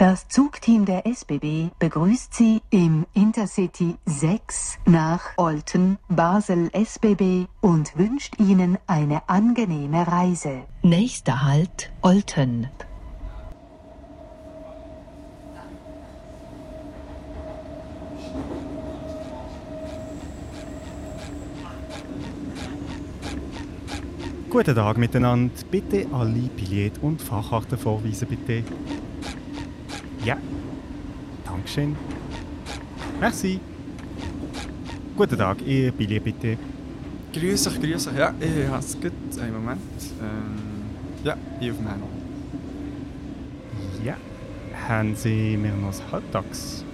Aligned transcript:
Das 0.00 0.28
Zugteam 0.28 0.86
der 0.86 1.06
SBB 1.06 1.72
begrüßt 1.78 2.32
Sie 2.32 2.62
im 2.70 3.04
Intercity 3.12 3.96
6 4.06 4.78
nach 4.86 5.20
Olten, 5.36 5.98
Basel 6.08 6.70
SBB 6.72 7.44
und 7.60 7.98
wünscht 7.98 8.40
Ihnen 8.40 8.78
eine 8.86 9.28
angenehme 9.28 10.08
Reise. 10.08 10.62
Nächster 10.80 11.44
Halt 11.44 11.92
Olten. 12.00 12.68
Guten 24.48 24.74
Tag 24.74 24.96
miteinander. 24.96 25.52
Bitte 25.70 26.06
alle 26.10 26.48
Billett- 26.56 27.02
und 27.02 27.20
Fahrkarten 27.20 27.76
vorweisen, 27.76 28.28
bitte. 28.28 28.64
Ja. 30.24 30.36
Dankeschön. 31.44 31.96
Merci. 33.20 33.60
Guten 35.16 35.38
Tag, 35.38 35.62
Ihr 35.66 35.92
Billett 35.92 36.24
bitte. 36.24 36.58
Grüß 37.32 37.68
euch, 37.68 37.80
grüß 37.80 38.08
euch. 38.08 38.16
Ja, 38.16 38.34
ich 38.40 38.68
habe 38.68 38.78
es 38.78 39.00
gut. 39.00 39.12
Einen 39.40 39.54
Moment. 39.54 39.80
Ähm, 40.20 41.24
ja, 41.24 41.36
hier 41.58 41.72
auf 41.72 41.78
dem 41.78 41.88
Handy. 41.88 42.04
Ja. 44.04 44.16
Haben 44.88 45.14
Sie 45.14 45.56
mir 45.56 45.72
noch 45.72 45.88
das 45.88 46.02
Halbtags? 46.10 46.84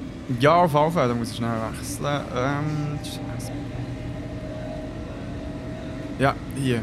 Ja, 0.40 0.56
auf 0.56 0.74
jeden 0.74 0.92
Fall. 0.92 1.08
Da 1.08 1.14
muss 1.14 1.30
ich 1.30 1.36
schnell 1.36 1.50
wechseln. 1.50 2.24
Ähm, 2.36 2.98
ja, 6.18 6.34
hier. 6.56 6.82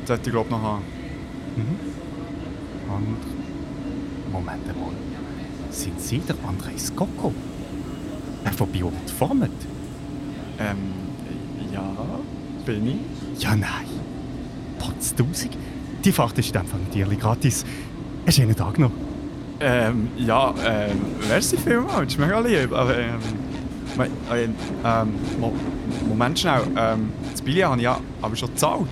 Das 0.00 0.08
sollte 0.08 0.30
ich 0.30 0.32
glaube 0.32 0.50
noch 0.50 0.62
haben. 0.62 0.82
Mhm. 1.56 1.78
Und. 2.92 4.32
Moment 4.32 4.66
mal. 4.66 5.17
Sind 5.78 6.00
Sie 6.00 6.18
der 6.18 6.34
André 6.38 6.76
Skoko? 6.76 7.32
Der 8.44 8.52
von 8.52 8.68
Biomet 8.68 9.08
Format? 9.16 9.48
Ähm, 10.58 10.76
ja, 11.72 11.88
bin 12.66 12.88
ich. 12.88 13.40
Ja, 13.40 13.54
nein. 13.54 13.86
Potztausend? 14.80 15.56
Die 16.04 16.10
Fahrt 16.10 16.36
ist 16.36 16.48
in 16.48 16.52
dem 16.54 16.66
Fall 16.66 16.80
natürlich 16.80 17.20
gratis. 17.20 17.64
Einen 18.24 18.32
schönen 18.32 18.56
Tag 18.56 18.80
noch. 18.80 18.90
Ähm, 19.60 20.08
ja, 20.16 20.52
ähm, 20.66 20.98
merci 21.28 21.56
vielmals. 21.56 21.94
Das 21.94 22.12
ist 22.14 22.18
mega 22.18 22.40
lieb. 22.40 22.72
Aber, 22.72 22.98
ähm, 22.98 23.20
äh, 24.32 24.48
ähm, 24.84 25.14
Mo 25.38 25.52
Moment 26.08 26.40
schnell. 26.40 26.62
Ähm, 26.76 27.12
das 27.30 27.40
Billett 27.40 27.66
habe 27.66 27.76
ich 27.76 27.84
ja 27.84 28.00
aber 28.20 28.34
schon 28.34 28.48
gezahlt. 28.48 28.88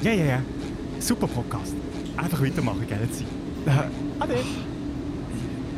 Ja, 0.00 0.12
ja, 0.12 0.24
ja. 0.24 0.38
Super 0.98 1.26
Podcast. 1.26 1.74
Einfach 2.16 2.40
weitermachen, 2.40 2.86
gell? 2.88 3.06
Sie. 3.12 3.24
Äh, 3.66 4.22
Ade. 4.22 4.36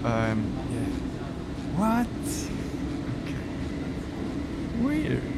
Ähm, 0.06 0.44
yeah. 0.70 0.86
What? 1.76 2.06
Okay. 3.24 3.42
Weird. 4.80 5.35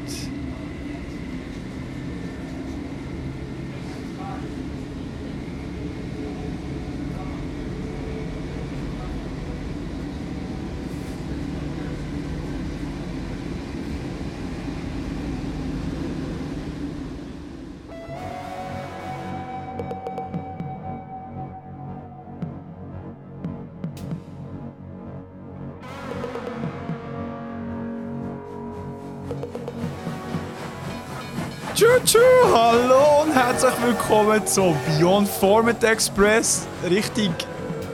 Herzlich 33.60 33.86
willkommen 33.86 34.46
zum 34.46 34.76
Beyond 34.86 35.28
Format 35.28 35.82
Express. 35.82 36.64
Richtig 36.88 37.32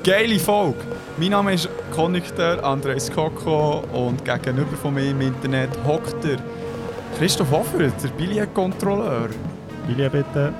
geile 0.04 0.38
Folge. 0.38 0.76
Mein 1.16 1.30
Name 1.30 1.54
ist 1.54 1.70
Konnektor 1.90 2.62
Andres 2.62 3.10
Koko 3.10 3.82
und 3.94 4.22
gegenüber 4.26 4.76
von 4.76 4.92
mir 4.92 5.08
im 5.10 5.22
Internet 5.22 5.70
hockt 5.86 6.22
der 6.22 6.36
Christoph 7.16 7.50
Hoffer, 7.50 7.78
der 7.78 8.08
Billetkontrolleur. 8.18 9.30
Julia, 9.88 10.10
bitte. 10.10 10.52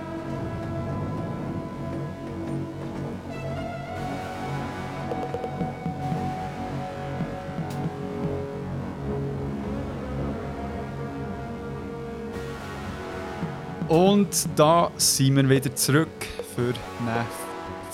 Und 13.94 14.49
da 14.56 14.91
sind 14.97 15.37
wir 15.37 15.49
wieder 15.49 15.72
zurück 15.77 16.09
für 16.56 16.75
eine 17.00 17.25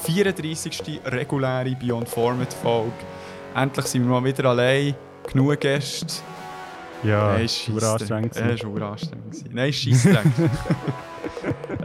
34. 0.05 0.99
reguläre 1.05 1.77
Beyond 1.77 2.09
Format 2.09 2.55
Folge. 2.55 2.95
Endlich 3.55 3.85
sind 3.85 4.05
wir 4.05 4.19
mal 4.19 4.25
wieder 4.25 4.47
allein. 4.47 4.95
Genug 5.31 5.61
Gäste. 5.61 6.07
Ja, 7.03 7.35
Nein, 7.35 7.43
das 7.43 7.83
war 7.83 7.93
anstrengend. 7.93 8.35
Nein, 8.35 8.49
es 8.49 8.65
war 8.65 8.93
anstrengend. 8.93 9.55
Nein, 9.55 9.73
scheissdreck. 9.75 10.25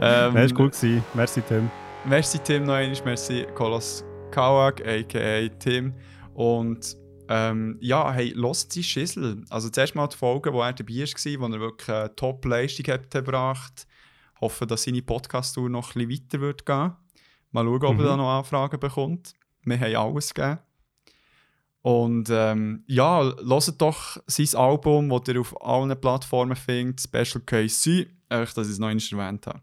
ähm, 0.00 0.32
Nein, 0.32 0.36
es 0.36 0.50
war 0.52 0.56
gut. 0.56 0.72
gewesen. 0.72 1.04
Merci, 1.12 1.42
Tim. 1.42 1.70
Merci 2.06 2.38
Tim 2.38 2.64
noch 2.64 2.72
einmal, 2.72 2.98
merci 3.04 3.46
Kolos 3.54 4.02
Kawak, 4.30 4.80
a.k.a. 4.80 5.48
Tim. 5.58 5.92
Und 6.32 6.96
ähm, 7.28 7.76
ja, 7.82 8.10
hey, 8.14 8.32
los 8.34 8.66
die 8.66 8.82
Schissel. 8.82 9.44
Also 9.50 9.68
zuerst 9.68 9.94
mal 9.94 10.06
die 10.06 10.16
Folge, 10.16 10.54
wo 10.54 10.62
er 10.62 10.72
dabei 10.72 10.94
war, 10.94 11.40
wo 11.50 11.52
er 11.52 11.60
wirklich 11.60 11.90
eine 11.90 12.16
Top-Leistung 12.16 12.94
hat 12.94 13.10
gebracht. 13.10 13.85
Hoffe, 14.40 14.66
dass 14.66 14.82
seine 14.84 15.02
Podcast-Tour 15.02 15.68
noch 15.70 15.94
ein 15.94 16.06
bisschen 16.08 16.24
weiter 16.26 16.40
wird 16.40 16.66
gehen. 16.66 16.92
Mal 17.52 17.64
schauen, 17.64 17.84
ob 17.84 17.94
Mhm. 17.94 18.00
er 18.00 18.06
da 18.06 18.16
noch 18.16 18.38
Anfragen 18.38 18.78
bekommt. 18.80 19.32
Wir 19.64 19.80
haben 19.80 19.96
alles 19.96 20.34
gegeben. 20.34 20.58
Und 21.82 22.28
ähm, 22.30 22.82
ja, 22.86 23.22
hört 23.22 23.80
doch 23.80 24.16
sein 24.26 24.60
Album, 24.60 25.08
das 25.08 25.28
ihr 25.28 25.40
auf 25.40 25.60
allen 25.64 26.00
Plattformen 26.00 26.56
findet, 26.56 27.00
Special 27.00 27.40
Case 27.44 27.78
C. 27.80 28.10
Einfach, 28.28 28.54
dass 28.54 28.66
ich 28.66 28.72
es 28.74 28.78
noch 28.80 28.88
erwähnt 28.88 29.46
habe. 29.46 29.60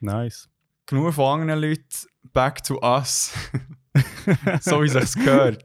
Nice. 0.00 0.48
genug 0.86 1.12
von 1.14 1.40
anderen 1.40 1.60
Leuten 1.60 1.84
back 2.32 2.62
to 2.62 2.80
us. 2.82 3.32
so 4.60 4.82
wie 4.82 4.88
sich's 4.88 5.14
gehört. 5.14 5.64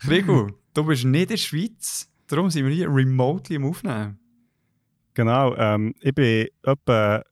Krigu, 0.00 0.50
du 0.74 0.84
bist 0.84 1.04
nicht 1.04 1.22
in 1.22 1.28
der 1.28 1.36
Schweiz, 1.38 2.08
darum 2.26 2.50
sind 2.50 2.66
wir 2.66 2.74
hier 2.74 2.88
remotely 2.92 3.56
im 3.56 3.64
Aufnehmen. 3.64 4.18
Genau, 5.16 5.56
ähm, 5.56 5.94
ich 6.00 6.14
bin 6.14 6.48
etwa 6.62 7.24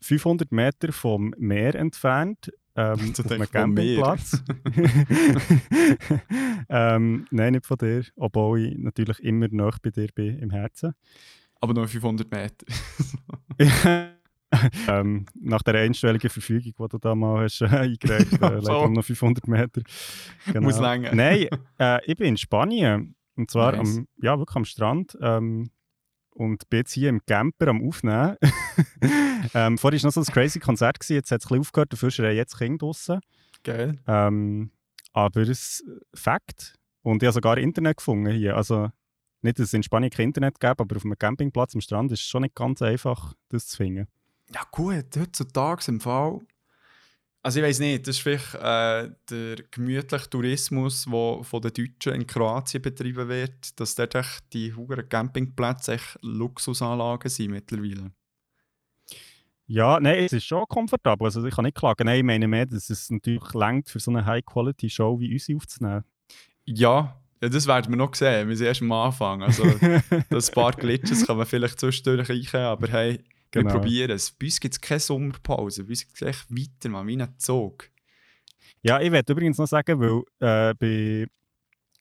500 0.00 0.50
Meter 0.50 0.90
vom 0.90 1.34
Meer 1.36 1.74
entfernt. 1.74 2.50
Ähm, 2.76 3.12
auf 3.18 3.30
einem. 3.30 3.50
Campingplatz. 3.50 4.42
ähm, 6.70 7.26
nein, 7.30 7.52
nicht 7.52 7.66
von 7.66 7.76
dir. 7.76 8.04
Obwohl 8.16 8.60
ich 8.60 8.78
natürlich 8.78 9.22
immer 9.22 9.48
noch 9.50 9.78
bei 9.80 9.90
dir 9.90 10.08
bin 10.14 10.38
im 10.38 10.50
Herzen. 10.50 10.94
Aber 11.60 11.74
nur 11.74 11.86
500 11.86 12.30
Meter. 12.30 12.66
ähm, 14.88 15.26
nach 15.38 15.62
der 15.62 15.74
einstelligen 15.74 16.30
Verfügung, 16.30 16.72
die 16.78 16.88
du 16.88 16.98
da 16.98 17.14
mal 17.14 17.44
hast, 17.44 17.60
äh, 17.60 17.66
eingereicht 17.66 18.32
hast, 18.32 18.40
Ja, 18.40 18.56
äh, 18.56 18.62
so. 18.62 18.72
leider 18.72 18.88
noch 18.88 19.04
500 19.04 19.46
Meter. 19.46 19.82
Genau. 20.46 20.60
Muss 20.62 20.80
länger. 20.80 21.14
Nein, 21.14 21.48
äh, 21.78 22.10
ich 22.10 22.16
bin 22.16 22.28
in 22.28 22.36
Spanien. 22.38 23.14
Und 23.36 23.50
zwar 23.50 23.72
Nice. 23.72 23.98
am, 23.98 24.08
ja, 24.22 24.38
wirklich 24.38 24.56
am 24.56 24.64
Strand. 24.64 25.18
Ähm, 25.20 25.70
und 26.34 26.68
bin 26.68 26.80
jetzt 26.80 26.92
hier 26.92 27.08
im 27.08 27.24
Camper 27.24 27.68
am 27.68 27.86
Aufnehmen. 27.86 28.36
ähm, 29.54 29.78
vorher 29.78 30.02
war 30.02 30.08
noch 30.08 30.12
so 30.12 30.20
ein 30.20 30.26
crazy 30.26 30.60
Konzert, 30.60 31.00
gewesen, 31.00 31.14
jetzt 31.14 31.30
hat 31.30 31.40
es 31.40 31.46
ein 31.46 31.48
bisschen 31.48 31.60
aufgehört, 31.60 31.92
dafür 31.92 32.10
schreien 32.10 32.36
jetzt 32.36 32.58
Kinder 32.58 32.78
draussen. 32.78 33.20
Geil. 33.62 33.98
Ähm, 34.06 34.70
aber 35.12 35.42
es 35.42 35.48
ist 35.48 35.84
Fakt. 36.14 36.74
Und 37.02 37.22
ich 37.22 37.26
habe 37.26 37.34
sogar 37.34 37.58
Internet 37.58 37.98
gefunden 37.98 38.32
hier. 38.32 38.56
Also 38.56 38.90
nicht, 39.42 39.58
dass 39.58 39.66
es 39.66 39.74
in 39.74 39.82
Spanien 39.82 40.10
kein 40.10 40.28
Internet 40.28 40.58
gäbe, 40.58 40.80
aber 40.80 40.96
auf 40.96 41.04
einem 41.04 41.18
Campingplatz 41.18 41.74
am 41.74 41.80
Strand 41.80 42.10
ist 42.12 42.20
es 42.20 42.26
schon 42.26 42.42
nicht 42.42 42.54
ganz 42.54 42.82
einfach, 42.82 43.34
das 43.50 43.66
zu 43.68 43.76
finden. 43.76 44.08
Ja 44.52 44.62
gut, 44.70 45.04
heutzutage 45.16 45.84
im 45.88 46.00
Fall. 46.00 46.40
Also 47.44 47.60
ich 47.60 47.66
weiß 47.66 47.80
nicht, 47.80 48.08
das 48.08 48.16
ist 48.16 48.22
vielleicht 48.22 48.54
äh, 48.54 49.10
der 49.28 49.56
gemütliche 49.70 50.30
Tourismus, 50.30 51.04
der 51.04 51.44
von 51.44 51.60
den 51.60 51.74
Deutschen 51.74 52.14
in 52.14 52.26
Kroatien 52.26 52.80
betrieben 52.80 53.28
wird, 53.28 53.78
dass 53.78 53.94
dort 53.94 54.14
echt 54.14 54.44
die 54.54 54.72
huren 54.74 55.06
Campingplätze 55.06 55.92
echt 55.92 56.18
Luxusanlagen 56.22 57.28
sind 57.28 57.50
mittlerweile. 57.50 58.12
Ja, 59.66 60.00
nein, 60.00 60.24
es 60.24 60.32
ist 60.32 60.46
schon 60.46 60.64
komfortabel. 60.66 61.26
Also 61.26 61.44
ich 61.44 61.54
kann 61.54 61.66
nicht 61.66 61.76
klagen. 61.76 62.06
Nein, 62.06 62.20
ich 62.20 62.24
meine 62.24 62.48
mehr, 62.48 62.64
dass 62.64 62.88
es 62.88 63.10
natürlich 63.10 63.52
langt 63.52 63.90
für 63.90 64.00
so 64.00 64.10
eine 64.10 64.24
High-Quality-Show 64.24 65.20
wie 65.20 65.30
unsere 65.34 65.58
aufzunehmen. 65.58 66.04
Ja, 66.64 67.20
ja, 67.42 67.50
das 67.50 67.66
werden 67.66 67.92
wir 67.92 67.98
noch 67.98 68.14
sehen. 68.14 68.48
Wir 68.48 68.56
sind 68.56 68.68
erst 68.68 68.80
am 68.80 68.92
Anfang. 68.92 69.42
Also, 69.42 69.64
das 70.30 70.50
paar 70.50 70.72
Glitches 70.72 71.26
kann 71.26 71.36
man 71.36 71.44
vielleicht 71.44 71.78
zwischendurch 71.78 72.30
reichen, 72.30 72.60
aber 72.60 72.88
hey, 72.88 73.22
wir 73.54 73.62
Genau. 73.62 73.74
probieren 73.74 74.10
es. 74.10 74.30
Bei 74.32 74.46
uns 74.46 74.60
gibt 74.60 74.74
es 74.74 74.80
keine 74.80 75.00
Sommerpause. 75.00 75.84
Bei 75.84 75.90
uns 75.90 76.06
geht 76.06 76.14
es 76.14 76.22
echt 76.22 76.50
weiter, 76.50 76.88
man, 76.88 77.06
wie 77.06 77.16
ein 77.20 77.38
Zug. 77.38 77.90
Ja, 78.82 79.00
ich 79.00 79.10
werde 79.12 79.32
übrigens 79.32 79.58
noch 79.58 79.66
sagen, 79.66 79.98
weil 80.00 80.22
äh, 80.40 80.74
bei 80.74 81.26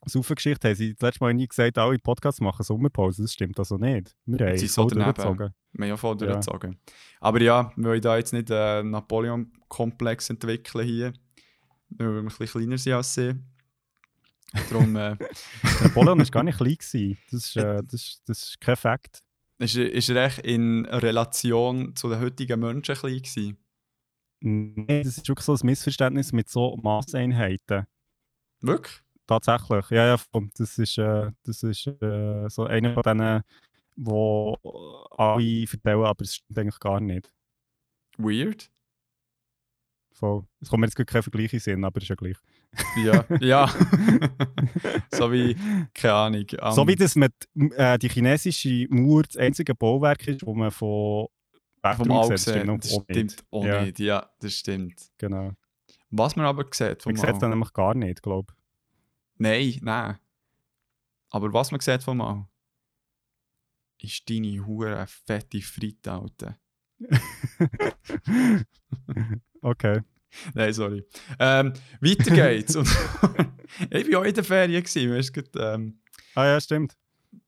Saufengeschichte 0.05 0.67
haben 0.67 0.75
sie 0.75 0.93
das 0.93 1.01
letzte 1.01 1.23
Mal 1.23 1.33
nie 1.33 1.47
gesagt, 1.47 1.77
alle 1.77 1.97
Podcasts 1.97 2.41
machen 2.41 2.63
Sommerpause. 2.63 3.21
Das 3.21 3.33
stimmt 3.33 3.57
also 3.57 3.77
nicht. 3.77 4.15
Wir 4.25 4.47
haben 4.47 4.57
Sie 4.57 4.67
so 4.67 4.81
voll 4.83 4.91
daneben. 4.91 5.13
durchgezogen. 5.13 5.53
Wir 5.73 5.83
haben 5.85 5.89
ja 5.89 5.97
voll 5.97 6.17
Ja. 6.21 6.75
Aber 7.21 7.41
ja, 7.41 7.71
wir 7.75 7.85
wollen 7.85 8.01
da 8.01 8.17
jetzt 8.17 8.33
nicht 8.33 8.51
einen 8.51 8.91
Napoleon-Komplex 8.91 10.29
entwickeln 10.29 10.85
hier, 10.85 11.13
weil 11.89 12.11
wir 12.13 12.19
ein 12.19 12.25
bisschen 12.25 12.47
kleiner 12.47 12.77
sind 12.77 12.93
als 12.93 13.13
sie. 13.13 13.35
Darum 14.69 14.95
äh, 14.95 15.15
Napoleon 15.83 16.19
war 16.19 16.25
gar 16.25 16.43
nicht 16.43 16.57
klein. 16.57 16.75
Gewesen. 16.77 17.17
Das 17.31 17.45
ist, 17.45 17.55
äh, 17.57 17.81
das, 17.89 17.93
ist, 17.93 18.21
das 18.25 18.43
ist 18.43 18.61
kein 18.61 18.75
Fakt. 18.75 19.23
Ist, 19.63 19.75
er- 19.75 19.91
ist 19.91 20.09
er 20.09 20.25
echt 20.25 20.39
in 20.39 20.85
Relation 20.85 21.95
zu 21.95 22.09
den 22.09 22.19
heutigen 22.19 22.59
Menschen 22.59 22.95
klein 22.95 23.17
gewesen. 23.21 23.57
Nein, 24.41 24.85
das 25.03 25.17
ist 25.17 25.27
wirklich 25.27 25.45
so 25.45 25.53
ein 25.53 25.59
Missverständnis 25.63 26.33
mit 26.33 26.49
so 26.49 26.75
Maßeinheiten. 26.77 27.85
Wirklich? 28.61 29.01
Tatsächlich, 29.25 29.89
ja, 29.89 30.05
ja, 30.07 30.17
das 30.57 30.77
ist, 30.77 30.97
äh, 30.97 31.31
das 31.43 31.63
ist 31.63 31.87
äh, 31.87 32.49
so 32.49 32.65
einer 32.65 32.93
von 32.93 33.03
denen, 33.03 33.43
wo 33.95 34.57
alle 35.17 35.65
vertellen, 35.67 36.03
aber 36.03 36.23
es 36.23 36.35
stimmt 36.35 36.59
eigentlich 36.59 36.79
gar 36.79 36.99
nicht. 36.99 37.31
Weird? 38.17 38.69
Voll. 40.11 40.45
Es 40.59 40.69
kommt 40.69 40.81
mir 40.81 40.87
jetzt 40.87 40.95
gerade 40.95 41.05
kein 41.11 41.23
Vergleich 41.23 41.53
in 41.53 41.59
Sinn, 41.59 41.83
aber 41.85 42.01
ist 42.01 42.07
ja 42.09 42.15
gleich. 42.15 42.37
Ja, 43.03 43.25
ja. 43.39 43.67
so 45.11 45.31
wie, 45.31 45.55
keine 45.93 46.13
Ahnung. 46.13 46.45
am- 46.59 46.73
So 46.73 46.87
wie 46.87 46.95
das 46.95 47.15
mit 47.15 47.33
äh, 47.55 47.97
die 47.99 48.09
chinesische 48.09 48.87
Mauer 48.89 49.23
das 49.23 49.37
einzige 49.37 49.75
Bauwerk 49.75 50.27
ist, 50.27 50.45
wo 50.45 50.53
man 50.55 50.71
von 50.71 51.27
vom 51.97 52.11
Auge 52.11 52.37
sieht, 52.37 52.65
Das 52.67 52.93
stimmt 52.93 53.43
auch 53.51 53.65
Ja. 53.65 53.83
nicht. 53.83 53.99
Ja, 53.99 54.29
das 54.39 54.53
stimmt. 54.53 55.11
Genau. 55.17 55.51
Was 56.11 56.35
man 56.35 56.45
aber 56.45 56.65
sieht 56.71 57.03
vom 57.03 57.13
Man 57.13 57.21
sieht 57.21 57.35
es 57.35 57.41
nämlich 57.41 57.73
gar 57.73 57.93
nicht, 57.95 58.21
glaube 58.23 58.53
Nein, 59.37 59.79
nein. 59.81 60.17
Aber 61.31 61.51
was 61.53 61.71
man 61.71 61.79
sieht 61.81 62.03
vom 62.03 62.17
Mal, 62.17 62.47
ist 63.99 64.29
deine 64.29 64.65
hure 64.65 65.05
fette 65.07 65.61
Fritte, 65.61 66.11
Alter. 66.11 66.57
ich. 66.99 68.65
okay. 69.61 70.01
Nein, 70.53 70.73
sorry. 70.73 71.05
Ähm, 71.39 71.73
weiter 72.01 72.31
geht's. 72.33 72.75
Und 72.75 72.87
ich 73.89 74.11
war 74.11 74.21
auch 74.21 74.23
in 74.25 74.33
der 74.33 74.43
Ferien. 74.43 74.83
Gewesen. 74.83 75.33
Grad, 75.33 75.49
ähm, 75.75 75.99
Ah 76.35 76.45
ja, 76.45 76.59
stimmt. 76.61 76.95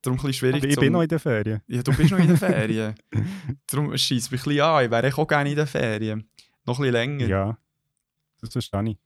darum 0.02 0.20
ein 0.24 0.34
schwierig 0.34 0.58
Aber 0.62 0.68
ich 0.68 0.76
zum- 0.76 0.82
bin 0.82 0.94
noch 0.94 1.02
in 1.02 1.08
der 1.10 1.20
Ferien. 1.20 1.62
Ja, 1.68 1.82
du 1.82 1.92
bist 1.96 2.12
noch 2.12 2.20
in 2.20 2.28
der 2.28 2.38
Ferien. 2.38 2.96
darum 3.68 3.98
schießt 3.98 4.32
mich 4.32 4.42
ein 4.42 4.44
bisschen 4.46 4.62
an. 4.62 4.86
Ich 4.86 4.92
wäre 4.92 5.18
auch 5.18 5.28
gerne 5.28 5.50
in 5.50 5.56
der 5.56 5.68
Ferien. 5.68 6.30
Noch 6.66 6.78
ein 6.80 6.82
bisschen 6.84 6.94
länger. 6.94 7.28
Ja. 7.28 7.58
Das 8.42 8.52
verstehe 8.52 8.90
ich. 8.92 8.98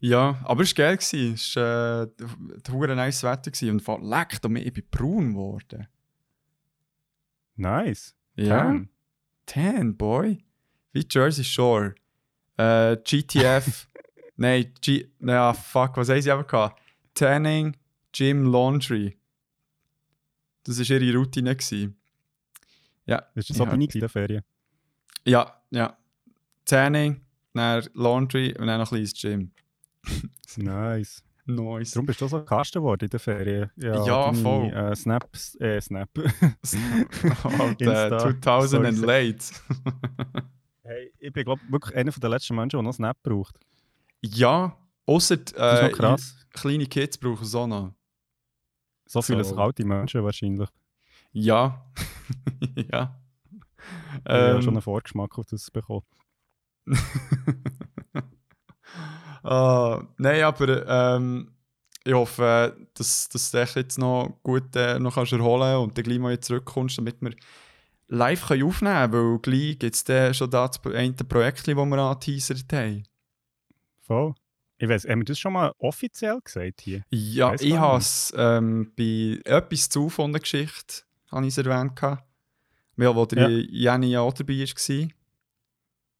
Ja, 0.00 0.40
aber 0.44 0.62
es 0.62 0.76
war 0.76 0.84
geil. 0.96 0.98
Es 1.34 1.54
war 1.56 2.02
äh, 2.04 2.90
ein 2.90 2.96
nice 2.96 3.22
Wetter. 3.22 3.50
Gewesen. 3.50 3.70
Und 3.70 3.80
vor 3.82 4.00
leck, 4.02 4.40
da 4.40 4.48
bin 4.48 4.56
ich 4.56 4.72
bin 4.72 4.84
braun 4.90 5.30
geworden. 5.32 5.86
Nice. 7.56 8.14
Ja. 8.36 8.62
Tan. 8.62 8.88
Tan, 9.46 9.96
boy. 9.96 10.38
Wie 10.92 11.06
Jersey 11.08 11.44
Shore. 11.44 11.94
Äh, 12.62 12.96
GTF. 13.02 13.88
Nein, 14.36 14.72
G. 14.80 15.08
Naja, 15.18 15.52
fuck, 15.52 15.96
was 15.96 16.08
haben 16.08 16.20
sie 16.22 16.30
aber 16.30 16.44
gehabt? 16.44 16.80
Tanning, 17.14 17.76
Gym, 18.12 18.44
Laundry. 18.50 19.16
Das 20.64 20.78
war 20.78 20.96
ihre 21.00 21.18
Routine. 21.18 21.54
Gewesen. 21.56 21.96
Ja, 23.06 23.22
Ist 23.34 23.50
das 23.50 23.58
Ja. 23.58 23.64
bin 23.64 23.80
ich 23.80 23.94
in 23.94 24.00
der 24.00 24.08
Ferien? 24.08 24.42
ja, 25.24 25.60
ja. 25.70 25.96
Tanning, 26.64 27.20
dann 27.54 27.84
Laundry 27.94 28.54
und 28.56 28.68
dann 28.68 28.78
noch 28.80 28.92
ein 28.92 29.00
bisschen 29.02 29.32
ins 29.42 29.50
Gym. 30.04 30.30
Nice. 30.56 31.22
Nice. 31.44 31.90
Darum 31.90 32.06
bist 32.06 32.20
du 32.20 32.28
so 32.28 32.40
Kasten 32.44 32.78
geworden 32.78 33.04
in 33.04 33.10
der 33.10 33.18
Ferien. 33.18 33.70
Ja, 33.76 34.04
Ja, 34.06 34.32
voll. 34.32 34.70
Äh, 34.72 34.94
Snaps, 34.94 35.56
äh, 35.60 35.80
Snap. 35.80 36.08
Alter, 37.58 37.80
Insta. 37.80 38.18
2000 38.18 38.86
and 38.86 38.98
late. 38.98 39.44
Hey, 40.82 41.12
ich 41.18 41.32
bin, 41.32 41.44
glaube 41.44 41.60
wirklich 41.68 41.96
einer 41.96 42.10
der 42.12 42.30
letzten 42.30 42.54
Menschen, 42.54 42.76
der 42.76 42.82
noch 42.82 42.92
Snap 42.92 43.16
braucht. 43.22 43.56
ja, 44.20 44.76
außer 45.06 45.36
äh, 45.56 45.90
kleine 46.52 46.86
Kids 46.86 47.18
brauchen 47.18 47.44
es 47.44 47.54
auch 47.54 47.66
noch. 47.66 47.94
So 49.06 49.20
fühlen 49.22 49.44
so. 49.44 49.56
alte 49.56 49.84
Menschen 49.84 50.24
wahrscheinlich. 50.24 50.68
Ja. 51.32 51.84
ja. 52.90 53.18
Ich 54.24 54.30
habe 54.30 54.54
Ähm, 54.56 54.62
schon 54.62 54.74
einen 54.74 54.82
Vorgeschmack 54.82 55.38
auf 55.38 55.46
das 55.46 55.70
bekommen. 55.70 56.06
ah, 59.42 60.02
nein, 60.18 60.42
aber 60.42 60.86
ähm, 61.16 61.52
ich 62.04 62.12
hoffe, 62.12 62.76
dass, 62.94 63.28
dass 63.28 63.50
du 63.50 63.60
dich 63.60 63.74
jetzt 63.74 63.98
noch 63.98 64.38
gut 64.42 64.74
äh, 64.76 64.98
noch 64.98 65.14
kannst 65.14 65.32
erholen 65.32 65.76
und 65.78 65.96
dann 65.96 66.04
gleich 66.04 66.18
mal 66.18 66.38
zurückkommst, 66.38 66.98
damit 66.98 67.20
wir 67.20 67.32
live 68.12 68.46
können 68.46 68.64
aufnehmen 68.64 69.10
können, 69.10 69.32
weil 69.32 69.38
gleich 69.38 69.78
gibt 69.78 70.08
es 70.08 70.36
schon 70.36 70.50
das 70.50 70.80
eine 70.84 71.12
Projekt, 71.12 71.66
das 71.66 71.66
wir 71.66 71.98
angeteasert 71.98 72.72
haben. 72.72 73.04
Voll. 74.02 74.34
Ich 74.78 74.88
weiß, 74.88 75.08
haben 75.08 75.20
wir 75.20 75.24
das 75.24 75.38
schon 75.38 75.52
mal 75.52 75.72
offiziell 75.78 76.40
gesagt 76.42 76.80
hier? 76.80 77.04
Ja, 77.10 77.54
ich 77.54 77.70
gar 77.70 77.80
habe 77.80 77.98
es 77.98 78.32
ähm, 78.36 78.92
bei 78.96 79.40
etwas 79.44 79.88
zu 79.88 80.08
von 80.08 80.32
der 80.32 80.40
Geschichte, 80.40 81.02
habe 81.30 81.46
ich 81.46 81.56
es 81.56 81.64
erwähnt. 81.64 81.96
gehabt. 81.96 82.24
Ja, 82.96 83.14
wo 83.14 83.24
der 83.24 83.48
Jenny 83.48 84.10
ja 84.10 84.20
auch 84.20 84.34
dabei 84.34 84.58
war. 84.58 85.08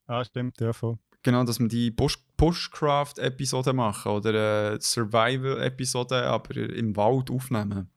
Ah, 0.06 0.24
stimmt, 0.24 0.60
ja, 0.60 0.72
voll. 0.72 0.98
Genau, 1.22 1.44
dass 1.44 1.60
wir 1.60 1.68
die 1.68 1.90
Bush 1.90 2.18
Bushcraft-Episode 2.36 3.72
machen 3.72 4.10
oder 4.12 4.72
äh, 4.72 4.80
Survival-Episode, 4.80 6.24
aber 6.24 6.56
im 6.56 6.96
Wald 6.96 7.30
aufnehmen. 7.30 7.88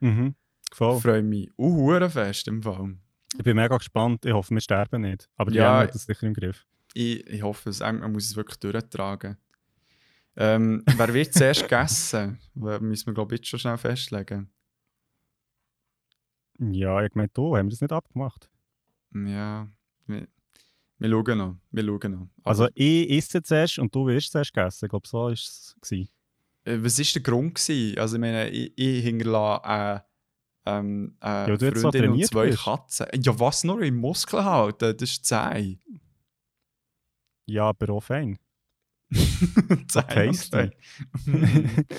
Mhm. 0.00 0.34
Ich 0.70 0.76
Voll. 0.76 1.00
freue 1.00 1.22
mich 1.22 1.50
auch 1.56 2.10
fest 2.10 2.48
im 2.48 2.62
Fall. 2.62 2.96
Ich 3.36 3.44
bin 3.44 3.56
mega 3.56 3.76
gespannt. 3.76 4.24
Ich 4.26 4.32
hoffe, 4.32 4.52
wir 4.54 4.60
sterben 4.60 5.02
nicht. 5.02 5.28
Aber 5.36 5.50
die 5.50 5.58
Ja, 5.58 5.80
haben 5.80 5.86
das 5.92 6.04
sicher 6.04 6.26
im 6.26 6.34
Griff. 6.34 6.66
Ich, 6.94 7.26
ich 7.26 7.42
hoffe, 7.42 7.70
es, 7.70 7.80
man 7.80 8.12
muss 8.12 8.26
es 8.26 8.36
wirklich 8.36 8.58
durchtragen. 8.58 9.36
Ähm, 10.36 10.82
wer 10.96 11.12
wird 11.14 11.32
zuerst 11.34 11.62
gegessen? 11.62 12.38
We- 12.54 12.80
Müssen 12.80 13.06
wir, 13.06 13.14
glaube 13.14 13.34
ich, 13.34 13.40
jetzt 13.40 13.48
schon 13.48 13.58
schnell 13.60 13.78
festlegen. 13.78 14.50
Ja, 16.58 17.02
ich 17.04 17.14
meine, 17.14 17.28
du, 17.32 17.56
haben 17.56 17.66
wir 17.66 17.70
das 17.70 17.80
nicht 17.80 17.92
abgemacht? 17.92 18.50
Ja, 19.14 19.68
wir, 20.06 20.28
wir 20.98 21.08
schauen 21.10 21.38
noch. 21.38 21.56
Wir 21.70 21.84
schauen 21.84 22.12
noch. 22.12 22.28
Also, 22.44 22.68
ich 22.74 23.10
esse 23.10 23.42
zuerst 23.42 23.78
und 23.78 23.94
du 23.94 24.06
wirst 24.06 24.32
zuerst 24.32 24.52
gegessen. 24.52 24.84
Ich 24.84 24.90
glaube, 24.90 25.08
so 25.08 25.18
war 25.18 25.30
es. 25.30 25.74
Äh, 25.90 26.78
Was 26.82 26.98
war 26.98 27.04
der 27.14 27.22
Grund? 27.22 27.54
Gewesen? 27.54 27.98
Also, 27.98 28.16
ich 28.16 28.20
meine, 28.20 28.50
ich, 28.50 28.72
ich 28.76 29.02
hinterlasse 29.04 29.64
eine, 29.64 30.04
ähm, 30.78 31.16
eine 31.20 31.56
Ja, 31.56 31.72
Freundin 31.72 32.10
und 32.10 32.26
zwei 32.26 32.46
bist. 32.46 32.64
Katzen. 32.64 33.06
Ja, 33.22 33.38
was 33.38 33.64
nur 33.64 33.82
im 33.82 33.96
Muskel 33.96 34.44
halten? 34.44 34.96
Das 34.96 35.10
ist 35.10 35.24
zäh. 35.24 35.78
Ja, 37.46 37.68
aber 37.68 37.92
auch 37.94 38.00
fein. 38.00 38.38
tasty. 39.88 40.70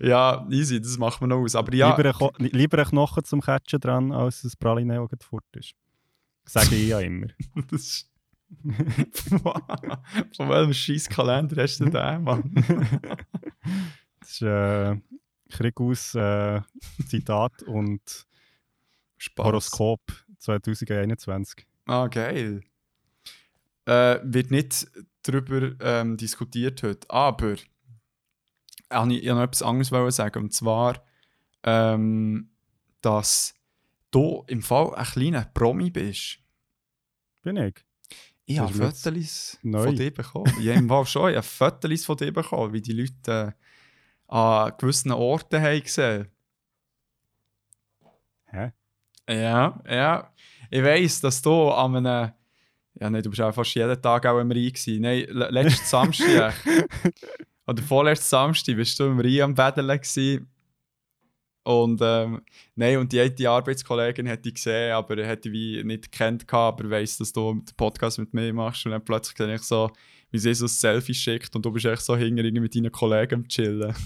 ja, 0.00 0.46
easy, 0.50 0.80
das 0.80 0.98
macht 0.98 1.20
man 1.20 1.30
noch 1.30 1.38
aus. 1.38 1.54
Aber 1.54 1.72
ja, 1.74 1.96
Lieber, 1.96 2.32
ein 2.38 2.44
lieber 2.46 2.78
ein 2.78 2.84
Knochen 2.86 3.24
zum 3.24 3.40
Catchen 3.40 3.80
dran, 3.80 4.10
als 4.12 4.42
ein 4.42 4.50
Praline, 4.58 5.06
das 5.08 5.24
fort 5.24 5.44
ist. 5.52 5.74
Sage 6.44 6.74
ich 6.74 6.88
ja 6.88 6.98
immer. 7.00 7.28
das 7.70 7.82
ist... 7.82 8.08
Von 10.36 10.48
welchem 10.50 10.74
scheiß 10.74 11.08
Kalender 11.08 11.62
hast 11.62 11.78
du 11.78 11.86
den, 11.86 12.22
Mann? 12.22 12.52
Das 14.20 14.30
ist 14.30 14.42
äh, 14.42 14.96
Krigus 15.52 16.14
äh, 16.14 16.60
Zitat 17.06 17.62
und 17.66 18.26
Spaß. 19.18 19.46
Horoskop 19.46 20.00
2021. 20.38 21.66
Ah, 21.86 22.08
geil. 22.08 22.62
Äh, 23.84 24.18
wird 24.22 24.50
nicht 24.50 24.86
darüber 25.22 25.72
ähm, 25.80 26.16
diskutiert 26.16 26.82
heute, 26.82 27.08
aber 27.10 27.56
Ah, 28.92 29.06
ich, 29.08 29.22
ich 29.22 29.24
wollte 29.24 29.34
noch 29.34 29.42
etwas 29.42 29.62
anderes 29.62 29.92
wollen 29.92 30.10
sagen. 30.10 30.44
Und 30.44 30.52
zwar, 30.52 31.02
ähm, 31.62 32.50
dass 33.00 33.54
du 34.10 34.44
im 34.48 34.62
Fall 34.62 34.94
ein 34.94 35.04
kleiner 35.04 35.44
Promi 35.54 35.90
bist. 35.90 36.38
Bin 37.42 37.56
ich? 37.56 37.74
Ich 38.44 38.58
habe 38.58 38.72
Fotos 38.72 39.58
von 39.62 39.96
dir 39.96 40.12
bekommen. 40.12 40.52
Ja, 40.60 40.74
im 40.74 40.88
Fall 40.88 41.06
schon. 41.06 41.30
Ich 41.30 41.36
habe 41.36 41.46
Fotos 41.46 42.04
von 42.04 42.16
dir 42.16 42.32
bekommen, 42.32 42.72
wie 42.72 42.82
die 42.82 42.92
Leute 42.92 43.54
äh, 43.56 43.62
an 44.32 44.72
gewissen 44.78 45.12
Orten 45.12 45.60
haben 45.60 45.82
gesehen. 45.82 46.28
Hä? 48.46 48.72
Ja, 49.28 49.80
ja. 49.88 50.32
Ich 50.70 50.82
weiss, 50.82 51.20
dass 51.20 51.42
du 51.42 51.70
an 51.70 51.96
einem. 51.96 52.32
Ja, 52.94 53.10
nein, 53.10 53.22
du 53.22 53.30
bist 53.30 53.40
auch 53.42 53.54
fast 53.54 53.74
jeden 53.74 54.00
Tag 54.00 54.26
auch 54.26 54.38
im 54.38 54.50
Rhein 54.50 54.68
gewesen. 54.72 55.00
Nein, 55.00 55.26
le- 55.28 55.50
letzten 55.50 55.86
Samstag. 55.86 56.54
oder 57.66 57.82
vorletzten 57.82 58.28
Samstag 58.28 58.76
bist 58.76 58.98
du 58.98 59.04
im 59.04 59.20
Rhein 59.20 59.42
am 59.42 59.54
Betteln 59.54 59.88
gewesen. 59.88 60.48
Und 61.64 62.00
ähm, 62.02 62.42
nein, 62.74 62.98
und 62.98 63.12
die, 63.12 63.34
die 63.34 63.46
Arbeitskollegin 63.46 64.26
hätte 64.26 64.48
ich 64.48 64.56
gesehen, 64.56 64.92
aber 64.92 65.24
hätte 65.24 65.48
ich 65.48 65.52
wie 65.52 65.84
nicht 65.84 66.10
gekannt, 66.10 66.52
aber 66.52 66.90
weiss, 66.90 67.18
dass 67.18 67.32
du 67.32 67.54
den 67.54 67.64
Podcast 67.76 68.18
mit 68.18 68.34
mir 68.34 68.52
machst. 68.52 68.84
Und 68.84 68.92
dann 68.92 69.04
plötzlich 69.04 69.36
sehe 69.36 69.54
ich 69.54 69.62
so, 69.62 69.90
wie 70.32 70.38
sie 70.38 70.52
so 70.54 70.64
ein 70.64 70.68
Selfie 70.68 71.14
schickt 71.14 71.54
und 71.54 71.64
du 71.64 71.70
bist 71.70 71.86
echt 71.86 72.02
so 72.02 72.16
hinter 72.16 72.42
mit 72.42 72.74
deinen 72.74 72.90
Kollegen 72.90 73.34
am 73.36 73.48
Chillen. 73.48 73.94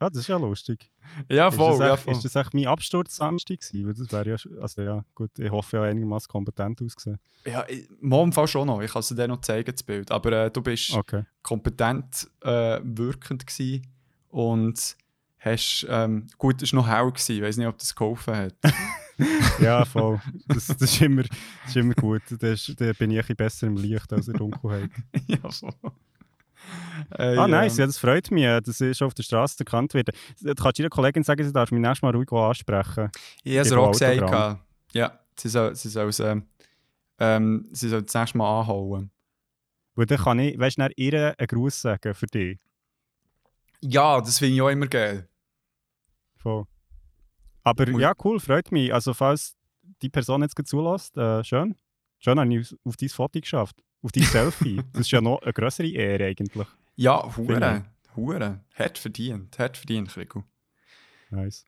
Ja, 0.00 0.10
das 0.10 0.18
ist 0.18 0.26
ja 0.26 0.36
lustig. 0.36 0.90
ja, 1.30 1.50
voll. 1.50 1.72
ist, 1.74 1.78
das 1.78 1.86
ja, 1.86 1.94
echt, 1.94 2.02
voll. 2.02 2.12
ist 2.14 2.24
das 2.24 2.34
echt 2.36 2.52
mein 2.52 2.66
Absturz 2.66 3.16
Samstag 3.16 3.60
gewesen? 3.60 3.94
Das 3.96 4.12
wäre 4.12 4.28
ja, 4.30 4.60
also 4.60 4.82
ja, 4.82 5.04
gut, 5.14 5.30
ich 5.38 5.50
hoffe 5.50 5.76
ja 5.76 5.82
einigermaßen 5.84 6.28
kompetent 6.28 6.82
ausgesehen. 6.82 7.18
Ja, 7.46 7.64
ich- 7.68 7.88
Fall 8.32 8.48
schon 8.48 8.66
noch. 8.66 8.82
Ich 8.82 8.90
kann 8.92 9.00
es 9.00 9.08
dir 9.08 9.28
noch 9.28 9.40
zeigen, 9.40 9.70
das 9.72 9.82
Bild. 9.84 10.10
Aber 10.10 10.32
äh, 10.32 10.50
du 10.50 10.60
bist 10.60 10.92
Okay. 10.92 11.24
kompetent 11.42 12.28
äh, 12.42 12.80
wirkend 12.82 13.46
gewesen 13.46 13.86
und 14.28 14.96
hast, 15.38 15.86
ähm, 15.88 16.26
gut, 16.38 16.60
es 16.60 16.72
war 16.72 16.80
noch 16.82 16.88
hell 16.88 17.10
gewesen. 17.12 17.36
Ich 17.36 17.42
weiß 17.42 17.56
nicht, 17.56 17.66
ob 17.68 17.78
das 17.78 17.94
geholfen 17.94 18.36
hat. 18.36 18.54
Ja, 19.60 19.84
voll. 19.84 20.20
Das, 20.48 20.66
das, 20.66 20.80
ist 20.82 21.00
immer, 21.00 21.22
das 21.22 21.30
ist 21.68 21.76
immer 21.76 21.94
gut. 21.94 22.22
Da 22.30 22.92
bin 22.92 23.10
ich 23.10 23.30
ein 23.30 23.36
besser 23.36 23.66
im 23.66 23.76
Licht 23.76 24.12
als 24.12 24.26
in 24.26 24.32
der 24.32 24.38
Dunkelheit. 24.38 24.90
ja, 25.26 25.50
voll. 25.50 25.72
Äh, 27.10 27.36
Ah, 27.36 27.46
nice, 27.46 27.76
ja. 27.76 27.82
ja, 27.82 27.86
das 27.86 27.98
freut 27.98 28.30
mich, 28.30 28.44
dass 28.44 28.80
ich 28.80 28.96
schon 28.96 29.06
auf 29.06 29.14
der 29.14 29.22
Straße 29.22 29.56
erkannt 29.60 29.94
werde. 29.94 30.12
Du 30.40 30.54
kannst 30.54 30.78
jeder 30.78 30.88
Kollegin 30.88 31.22
sagen, 31.22 31.44
sie 31.44 31.52
darf 31.52 31.70
mich 31.70 31.80
nächstes 31.80 32.02
Mal 32.02 32.14
ruhig 32.14 32.30
ansprechen. 32.32 33.10
Ich 33.42 33.58
habe 33.58 33.66
es 33.66 33.72
auch 33.72 33.92
gesagt. 33.92 34.60
Ja, 34.92 35.20
sie 35.38 35.48
soll, 35.48 35.74
sie 35.74 35.88
soll 35.88 36.08
es 36.08 36.20
ähm, 36.20 36.46
ähm, 37.18 37.68
sie 37.72 37.88
soll 37.88 38.02
das 38.02 38.14
nächste 38.14 38.38
Mal 38.38 38.60
anhauen. 38.60 39.10
Weil 39.94 40.06
dann 40.06 40.18
kann 40.18 40.38
ich, 40.38 40.58
weißt 40.58 40.78
du, 40.78 40.88
ihr 40.96 41.34
einen 41.38 41.46
Gruß 41.46 41.80
sagen 41.82 42.14
für 42.14 42.26
dich. 42.26 42.58
Ja, 43.80 44.20
das 44.20 44.38
finde 44.38 44.54
ich 44.54 44.62
auch 44.62 44.70
immer 44.70 44.86
geil. 44.86 45.28
Voll. 46.36 46.64
Aber 47.64 47.90
Muss- 47.90 48.00
ja, 48.00 48.12
cool, 48.24 48.38
freut 48.40 48.70
mich. 48.72 48.92
Also, 48.92 49.14
falls 49.14 49.56
die 50.02 50.08
Person 50.10 50.42
jetzt 50.42 50.54
zulässt, 50.66 51.16
äh, 51.16 51.42
schön. 51.42 51.74
Schön, 52.18 52.38
habe 52.38 52.54
ich 52.54 52.74
auf 52.84 52.96
dein 52.96 53.08
Foto 53.08 53.40
geschafft. 53.40 53.82
Auf 54.02 54.12
dein 54.12 54.24
Selfie. 54.24 54.80
Das 54.92 55.02
ist 55.02 55.10
ja 55.10 55.20
noch 55.20 55.40
eine 55.42 55.52
größere 55.52 55.88
Ehre 55.88 56.26
eigentlich. 56.26 56.68
Ja, 56.96 57.36
Hure. 57.36 57.84
Hure. 58.16 58.60
Hat 58.74 58.98
verdient. 58.98 59.58
Hat 59.58 59.76
verdient, 59.76 60.08
Krigo. 60.10 60.44
Nice. 61.30 61.66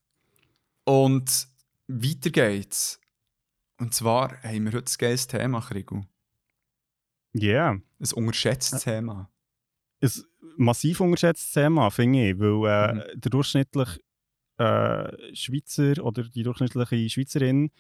Und 0.85 1.49
weiter 1.89 2.31
geht's. 2.31 3.01
Und 3.79 3.93
zwar 3.95 4.41
haben 4.43 4.65
wir 4.65 4.73
heute 4.73 4.93
ein 4.93 4.97
geiles 4.99 5.27
Thema, 5.27 5.61
Krigo. 5.61 6.07
Ja, 7.33 7.49
yeah. 7.51 7.71
Ein 7.73 8.13
unterschätztes 8.15 8.83
Thema. 8.85 9.29
ein 10.01 10.11
massiv 10.57 11.01
unterschätztes 11.01 11.53
Thema, 11.53 11.91
finde 11.91 12.31
ich, 12.31 12.39
weil 12.39 12.49
äh, 12.71 12.95
Mhm. 12.95 13.21
der 13.21 13.31
durchschnittliche 13.31 14.01
äh, 14.59 15.35
Schweizer 15.35 16.03
oder 16.05 16.25
die 16.25 16.43
durchschnittliche 16.43 17.11
Schweizerin 17.11 17.71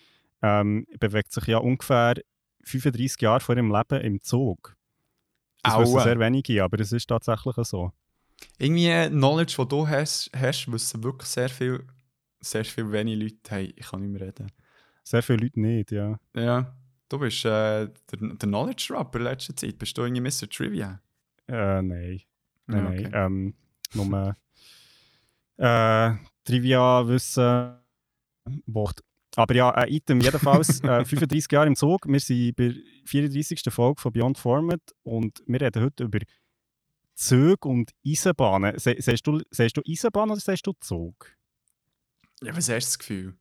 ähm, 0.43 0.87
bewegt 0.99 1.33
sich 1.33 1.47
ja 1.47 1.59
ungefähr 1.59 2.15
35 2.65 3.21
Jahre 3.23 3.41
vor 3.41 3.55
ihrem 3.57 3.73
Leben 3.73 4.01
im 4.03 4.21
Zug. 4.21 4.77
Das 5.63 5.75
Aua. 5.75 5.83
wissen 5.83 6.01
sehr 6.01 6.19
wenige, 6.19 6.63
aber 6.63 6.81
es 6.81 6.93
ist 6.93 7.07
tatsächlich 7.07 7.57
so. 7.63 7.93
Irgendwie 8.59 8.89
äh, 8.89 9.09
Knowledge, 9.09 9.55
das 9.57 9.69
du 9.69 9.89
hast, 9.89 10.31
hast 10.37 10.71
wissen 10.71 11.03
wirklich 11.03 11.29
sehr 11.29 11.49
viel, 11.49 11.87
sehr 12.41 12.65
viel 12.65 12.91
wenige 12.93 13.25
Leute. 13.25 13.37
Hey, 13.49 13.73
ich 13.77 13.87
kann 13.87 14.01
nicht 14.01 14.11
mehr 14.11 14.29
reden. 14.29 14.53
Sehr 15.03 15.23
viele 15.23 15.39
Leute 15.39 15.61
nicht, 15.61 15.93
ja. 15.93 16.19
Ja, 16.35 16.77
du 17.09 17.19
bist 17.19 17.45
äh, 17.45 17.87
der, 17.87 17.91
der 18.11 18.49
Knowledge 18.49 18.89
Rapper 18.91 19.19
in 19.19 19.25
letzter 19.25 19.57
Zeit. 19.57 19.79
Bist 19.79 19.97
du 19.97 20.03
irgendwie 20.03 20.21
Mr. 20.21 20.49
Trivia? 20.51 21.01
Äh, 21.49 21.83
nein. 21.83 22.21
Nein, 22.67 23.01
Ja, 23.01 23.09
nein. 23.09 23.11
Ähm, 23.15 23.55
nur 23.95 24.37
äh, 25.59 26.15
Trivia-Wissen. 26.47 27.77
Wort. 28.67 29.01
Aber 29.35 29.55
ja, 29.55 29.71
ein 29.75 29.89
Item 29.89 30.21
jedenfalls. 30.21 30.81
äh, 30.85 31.05
35 31.05 31.51
Jahre 31.53 31.67
im 31.67 31.77
Zug. 31.77 32.07
Wir 32.07 32.21
sind 32.21 32.57
bei 32.57 32.69
der 32.69 32.75
34. 33.05 33.61
Folge 33.69 34.01
von 34.01 34.13
Beyond 34.13 34.39
Format 34.39 34.81
und 35.03 35.43
wir 35.47 35.61
reden 35.61 35.83
heute 35.83 36.05
über 36.05 36.21
Züge 37.15 37.69
und 37.69 37.91
Eisenbahnen. 38.07 38.79
Se 38.79 38.95
sagst, 38.99 39.27
du, 39.27 39.39
du 39.41 39.83
Eisenbahn 39.87 40.31
oder 40.31 40.41
sagst 40.41 40.67
du 40.67 40.73
Zug? 40.81 41.37
Ja, 42.43 42.57
was 42.57 42.69
hast 42.69 42.69
du 42.69 42.73
das 42.75 42.99
Gefühl? 42.99 43.35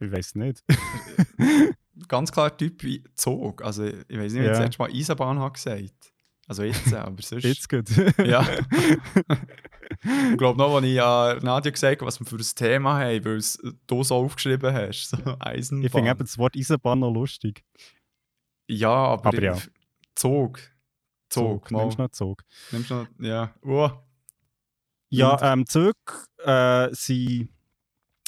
Ich 0.00 0.10
weiß 0.12 0.34
nicht. 0.34 0.64
Ganz 2.08 2.30
klar 2.32 2.56
Typ 2.56 2.82
wie 2.82 3.04
Zug. 3.14 3.62
Also, 3.62 3.84
ich 3.86 3.94
weiß 4.18 4.32
nicht, 4.32 4.42
wie 4.42 4.46
Ja. 4.46 4.52
ich 4.58 4.64
jetzt 4.64 4.78
mal 4.78 4.90
Eisenbahn 4.90 5.38
habe 5.38 5.52
gesagt. 5.54 6.12
Also 6.48 6.62
jetzt, 6.62 6.92
aber 6.94 7.20
sonst... 7.22 7.44
Jetzt 7.44 7.68
gut. 7.68 7.88
Ja. 8.24 8.46
ich 10.30 10.38
glaube 10.38 10.58
noch, 10.58 10.76
als 10.76 10.86
ich 10.86 11.02
an 11.02 11.38
Nadia 11.42 11.72
gesagt 11.72 12.00
habe, 12.00 12.06
was 12.06 12.20
wir 12.20 12.26
für 12.26 12.36
ein 12.36 12.54
Thema 12.54 12.98
haben, 13.00 13.24
weil 13.24 13.36
es 13.36 13.58
du 13.86 14.04
so 14.04 14.14
aufgeschrieben 14.14 14.72
hast. 14.72 15.10
So 15.10 15.16
Eisenbahn. 15.40 15.84
ich 15.84 15.92
finde 15.92 16.10
eben 16.10 16.20
das 16.20 16.38
Wort 16.38 16.56
Eisenbahn 16.56 17.00
noch 17.00 17.12
lustig. 17.12 17.64
Ja, 18.68 18.90
aber, 18.90 19.26
Aber 19.26 19.42
ja. 19.42 19.56
Zug. 20.14 20.60
Zug. 21.28 21.70
mal. 21.70 21.82
Nimmst 21.82 21.98
du 21.98 22.02
noch 22.02 22.10
Zug? 22.10 22.44
Nimmst 22.70 22.90
du 22.90 22.94
noch... 22.94 23.08
Ja. 23.18 23.54
Uh. 23.64 23.90
Ja, 25.08 25.52
ähm, 25.52 25.66
Züge 25.66 25.94
äh, 26.44 26.88
sie 26.92 27.48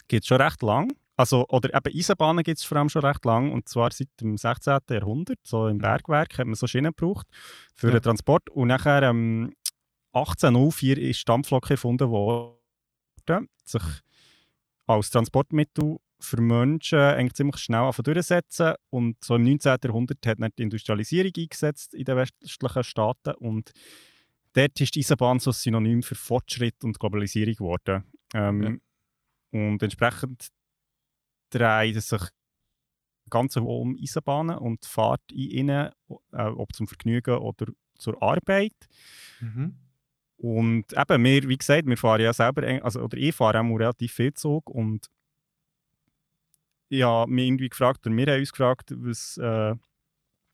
gibt 0.08 0.24
es 0.24 0.28
schon 0.28 0.40
recht 0.40 0.62
lang. 0.62 0.92
Also, 1.18 1.44
oder 1.48 1.74
eben 1.74 1.98
Eisenbahnen 1.98 2.44
gibt 2.44 2.58
es 2.58 2.64
vor 2.64 2.78
allem 2.78 2.88
schon 2.88 3.04
recht 3.04 3.24
lang. 3.24 3.50
Und 3.52 3.68
zwar 3.68 3.90
seit 3.90 4.08
dem 4.20 4.36
16. 4.38 4.78
Jahrhundert. 4.88 5.38
So 5.42 5.66
im 5.66 5.78
Bergwerk 5.78 6.38
hat 6.38 6.46
man 6.46 6.54
so 6.54 6.66
Schienen 6.68 6.92
gebraucht 6.96 7.26
für 7.74 7.88
Ja. 7.88 7.94
den 7.94 8.02
Transport. 8.02 8.48
Und 8.50 8.68
nachher 8.68 9.02
ähm, 9.02 9.52
1804 10.12 10.96
ist 10.98 11.20
die 11.20 11.24
Dampflok 11.24 11.70
erfunden 11.70 12.08
worden. 12.08 13.48
Sich 13.64 13.82
als 14.86 15.10
Transportmittel 15.10 15.98
für 16.20 16.40
Menschen 16.40 16.98
eigentlich 16.98 17.34
ziemlich 17.34 17.56
schnell 17.58 17.90
durchsetzen. 17.92 18.74
Und 18.90 19.16
so 19.24 19.34
im 19.34 19.42
19. 19.42 19.76
Jahrhundert 19.82 20.24
hat 20.24 20.38
dann 20.40 20.50
die 20.56 20.62
Industrialisierung 20.62 21.32
eingesetzt 21.36 21.94
in 21.94 22.04
den 22.04 22.16
westlichen 22.16 22.84
Staaten. 22.84 23.34
Und 23.34 23.72
dort 24.52 24.80
ist 24.80 24.94
die 24.94 25.00
Eisenbahn 25.00 25.40
so 25.40 25.50
ein 25.50 25.54
Synonym 25.54 26.02
für 26.04 26.14
Fortschritt 26.14 26.84
und 26.84 26.98
Globalisierung 27.00 27.54
geworden. 27.54 28.04
Ähm, 28.34 28.80
Und 29.50 29.82
entsprechend 29.82 30.48
dreht 31.50 31.96
es 31.96 32.08
sich 32.08 32.22
ganz 33.30 33.56
um 33.56 33.96
Eisenbahnen 34.00 34.58
und 34.58 34.84
Fahrt 34.86 35.20
in 35.30 35.50
ihnen, 35.50 35.90
äh, 36.32 36.42
ob 36.42 36.72
zum 36.74 36.88
Vergnügen 36.88 37.38
oder 37.38 37.66
zur 37.98 38.22
Arbeit. 38.22 38.74
Mhm. 39.40 39.76
Und 40.38 40.92
eben, 40.92 41.24
wir, 41.24 41.48
wie 41.48 41.58
gesagt, 41.58 41.86
wir 41.86 41.96
fahren 41.96 42.20
ja 42.20 42.32
selber, 42.32 42.62
also, 42.84 43.00
oder 43.00 43.18
ich 43.18 43.34
fahre 43.34 43.60
auch 43.60 43.78
relativ 43.78 44.12
viel 44.12 44.32
Zug 44.34 44.70
und 44.70 45.08
ich 46.88 47.02
habe 47.02 47.30
mich 47.30 47.46
irgendwie 47.46 47.68
gefragt, 47.68 48.06
oder 48.06 48.16
wir 48.16 48.26
haben 48.26 48.40
uns 48.40 48.52
gefragt, 48.52 48.94
was, 48.96 49.36
äh, 49.36 49.74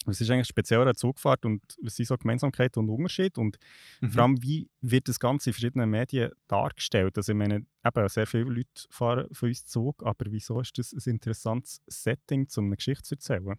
was 0.06 0.20
ist 0.20 0.30
eigentlich 0.30 0.49
speziell 0.49 0.80
an 0.80 0.87
der 0.87 0.94
Zugfahrt 0.94 1.44
und 1.44 1.62
was 1.82 1.96
sind 1.96 2.06
so 2.06 2.16
Gemeinsamkeiten 2.16 2.82
und 2.82 2.90
Unterschiede 2.90 3.40
und 3.40 3.58
Mhm. 4.00 4.11
vor 4.11 4.23
allem, 4.23 4.42
wie 4.42 4.68
wird 4.80 5.08
das 5.08 5.18
Ganze 5.20 5.50
in 5.50 5.54
verschiedenen 5.54 5.90
Medien 5.90 6.32
dargestellt? 6.49 7.16
Also 7.16 7.32
ich 7.32 7.38
meine, 7.38 7.64
eben, 7.84 8.08
sehr 8.08 8.26
viele 8.26 8.44
Leute 8.44 8.68
fahren 8.90 9.26
von 9.32 9.49
uns 9.49 9.66
Zug, 9.66 10.02
aber 10.04 10.25
wieso 10.30 10.61
ist 10.61 10.76
das 10.78 10.92
ein 10.92 11.11
interessantes 11.11 11.80
Setting, 11.87 12.49
um 12.56 12.66
eine 12.66 12.76
Geschichte 12.76 13.02
zu 13.04 13.14
erzählen? 13.14 13.56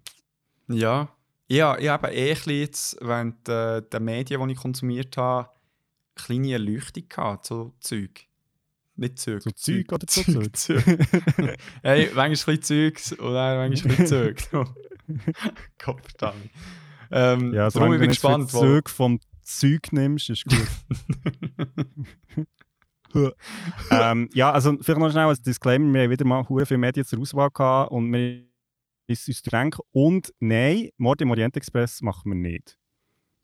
Ja. 0.67 1.09
Ja, 1.47 1.77
ich 1.77 1.89
habe 1.89 2.07
eh 2.11 2.33
jetzt, 2.59 2.97
während 3.01 3.47
äh, 3.47 3.81
der 3.83 3.99
Medien, 3.99 4.47
die 4.47 4.53
ich 4.53 4.59
konsumiert 4.59 5.15
habe, 5.17 5.49
kleine 6.15 6.53
Erleuchtung 6.53 7.07
gehabt, 7.07 7.45
so 7.45 7.73
Zeug. 7.79 8.27
Nicht 8.95 9.19
Zeug. 9.19 9.43
Zu 9.43 9.51
Zeug 9.53 9.91
oder 9.91 10.07
zu 10.07 10.23
Zeug? 10.23 10.55
Zeug. 10.55 10.83
hey, 11.83 12.09
manchmal 12.15 12.25
ein 12.25 12.31
bisschen 12.31 12.61
Zeugs 12.63 13.09
dann 13.17 13.57
manchmal 13.57 13.93
ein 13.95 13.97
bisschen 13.97 14.07
Zeug. 14.07 14.65
Verdammt. 15.77 16.49
Ähm, 17.11 17.53
Ja, 17.53 17.69
darum 17.69 17.71
solange 17.71 17.95
ich 17.95 17.99
bin 17.99 18.09
du 18.09 18.15
gespannt, 18.15 18.51
für 18.51 18.59
Zug 18.59 18.89
vom 18.89 19.19
Zeug 19.41 19.91
nimmst, 19.91 20.29
ist 20.29 20.45
gut. 20.45 20.67
ähm, 23.91 24.29
ja, 24.33 24.51
also 24.51 24.77
vielleicht 24.81 24.99
noch 24.99 25.11
schnell 25.11 25.25
als 25.25 25.41
Disclaimer, 25.41 25.93
wir 25.93 26.03
haben 26.03 26.09
wieder 26.09 26.25
mal 26.25 26.47
hure 26.49 26.65
viele 26.65 26.79
Medien 26.79 27.05
zur 27.05 27.19
Auswahl 27.19 27.49
gehabt 27.51 27.91
und 27.91 28.11
wir 28.11 28.45
ist 29.07 29.27
uns 29.27 29.41
denken 29.43 29.81
und 29.91 30.33
nein, 30.39 30.89
Mord 30.97 31.21
im 31.21 31.29
Orient 31.29 31.55
Express 31.55 32.01
machen 32.01 32.31
wir 32.31 32.35
nicht. 32.35 32.77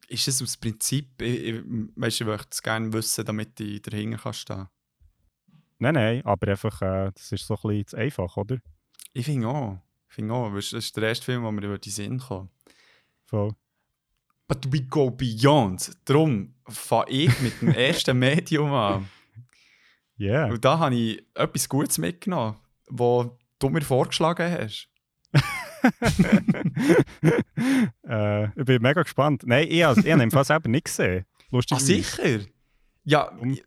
ist 0.07 0.27
es 0.27 0.41
aus 0.41 0.57
Prinzip, 0.57 1.21
ich, 1.21 1.43
ich, 1.43 1.63
weißt, 1.95 2.19
du, 2.19 2.23
ich 2.23 2.29
möchte 2.29 2.47
es 2.51 2.63
gerne 2.63 2.91
wissen, 2.93 3.25
damit 3.25 3.59
ich 3.59 3.81
dahinter 3.81 4.17
kann 4.17 4.33
stehen. 4.33 4.67
Nein, 5.77 5.93
nein, 5.93 6.25
aber 6.25 6.49
einfach, 6.49 6.81
äh, 6.81 7.11
das 7.13 7.31
ist 7.31 7.45
so 7.45 7.55
ein 7.55 7.61
bisschen 7.61 7.87
zu 7.87 7.97
einfach, 7.97 8.37
oder? 8.37 8.57
Ich 9.13 9.25
finde 9.25 9.47
auch. 9.47 9.79
Ich 10.11 10.15
finde 10.15 10.33
auch. 10.33 10.53
Das 10.53 10.73
ist 10.73 10.95
der 10.97 11.03
erste 11.07 11.23
Film, 11.25 11.43
wo 11.43 11.51
mir 11.51 11.63
über 11.65 11.77
die 11.79 11.89
Sinn 11.89 12.19
kommt. 12.19 12.51
Voll. 13.25 13.53
But 14.45 14.67
we 14.71 14.81
go 14.81 15.09
beyond. 15.09 15.89
Darum 16.03 16.53
fange 16.67 17.09
ich 17.09 17.39
mit 17.39 17.61
dem 17.61 17.69
ersten 17.69 18.19
Medium 18.19 18.71
an. 18.73 19.09
Yeah. 20.19 20.51
Und 20.51 20.63
da 20.63 20.77
habe 20.77 20.93
ich 20.93 21.25
etwas 21.33 21.67
Gutes 21.67 21.97
mitgenommen, 21.97 22.55
was 22.87 23.27
du 23.57 23.69
mir 23.69 23.81
vorgeschlagen 23.81 24.51
hast. 24.51 24.87
äh, 28.07 28.45
ich 28.59 28.65
bin 28.65 28.81
mega 28.83 29.01
gespannt. 29.01 29.41
Nein, 29.47 29.67
ich, 29.67 29.83
has- 29.83 29.97
ich 29.97 30.11
habe 30.11 30.21
im 30.21 30.29
Fall 30.29 30.45
selber 30.45 30.69
nicht 30.69 30.85
gesehen. 30.85 31.25
Ah, 31.27 31.45
Lustig. 31.55 31.79
sicher? 31.79 32.39
Ja, 33.03 33.29
Um- 33.31 33.57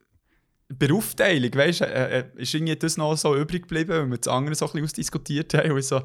Aufteilung, 0.92 1.54
weißt 1.54 1.80
du, 1.80 1.84
äh, 1.86 2.18
äh, 2.20 2.24
ist 2.36 2.54
irgendwie 2.54 2.76
das 2.76 2.96
noch 2.96 3.16
so 3.16 3.36
übrig 3.36 3.62
geblieben, 3.62 3.90
weil 3.90 4.10
wir 4.10 4.18
das 4.18 4.28
andere 4.28 4.54
so 4.54 4.66
ein 4.66 4.72
bisschen 4.72 4.84
ausdiskutiert 4.84 5.54
haben 5.54 5.72
und 5.72 5.82
so, 5.84 6.02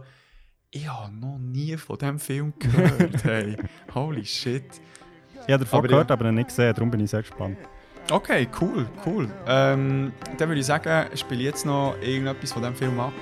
ich 0.71 0.87
habe 0.87 1.13
noch 1.15 1.37
nie 1.39 1.75
von 1.77 1.97
diesem 1.97 2.19
Film 2.19 2.53
gehört, 2.59 3.23
hey, 3.23 3.57
holy 3.93 4.25
shit. 4.25 4.63
Ich 5.47 5.53
habe 5.53 5.63
davon 5.63 5.79
Aber 5.79 5.87
gehört, 5.87 6.09
ja. 6.09 6.13
aber 6.13 6.25
noch 6.25 6.31
nicht 6.31 6.49
gesehen, 6.49 6.73
darum 6.75 6.91
bin 6.91 6.99
ich 6.99 7.09
sehr 7.09 7.21
gespannt. 7.21 7.57
Okay, 8.11 8.47
cool, 8.59 8.87
cool. 9.05 9.29
Ähm, 9.47 10.11
dann 10.37 10.49
würde 10.49 10.59
ich 10.59 10.65
sagen, 10.65 11.15
spiele 11.15 11.43
jetzt 11.43 11.65
noch 11.65 11.95
irgendetwas 12.01 12.51
von 12.51 12.61
diesem 12.61 12.75
Film 12.75 12.99
ab. 12.99 13.13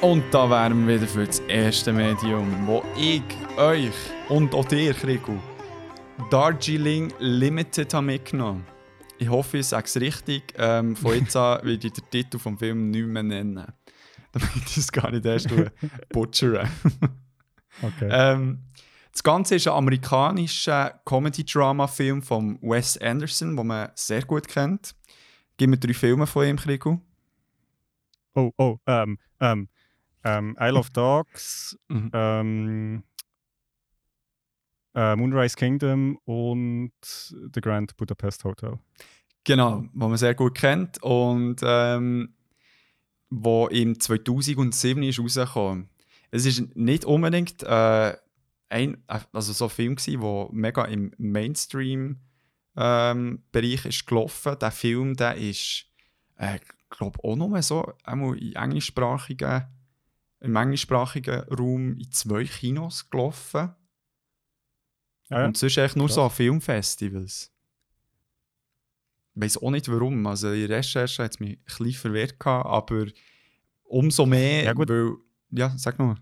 Und 0.00 0.22
da 0.32 0.48
wären 0.48 0.86
wir 0.86 1.00
wieder 1.00 1.08
für 1.08 1.26
das 1.26 1.40
erste 1.40 1.92
Medium, 1.92 2.46
wo 2.68 2.84
ich 2.96 3.20
euch 3.56 3.90
und 4.28 4.54
auch 4.54 4.64
dir, 4.64 4.94
Krigu, 4.94 5.36
Darjeeling 6.30 7.12
Limited 7.18 7.92
habe 7.92 8.06
mitgenommen. 8.06 8.64
Ich 9.18 9.28
hoffe, 9.28 9.58
ich 9.58 9.66
sage 9.66 9.86
es 9.86 10.00
richtig. 10.00 10.54
Ähm, 10.56 10.94
von 10.94 11.14
jetzt 11.14 11.34
an 11.34 11.58
werde 11.66 11.88
ich 11.88 11.92
den 11.92 12.04
Titel 12.10 12.38
vom 12.38 12.56
Film 12.56 12.92
nicht 12.92 13.06
mehr 13.08 13.24
nennen. 13.24 13.56
Damit 14.32 14.66
ich 14.66 14.76
es 14.76 14.92
gar 14.92 15.10
nicht 15.10 15.26
erst 15.26 15.48
butchern. 16.10 16.68
Okay. 17.80 18.08
ähm, 18.10 18.64
das 19.12 19.22
Ganze 19.22 19.54
ist 19.54 19.68
ein 19.68 19.74
amerikanischer 19.74 21.00
Comedy-Drama-Film 21.04 22.22
von 22.22 22.58
Wes 22.60 22.98
Anderson, 22.98 23.56
den 23.56 23.66
man 23.68 23.90
sehr 23.94 24.24
gut 24.24 24.48
kennt. 24.48 24.96
Gib 25.56 25.70
mir 25.70 25.78
drei 25.78 25.94
Filme 25.94 26.26
von 26.26 26.44
ihm, 26.44 26.56
Krigu. 26.56 26.98
Oh, 28.34 28.50
oh, 28.58 28.78
ähm, 28.88 29.16
ähm, 29.38 29.68
ähm, 30.24 30.56
Isle 30.60 30.78
of 30.78 30.90
Dogs, 30.90 31.78
Mhm. 31.88 32.10
ähm, 32.12 33.02
äh, 34.94 35.16
Moonrise 35.16 35.56
Kingdom 35.56 36.18
und 36.24 36.92
The 37.02 37.60
Grand 37.60 37.96
Budapest 37.96 38.44
Hotel. 38.44 38.78
Genau, 39.44 39.84
wo 39.92 40.08
man 40.08 40.18
sehr 40.18 40.34
gut 40.34 40.54
kennt 40.54 41.02
und 41.02 41.60
ähm, 41.62 42.34
wo 43.30 43.66
im 43.68 43.98
2007 43.98 45.02
ist 45.02 45.18
rausgekommen. 45.20 45.88
Es 46.30 46.44
ist 46.44 46.76
nicht 46.76 47.04
unbedingt 47.04 47.62
äh, 47.62 48.16
ein, 48.70 49.02
also 49.06 49.52
so 49.52 49.64
ein 49.66 49.70
Film 49.70 49.96
gsi, 49.96 50.20
wo 50.20 50.48
mega 50.52 50.84
im 50.84 51.12
Mainstream 51.16 52.18
ähm, 52.76 53.42
Bereich 53.50 53.86
ist 53.86 54.06
gelaufen. 54.06 54.58
Der 54.60 54.70
Film, 54.70 55.16
der 55.16 55.36
ist, 55.36 55.86
äh, 56.36 56.58
glaube 56.90 57.18
auch 57.24 57.36
nur 57.36 57.62
so 57.62 57.92
einmal 58.04 58.36
in 58.38 58.54
englischsprachigen, 58.54 59.64
im 60.40 60.56
englischsprachigen 60.56 61.40
Raum 61.48 61.98
in 61.98 62.10
zwei 62.10 62.44
Kinos 62.44 63.10
gelaufen. 63.10 63.74
Ah, 65.30 65.40
ja. 65.40 65.44
Und 65.46 65.56
sonst 65.56 65.78
eigentlich 65.78 65.96
nur 65.96 66.06
Krass. 66.06 66.14
so 66.14 66.22
an 66.22 66.30
Filmfestivals. 66.30 67.52
Ich 69.34 69.42
weiß 69.42 69.58
auch 69.62 69.70
nicht 69.70 69.88
warum. 69.88 70.26
Also 70.26 70.52
der 70.52 70.68
Recherche 70.68 71.22
hat 71.24 71.32
es 71.32 71.40
mich 71.40 71.58
ein 71.58 71.64
bisschen 71.66 71.92
verwirrt, 71.92 72.40
gehabt, 72.40 72.66
aber 72.66 73.06
umso 73.84 74.26
mehr, 74.26 74.64
Ja, 74.64 74.72
gut. 74.72 74.88
weil... 74.88 75.12
Ja, 75.50 75.72
sag 75.76 75.98
nur. 75.98 76.16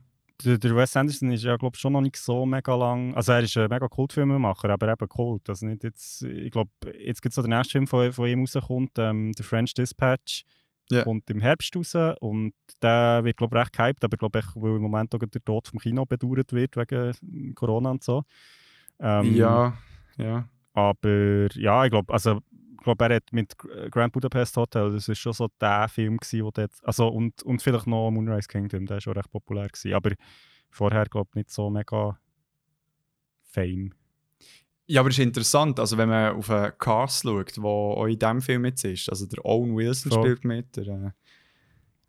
Der, 0.45 0.59
der 0.59 0.77
Wes 0.77 0.95
Anderson 0.97 1.33
ist 1.33 1.43
ja, 1.45 1.57
glaube 1.57 1.77
schon 1.79 1.95
noch 1.95 2.03
nicht 2.03 2.17
so 2.17 2.45
mega 2.45 2.75
lang. 2.77 3.15
Also, 3.15 3.33
er 3.33 3.41
ist 3.43 3.57
ein 3.57 3.69
mega 3.71 3.89
Kultfilmemacher, 3.89 4.69
aber 4.69 4.93
eben 4.93 5.09
Kult. 5.09 5.49
Also 5.49 5.67
nicht 5.67 5.83
jetzt, 5.83 6.23
ich 6.23 6.51
glaube, 6.51 6.71
jetzt 6.99 7.23
gibt 7.23 7.33
es 7.33 7.37
so 7.37 7.43
den 7.43 7.51
nächsten 7.51 7.71
Film, 7.73 7.87
von, 7.87 8.13
von 8.13 8.29
ihm 8.29 8.41
rauskommt, 8.41 8.93
ähm, 8.99 9.33
The 9.35 9.43
French 9.43 9.73
Dispatch. 9.75 10.45
Ja. 10.91 11.03
Kommt 11.03 11.29
im 11.31 11.41
Herbst 11.41 11.75
raus 11.75 11.97
und 12.21 12.55
der 12.81 13.25
wird, 13.25 13.37
glaube 13.37 13.57
ich, 13.57 13.63
recht 13.63 13.73
gehypt, 13.73 14.05
aber 14.05 14.15
ich 14.15 14.19
glaube, 14.19 14.41
weil 14.55 14.77
im 14.77 14.83
Moment 14.83 15.15
auch 15.15 15.19
der 15.19 15.45
Tod 15.45 15.67
vom 15.67 15.81
Kino 15.81 16.05
bedauert 16.07 16.53
wird 16.53 16.77
wegen 16.77 17.55
Corona 17.55 17.91
und 17.91 18.05
so. 18.05 18.23
Ähm, 19.01 19.35
ja, 19.35 19.77
ja. 20.17 20.49
Aber 20.73 21.49
ja, 21.55 21.85
ich 21.85 21.91
glaube, 21.91 22.13
also, 22.13 22.41
ich 22.79 22.85
glaube, 22.85 23.05
er 23.05 23.17
hat 23.17 23.33
mit 23.33 23.59
Gr- 23.59 23.91
Grand 23.91 24.13
Budapest 24.13 24.57
Hotel, 24.57 24.93
das 24.93 25.09
ist 25.09 25.19
schon 25.19 25.33
so 25.33 25.49
der 25.61 25.89
Film 25.89 26.19
gewesen, 26.19 26.45
wo 26.45 26.51
dort, 26.53 26.73
also 26.83 27.09
und, 27.09 27.43
und 27.43 27.63
vielleicht 27.63 27.89
noch 27.89 28.11
Moonrise 28.11 28.47
Kingdom, 28.47 28.87
der 28.87 28.99
ist 28.99 29.05
schon 29.05 29.15
recht 29.15 29.31
populär 29.31 29.69
gewesen, 29.69 29.95
aber 29.95 30.13
vorher, 30.71 31.07
glaube 31.07 31.31
ich, 31.31 31.37
nicht 31.37 31.51
so 31.51 31.69
mega 31.69 32.19
Fame. 33.43 33.93
Ja, 34.89 35.01
aber 35.01 35.11
es 35.11 35.19
ist 35.19 35.25
interessant, 35.25 35.81
also 35.81 35.99
wenn 35.99 36.09
man 36.09 36.37
auf 36.37 36.49
einen 36.49 36.73
Cast 36.79 37.25
schaut, 37.25 37.57
der 37.57 37.65
auch 37.65 38.07
in 38.07 38.19
diesem 38.19 38.41
Film 38.41 38.65
jetzt 38.67 38.85
ist, 38.85 39.09
also 39.11 39.27
der 39.27 39.45
Owen 39.45 39.77
Wilson 39.77 40.13
Voll. 40.13 40.23
spielt 40.23 40.45
mit, 40.45 40.77
der, 40.77 41.13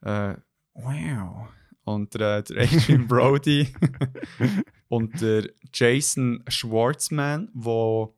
äh, 0.04 0.32
äh, 0.32 0.38
wow, 0.76 1.48
und 1.86 2.13
der, 2.13 2.44
der 2.44 2.63
Adrian 2.63 3.08
Brody 3.08 3.74
und 4.90 5.20
der 5.22 5.50
Jason 5.74 6.44
Schwartzman, 6.48 7.50
der 7.54 8.10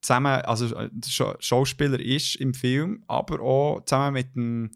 zusammen, 0.00 0.40
also 0.42 0.74
äh, 0.74 0.90
Schauspieler 1.40 2.00
ist 2.00 2.36
im 2.36 2.54
Film, 2.54 3.04
aber 3.08 3.40
auch 3.40 3.84
zusammen 3.84 4.14
mit 4.14 4.34
dem 4.36 4.70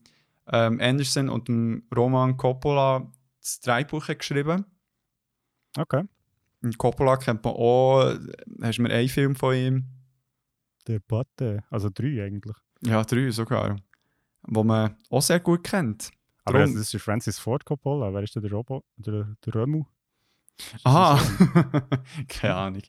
ähm, 0.52 0.80
Anderson 0.80 1.28
und 1.28 1.48
dem 1.48 1.84
Roman 1.94 2.36
Coppola 2.36 3.10
das 3.40 3.60
Drehbuch 3.60 4.06
geschrieben. 4.08 4.66
Okay. 5.78 6.02
Coppola 6.76 7.16
kennt 7.16 7.42
man 7.44 7.54
auch, 7.54 8.14
hast 8.62 8.78
du 8.78 8.82
mir 8.82 8.90
einen 8.90 9.08
Film 9.08 9.34
von 9.34 9.54
ihm? 9.54 9.84
Debatte, 10.86 11.64
also 11.70 11.88
drei 11.92 12.24
eigentlich. 12.24 12.56
Ja, 12.82 13.02
drei 13.04 13.30
sogar. 13.30 13.76
Wo 14.42 14.64
man 14.64 14.96
auch 15.10 15.22
sehr 15.22 15.40
gut 15.40 15.64
kennt. 15.64 16.10
Aber 16.44 16.64
Drum- 16.64 16.74
das 16.74 16.92
ist 16.94 17.02
Francis 17.02 17.38
Ford 17.38 17.64
Coppola, 17.64 18.12
wer 18.12 18.22
ist 18.22 18.34
denn 18.34 18.42
der 18.42 18.52
Robo, 18.52 18.84
der, 18.96 19.36
der 19.44 19.54
Römu? 19.54 19.84
Aha! 20.84 21.18
Keine 22.28 22.54
Ahnung. 22.54 22.82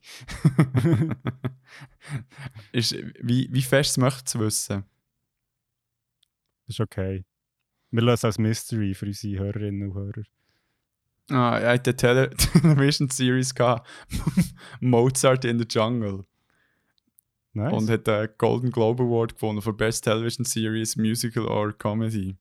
ist, 2.72 2.96
wie, 3.22 3.48
wie 3.52 3.62
fest 3.62 3.98
möchtest 3.98 4.36
du 4.36 4.40
wissen? 4.40 4.84
Das 6.68 6.76
ist 6.76 6.80
okay. 6.82 7.24
Wir 7.92 8.02
lösen 8.04 8.26
als 8.26 8.38
Mystery 8.38 8.94
für 8.94 9.06
unsere 9.06 9.44
Hörerinnen 9.44 9.90
und 9.90 9.94
Hörer. 9.96 10.24
Ah, 11.32 11.58
er 11.60 11.74
hat 11.74 11.88
eine 11.88 11.96
Tele 11.96 12.30
Television 12.38 13.10
Series 13.10 13.56
gehabt. 13.56 13.88
Mozart 14.82 15.46
in 15.46 15.60
the 15.60 15.66
Jungle. 15.68 16.26
Nice. 17.54 17.74
Und 17.74 17.90
hat 17.90 18.08
den 18.08 18.30
Golden 18.38 18.72
Globe 18.72 19.04
Award 19.04 19.36
gewonnen 19.36 19.62
für 19.62 19.74
Best 19.74 20.04
Television 20.04 20.46
Series, 20.46 20.96
Musical 20.96 21.46
or 21.46 21.74
Comedy. 21.74 22.38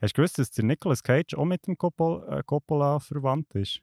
Hast 0.00 0.16
du 0.16 0.22
gewusst, 0.22 0.38
dass 0.38 0.50
der 0.50 0.64
Nicolas 0.64 1.02
Cage 1.02 1.34
auch 1.34 1.44
mit 1.44 1.66
dem 1.66 1.76
Coppola, 1.76 2.38
äh, 2.38 2.42
Coppola 2.42 2.98
verwandt 3.00 3.54
ist? 3.54 3.82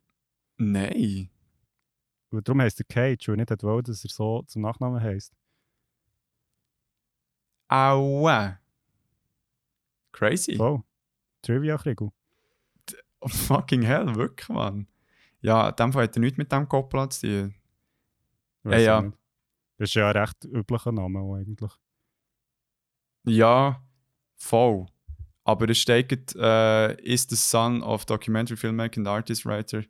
Nein. 0.57 1.29
Und 2.29 2.47
darum 2.47 2.61
heisst 2.61 2.79
er 2.79 2.85
Cage, 2.85 3.29
weil 3.29 3.37
nicht 3.37 3.63
wollte, 3.63 3.91
dass 3.91 4.03
er 4.03 4.09
so 4.09 4.41
zum 4.47 4.63
Nachnamen 4.63 5.01
heisst. 5.01 5.33
Aua. 7.69 8.59
Crazy. 10.11 10.55
So. 10.55 10.83
Trivia 11.41 11.77
Kriegel. 11.77 12.11
Oh, 13.19 13.27
fucking 13.27 13.81
hell, 13.81 14.15
wirklich, 14.15 14.49
Mann. 14.49 14.87
Ja, 15.41 15.69
in 15.69 15.75
dem 15.75 15.93
Fall 15.93 16.03
hat 16.03 16.15
er 16.15 16.19
nichts 16.19 16.37
mit 16.37 16.51
dem 16.51 16.67
Coppola 16.67 17.09
zu 17.09 17.27
tun. 17.27 17.55
Weiss 18.63 18.85
Ja, 18.85 19.01
nicht. 19.01 19.17
Das 19.77 19.89
ist 19.89 19.95
ja 19.95 20.09
ein 20.09 20.17
recht 20.17 20.43
üblicher 20.45 20.91
Name 20.91 21.19
eigentlich. 21.37 21.71
Ja, 23.25 23.83
voll. 24.35 24.87
Aber 25.43 25.69
es 25.69 25.77
steht, 25.77 26.35
äh, 26.35 26.93
is 27.01 27.27
the 27.29 27.35
son 27.35 27.81
of 27.83 28.05
documentary 28.05 28.57
filmmaker 28.57 28.99
and 28.99 29.07
artist 29.07 29.45
writer 29.45 29.83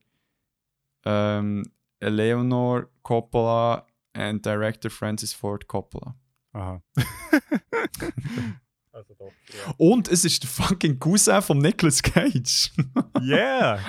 ähm, 1.07 1.63
Eleanor 1.99 2.89
Coppola 3.03 3.85
and 4.13 4.45
director 4.45 4.89
Francis 4.89 5.33
Ford 5.33 5.67
Coppola. 5.67 6.15
Aha. 6.53 6.81
also 8.97 9.13
doch. 9.13 9.31
Und 9.77 10.07
es 10.07 10.25
ist 10.25 10.43
der 10.43 10.49
fucking 10.49 10.99
Cousin 10.99 11.41
von 11.41 11.59
Nicolas 11.59 12.01
Cage. 12.01 12.71
Yeah! 13.21 13.79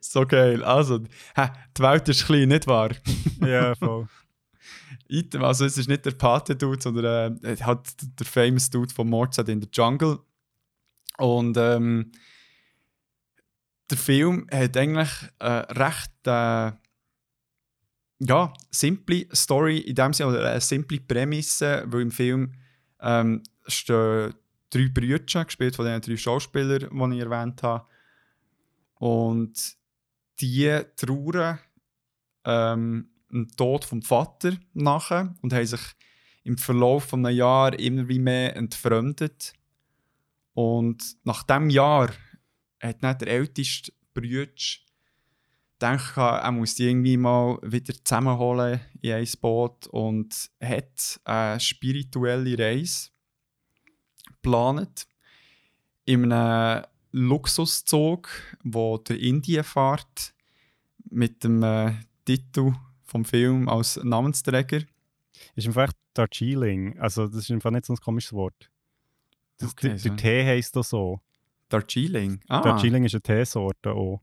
so 0.00 0.26
geil. 0.26 0.64
Also, 0.64 1.00
hä, 1.36 1.48
die 1.76 1.82
Welt 1.82 2.08
ist 2.08 2.26
klein, 2.26 2.48
nicht 2.48 2.66
wahr? 2.66 2.90
ja, 3.40 3.74
voll. 3.74 4.08
Also 5.40 5.64
es 5.64 5.76
ist 5.76 5.88
nicht 5.88 6.06
der 6.06 6.12
Pate-Dude, 6.12 6.80
sondern 6.80 7.42
äh, 7.42 7.56
halt 7.56 7.80
der 8.18 8.26
famous 8.26 8.70
Dude 8.70 8.94
von 8.94 9.08
Mozart 9.08 9.48
in 9.48 9.60
the 9.60 9.68
Jungle. 9.72 10.20
Und 11.18 11.56
ähm, 11.56 12.12
der 13.90 13.98
Film 13.98 14.46
hat 14.52 14.76
eigentlich 14.76 15.10
äh, 15.40 15.48
recht 15.48 16.12
äh, 16.26 16.72
ja, 18.20 18.52
simple 18.70 19.26
Story 19.34 19.78
in 19.78 19.94
dem 19.94 20.12
Sinne, 20.12 20.30
oder 20.30 20.50
eine 20.50 20.60
simple 20.60 21.00
Prämisse, 21.00 21.84
weil 21.86 22.02
im 22.02 22.10
Film 22.10 22.52
ähm, 23.00 23.42
stehen 23.66 24.34
drei 24.68 24.88
Brüder, 24.88 25.44
gespielt 25.44 25.74
von 25.74 25.86
den 25.86 26.00
drei 26.00 26.16
Schauspielern, 26.16 26.90
die 27.10 27.16
ich 27.16 27.22
erwähnt 27.22 27.62
habe. 27.62 27.86
Und 28.96 29.76
die 30.40 30.80
trauern 30.96 31.58
ähm, 32.44 33.10
den 33.30 33.48
Tod 33.56 33.84
vom 33.84 34.02
Vater 34.02 34.56
nachher 34.74 35.34
und 35.42 35.52
haben 35.52 35.66
sich 35.66 35.80
im 36.44 36.58
Verlauf 36.58 37.04
von 37.04 37.24
einem 37.24 37.36
Jahr 37.36 37.78
immer 37.78 38.08
wie 38.08 38.18
mehr 38.18 38.56
entfremdet. 38.56 39.54
Und 40.52 41.16
nach 41.24 41.42
diesem 41.44 41.70
Jahr 41.70 42.10
hat 42.80 43.02
nicht 43.02 43.20
der 43.20 43.28
älteste 43.28 43.92
Bruder 44.12 44.48
gedacht, 45.80 46.16
er 46.16 46.52
muss 46.52 46.74
die 46.74 46.88
irgendwie 46.88 47.16
mal 47.16 47.58
wieder 47.62 47.94
zusammenholen 48.04 48.80
in 49.00 49.12
ein 49.12 49.28
Boot 49.40 49.86
und 49.88 50.50
hat 50.62 51.20
eine 51.24 51.58
spirituelle 51.58 52.58
Reise 52.58 53.08
geplant 54.26 55.06
in 56.04 56.32
einem 56.32 56.84
Luxuszug, 57.12 58.28
wo 58.62 58.98
der 58.98 59.18
Indien 59.18 59.64
fährt, 59.64 60.34
mit 61.10 61.42
dem 61.42 61.62
äh, 61.62 61.94
Titel 62.24 62.74
vom 63.04 63.24
Film 63.24 63.68
als 63.68 63.96
Namensträger. 64.02 64.82
Ist 65.56 65.66
einfach 65.66 65.92
Darjeeling. 66.14 66.98
Also, 67.00 67.26
das 67.26 67.40
ist 67.40 67.50
einfach 67.50 67.70
nicht 67.70 67.86
so 67.86 67.94
ein 67.94 67.96
komisches 67.96 68.32
Wort. 68.32 68.70
Das, 69.58 69.72
Okay, 69.72 69.88
der, 69.88 69.98
so. 69.98 70.08
der 70.10 70.16
Tee 70.16 70.44
heisst 70.44 70.76
das 70.76 70.90
so. 70.90 71.20
Darjeeling. 71.68 72.40
Ah, 72.48 72.60
Darjeeling 72.60 73.04
ist 73.04 73.14
eine 73.14 73.22
Teesorte 73.22 73.92
auch. 73.92 74.20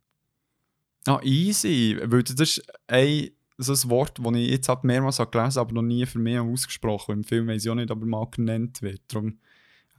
Ah 1.08 1.22
easy. 1.24 1.98
Weil 2.04 2.24
das 2.24 2.36
ist 2.39 2.63
ein, 2.88 3.30
so 3.58 3.74
ein 3.74 3.89
Wort, 3.89 4.20
das 4.20 4.36
ich 4.36 4.50
jetzt 4.50 4.70
halt 4.70 4.84
mehrmals 4.84 5.20
habe 5.20 5.32
gelesen 5.32 5.60
habe, 5.60 5.70
aber 5.70 5.82
noch 5.82 5.88
nie 5.88 6.06
für 6.06 6.20
mich 6.20 6.38
ausgesprochen. 6.38 7.13
Im 7.13 7.24
Film 7.24 7.48
weiß 7.48 7.63
ich 7.63 7.70
auch 7.72 7.76
nicht, 7.76 7.91
aber 7.91 8.06
mal 8.06 8.28
genannt 8.30 8.82
wird. 8.82 9.02
Darum 9.08 9.39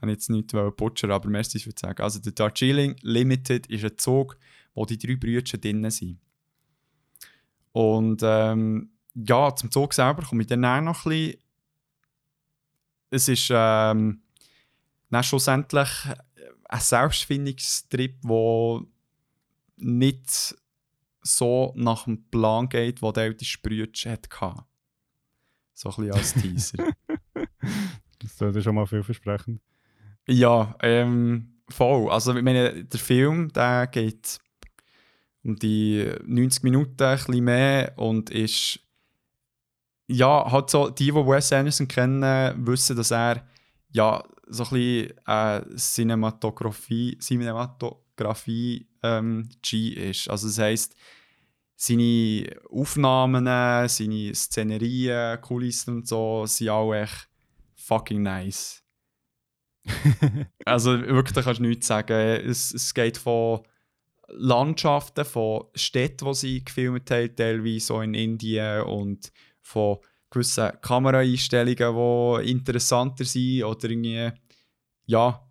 habe 0.01 0.11
ich 0.11 0.15
jetzt 0.17 0.29
nicht 0.29 0.51
butchern, 0.77 1.11
aber 1.11 1.29
merci 1.29 1.59
für 1.59 1.71
sagen. 1.77 2.01
Also, 2.01 2.19
der 2.19 2.31
Darjeeling 2.31 2.95
Limited 3.01 3.67
ist 3.67 3.83
ein 3.83 3.97
Zug, 3.97 4.37
wo 4.73 4.85
die 4.85 4.97
drei 4.97 5.15
Brüder 5.15 5.57
drin 5.57 5.89
sind. 5.89 6.19
Und 7.71 8.21
ähm, 8.23 8.91
ja, 9.13 9.53
zum 9.55 9.71
Zug 9.71 9.93
selber 9.93 10.23
komme 10.23 10.41
ich 10.41 10.47
dann 10.47 10.61
noch 10.61 11.05
ein 11.05 11.09
bisschen. 11.09 11.37
Es 13.11 13.27
ist 13.27 13.49
ähm, 13.51 14.21
dann 15.09 15.23
schlussendlich 15.23 15.89
ein 16.69 16.79
Selbstfindungstrip, 16.79 18.21
der 18.21 18.81
nicht 19.77 20.55
so 21.21 21.73
nach 21.75 22.05
dem 22.05 22.29
Plan 22.29 22.69
geht, 22.69 23.01
den 23.01 23.13
der 23.13 23.23
älteste 23.23 23.59
Bruder 23.61 24.11
hatte. 24.11 24.65
So 25.73 25.89
ein 25.89 25.95
bisschen 25.95 26.13
als 26.13 26.33
Teaser. 26.33 26.87
Das 28.37 28.53
ist 28.53 28.63
schon 28.65 28.75
mal 28.75 28.85
vielversprechend. 28.85 29.61
ja, 30.27 30.75
ähm, 30.81 31.61
voll. 31.69 32.11
Also, 32.11 32.35
ich 32.35 32.43
meine, 32.43 32.83
der 32.83 32.99
Film 32.99 33.51
der 33.53 33.87
geht 33.87 34.39
um 35.43 35.55
die 35.55 36.11
90 36.25 36.63
Minuten, 36.63 37.01
ein 37.01 37.15
bisschen 37.15 37.43
mehr 37.45 37.93
und 37.97 38.29
ist. 38.29 38.81
Ja, 40.07 40.51
halt 40.51 40.69
so, 40.69 40.89
die, 40.89 41.05
die 41.05 41.13
Wes 41.13 41.53
Anderson 41.53 41.87
kennen, 41.87 42.67
wissen, 42.67 42.97
dass 42.97 43.11
er 43.11 43.47
ja 43.91 44.23
so 44.47 44.63
ein 44.63 44.69
bisschen 44.71 45.17
äh, 45.27 45.77
Cinematografie, 45.77 47.17
Cinematografie 47.19 48.88
ähm, 49.03 49.49
G 49.61 49.89
ist. 49.89 50.29
Also 50.29 50.47
das 50.47 50.59
heisst, 50.59 50.95
seine 51.75 52.59
Aufnahmen, 52.69 53.45
seine 53.87 54.35
Szenerien, 54.35 55.39
Kulissen 55.41 55.97
und 55.97 56.07
so 56.07 56.45
sind 56.45 56.69
auch 56.69 56.93
echt 56.93 57.29
fucking 57.75 58.21
nice. 58.21 58.83
also 60.65 60.99
wirklich, 60.99 61.33
da 61.33 61.41
kannst 61.41 61.59
du 61.59 61.63
nichts 61.63 61.87
sagen. 61.87 62.13
Es, 62.13 62.73
es 62.73 62.93
geht 62.93 63.17
von 63.17 63.61
Landschaften, 64.27 65.25
von 65.25 65.65
Städten, 65.73 66.25
die 66.25 66.35
sie 66.35 66.63
gefilmt 66.65 67.09
haben, 67.11 67.35
teilweise 67.35 67.85
so 67.85 68.01
in 68.01 68.13
Indien 68.13 68.81
und 68.83 69.31
von 69.61 69.97
gewissen 70.29 70.71
Kameraeinstellungen, 70.81 72.43
die 72.43 72.51
interessanter 72.51 73.25
sind 73.25 73.63
oder 73.63 73.89
irgendwie, 73.89 74.31
ja, 75.05 75.48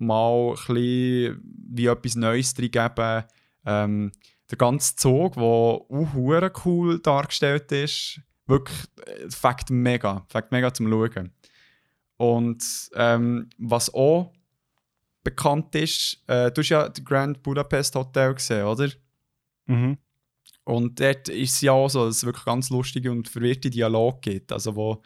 mal 0.00 0.50
ein 0.50 0.54
bisschen 0.54 1.40
wie 1.70 1.86
etwas 1.86 2.14
Neues 2.16 2.54
drin 2.54 2.70
geben. 2.70 3.24
Ähm, 3.64 4.12
der 4.50 4.58
ganze 4.58 4.96
Zug, 4.96 5.34
der 5.34 5.42
auch 5.42 6.64
cool 6.64 6.98
dargestellt 7.00 7.70
ist, 7.72 8.20
wirklich, 8.46 8.78
äh, 9.06 9.30
fängt 9.30 9.70
mega, 9.70 10.26
fängt 10.28 10.50
mega 10.50 10.72
zum 10.74 10.88
Schauen. 10.88 11.32
Und 12.16 12.90
ähm, 12.94 13.48
was 13.58 13.92
auch 13.94 14.32
bekannt 15.22 15.74
ist, 15.74 16.22
äh, 16.26 16.50
du 16.50 16.60
hast 16.60 16.68
ja 16.68 16.88
das 16.88 17.04
Grand 17.04 17.42
Budapest 17.42 17.94
Hotel 17.94 18.34
gesehen, 18.34 18.66
oder? 18.66 18.88
Mhm. 19.66 19.98
Und 20.64 21.00
dort 21.00 21.28
ist 21.28 21.54
es 21.54 21.60
ja 21.62 21.72
auch 21.72 21.88
so, 21.88 22.06
dass 22.06 22.16
es 22.16 22.24
wirklich 22.24 22.44
ganz 22.44 22.70
lustige 22.70 23.10
und 23.10 23.28
verwirrte 23.28 23.70
Dialog 23.70 24.22
gibt. 24.22 24.52
Also, 24.52 24.76
wo 24.76 25.02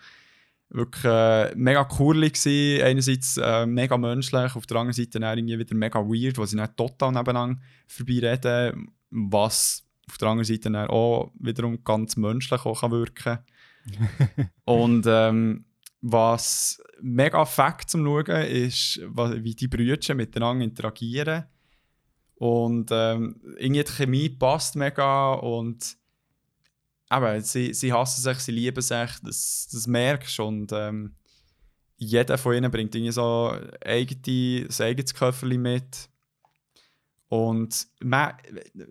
wirklich 0.70 1.04
äh, 1.04 1.54
mega 1.54 1.88
cool 1.98 2.22
war. 2.22 2.86
Einerseits 2.86 3.36
äh, 3.36 3.66
mega 3.66 3.96
menschlich, 3.96 4.56
auf 4.56 4.66
der 4.66 4.78
anderen 4.78 4.94
Seite 4.94 5.20
dann 5.20 5.38
irgendwie 5.38 5.58
wieder 5.58 5.74
mega 5.74 6.00
weird, 6.00 6.38
wo 6.38 6.44
sie 6.44 6.56
nicht 6.56 6.76
total 6.76 7.12
nebeneinander 7.12 7.60
vorbeireden. 7.86 8.92
Was 9.10 9.84
auf 10.08 10.18
der 10.18 10.28
anderen 10.28 10.44
Seite 10.44 10.70
dann 10.70 10.88
auch 10.88 11.32
wiederum 11.38 11.82
ganz 11.84 12.16
menschlich 12.16 12.64
auch 12.64 12.80
kann 12.80 12.90
wirken 12.90 13.38
Und 14.64 15.06
ähm, 15.06 15.64
was 16.00 16.82
mega 17.00 17.44
Fakt 17.44 17.90
zum 17.90 18.04
Schauen 18.04 18.44
ist, 18.46 19.00
wie 19.00 19.54
die 19.54 19.68
Brüder 19.68 20.14
miteinander 20.14 20.64
interagieren. 20.64 21.44
Und 22.36 22.90
ähm, 22.92 23.40
irgendwie 23.58 23.84
die 23.84 23.92
Chemie 23.92 24.28
passt 24.28 24.76
mega 24.76 25.34
und 25.34 25.96
eben, 27.10 27.40
sie, 27.42 27.74
sie 27.74 27.92
hassen 27.92 28.22
sich, 28.22 28.38
sie 28.38 28.52
lieben 28.52 28.80
sich, 28.80 29.10
das, 29.22 29.68
das 29.70 29.86
merkst 29.86 30.38
du. 30.38 30.44
Und 30.44 30.72
ähm, 30.72 31.14
jeder 31.96 32.38
von 32.38 32.54
ihnen 32.54 32.70
bringt 32.70 32.94
irgendwie 32.94 33.12
so 33.12 33.56
eigene, 33.84 34.68
ein 34.68 34.84
eigenes 34.84 35.14
Köfferchen 35.14 35.62
mit. 35.62 36.08
Und 37.28 37.88
man, 38.00 38.34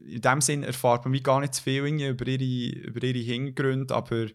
in 0.02 0.22
dem 0.22 0.42
Sinn 0.42 0.64
erfahrt 0.64 1.06
man 1.06 1.14
wie 1.14 1.22
gar 1.22 1.40
nicht 1.40 1.54
zu 1.54 1.64
viel 1.64 1.86
über 1.86 2.28
ihre, 2.28 2.80
über 2.80 3.04
ihre 3.04 3.20
Hintergründe, 3.20 3.94
aber 3.96 4.28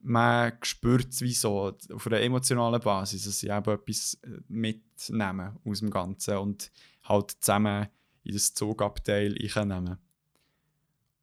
man 0.00 0.52
spürt 0.62 1.08
es 1.12 1.20
wie 1.20 1.32
so 1.32 1.72
auf 1.92 2.06
einer 2.06 2.20
emotionalen 2.20 2.80
Basis, 2.80 3.24
dass 3.24 3.40
sie 3.40 3.48
eben 3.48 3.70
etwas 3.70 4.18
äh, 4.22 4.40
mitnehmen 4.48 5.58
aus 5.64 5.80
dem 5.80 5.90
Ganzen 5.90 6.36
und 6.36 6.70
halt 7.04 7.32
zusammen 7.40 7.88
in 8.22 8.34
das 8.34 8.54
Zugabteil 8.54 9.36
einnehmen. 9.54 9.98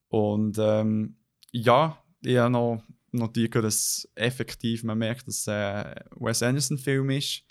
Und 0.09 0.57
ähm, 0.59 1.15
ja, 1.53 1.97
ich 2.21 2.37
habe 2.37 2.51
noch 2.51 2.83
notiert, 3.11 3.55
dass 3.55 4.09
effektiv 4.15 4.83
man 4.83 4.97
merkt, 4.97 5.27
dass 5.27 5.39
es 5.39 5.47
ein 5.47 5.95
Wes 6.15 6.43
Anderson-Film 6.43 7.11
ist, 7.11 7.43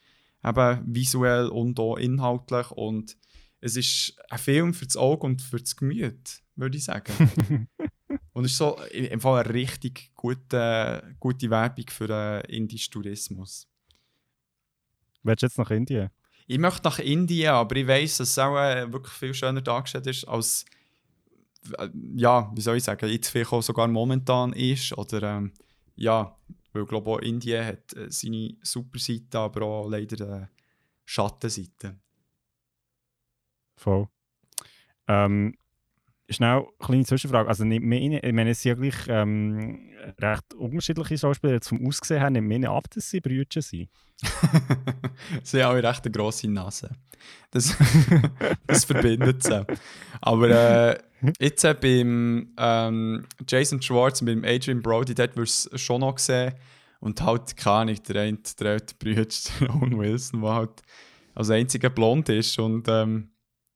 eben 0.44 0.94
visuell 0.94 1.48
und 1.48 1.78
auch 1.78 1.96
inhaltlich. 1.96 2.70
Und 2.72 3.16
es 3.60 3.76
ist 3.76 4.16
ein 4.28 4.38
Film 4.38 4.74
für 4.74 4.86
das 4.86 4.96
Auge 4.96 5.26
und 5.26 5.40
für 5.40 5.60
das 5.60 5.76
Gemüt, 5.76 6.42
würde 6.56 6.76
ich 6.76 6.84
sagen. 6.84 7.12
und 8.32 8.44
es 8.44 8.52
ist 8.52 8.58
so 8.58 8.76
im 8.90 9.20
Fall 9.20 9.44
eine 9.44 9.54
richtig 9.54 10.10
gute, 10.14 11.14
gute 11.20 11.48
Werbung 11.48 11.86
für 11.88 12.08
den 12.08 12.40
indischen 12.50 12.92
Tourismus. 12.92 13.68
Willst 15.22 15.42
du 15.42 15.46
jetzt 15.46 15.58
nach 15.58 15.70
Indien? 15.70 16.10
Ich 16.48 16.58
möchte 16.58 16.82
nach 16.82 16.98
Indien, 16.98 17.50
aber 17.50 17.76
ich 17.76 17.86
weiß, 17.86 18.16
dass 18.16 18.30
es 18.30 18.38
auch 18.38 18.58
äh, 18.58 18.92
wirklich 18.92 19.14
viel 19.14 19.32
schöner 19.32 19.60
dargestellt 19.60 20.08
ist, 20.08 20.24
als 20.24 20.64
äh, 20.64 20.81
ja, 22.16 22.50
wie 22.54 22.60
soll 22.60 22.76
ich 22.76 22.84
sagen, 22.84 23.08
jetzt 23.08 23.28
vielleicht 23.28 23.52
auch 23.52 23.62
sogar 23.62 23.88
momentan 23.88 24.52
ist. 24.52 24.96
Oder 24.96 25.22
ähm, 25.22 25.52
ja, 25.96 26.36
weil 26.72 26.82
ich 26.82 26.88
glaube 26.88 27.10
auch 27.10 27.18
Indien 27.18 27.64
hat 27.64 27.92
äh, 27.94 28.10
seine 28.10 28.56
super 28.62 28.98
Seite, 28.98 29.38
aber 29.38 29.62
auch 29.62 29.88
leider 29.88 30.42
äh, 30.42 30.46
Schattenseite. 31.04 31.98
Voll. 33.76 34.08
Ähm, 35.08 35.56
schnell 36.32 36.58
eine 36.58 36.66
kleine 36.78 37.04
Zwischenfrage. 37.04 37.48
Also, 37.48 37.64
nicht 37.64 37.82
mehr, 37.82 38.00
ich 38.00 38.32
meine, 38.32 38.50
es 38.50 38.62
sind 38.62 38.70
ja 38.70 38.74
gleich 38.74 39.06
ähm, 39.08 39.90
recht 40.20 40.54
unterschiedliche 40.54 41.18
Schauspieler. 41.18 41.58
Vom 41.62 41.86
Aussehen 41.86 42.20
her 42.20 42.30
nimmt 42.30 42.48
nicht 42.48 42.68
ab, 42.68 42.84
dass 42.90 43.10
sie 43.10 43.20
Brüder 43.20 43.62
sind. 43.62 43.88
sie 45.42 45.62
haben 45.62 45.76
auch 45.76 45.82
recht 45.82 46.04
eine 46.04 46.12
grosse 46.12 46.48
Nase. 46.48 46.90
Das, 47.50 47.76
das 48.66 48.84
verbindet 48.84 49.42
sie. 49.42 49.66
Aber 50.20 50.48
äh, 50.48 50.98
jetzt 51.40 51.64
äh, 51.64 51.74
beim 51.74 52.52
ähm, 52.56 53.26
Jason 53.48 53.82
Schwartz 53.82 54.20
und 54.20 54.26
beim 54.26 54.44
Adrian 54.44 54.82
Brody, 54.82 55.14
dort 55.14 55.36
wirst 55.36 55.66
du 55.66 55.74
es 55.74 55.80
schon 55.80 56.00
noch 56.00 56.18
sehen. 56.18 56.54
Und 57.00 57.20
halt, 57.20 57.56
keine 57.56 57.76
Ahnung, 57.76 58.02
der 58.08 58.22
eine, 58.22 58.38
der 58.60 58.72
alte 58.72 58.94
Bruder, 58.94 59.26
der 59.60 59.74
Owen 59.74 59.98
Wilson, 59.98 60.40
der 60.40 60.54
halt 60.54 60.82
als 61.34 61.50
einziger 61.50 61.90
blond 61.90 62.28
ist 62.28 62.58
und 62.58 62.86
ähm, 62.88 63.30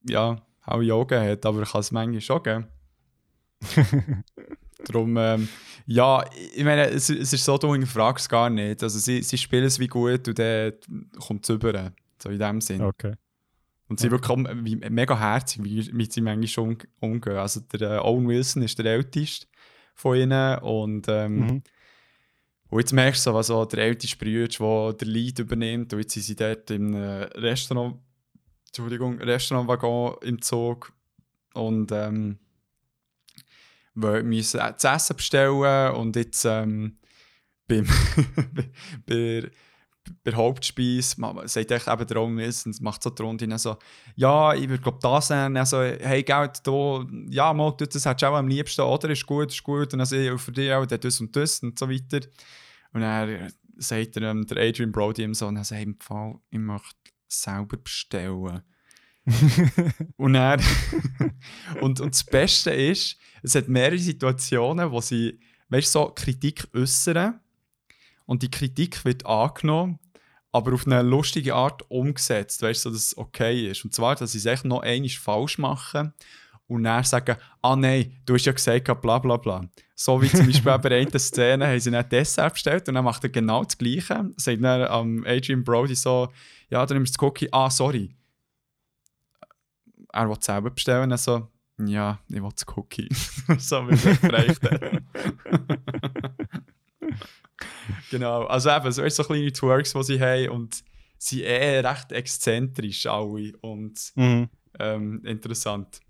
ja, 0.09 0.37
auch 0.66 0.83
Yoga 0.83 1.20
hat, 1.22 1.46
aber 1.46 1.64
kann 1.64 1.81
es 1.81 1.92
manchmal 1.92 2.20
schon 2.20 2.42
geben. 2.42 2.66
Darum, 4.85 5.16
ähm, 5.16 5.48
ja, 5.87 6.24
ich 6.55 6.64
meine, 6.64 6.88
es, 6.88 7.09
es 7.09 7.33
ist 7.33 7.44
so, 7.44 7.57
du 7.59 7.72
hinterfragst 7.72 8.24
es 8.24 8.29
gar 8.29 8.50
nicht. 8.50 8.83
Also 8.83 8.98
sie, 8.98 9.22
sie 9.22 9.38
spielen 9.38 9.64
es 9.64 9.79
wie 9.79 9.87
gut 9.87 10.29
und 10.29 10.38
dann 10.38 10.72
kommt 11.18 11.44
es 11.44 11.50
über. 11.50 11.92
So 12.22 12.31
in 12.31 12.38
dem 12.38 12.61
Sinn. 12.61 12.83
Okay. 12.83 13.14
Und 13.88 14.00
sie 14.00 14.11
okay. 14.11 14.37
wirklich 14.37 14.90
mega 14.90 15.18
herzig, 15.18 15.62
wie, 15.62 15.90
wie 15.96 16.11
sie 16.11 16.20
manchmal 16.20 16.68
um, 16.68 16.79
umgehen. 17.00 17.37
Also 17.37 17.61
der 17.61 17.96
äh, 17.96 17.98
Owen 17.98 18.29
Wilson 18.29 18.62
ist 18.62 18.79
der 18.79 18.87
älteste 18.87 19.46
von 19.94 20.16
ihnen 20.16 20.59
und 20.59 21.07
ähm, 21.09 21.37
mhm. 21.38 21.62
Und 22.68 22.81
jetzt 22.81 22.92
merkst 22.92 23.24
du 23.24 23.31
so, 23.31 23.37
also 23.37 23.64
der 23.64 23.85
älteste 23.85 24.16
Bruder, 24.16 24.48
der 24.48 24.92
der 24.94 25.09
Lead 25.09 25.38
übernimmt, 25.38 25.92
und 25.92 26.00
jetzt 26.00 26.14
sind 26.14 26.24
sie 26.24 26.35
dort 26.35 26.70
im 26.70 26.94
Restaurant, 26.94 27.98
Entschuldigung, 28.77 29.19
Restaurantwaggon 29.19 30.17
im 30.21 30.43
Zug 30.43 30.93
und 31.55 31.91
ähm, 31.93 32.39
müssen 33.95 34.61
das 34.61 34.85
Essen 34.85 35.17
bestellen 35.17 35.95
und 35.95 36.15
jetzt 36.15 36.45
ähm, 36.45 36.99
beim, 37.67 37.87
bei, 39.07 39.51
bei 40.23 40.31
der 40.31 40.37
Hauptspeise 40.37 41.17
sagt 41.47 41.71
echt 41.71 41.89
eben 41.89 42.07
der 42.07 42.17
Owen 42.19 42.37
Wilson, 42.37 42.75
macht 42.81 43.03
so 43.03 43.09
die 43.09 43.23
Runde 43.23 43.59
so, 43.59 43.79
ja, 44.15 44.53
ich 44.53 44.69
würde 44.69 44.83
glaube 44.83 44.99
das 45.01 45.31
nehmen, 45.31 45.57
also, 45.57 45.81
hey, 45.81 46.23
Geld, 46.23 46.61
da, 46.62 47.07
ja, 47.31 47.55
mal, 47.55 47.75
das 47.79 48.05
hättest 48.05 48.23
du 48.23 48.27
auch 48.27 48.37
am 48.37 48.49
liebsten, 48.49 48.83
oder, 48.83 49.09
ist 49.09 49.25
gut, 49.25 49.53
ist 49.53 49.62
gut, 49.62 49.95
und 49.95 50.01
dann 50.01 50.07
sehe 50.07 50.37
für 50.37 50.53
dich 50.53 50.71
auch 50.71 50.85
das 50.85 51.19
und 51.19 51.35
das 51.35 51.62
und 51.62 51.79
so 51.79 51.89
weiter. 51.89 52.27
Und 52.93 53.01
dann 53.01 53.51
sagt 53.79 54.17
er, 54.17 54.23
ähm, 54.23 54.47
der 54.47 54.69
Adrian 54.69 54.93
Brody 54.93 55.23
ihm 55.23 55.33
so, 55.33 55.47
und 55.47 55.57
er 55.57 55.65
sagt, 55.65 55.83
im 55.83 55.99
Fall, 55.99 56.35
ich 56.51 56.59
möchte 56.59 57.06
selber 57.29 57.77
bestellen. 57.77 58.62
und, 60.17 60.35
er 60.35 60.61
und, 61.81 62.01
und 62.01 62.15
das 62.15 62.25
Beste 62.25 62.71
ist, 62.71 63.19
es 63.43 63.55
hat 63.55 63.69
mehrere 63.69 63.99
Situationen, 63.99 64.91
wo 64.91 65.01
sie 65.01 65.41
weißt, 65.69 65.93
so 65.93 66.12
Kritik 66.15 66.69
äußern 66.75 67.41
und 68.25 68.43
die 68.43 68.51
Kritik 68.51 69.05
wird 69.05 69.27
angenommen, 69.27 69.99
aber 70.53 70.75
auf 70.75 70.87
eine 70.87 71.03
lustige 71.03 71.55
Art 71.55 71.91
umgesetzt, 71.91 72.62
weißt 72.62 72.83
so, 72.83 72.91
dass 72.91 73.07
es 73.07 73.19
okay 73.19 73.69
ist. 73.69 73.85
Und 73.85 73.93
zwar, 73.93 74.15
dass 74.15 74.33
sie 74.33 74.39
es 74.39 74.47
echt 74.47 74.65
noch 74.65 74.81
einmal 74.81 75.09
falsch 75.11 75.59
machen 75.59 76.15
und 76.68 76.85
dann 76.85 77.05
sagen, 77.05 77.37
ah 77.62 77.76
nein, 77.76 78.12
du 78.24 78.35
hast 78.35 78.46
ja 78.46 78.52
gesagt, 78.52 79.00
bla 79.00 79.18
bla 79.18 79.37
bla. 79.37 79.68
So 79.94 80.20
wie 80.20 80.29
zum 80.29 80.46
Beispiel 80.46 80.79
bei 80.79 81.00
einer 81.00 81.18
Szene 81.18 81.66
haben 81.66 81.81
sie 81.81 81.94
ein 81.94 82.09
Dessert 82.09 82.55
bestellt 82.55 82.88
und 82.88 82.94
dann 82.94 83.05
macht 83.05 83.22
er 83.24 83.31
genau 83.31 83.64
das 83.64 83.79
Gleiche. 83.79 84.31
Sagt 84.37 84.62
dann 84.62 84.90
um, 84.90 85.24
Adrian 85.26 85.64
Brody 85.64 85.94
so, 85.94 86.29
ja, 86.68 86.85
dann 86.85 86.98
nimmst 86.98 87.14
du 87.14 87.18
das 87.18 87.22
Cookie, 87.22 87.48
ah, 87.52 87.70
sorry. 87.70 88.14
Er 90.12 90.29
will 90.29 90.37
selber 90.40 90.70
bestellen, 90.70 91.12
also, 91.12 91.48
ja, 91.79 92.18
ich 92.29 92.42
will 92.42 92.50
das 92.55 92.66
Cookie. 92.76 93.09
so 93.59 93.88
wie 93.88 94.09
er 94.09 94.16
gereicht 94.16 94.61
genau, 98.11 98.44
also 98.46 98.70
eben, 98.70 98.92
so, 98.92 99.09
so 99.09 99.24
kleine 99.24 99.52
Twerks, 99.52 99.92
die 99.92 100.02
sie 100.02 100.20
haben 100.20 100.50
und 100.50 100.83
sie 101.18 101.38
sind 101.38 101.46
eh 101.46 101.81
recht 101.81 102.12
exzentrisch 102.12 103.07
alle 103.07 103.52
und 103.61 104.12
mhm. 104.16 104.48
ähm, 104.79 105.24
interessant. 105.24 106.00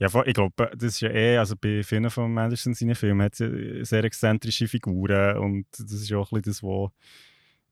Ja, 0.00 0.08
ich 0.24 0.32
glaube, 0.32 0.70
das 0.76 0.94
ist 0.94 1.00
ja 1.00 1.10
eh, 1.10 1.36
also 1.36 1.54
bei 1.60 1.82
vielen 1.82 2.08
von 2.08 2.36
Anderson 2.38 2.72
seinen 2.72 2.94
Filmen 2.94 3.22
hat 3.22 3.38
es 3.38 3.88
sehr 3.90 4.02
exzentrische 4.02 4.66
Figuren 4.66 5.36
und 5.36 5.66
das 5.72 5.92
ist 5.92 6.08
ja 6.08 6.16
auch 6.16 6.32
ein 6.32 6.40
bisschen 6.40 6.52
das, 6.52 6.62
was 6.62 6.90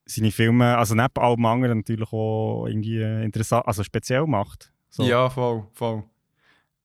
seine 0.04 0.30
Filme, 0.30 0.76
also 0.76 0.94
neben 0.94 1.16
allem 1.16 1.44
anderen 1.46 1.78
natürlich 1.78 2.12
auch 2.12 2.66
irgendwie 2.66 3.00
interessant, 3.00 3.66
also 3.66 3.82
speziell 3.82 4.26
macht. 4.26 4.70
So. 4.90 5.04
Ja, 5.04 5.30
voll, 5.30 5.66
voll. 5.72 6.04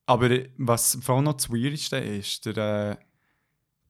Aber 0.06 0.30
was 0.56 0.98
vor 1.02 1.16
allem 1.16 1.24
noch 1.24 1.34
das 1.34 1.50
Weirdeste 1.50 1.98
ist, 1.98 2.46
der, 2.46 2.98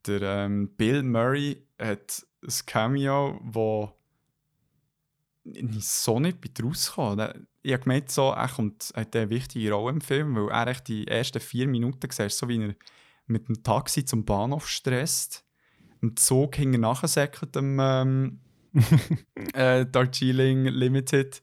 der 0.06 0.22
ähm, 0.22 0.70
Bill 0.76 1.04
Murray 1.04 1.64
hat 1.78 2.26
ein 2.42 2.52
Cameo, 2.66 3.40
wo 3.42 3.92
so 5.78 6.18
nicht 6.18 6.38
rausgekommen. 6.62 7.46
Ich 7.64 7.72
habe 7.72 7.82
gemeint, 7.82 8.10
so, 8.10 8.28
er 8.28 8.48
kommt, 8.48 8.92
hat 8.94 9.16
eine 9.16 9.30
wichtige 9.30 9.72
Rolle 9.72 9.94
im 9.94 10.00
Film, 10.02 10.36
weil 10.36 10.50
er 10.50 10.66
echt 10.66 10.86
die 10.86 11.08
ersten 11.08 11.40
vier 11.40 11.66
Minuten 11.66 12.10
sieht, 12.10 12.30
so 12.30 12.46
wie 12.46 12.62
er 12.62 12.74
mit 13.26 13.48
dem 13.48 13.62
Taxi 13.62 14.04
zum 14.04 14.26
Bahnhof 14.26 14.68
stresst, 14.68 15.46
im 16.02 16.14
Zug 16.14 16.56
hinten 16.56 16.82
nachsäckelt 16.82 17.56
am 17.56 17.78
ähm, 17.80 18.40
äh, 19.54 19.86
Darjeeling 19.86 20.66
Limited. 20.66 21.42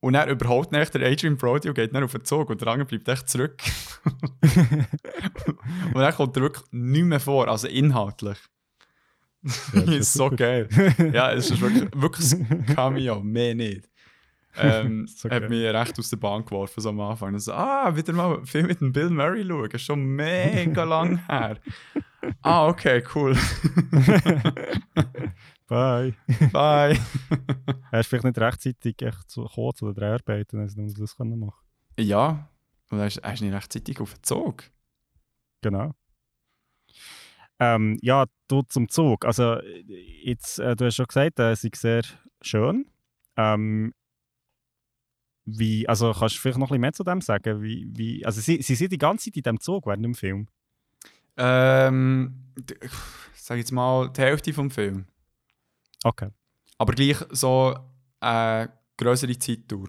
Und 0.00 0.14
er 0.16 0.28
überholt 0.28 0.70
nicht 0.70 0.92
der 0.92 1.10
Adrian 1.10 1.38
Brody 1.38 1.68
und 1.70 1.76
geht 1.76 1.94
dann 1.94 2.04
auf 2.04 2.12
den 2.12 2.24
Zug 2.26 2.50
und 2.50 2.60
der 2.60 2.68
andere 2.68 2.86
bleibt 2.86 3.08
echt 3.08 3.30
zurück. 3.30 3.62
und 4.42 5.94
dann 5.94 6.14
kommt 6.14 6.36
er 6.36 6.42
wirklich 6.42 6.64
nicht 6.72 7.04
mehr 7.04 7.20
vor, 7.20 7.48
also 7.48 7.68
inhaltlich. 7.68 8.38
Ja, 9.72 9.80
das 9.80 9.94
ist 9.94 10.12
so 10.12 10.28
geil. 10.28 10.68
ja, 11.12 11.32
es 11.32 11.50
ist 11.50 11.60
wirklich, 11.62 11.88
wirklich 11.94 12.32
ein 12.32 12.66
Cameo, 12.66 13.20
mehr 13.20 13.54
nicht. 13.54 13.89
Ähm, 14.56 15.06
okay. 15.24 15.34
Hat 15.34 15.48
mich 15.48 15.64
recht 15.64 15.98
aus 15.98 16.10
der 16.10 16.16
Bahn 16.16 16.44
geworfen 16.44 16.80
so 16.80 16.88
am 16.88 17.00
Anfang. 17.00 17.38
So, 17.38 17.52
ah, 17.52 17.94
wieder 17.94 18.12
mal 18.12 18.44
Film 18.44 18.66
mit 18.66 18.80
dem 18.80 18.92
Bill 18.92 19.10
Murray 19.10 19.46
schauen. 19.46 19.68
Das 19.70 19.80
ist 19.80 19.86
schon 19.86 20.04
mega 20.04 20.84
lang 20.90 21.26
her. 21.26 21.58
Ah, 22.42 22.68
okay, 22.68 23.02
cool. 23.14 23.34
Bye. 25.68 26.14
Bye. 26.52 26.98
er 27.92 28.00
ist 28.00 28.08
vielleicht 28.08 28.24
nicht 28.24 28.38
rechtzeitig 28.38 29.00
echt 29.02 29.30
zu 29.30 29.44
kurz 29.44 29.82
oder 29.82 29.94
drei 29.94 30.14
Arbeiten, 30.14 30.60
also 30.60 30.76
dann 30.76 30.92
das 30.92 31.16
können 31.16 31.38
machen. 31.38 31.64
Ja, 31.98 32.48
und 32.90 32.98
er 32.98 33.06
ist, 33.06 33.18
er 33.18 33.32
ist 33.32 33.40
nicht 33.40 33.54
rechtzeitig 33.54 34.00
auf 34.00 34.14
den 34.14 34.22
Zug. 34.22 34.64
Genau. 35.62 35.94
Ähm, 37.60 37.98
ja, 38.02 38.24
du 38.48 38.62
zum 38.62 38.88
Zug. 38.88 39.24
Also, 39.24 39.60
jetzt, 40.24 40.58
äh, 40.58 40.74
du 40.74 40.86
hast 40.86 40.96
schon 40.96 41.06
gesagt, 41.06 41.38
äh, 41.38 41.52
es 41.52 41.62
ist 41.62 41.76
sehr 41.76 42.02
schön. 42.40 42.86
Ähm, 43.36 43.92
wie, 45.58 45.88
also 45.88 46.12
kannst 46.12 46.36
du 46.36 46.40
vielleicht 46.40 46.58
noch 46.58 46.68
ein 46.68 46.70
bisschen 46.70 46.80
mehr 46.80 46.92
zu 46.92 47.04
dem 47.04 47.20
sagen? 47.20 47.62
Wie, 47.62 47.88
wie, 47.92 48.24
also 48.24 48.40
sie, 48.40 48.62
sie 48.62 48.74
sind 48.74 48.92
die 48.92 48.98
ganze 48.98 49.26
Zeit 49.26 49.36
in 49.36 49.42
diesem 49.42 49.60
Zug 49.60 49.86
während 49.86 50.04
dem 50.04 50.14
Film? 50.14 50.48
Ähm, 51.36 52.34
sag 53.34 53.58
jetzt 53.58 53.72
mal 53.72 54.10
die 54.10 54.20
Hälfte 54.20 54.52
vom 54.52 54.70
Film. 54.70 55.06
Okay. 56.04 56.28
Aber 56.78 56.92
gleich 56.92 57.18
so 57.30 57.76
eine 58.20 58.72
größere 58.96 59.38
Zeitdauer. 59.38 59.88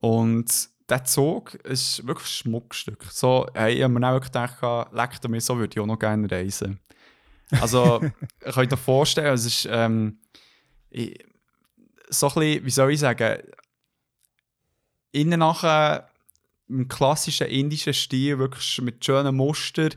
Und 0.00 0.68
der 0.88 1.04
Zug 1.04 1.54
ist 1.54 2.06
wirklich 2.06 2.26
ein 2.26 2.32
Schmuckstück. 2.32 3.04
So, 3.10 3.46
hey, 3.54 3.74
ich 3.74 3.82
habe 3.82 3.92
mir 3.92 4.08
auch 4.08 4.20
gedacht, 4.20 4.92
leckt 4.92 5.28
mir, 5.28 5.40
so 5.40 5.56
würde 5.56 5.72
ich 5.74 5.80
auch 5.80 5.86
noch 5.86 5.98
gerne 5.98 6.30
reisen. 6.30 6.80
Also, 7.60 8.02
ich 8.44 8.54
kann 8.54 8.72
euch 8.72 8.78
vorstellen, 8.78 9.34
es 9.34 9.46
ist 9.46 9.68
ähm, 9.70 10.18
ich, 10.90 11.18
so 12.08 12.28
ein 12.28 12.34
bisschen, 12.34 12.64
wie 12.66 12.70
soll 12.70 12.92
ich 12.92 13.00
sagen, 13.00 13.38
innen 15.14 15.40
nachher 15.40 16.08
im 16.68 16.88
klassischen 16.88 17.46
indischen 17.46 17.94
Stil, 17.94 18.38
wirklich 18.38 18.80
mit 18.82 19.04
schönen 19.04 19.36
Mustern. 19.36 19.90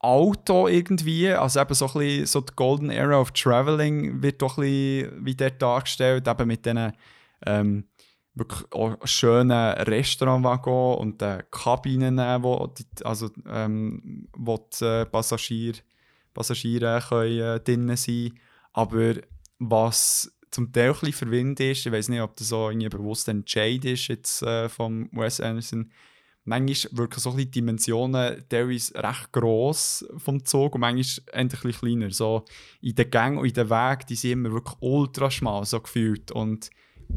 Auto 0.00 0.68
irgendwie, 0.68 1.30
also 1.30 1.60
eben 1.60 1.74
so 1.74 1.86
ein 1.86 1.92
bisschen 1.94 2.26
so 2.26 2.40
die 2.42 2.52
Golden 2.54 2.90
Era 2.90 3.18
of 3.18 3.32
Traveling 3.32 4.22
wird 4.22 4.42
doch 4.42 4.58
ein 4.58 4.64
bisschen 4.64 5.24
wie 5.24 5.34
dort 5.34 5.62
dargestellt, 5.62 6.28
eben 6.28 6.46
mit 6.46 6.66
diesen 6.66 6.92
ähm, 7.46 7.88
wirklich 8.34 8.64
schönen 9.04 9.50
Restaurantwagen 9.50 10.98
und 10.98 11.20
den 11.22 11.42
Kabinen, 11.50 12.18
wo 12.42 12.66
die, 12.66 12.84
also, 13.04 13.30
ähm, 13.48 14.28
wo 14.36 14.58
die 14.58 14.84
äh, 14.84 15.06
Passagier, 15.06 15.74
Passagiere 16.34 17.02
können, 17.08 17.40
äh, 17.40 17.60
drin 17.60 17.96
sein 17.96 18.38
Aber 18.72 19.14
was 19.58 20.30
zum 20.54 20.72
Teil 20.72 20.90
ein 20.90 20.92
bisschen 20.92 21.12
verwirrend 21.12 21.58
ist, 21.58 21.84
ich 21.84 21.92
weiß 21.92 22.08
nicht, 22.08 22.20
ob 22.20 22.36
das 22.36 22.48
so 22.48 22.70
irgendwie 22.70 22.88
bewusst 22.88 23.28
ein 23.28 23.42
Jade 23.44 23.90
ist 23.90 24.06
jetzt 24.06 24.40
äh, 24.42 24.68
vom 24.68 25.08
Wes 25.10 25.40
Anderson, 25.40 25.90
manchmal 26.44 26.96
wirken 26.96 27.18
so 27.18 27.36
die 27.36 27.50
Dimensionen 27.50 28.44
teilweise 28.48 28.94
recht 29.02 29.32
gross 29.32 30.06
vom 30.16 30.44
Zug 30.44 30.76
und 30.76 30.82
manchmal 30.82 31.34
ein 31.34 31.48
kleiner. 31.48 32.10
So 32.12 32.44
in 32.80 32.94
den 32.94 33.10
Gängen 33.10 33.38
und 33.38 33.46
in 33.46 33.54
den 33.54 33.68
Wegen, 33.68 34.06
die 34.08 34.14
sind 34.14 34.30
immer 34.30 34.52
wirklich 34.52 34.76
ultra 34.80 35.28
schmal, 35.30 35.64
so 35.64 35.80
gefühlt. 35.80 36.30
Und 36.30 36.70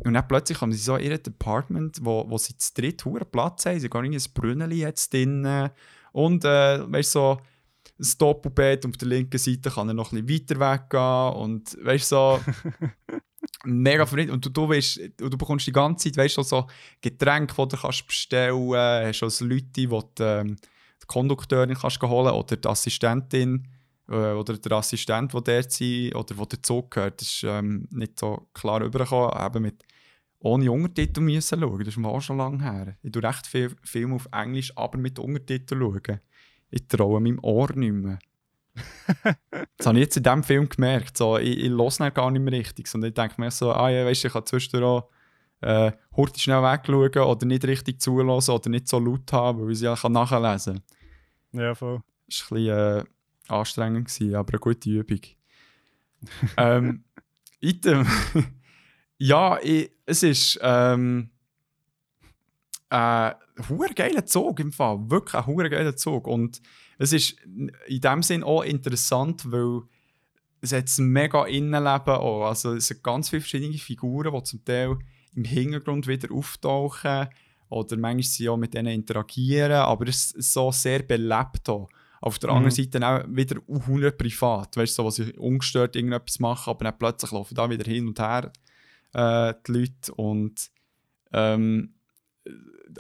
und 0.04 0.14
dann 0.14 0.28
plötzlich 0.28 0.60
haben 0.60 0.74
sie 0.74 0.80
so 0.80 0.98
ihrem 0.98 1.20
Apartment, 1.26 2.00
wo, 2.02 2.30
wo 2.30 2.38
sie 2.38 2.58
zu 2.58 2.74
dritt 2.74 3.06
hohen 3.06 3.26
Platz 3.32 3.66
haben, 3.66 3.80
sie 3.80 3.88
haben 3.88 4.14
ein 4.14 4.22
Brunnen 4.34 4.70
jetzt 4.72 5.14
drin 5.14 5.70
und 6.12 6.44
äh, 6.44 6.92
weißt 6.92 7.14
so 7.14 7.40
ein 8.00 8.08
Doppelbett 8.18 8.86
und 8.86 8.92
auf 8.92 8.98
der 8.98 9.08
linken 9.08 9.38
Seite 9.38 9.72
kann 9.72 9.88
er 9.88 9.94
noch 9.94 10.12
ein 10.12 10.26
bisschen 10.26 10.60
weiter 10.60 10.80
weggehen. 10.80 11.42
Und 11.42 11.78
weißt 11.84 12.10
so 12.10 12.40
mega 13.68 14.06
verrückt 14.06 14.32
und 14.32 14.46
du, 14.46 14.50
du, 14.50 14.70
weißt, 14.70 15.00
du 15.18 15.30
bekommst 15.30 15.68
die 15.68 15.72
ganze 15.72 16.12
Zeit 16.12 16.18
weißt, 16.18 16.36
so 16.48 16.68
Getränke, 17.02 17.54
die 17.54 17.68
du 17.68 17.78
kannst 17.78 18.08
bestellen 18.08 18.72
kannst, 18.72 19.22
hast 19.22 19.24
also 19.24 19.46
Leute, 19.46 19.66
die 19.66 19.88
du, 19.88 20.04
ähm, 20.20 20.56
die 21.02 21.08
Kondukteurin 21.08 21.76
kannst 21.76 22.02
holen 22.02 22.34
oder 22.34 22.56
die 22.56 22.68
Assistentin 22.68 23.68
äh, 24.10 24.32
oder 24.32 24.58
der 24.58 24.72
Assistent, 24.74 25.34
der 25.34 25.42
dort 25.42 25.72
sind 25.72 26.16
oder 26.16 26.36
der 26.36 26.46
dazu 26.46 26.88
gehört, 26.90 27.22
das 27.22 27.28
ist 27.28 27.44
ähm, 27.44 27.88
nicht 27.92 28.20
so 28.20 28.48
klar 28.54 28.82
rübergekommen. 28.82 29.62
Mit 29.62 29.84
ohne 30.40 30.72
Untertitel 30.72 31.22
müssen 31.22 31.60
schauen. 31.60 31.80
Das 31.80 31.90
ist 31.90 31.98
mir 31.98 32.08
auch 32.08 32.22
schon 32.22 32.38
lange 32.38 32.64
her. 32.64 32.98
Ich 33.02 33.12
schaue 33.14 33.24
recht 33.24 33.48
viele 33.48 33.76
Filme 33.84 34.16
auf 34.16 34.28
Englisch, 34.32 34.72
aber 34.76 34.98
mit 34.98 35.20
Untertiteln 35.20 35.82
schauen. 35.82 36.20
Ich 36.70 36.88
traue 36.88 37.20
meinem 37.20 37.40
Ohr 37.42 37.72
nicht 37.74 37.94
mehr. 37.94 38.20
Das 39.78 39.88
habe 39.88 39.98
ich 39.98 40.06
jetzt 40.06 40.18
in 40.18 40.24
diesem 40.24 40.44
Film 40.44 40.70
gemerkt. 40.70 41.18
So, 41.18 41.38
ich, 41.38 41.58
ich 41.58 41.70
höre 41.70 42.12
gar 42.12 42.32
nicht 42.32 42.42
mehr 42.42 42.54
richtig. 42.54 42.88
Sondern 42.88 43.10
ich 43.10 43.16
denke 43.16 43.36
mir 43.40 43.52
so, 43.52 43.72
ah 43.72 43.90
ja, 43.90 44.06
weißt 44.06 44.24
du, 44.24 44.28
ich 44.28 44.34
kann 44.34 44.46
zwischendurch 44.46 44.84
auch 44.84 45.10
äh, 45.62 45.92
hurtig 46.16 46.44
schnell 46.44 46.62
wegschauen 46.62 47.28
oder 47.28 47.46
nicht 47.46 47.66
richtig 47.66 48.02
zulassen 48.02 48.52
oder 48.52 48.70
nicht 48.70 48.88
so 48.88 49.00
laut 49.00 49.32
haben, 49.34 49.62
weil 49.62 49.72
ich 49.72 49.82
ja 49.82 49.96
kann 49.96 50.12
nachlesen 50.12 50.82
kann. 51.52 51.62
Ja, 51.62 51.76
voll. 51.76 52.02
Das 52.28 52.52
war 52.52 52.58
ein 52.58 52.64
bisschen 52.64 52.98
äh, 53.00 53.04
anstrengend, 53.48 54.08
gewesen, 54.08 54.36
aber 54.36 54.54
eine 54.54 54.60
gute 54.60 54.90
Übung. 54.90 55.22
ähm, 56.58 57.04
Item. 57.60 58.06
ja, 59.18 59.60
ich, 59.62 59.92
es 60.06 60.24
ist 60.24 60.60
ähm, 60.62 61.32
ein 62.90 63.34
äh, 63.58 63.94
geiler 63.96 64.26
Zug 64.26 64.60
im 64.60 64.72
Fall. 64.72 65.10
Wirklich 65.10 65.48
ein 65.48 65.70
geiler 65.70 65.96
Zug. 65.96 66.28
Und 66.28 66.62
es 66.98 67.14
ist 67.14 67.38
in 67.88 68.02
dem 68.02 68.24
Sinn 68.24 68.44
auch 68.44 68.64
interessant, 68.64 69.52
weil 69.52 69.82
es 70.62 70.74
hat 70.74 70.90
ein 70.98 71.08
mega 71.08 71.46
Innenleben 71.46 72.16
auch. 72.16 72.48
Also 72.48 72.74
es 72.74 72.88
sind 72.88 73.04
ganz 73.04 73.30
viele 73.30 73.42
verschiedene 73.42 73.78
Figuren, 73.78 74.34
die 74.34 74.44
zum 74.44 74.66
Teil 74.66 74.98
im 75.36 75.44
Hintergrund 75.44 76.08
wieder 76.08 76.34
auftauchen 76.34 77.28
oder 77.70 77.98
manchmal 77.98 78.24
sie 78.24 78.50
auch 78.50 78.58
mit 78.58 78.74
denen 78.74 78.94
interagieren, 78.94 79.74
aber 79.74 80.08
es 80.08 80.32
ist 80.32 80.54
so 80.54 80.72
sehr 80.72 81.04
belebt 81.04 81.70
auch. 81.70 81.90
Auf 82.20 82.40
der 82.40 82.50
mhm. 82.50 82.58
anderen 82.58 82.76
Seite 82.76 83.06
auch 83.06 83.24
wieder 83.28 83.62
100 83.70 84.18
privat, 84.18 84.76
weißt 84.76 84.98
du, 84.98 85.04
so, 85.04 85.06
wo 85.06 85.10
sie 85.12 85.34
ungestört 85.34 85.96
irgendetwas 85.96 86.40
machen, 86.40 86.72
aber 86.72 86.86
dann 86.86 86.98
plötzlich 86.98 87.32
laufen 87.32 87.54
da 87.54 87.70
wieder 87.70 87.84
hin 87.84 88.08
und 88.08 88.20
her 88.20 88.52
äh, 89.14 89.54
die 89.68 89.72
Leute 89.72 90.14
und 90.16 90.72
ähm, 91.32 91.94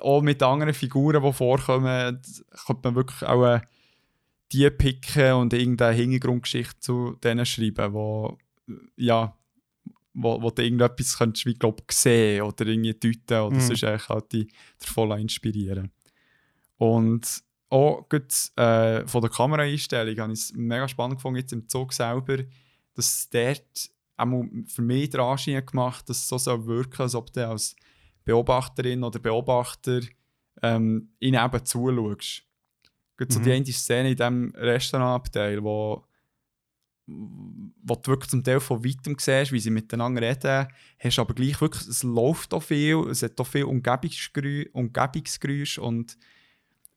auch 0.02 0.22
mit 0.22 0.44
anderen 0.44 0.74
Figuren, 0.74 1.24
die 1.24 1.34
vorkommen, 1.34 2.22
könnte 2.66 2.82
man 2.84 2.96
wirklich 2.96 3.28
auch 3.28 3.46
äh, 3.46 3.62
die 4.52 4.70
picken 4.70 5.34
und 5.34 5.54
irgendeine 5.54 5.96
Hintergrundgeschichte 5.96 6.80
zu 6.80 7.18
denen 7.24 7.46
schreiben, 7.46 7.94
wo, 7.94 8.38
ja, 8.96 9.38
wo, 10.14 10.42
wo 10.42 10.50
du 10.50 10.64
irgendetwas 10.64 11.18
könntest, 11.18 11.46
wie, 11.46 11.54
glaub, 11.54 11.82
sehen 11.92 12.42
oder 12.42 12.66
irgendwie 12.66 12.94
deuten 12.94 13.46
oder 13.46 13.56
mhm. 13.56 13.62
sonst 13.62 13.84
eigentlich 13.84 14.10
halt 14.10 14.32
die 14.32 14.48
voll 14.78 15.20
inspirieren. 15.20 15.92
Und 16.78 17.44
auch 17.70 18.08
gut, 18.08 18.34
äh, 18.56 19.06
von 19.06 19.22
der 19.22 19.30
Kameraeinstellung 19.30 20.18
habe 20.18 20.34
ich 20.34 20.40
es 20.40 20.54
mega 20.54 20.88
spannend 20.88 21.18
gefunden, 21.18 21.40
jetzt 21.40 21.54
im 21.54 21.68
Zug 21.68 21.94
selber, 21.94 22.38
dass 22.94 23.30
dort 23.30 23.90
auch 24.16 24.44
für 24.66 24.82
mich 24.82 25.12
den 25.12 25.22
Anschein 25.22 25.64
gemacht 25.64 26.10
dass 26.10 26.18
es 26.18 26.28
so 26.28 26.38
soll 26.38 26.66
wirken 26.66 27.04
als 27.04 27.14
ob 27.14 27.32
du 27.34 27.48
als 27.48 27.76
Beobachterin 28.26 29.04
oder 29.04 29.20
Beobachter 29.20 30.02
ähm, 30.64 31.14
ihnen 31.20 31.46
eben 31.46 31.66
zuschaust. 31.66 32.47
Gerade 33.18 33.34
so 33.34 33.40
mhm. 33.40 33.44
die 33.44 33.52
eine 33.52 33.66
Szene 33.66 34.10
in 34.12 34.16
diesem 34.16 34.52
Restaurantabteil, 34.56 35.64
wo, 35.64 36.06
wo 37.08 37.96
du 37.96 38.12
wirklich 38.12 38.30
zum 38.30 38.44
Teil 38.44 38.60
von 38.60 38.84
weitem 38.84 39.16
siehst, 39.20 39.52
wie 39.52 39.60
sie 39.60 39.70
miteinander 39.70 40.22
reden, 40.22 40.68
hast 41.00 41.20
aber 41.20 41.34
gleich 41.34 41.60
wirklich, 41.60 41.88
es 41.88 42.04
läuft 42.04 42.54
auch 42.54 42.64
viel, 42.64 42.98
es 43.10 43.24
hat 43.24 43.40
auch 43.40 43.48
viel 43.48 43.64
Umgebungsgeräusche, 43.64 44.70
Umgebungsgeräusche 44.74 45.82
und 45.82 46.18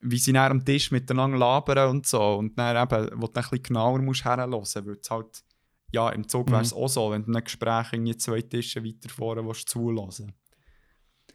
wie 0.01 0.17
sie 0.17 0.33
dann 0.33 0.51
am 0.51 0.65
Tisch 0.65 0.91
miteinander 0.91 1.37
labern 1.37 1.89
und 1.89 2.07
so. 2.07 2.35
Und 2.35 2.57
dann 2.57 2.75
eben, 2.75 3.21
wo 3.21 3.27
du 3.27 3.33
ein 3.33 3.41
bisschen 3.43 3.63
genauer 3.63 3.99
musst 3.99 4.25
herhören 4.25 4.49
musst, 4.49 4.75
weil 4.75 4.97
es 5.01 5.09
halt, 5.09 5.43
ja, 5.91 6.09
im 6.09 6.27
Zug 6.27 6.49
wäre 6.49 6.61
es 6.61 6.73
mhm. 6.73 6.81
auch 6.81 6.87
so, 6.87 7.11
wenn 7.11 7.23
du 7.23 7.31
ein 7.31 7.43
Gespräch 7.43 7.93
irgendwie 7.93 8.17
zwei 8.17 8.41
Tische 8.41 8.83
weiter 8.83 9.09
vorne 9.09 9.45
willst, 9.45 9.69
zulassen 9.69 10.33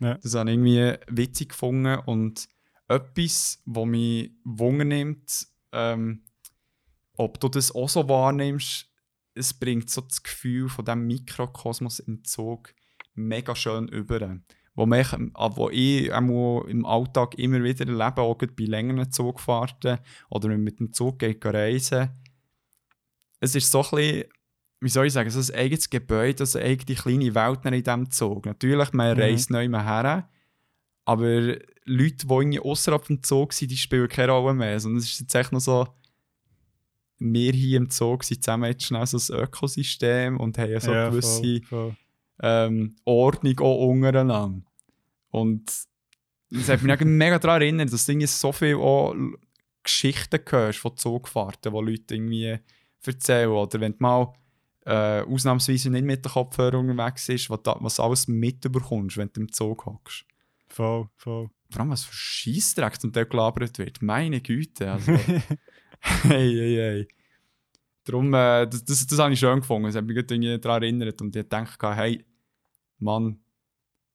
ja. 0.01 0.14
Das 0.14 0.35
habe 0.35 0.51
ich 0.51 0.57
irgendwie 0.57 0.94
witzig 1.09 1.51
gefunden 1.51 1.99
und 2.07 2.49
etwas, 2.88 3.62
was 3.64 3.87
mich 3.87 4.33
wundernimmt, 4.44 5.46
ähm, 5.72 6.22
ob 7.16 7.40
du 7.40 7.49
das 7.49 7.75
auch 7.75 7.88
so 7.88 8.09
wahrnimmst, 8.09 8.90
es 9.35 9.55
bringt 9.55 9.90
so 9.90 10.01
das 10.03 10.22
Gefühl 10.22 10.68
von 10.68 10.85
diesem 10.85 11.07
Mikrokosmos 11.07 11.99
im 12.01 12.25
Zug 12.25 12.75
mega 13.14 13.55
schön 13.55 13.88
über. 13.88 14.38
Wo, 14.75 14.85
mich, 14.85 15.11
wo 15.12 15.70
ich 15.70 16.09
im 16.09 16.85
Alltag 16.85 17.38
immer 17.38 17.62
wieder 17.64 17.87
erlebe, 17.87 18.20
auch 18.20 18.37
bei 18.37 18.64
längeren 18.64 19.11
Zugfahrten 19.11 19.99
oder 20.29 20.51
wenn 20.51 20.62
mit 20.62 20.81
dem 20.81 20.92
Zug 20.92 21.18
geht, 21.18 21.44
reisen. 21.46 22.11
Es 23.40 23.55
ist 23.55 23.70
so 23.70 23.83
ein 23.83 23.90
bisschen 23.90 24.25
wie 24.81 24.88
soll 24.88 25.07
ich 25.07 25.12
sagen, 25.12 25.31
so 25.31 25.40
ein 25.40 25.59
eigenes 25.59 25.88
Gebäude, 25.90 26.42
also 26.42 26.59
eine 26.59 26.68
eigene 26.68 26.96
kleine 26.96 27.35
Welt 27.35 27.64
in 27.64 27.83
diesem 27.83 28.11
Zug. 28.11 28.46
Natürlich, 28.46 28.92
man 28.92 29.16
mhm. 29.16 29.22
reist 29.22 29.51
neu 29.51 29.68
her, 29.68 30.29
aber 31.05 31.57
Leute, 31.87 32.27
die 32.27 32.35
irgendwie 32.35 32.61
außerhalb 32.61 33.07
dem 33.07 33.22
Zug 33.22 33.53
sind, 33.53 33.70
die 33.70 33.77
spielen 33.77 34.09
keine 34.09 34.33
Rolle 34.33 34.55
mehr. 34.55 34.79
Sondern 34.79 34.99
es 34.99 35.12
ist 35.12 35.20
jetzt 35.20 35.35
echt 35.35 35.53
noch 35.53 35.61
so, 35.61 35.87
wir 37.18 37.53
hier 37.53 37.79
im 37.79 37.88
Zug 37.90 38.25
sind 38.25 38.42
zusammen 38.42 38.70
jetzt 38.70 38.85
schnell 38.85 39.07
so 39.07 39.33
ein 39.33 39.40
Ökosystem 39.40 40.38
und 40.38 40.59
haben 40.59 40.81
so 40.81 40.92
ja, 40.92 41.09
gewisse 41.09 41.40
voll, 41.40 41.62
voll. 41.62 41.96
Ähm, 42.42 42.96
Ordnung 43.05 43.59
auch 43.61 43.88
untereinander. 43.88 44.61
Und 45.31 45.72
das 46.51 46.68
hat 46.68 46.83
mich 46.83 47.01
mega 47.05 47.38
daran 47.38 47.62
erinnert, 47.62 47.92
dass 47.92 48.05
du 48.07 48.27
so 48.27 48.53
viele 48.53 48.79
auch 48.79 49.14
Geschichten 49.83 50.40
hörst 50.49 50.79
von 50.79 50.96
Zugfahrten, 50.96 51.72
die 51.72 51.90
Leute 51.90 52.14
irgendwie 52.14 52.59
erzählen. 53.05 53.49
Oder 53.49 53.81
wenn 53.81 53.92
du 53.92 53.99
mal 54.01 54.33
äh, 54.85 55.22
ausnahmsweise 55.22 55.90
nicht 55.90 56.05
mit 56.05 56.25
der 56.25 56.33
Kopfhörer 56.33 56.79
unterwegs 56.79 57.29
ist, 57.29 57.49
was, 57.51 57.61
was 57.64 58.01
alles 58.01 58.29
mitbekommst, 58.29 59.16
wenn 59.16 59.31
du 59.33 59.42
im 59.42 59.53
Zug 59.53 59.87
hockst. 59.87 60.25
Voll, 60.68 61.09
voll. 61.16 61.48
Vor 61.70 61.81
allem, 61.81 61.90
was 61.90 62.05
für 62.05 62.14
Scheissdreck 62.14 63.00
zum 63.00 63.12
Teil 63.12 63.26
gelabert 63.26 63.79
wird. 63.79 64.02
Meine 64.02 64.40
Güte. 64.40 64.92
Also, 64.92 65.12
hey, 66.00 66.55
hey, 66.55 66.76
hey. 66.76 67.09
Darum, 68.05 68.33
äh, 68.35 68.66
das, 68.68 68.85
das, 68.85 69.07
das 69.07 69.18
habe 69.18 69.33
ich 69.33 69.40
schön 69.40 69.61
gefunden. 69.61 69.87
Das 69.87 69.96
hat 69.96 70.05
mich 70.05 70.61
daran 70.61 70.83
erinnert 70.83 71.20
und 71.20 71.35
ich 71.35 71.48
dachte, 71.48 71.94
hey, 71.94 72.24
Mann, 72.98 73.40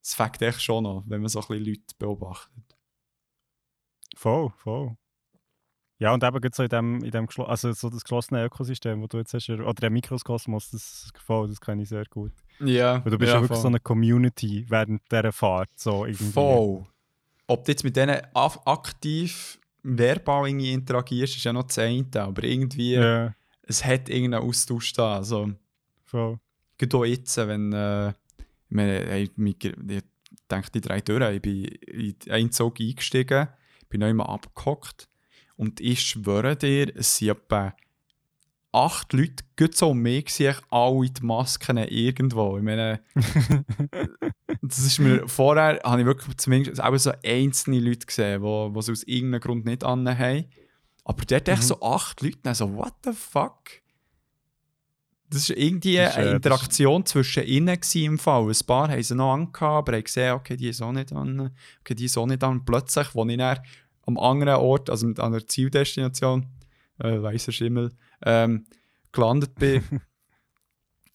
es 0.01 0.15
fängt 0.15 0.41
echt 0.41 0.61
schon 0.61 0.85
an, 0.85 1.03
wenn 1.07 1.21
man 1.21 1.29
so 1.29 1.39
ein 1.41 1.47
bisschen 1.47 1.65
Leute 1.65 1.95
beobachtet. 1.97 2.77
Voll, 4.15 4.51
voll. 4.57 4.95
Ja, 6.01 6.15
und 6.15 6.23
eben 6.23 6.39
so 6.51 6.63
in 6.63 6.69
dem, 6.69 7.03
in 7.03 7.11
dem 7.11 7.27
also 7.45 7.71
so 7.73 7.87
das 7.87 8.03
geschlossene 8.03 8.43
Ökosystem, 8.45 9.03
wo 9.03 9.05
du 9.05 9.19
jetzt 9.19 9.35
hast, 9.35 9.47
oder 9.51 9.71
der 9.75 9.91
Mikrokosmos, 9.91 10.71
das 10.71 11.11
gefällt, 11.13 11.51
das 11.51 11.61
kenne 11.61 11.83
ich 11.83 11.89
sehr 11.89 12.05
gut. 12.05 12.31
Ja. 12.59 13.05
Weil 13.05 13.11
du 13.11 13.19
bist 13.19 13.29
ja, 13.29 13.35
ja 13.35 13.41
wirklich 13.43 13.57
voll. 13.57 13.61
so 13.61 13.67
eine 13.67 13.79
Community 13.79 14.65
während 14.67 15.03
dieser 15.11 15.31
Fahrt. 15.31 15.69
So 15.75 16.07
irgendwie. 16.07 16.31
Voll. 16.31 16.87
Ob 17.45 17.65
du 17.65 17.71
jetzt 17.71 17.83
mit 17.83 17.95
denen 17.95 18.19
aktiv 18.33 19.59
verbal 19.83 20.47
irgendwie 20.47 20.73
interagierst, 20.73 21.37
ist 21.37 21.43
ja 21.43 21.53
noch 21.53 21.67
das 21.67 21.77
eine, 21.77 22.07
aber 22.15 22.45
irgendwie, 22.45 22.93
ja. 22.93 23.35
es 23.61 23.85
hat 23.85 24.09
irgendeinen 24.09 24.43
Austausch 24.43 24.93
da. 24.93 25.17
Also, 25.17 25.51
voll. 26.05 26.39
Gerade 26.79 26.97
auch 26.97 27.05
jetzt, 27.05 27.37
wenn, 27.37 27.73
äh, 27.73 28.09
ich 29.21 29.29
ich, 29.37 29.65
ich 29.65 30.03
denke, 30.49 30.71
die 30.73 30.81
drei 30.81 31.01
Türen, 31.01 31.35
ich 31.35 31.41
bin 31.43 31.65
in 31.65 32.15
einen 32.31 32.51
Zug 32.51 32.79
eingestiegen, 32.79 33.49
bin 33.87 33.99
noch 33.99 34.07
immer 34.07 34.27
abgehockt 34.27 35.10
und 35.61 35.79
ich 35.79 36.01
schwöre 36.01 36.55
dir, 36.55 36.91
es 36.95 37.17
sind 37.17 37.29
etwa 37.29 37.75
acht 38.71 39.13
Leute, 39.13 39.43
gut 39.55 39.77
so 39.77 39.93
mich, 39.93 40.33
sehe 40.33 40.55
alle 40.71 41.07
die 41.07 41.23
Masken 41.23 41.77
irgendwo. 41.77 42.57
Ich 42.57 42.63
meine, 42.63 43.01
das 44.63 44.79
ist 44.79 44.97
mir 44.97 45.27
vorher, 45.27 45.79
habe 45.83 46.01
ich 46.01 46.07
wirklich 46.07 46.35
zumindest 46.37 46.81
auch 46.81 46.97
so 46.97 47.11
einzelne 47.23 47.79
Leute 47.79 48.07
gesehen, 48.07 48.41
die 48.41 48.79
es 48.79 48.89
aus 48.89 49.03
irgendeinem 49.03 49.41
Grund 49.41 49.65
nicht 49.65 49.83
anhaben. 49.83 50.45
Aber 51.03 51.23
dort 51.25 51.45
mhm. 51.45 51.53
echt 51.53 51.63
so 51.63 51.79
acht 51.79 52.21
Leute, 52.23 52.39
also 52.45 52.73
what 52.75 52.93
the 53.03 53.11
fuck? 53.13 53.59
Das 55.29 55.47
war 55.47 55.57
irgendwie 55.57 55.97
das 55.97 56.15
eine 56.15 56.31
Interaktion 56.31 57.05
zwischen 57.05 57.43
ihnen 57.43 57.79
im 57.93 58.17
Fall. 58.17 58.49
Ein 58.49 58.65
paar 58.65 58.89
haben 58.89 59.03
sie 59.03 59.13
noch 59.13 59.33
angehabt, 59.33 59.61
aber 59.61 59.95
haben 59.95 60.03
gesehen, 60.03 60.33
okay, 60.33 60.57
die 60.57 60.69
ist 60.69 60.81
auch 60.81 60.91
nicht 60.91 61.13
an, 61.13 61.55
okay, 61.81 61.93
die 61.93 62.05
ist 62.05 62.17
auch 62.17 62.25
nicht 62.25 62.43
an. 62.43 62.65
Plötzlich, 62.65 63.15
als 63.15 63.29
ich 63.29 63.37
dann 63.37 63.59
am 64.05 64.17
anderen 64.17 64.55
Ort, 64.55 64.89
also 64.89 65.07
mit 65.07 65.19
einer 65.19 65.45
Zieldestination, 65.45 66.47
äh, 66.99 67.21
weißer 67.21 67.51
Schimmel, 67.51 67.91
ähm, 68.23 68.65
gelandet 69.11 69.55
bin, 69.55 69.83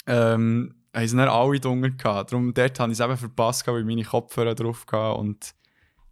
ähm, 0.07 0.75
haben 0.95 1.09
sie 1.09 1.17
dann 1.17 1.29
alle 1.29 1.61
drunter 1.61 1.91
gehabt. 1.91 2.33
Darum 2.33 2.55
dort 2.55 2.81
habe 2.81 2.93
ich 2.93 2.99
es 2.99 3.05
eben 3.05 3.17
verpasst, 3.17 3.67
weil 3.67 3.81
ich 3.81 3.87
meine 3.87 4.05
Kopfhörer 4.05 4.55
drauf 4.55 4.87
hatte 4.91 5.19
und 5.19 5.55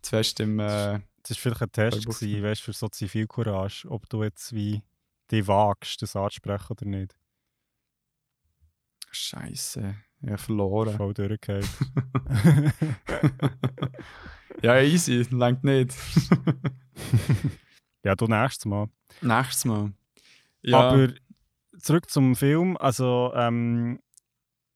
zuerst 0.03 0.41
im... 0.41 0.59
Äh, 0.59 1.01
das 1.27 1.39
war 1.39 1.55
vielleicht 1.55 1.63
ein 1.63 1.73
Test, 1.73 2.05
gewesen, 2.05 2.43
weißt, 2.43 2.61
für 2.61 2.75
so 2.75 2.89
Zivilcourage, 2.89 3.87
ob 3.89 4.09
du 4.11 4.23
jetzt 4.23 4.53
wie 4.53 4.83
die 5.31 5.47
wagst, 5.47 6.03
das 6.03 6.17
anzusprechen 6.17 6.67
oder 6.73 6.85
nicht. 6.85 7.17
Scheiße, 9.11 9.95
ich 10.25 10.31
habe 10.31 10.39
verloren. 10.39 10.97
Voll 10.97 11.15
durchgehört. 11.15 11.69
Ja, 14.65 14.81
easy, 14.81 15.27
langt 15.31 15.63
nicht. 15.63 15.95
ja, 18.03 18.15
du 18.15 18.27
nächstes 18.27 18.65
Mal. 18.65 18.89
Nächstes 19.21 19.67
Mal. 19.67 19.93
Ja. 20.63 20.79
Aber 20.79 21.09
zurück 21.79 22.09
zum 22.09 22.35
Film. 22.35 22.79
Also, 22.79 23.31
ähm, 23.35 24.01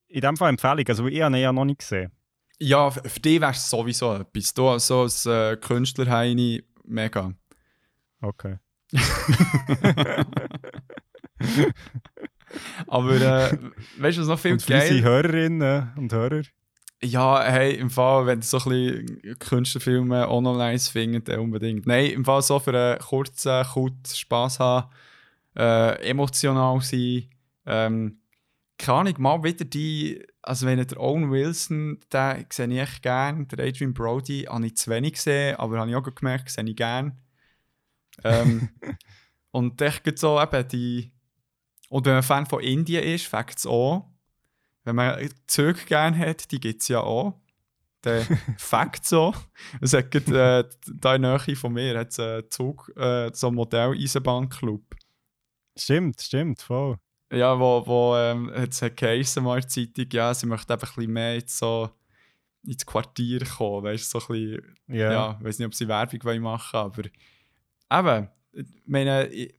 in 0.09 0.20
dem 0.20 0.36
Fall 0.36 0.51
Empfehlung. 0.51 0.84
Also, 0.86 1.07
ich 1.07 1.22
habe 1.22 1.34
ihn 1.34 1.42
ja 1.42 1.53
noch 1.55 1.64
nicht 1.64 1.78
gesehen. 1.78 2.12
Ja, 2.59 2.90
für 2.90 3.20
dich 3.20 3.40
wäre 3.40 3.53
es 3.53 3.70
sowieso 3.70 4.16
etwas. 4.16 4.53
Du 4.53 4.78
so 4.78 5.01
als 5.03 5.24
äh, 5.24 5.57
Künstler 5.57 6.11
Heini, 6.11 6.62
mega. 6.84 7.32
Okay. 8.20 8.59
Aber 12.86 13.14
äh, 13.14 13.59
weißt 13.99 14.18
du, 14.18 14.22
was 14.22 14.28
noch 14.28 14.38
viel 14.38 14.53
und 14.53 14.66
geil... 14.66 15.03
Hörerinnen 15.03 15.92
und 15.96 16.12
Hörer. 16.12 16.42
Ja, 17.01 17.44
hey, 17.44 17.76
im 17.76 17.90
Fall, 17.90 18.26
wenn 18.26 18.40
ihr 18.40 18.42
so 18.42 18.59
ein 18.59 18.64
bisschen 18.64 19.38
Künstlerfilme 19.38 20.26
auch 20.26 20.40
noch 20.40 20.57
nice 20.57 20.88
findet, 20.88 21.28
dann 21.28 21.40
unbedingt. 21.40 21.86
Nein, 21.86 22.11
im 22.11 22.24
Fall 22.24 22.42
so 22.42 22.59
für 22.59 22.76
einen 22.76 22.99
kurzen, 22.99 23.64
kurzen 23.64 24.16
Spass 24.16 24.59
haben, 24.59 24.90
äh, 25.57 26.09
emotional 26.09 26.80
sein. 26.80 27.30
Ähm, 27.66 28.18
keine 28.78 28.99
Ahnung, 28.99 29.14
mal 29.18 29.42
wieder 29.44 29.64
die, 29.64 30.24
also 30.42 30.66
wenn 30.66 30.84
der 30.84 31.01
Owen 31.01 31.30
Wilson, 31.30 31.99
den 32.12 32.46
sehe 32.51 32.68
ich 32.68 32.78
echt 32.78 33.03
gerne, 33.03 33.46
der 33.46 33.66
Adrian 33.66 33.94
Brody 33.94 34.46
habe 34.49 34.66
ich 34.66 34.76
zu 34.76 34.90
wenig 34.90 35.14
gesehen, 35.14 35.57
aber 35.57 35.78
habe 35.78 35.90
ich 35.90 35.96
auch 35.96 36.14
gemerkt, 36.14 36.51
sehe 36.51 36.64
ich 36.64 36.76
gerne. 36.76 37.16
Ähm, 38.24 38.70
und 39.53 39.78
gibt 40.03 40.18
so 40.18 40.40
eben 40.40 40.68
die, 40.68 41.12
und 41.89 42.07
wenn 42.07 42.14
man 42.14 42.22
Fan 42.22 42.47
von 42.47 42.61
Indien 42.62 43.03
ist, 43.05 43.26
fängt 43.26 43.57
es 43.57 43.66
an, 43.66 44.03
wenn 44.84 44.97
man 44.97 45.28
Züge 45.47 45.84
gerne 45.86 46.16
hat, 46.18 46.51
die 46.51 46.61
gibt 46.61 46.82
es 46.82 46.89
ja 46.89 47.01
auch. 47.01 47.41
Der 48.05 48.22
Fakt 48.59 49.05
so. 49.05 49.34
Es 49.80 49.93
hat 49.93 50.11
gerade, 50.11 50.68
äh, 50.70 50.76
da 50.95 51.14
in 51.16 51.22
der 51.22 51.39
Nähe 51.47 51.57
von 51.57 51.72
mir 51.72 51.99
hat 51.99 52.18
einen 52.20 52.49
Zug, 52.51 52.91
äh, 52.97 53.30
so 53.34 53.49
einen 53.49 53.57
Modell-Eisenbahnclub. 53.57 54.82
Stimmt, 55.76 56.20
stimmt, 56.20 56.62
voll. 56.62 56.97
Ja, 57.32 57.59
wo, 57.59 57.86
wo 57.86 58.16
ähm, 58.16 58.51
jetzt 58.57 58.80
hat 58.82 58.97
geheißen 58.97 59.43
mal 59.45 59.61
in 59.61 59.68
Zeitung, 59.68 60.07
ja, 60.12 60.32
sie 60.32 60.47
möchten 60.47 60.72
einfach 60.72 60.89
ein 60.93 60.95
bisschen 60.97 61.12
mehr 61.12 61.34
jetzt 61.34 61.59
so 61.59 61.91
ins 62.64 62.86
Quartier 62.86 63.45
kommen, 63.45 63.84
weißt 63.84 64.14
du, 64.14 64.18
so 64.20 64.26
ein 64.26 64.41
bisschen, 64.41 64.76
Ja. 64.89 65.12
ja, 65.12 65.36
ich 65.39 65.45
weiß 65.47 65.59
nicht, 65.59 65.66
ob 65.66 65.74
sie 65.74 65.89
Werbung 65.89 66.24
wollen 66.24 66.43
machen 66.43 66.93
aber 67.91 68.18
eben, 68.18 68.28
ich 68.53 68.66
meine, 68.86 69.26
ich- 69.28 69.55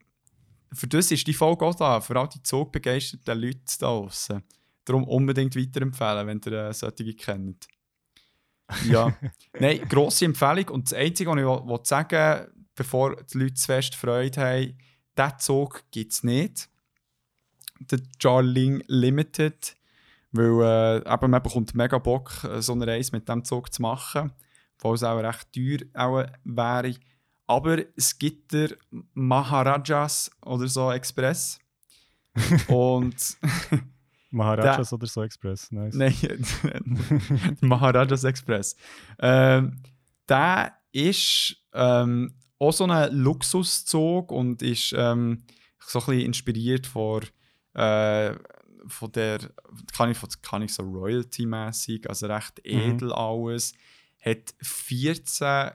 für 0.74 0.88
das 0.88 1.12
ist 1.12 1.26
die 1.28 1.34
Folge 1.34 1.66
auch 1.66 1.76
da, 1.76 2.00
für 2.02 2.16
all 2.20 2.30
die 2.30 2.42
zugbegeisterten 2.44 3.40
Leute 3.40 3.60
da 3.80 3.88
draußen. 3.88 4.44
Darum 4.86 5.04
unbedingt 5.04 5.56
weiterempfehlen, 5.56 6.28
wenn 6.28 6.42
ihr 6.46 6.70
äh, 6.70 6.74
solche 6.74 7.14
kennt. 7.16 7.68
Ja, 8.88 9.16
nein, 9.60 9.82
grosse 9.90 10.26
Empfehlung. 10.26 10.70
Und 10.70 10.92
das 10.92 10.98
Einzige, 10.98 11.30
was 11.32 11.38
ich 11.40 11.44
will- 11.46 11.68
will 11.70 11.80
sagen 11.84 12.48
bevor 12.76 13.16
die 13.24 13.38
Leute 13.38 13.56
zu 13.56 13.66
fest 13.66 13.96
Freude 13.96 14.40
haben, 14.42 14.78
diesen 15.18 15.40
Zug 15.40 15.84
gibt 15.92 16.14
es 16.14 16.24
nicht. 16.24 16.70
Der 17.80 18.00
Jarling 18.22 18.84
Limited. 18.88 19.76
Weil 20.32 21.02
äh, 21.06 21.14
eben, 21.14 21.32
man 21.32 21.44
bekommt 21.44 21.74
mega 21.76 21.98
Bock, 21.98 22.44
äh, 22.46 22.62
so 22.62 22.74
eine 22.74 22.88
Reise 22.88 23.12
mit 23.14 23.28
dem 23.28 23.44
Zug 23.44 23.74
zu 23.74 23.82
machen. 23.82 24.32
Obwohl 24.78 24.96
es 24.96 25.04
auch 25.04 25.18
recht 25.18 25.52
teuer 25.52 25.80
auch 25.94 26.24
wäre. 26.46 26.96
Aber 27.50 27.80
es 27.98 28.18
gibt 28.20 28.54
der 28.54 28.76
Maharajas 29.16 30.30
oder 30.46 30.68
so 30.68 30.92
Express. 30.92 31.58
Und 32.68 33.38
Maharajas 34.30 34.94
oder 34.94 35.08
so 35.08 35.24
Express, 35.24 35.72
nice. 35.72 35.96
Nein, 35.96 36.14
Maharajas 37.62 38.24
Express. 38.24 38.76
Ähm, 39.18 39.82
der 40.28 40.74
ist 40.92 41.56
ähm, 41.74 42.36
auch 42.60 42.72
so 42.72 42.86
ein 42.86 43.16
Luxuszug 43.16 44.32
und 44.32 44.62
ist 44.62 44.94
ähm, 44.96 45.44
so 45.80 46.00
ein 46.02 46.06
bisschen 46.06 46.22
inspiriert 46.28 46.86
von, 46.86 47.24
äh, 47.74 48.36
von 48.86 49.12
der, 49.12 49.40
kann 49.98 50.12
ich, 50.12 50.18
von- 50.20 50.30
kann 50.44 50.62
ich 50.62 50.74
so 50.74 50.84
Royalty-mäßig, 50.84 52.08
also 52.08 52.28
recht 52.28 52.60
Mhm. 52.64 52.72
edel 52.72 53.12
alles. 53.12 53.74
Hat 54.24 54.54
14 54.62 55.72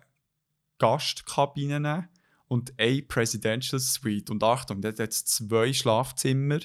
Gastkabinen 0.78 2.08
und 2.48 2.72
eine 2.78 3.02
Presidential 3.02 3.80
Suite. 3.80 4.30
Und 4.30 4.42
Achtung, 4.42 4.80
dort 4.80 4.98
hat 4.98 5.10
es 5.10 5.24
zwei 5.24 5.72
Schlafzimmer. 5.72 6.60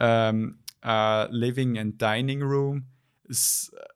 Ähm, 0.00 0.58
ein 0.80 1.32
Living 1.32 1.78
and 1.78 2.00
Dining 2.00 2.42
Room, 2.42 2.86
ein 3.28 3.36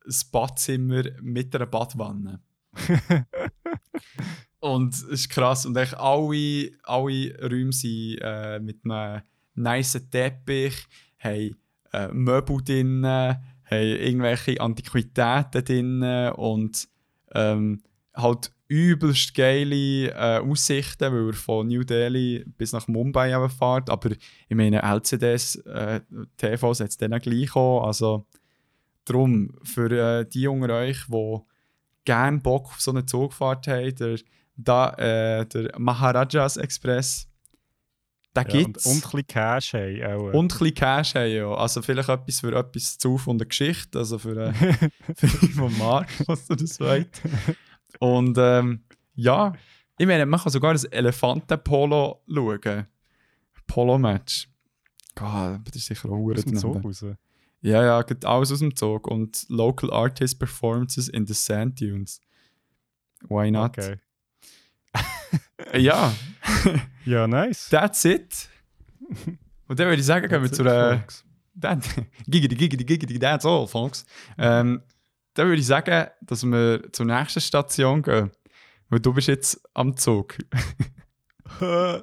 ein 0.04 0.14
Badzimmer 0.32 1.04
mit 1.20 1.54
einer 1.54 1.66
Badwanne. 1.66 2.40
und 4.60 4.94
es 4.94 5.02
ist 5.02 5.28
krass. 5.28 5.66
Und 5.66 5.76
echt 5.76 5.94
alle, 5.94 6.70
alle 6.82 7.38
Räume 7.40 7.72
sind 7.72 8.18
äh, 8.20 8.58
mit 8.60 8.84
einem 8.84 9.22
nice 9.54 10.00
Teppich, 10.10 10.86
haben 11.18 11.56
äh, 11.92 12.08
Möbel 12.08 12.62
drin, 12.62 13.06
haben 13.06 13.38
irgendwelche 13.70 14.60
Antiquitäten 14.60 15.64
drin 15.64 16.02
und 16.32 16.88
ähm, 17.34 17.82
halt 18.14 18.52
übelst 18.72 19.34
geile 19.34 20.08
äh, 20.08 20.38
Aussichten, 20.38 21.12
weil 21.12 21.26
er 21.28 21.32
von 21.34 21.68
New 21.68 21.84
Delhi 21.84 22.42
bis 22.56 22.72
nach 22.72 22.88
Mumbai 22.88 23.30
fährt. 23.50 23.90
Aber 23.90 24.10
ich 24.12 24.56
meine, 24.56 24.80
LCDs, 24.82 25.56
äh, 25.66 26.00
TVs 26.38 26.80
hat 26.80 26.88
es 26.88 26.96
dann 26.96 27.18
gleich 27.20 27.54
auch. 27.54 27.86
Also 27.86 28.26
darum, 29.04 29.54
für 29.62 29.90
äh, 30.20 30.26
die 30.26 30.48
unter 30.48 30.74
euch, 30.74 31.04
die 31.06 31.38
gerne 32.06 32.38
Bock 32.38 32.66
auf 32.68 32.80
so 32.80 32.92
eine 32.92 33.04
Zugfahrt 33.04 33.68
haben, 33.68 33.94
der, 33.94 34.18
da, 34.56 34.90
äh, 34.94 35.46
der 35.46 35.78
Maharajas 35.78 36.56
Express, 36.56 37.28
den 38.34 38.44
Ja, 38.48 38.54
und, 38.54 38.64
gibt's. 38.64 38.86
und 38.86 38.94
ein 38.94 39.00
bisschen 39.02 39.26
Cash 39.26 39.74
haben 39.74 40.02
auch. 40.02 40.28
äh. 40.30 40.36
Und 40.36 40.44
ein 40.54 40.58
bisschen 40.58 40.74
Cash 40.74 41.14
haben, 41.14 41.30
ja. 41.30 41.54
Also 41.54 41.82
vielleicht 41.82 42.08
etwas 42.08 42.40
für 42.40 42.56
etwas 42.56 42.96
zu 42.96 43.18
von 43.18 43.36
der 43.36 43.48
Geschichte, 43.48 43.98
also 43.98 44.18
für, 44.18 44.46
äh, 44.46 44.52
für 45.14 45.28
von 45.28 45.76
Mark, 45.76 46.08
was 46.26 46.46
du 46.46 46.54
das 46.54 46.80
weißt. 46.80 47.20
Und 48.02 48.36
ähm, 48.36 48.82
ja, 49.14 49.52
ich 49.96 50.08
meine, 50.08 50.26
man 50.26 50.40
kann 50.40 50.50
sogar 50.50 50.72
ein 50.72 50.80
Elefanten-Polo 50.90 52.20
schauen. 52.26 52.86
Polo-Match. 53.68 54.48
Gott, 55.14 55.60
das 55.64 55.76
ist 55.76 55.86
sicher 55.86 56.10
auch 56.10 56.32
aus 56.32 56.44
dem 56.44 56.56
Zug 56.56 56.84
raus. 56.84 57.04
Ja, 57.60 57.84
ja, 57.84 58.02
geht 58.02 58.24
alles 58.24 58.50
aus 58.50 58.58
dem 58.58 58.74
Zug. 58.74 59.06
Und 59.06 59.46
Local 59.48 59.92
Artist 59.92 60.40
Performances 60.40 61.06
in 61.08 61.28
the 61.28 61.32
Sand 61.32 61.80
Dunes. 61.80 62.20
Why 63.28 63.52
not? 63.52 63.78
Okay. 63.78 64.00
Ja, 65.78 66.12
Ja, 67.04 67.28
nice. 67.28 67.68
that's 67.68 68.04
it. 68.04 68.48
Und 69.68 69.78
dann 69.78 69.86
würde 69.86 70.00
ich 70.00 70.04
sagen, 70.04 70.28
gehen 70.28 70.42
wir 70.42 70.50
That's 70.50 71.18
zu. 71.18 71.24
That, 71.60 71.78
giggity, 72.26 72.56
giggity, 72.56 72.84
giggity, 72.84 73.18
that's 73.20 73.46
all, 73.46 73.68
folks. 73.68 74.04
Ähm, 74.38 74.82
dann 75.34 75.48
würde 75.48 75.60
ich 75.60 75.66
sagen, 75.66 76.08
dass 76.20 76.44
wir 76.44 76.92
zur 76.92 77.06
nächsten 77.06 77.40
Station 77.40 78.02
gehen. 78.02 78.30
Weil 78.88 79.00
du 79.00 79.12
bist 79.14 79.28
jetzt 79.28 79.60
am 79.74 79.96
Zug. 79.96 80.36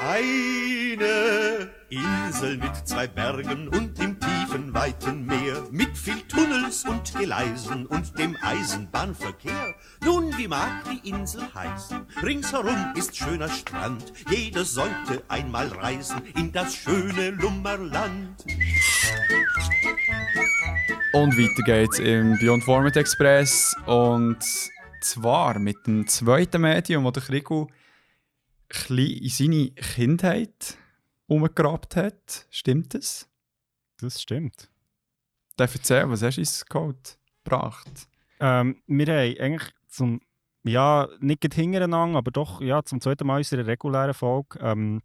Eine 0.00 1.70
Insel 1.88 2.58
mit 2.58 2.76
zwei 2.86 3.06
Bergen 3.06 3.68
und 3.68 3.98
im 4.00 4.18
tiefen, 4.18 4.33
weiten 4.54 5.26
Meer, 5.26 5.66
mit 5.72 5.98
viel 5.98 6.20
Tunnels 6.28 6.84
und 6.84 7.12
Gleisen 7.14 7.86
und 7.86 8.16
dem 8.18 8.36
Eisenbahnverkehr. 8.40 9.74
Nun, 10.04 10.36
wie 10.38 10.46
mag 10.46 10.84
die 10.84 11.08
Insel 11.08 11.42
heißen? 11.52 12.06
Ringsherum 12.22 12.94
ist 12.94 13.16
schöner 13.16 13.48
Strand. 13.48 14.12
Jeder 14.30 14.64
sollte 14.64 15.24
einmal 15.28 15.66
reisen 15.68 16.22
in 16.36 16.52
das 16.52 16.76
schöne 16.76 17.30
Lummerland. 17.30 18.44
Und 21.12 21.36
weiter 21.36 21.62
geht's 21.64 21.98
im 21.98 22.38
Beyond 22.38 22.62
Format 22.62 22.96
Express. 22.96 23.74
Und 23.86 24.38
zwar 25.00 25.58
mit 25.58 25.76
dem 25.86 26.06
zweiten 26.06 26.60
Medium, 26.62 27.04
wo 27.04 27.10
der 27.10 27.24
Krigo 27.24 27.68
in 28.88 29.28
seine 29.28 29.70
Kindheit 29.70 30.76
umgegrabt 31.26 31.96
hat. 31.96 32.46
Stimmt 32.50 32.94
das? 32.94 33.28
Das 33.98 34.20
stimmt. 34.20 34.70
Darf 35.56 35.74
ich 35.74 35.80
erzählen, 35.80 36.10
was 36.10 36.22
hast 36.22 36.36
du 36.36 36.40
ins 36.40 36.66
Code 36.66 36.98
gebracht? 37.44 38.08
Ähm, 38.40 38.82
wir 38.86 39.06
haben 39.06 39.40
eigentlich 39.40 39.70
zum, 39.88 40.20
ja, 40.64 41.08
nicht 41.20 41.42
hintereinander, 41.54 42.18
aber 42.18 42.30
doch 42.30 42.60
ja, 42.60 42.82
zum 42.82 43.00
zweiten 43.00 43.26
Mal 43.26 43.34
in 43.36 43.38
unserer 43.40 43.66
regulären 43.66 44.14
Folge 44.14 44.58
ähm, 44.60 45.02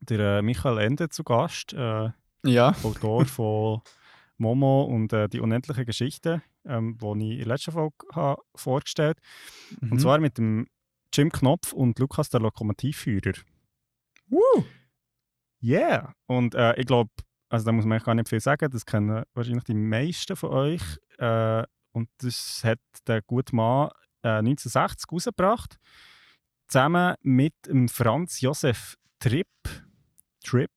der 0.00 0.38
äh, 0.38 0.42
Michael 0.42 0.78
Ende 0.78 1.08
zu 1.10 1.22
Gast, 1.24 1.74
äh, 1.74 2.10
Ja. 2.44 2.74
Autor 2.82 3.24
von 3.26 3.82
Momo 4.38 4.82
und 4.84 5.12
äh, 5.12 5.28
die 5.28 5.40
unendlichen 5.40 5.84
Geschichten, 5.84 6.42
ähm, 6.64 6.96
die 6.98 7.06
ich 7.06 7.32
in 7.32 7.38
der 7.38 7.46
letzten 7.48 7.72
Folge 7.72 7.94
habe 8.12 8.42
vorgestellt 8.54 9.18
Mhm. 9.80 9.92
Und 9.92 10.00
zwar 10.00 10.18
mit 10.18 10.38
dem 10.38 10.66
Jim 11.14 11.30
Knopf 11.30 11.72
und 11.72 11.98
Lukas, 11.98 12.30
der 12.30 12.40
Lokomotivführer. 12.40 13.34
Woo! 14.28 14.64
Yeah! 15.62 16.14
Und 16.26 16.54
äh, 16.54 16.74
ich 16.80 16.86
glaube, 16.86 17.10
also 17.52 17.66
da 17.66 17.72
muss 17.72 17.84
man 17.84 17.98
gar 17.98 18.14
nicht 18.14 18.30
viel 18.30 18.40
sagen, 18.40 18.70
das 18.70 18.86
kennen 18.86 19.24
wahrscheinlich 19.34 19.64
die 19.64 19.74
meisten 19.74 20.36
von 20.36 20.50
euch. 20.50 20.82
Äh, 21.18 21.64
und 21.92 22.08
das 22.18 22.62
hat 22.64 22.80
der 23.06 23.20
gute 23.20 23.54
Mann 23.54 23.90
äh, 24.22 24.38
1960 24.38 25.12
rausgebracht, 25.12 25.76
zusammen 26.68 27.14
mit 27.20 27.52
dem 27.66 27.90
Franz 27.90 28.40
Josef 28.40 28.96
Tripp. 29.18 29.46
Trip, 30.42 30.70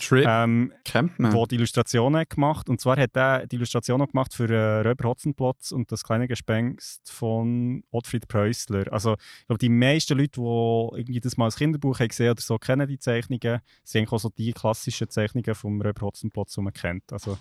Trip 0.00 0.26
ähm, 0.26 0.72
kennt 0.84 1.18
man. 1.18 1.32
wo 1.32 1.46
die 1.46 1.56
Illustrationen 1.56 2.24
gemacht 2.28 2.68
Und 2.68 2.80
zwar 2.80 2.96
hat 2.96 3.16
er 3.16 3.46
die 3.46 3.56
Illustrationen 3.56 4.06
gemacht 4.06 4.34
für 4.34 4.48
äh, 4.50 4.80
Röber 4.80 5.08
Hotzenplotz 5.08 5.72
und 5.72 5.90
das 5.92 6.02
kleine 6.02 6.28
Gespenst 6.28 7.10
von 7.10 7.84
Ottfried 7.90 8.28
Preußler. 8.28 8.92
Also 8.92 9.14
ich 9.14 9.46
glaube, 9.46 9.58
die 9.58 9.68
meisten 9.68 10.18
Leute, 10.18 10.40
die 10.40 10.98
irgendwie 10.98 11.20
das 11.20 11.36
mal 11.36 11.46
als 11.46 11.56
Kinderbuch 11.56 12.00
haben 12.00 12.08
gesehen 12.08 12.30
oder 12.30 12.40
so, 12.40 12.58
kennen 12.58 12.88
die 12.88 12.98
Zeichnungen. 12.98 13.60
Sind 13.84 14.00
eigentlich 14.00 14.12
auch 14.12 14.18
so 14.18 14.30
die 14.30 14.52
klassischen 14.52 15.08
Zeichnungen 15.08 15.54
vom 15.54 15.80
Röber 15.80 16.02
Hotzenplotz, 16.02 16.54
die 16.54 16.60
man 16.60 16.72
kennt. 16.72 17.12
Also 17.12 17.38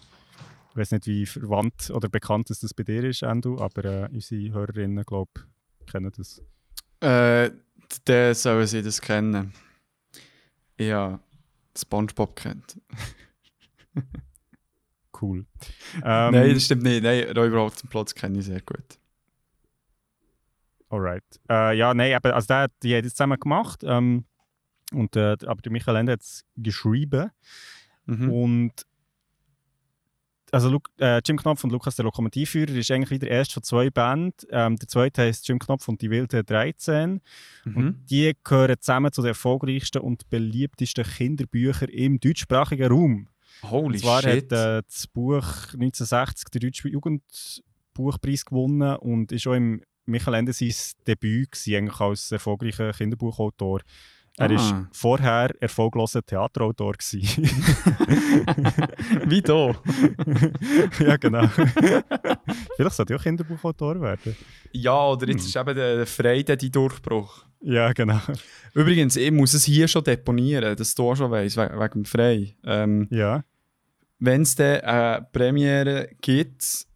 ich 0.71 0.78
weiß 0.78 0.91
nicht, 0.91 1.05
wie 1.05 1.26
verwandt 1.26 1.91
oder 1.91 2.09
bekannt 2.09 2.49
dass 2.49 2.59
das 2.59 2.74
bei 2.74 2.84
dir 2.84 3.03
ist, 3.03 3.21
Endo, 3.21 3.59
aber 3.59 3.86
äh, 3.86 4.09
unsere 4.11 4.53
Hörerinnen, 4.53 5.03
glaube 5.05 5.32
ich, 5.36 5.86
kennen 5.91 6.11
das. 6.17 6.41
Äh, 6.99 7.51
der 8.07 8.34
sollen 8.34 8.65
sie 8.65 8.82
das 8.82 8.99
kennen. 8.99 9.53
Ja, 10.80 11.19
Spongebob 11.78 12.36
kennt. 12.36 12.80
Cool. 15.21 15.45
Ähm, 16.03 16.34
Nein, 16.34 16.53
das 16.53 16.65
stimmt 16.65 16.84
nicht. 16.84 17.03
Nein, 17.03 17.26
Räuber 17.38 17.61
Hotzenplotz 17.61 18.13
kenne 18.13 18.39
ich 18.39 18.45
sehr 18.45 18.61
gut. 18.61 18.99
Alright. 20.89 21.24
Äh, 21.49 21.78
ja, 21.78 21.93
nein, 21.93 22.13
aber, 22.13 22.36
also 22.36 22.47
der, 22.47 22.67
die 22.82 22.95
haben 22.95 23.03
das 23.03 23.13
zusammen 23.13 23.39
gemacht. 23.39 23.84
Ähm, 23.84 24.26
und, 24.91 25.15
äh, 25.15 25.38
aber 25.45 25.61
der 25.61 25.71
Michael 25.71 25.95
Ende 25.97 26.11
hat 26.13 26.21
es 26.21 26.45
geschrieben. 26.57 27.32
Mhm. 28.05 28.30
Und 28.32 28.86
also 30.54 30.70
Lu 30.70 30.80
äh, 30.99 31.20
Jim 31.26 31.38
Knopf 31.38 31.64
und 31.64 31.72
Lukas 31.72 31.95
der 31.95 32.06
Lokomotivführer 32.06 32.76
ist 32.76 32.91
eigentlich 32.91 33.10
wieder 33.10 33.28
erst 33.28 33.54
von 33.54 33.64
zwei 33.64 33.89
Band. 33.89 34.45
Ähm, 34.51 34.76
der 34.76 34.88
zweite 34.88 35.24
heißt 35.24 35.47
Jim 35.47 35.58
Knopf 35.58 35.88
und 35.88 36.01
die 36.01 36.12
wilde 36.12 36.43
13. 36.43 37.22
Mhm. 37.66 37.76
Und 37.76 38.06
die 38.10 38.34
gehören 38.43 38.76
zusammen 38.80 39.12
zu 39.12 39.22
den 39.22 39.30
erfolgreichsten 39.30 40.01
und 40.01 40.30
beliebtesten 40.30 41.06
Kinderbüchern 41.06 41.89
im 41.89 42.20
deutschsprachigen 42.20 42.91
Raum. 42.91 43.30
Holy 43.64 43.95
Und 43.95 43.99
zwar 43.99 44.22
shit. 44.22 44.51
hat 44.51 44.80
äh, 44.80 44.84
das 44.88 45.08
Buch 45.08 45.43
1960 45.74 46.49
den 46.49 46.62
Deutschen 46.62 46.91
Jugendbuchpreis 46.91 48.45
gewonnen 48.45 48.95
und 48.97 49.32
ist 49.32 49.47
auch 49.47 49.54
im 49.54 49.82
Michael 50.06 50.36
Ende 50.36 50.54
sein 50.54 50.74
Debüt 51.08 51.51
gewesen, 51.51 51.78
eigentlich 51.78 51.99
als 51.99 52.32
erfolgreicher 52.32 52.91
Kinderbuchautor. 52.91 53.82
Er 54.38 54.49
war 54.49 54.89
vorher 54.91 55.51
erfolgloser 55.61 56.25
Theaterautor. 56.25 56.95
Wie 59.27 59.41
da? 59.41 59.75
ja, 60.99 61.17
genau. 61.17 61.47
Vielleicht 62.75 62.95
sollte 62.95 63.13
ich 63.13 63.19
auch 63.19 63.23
Kinderbuchautor 63.23 64.01
werden. 64.01 64.36
Ja, 64.71 65.07
oder 65.09 65.27
jetzt 65.27 65.45
ist 65.45 65.55
eben 65.55 65.75
der 65.75 66.07
Freude 66.07 66.57
die 66.57 66.71
Durchbruch. 66.71 67.45
Ja, 67.61 67.93
genau. 67.93 68.19
Übrigens, 68.73 69.15
ich 69.15 69.31
muss 69.31 69.53
es 69.53 69.65
hier 69.65 69.88
schon 69.88 70.03
deponieren, 70.03 70.75
dass 70.75 70.95
du 70.95 71.11
auch 71.11 71.15
schon 71.15 71.29
weißt, 71.29 71.55
wegen, 71.57 71.79
wegen 71.79 71.93
dem 71.93 72.05
Frei. 72.05 72.55
Ähm, 72.63 73.07
Ja. 73.11 73.43
Wenn 74.19 74.41
es 74.43 74.55
dann 74.55 74.81
eine 74.81 75.27
Premiere 75.31 76.09
gibt, 76.21 76.88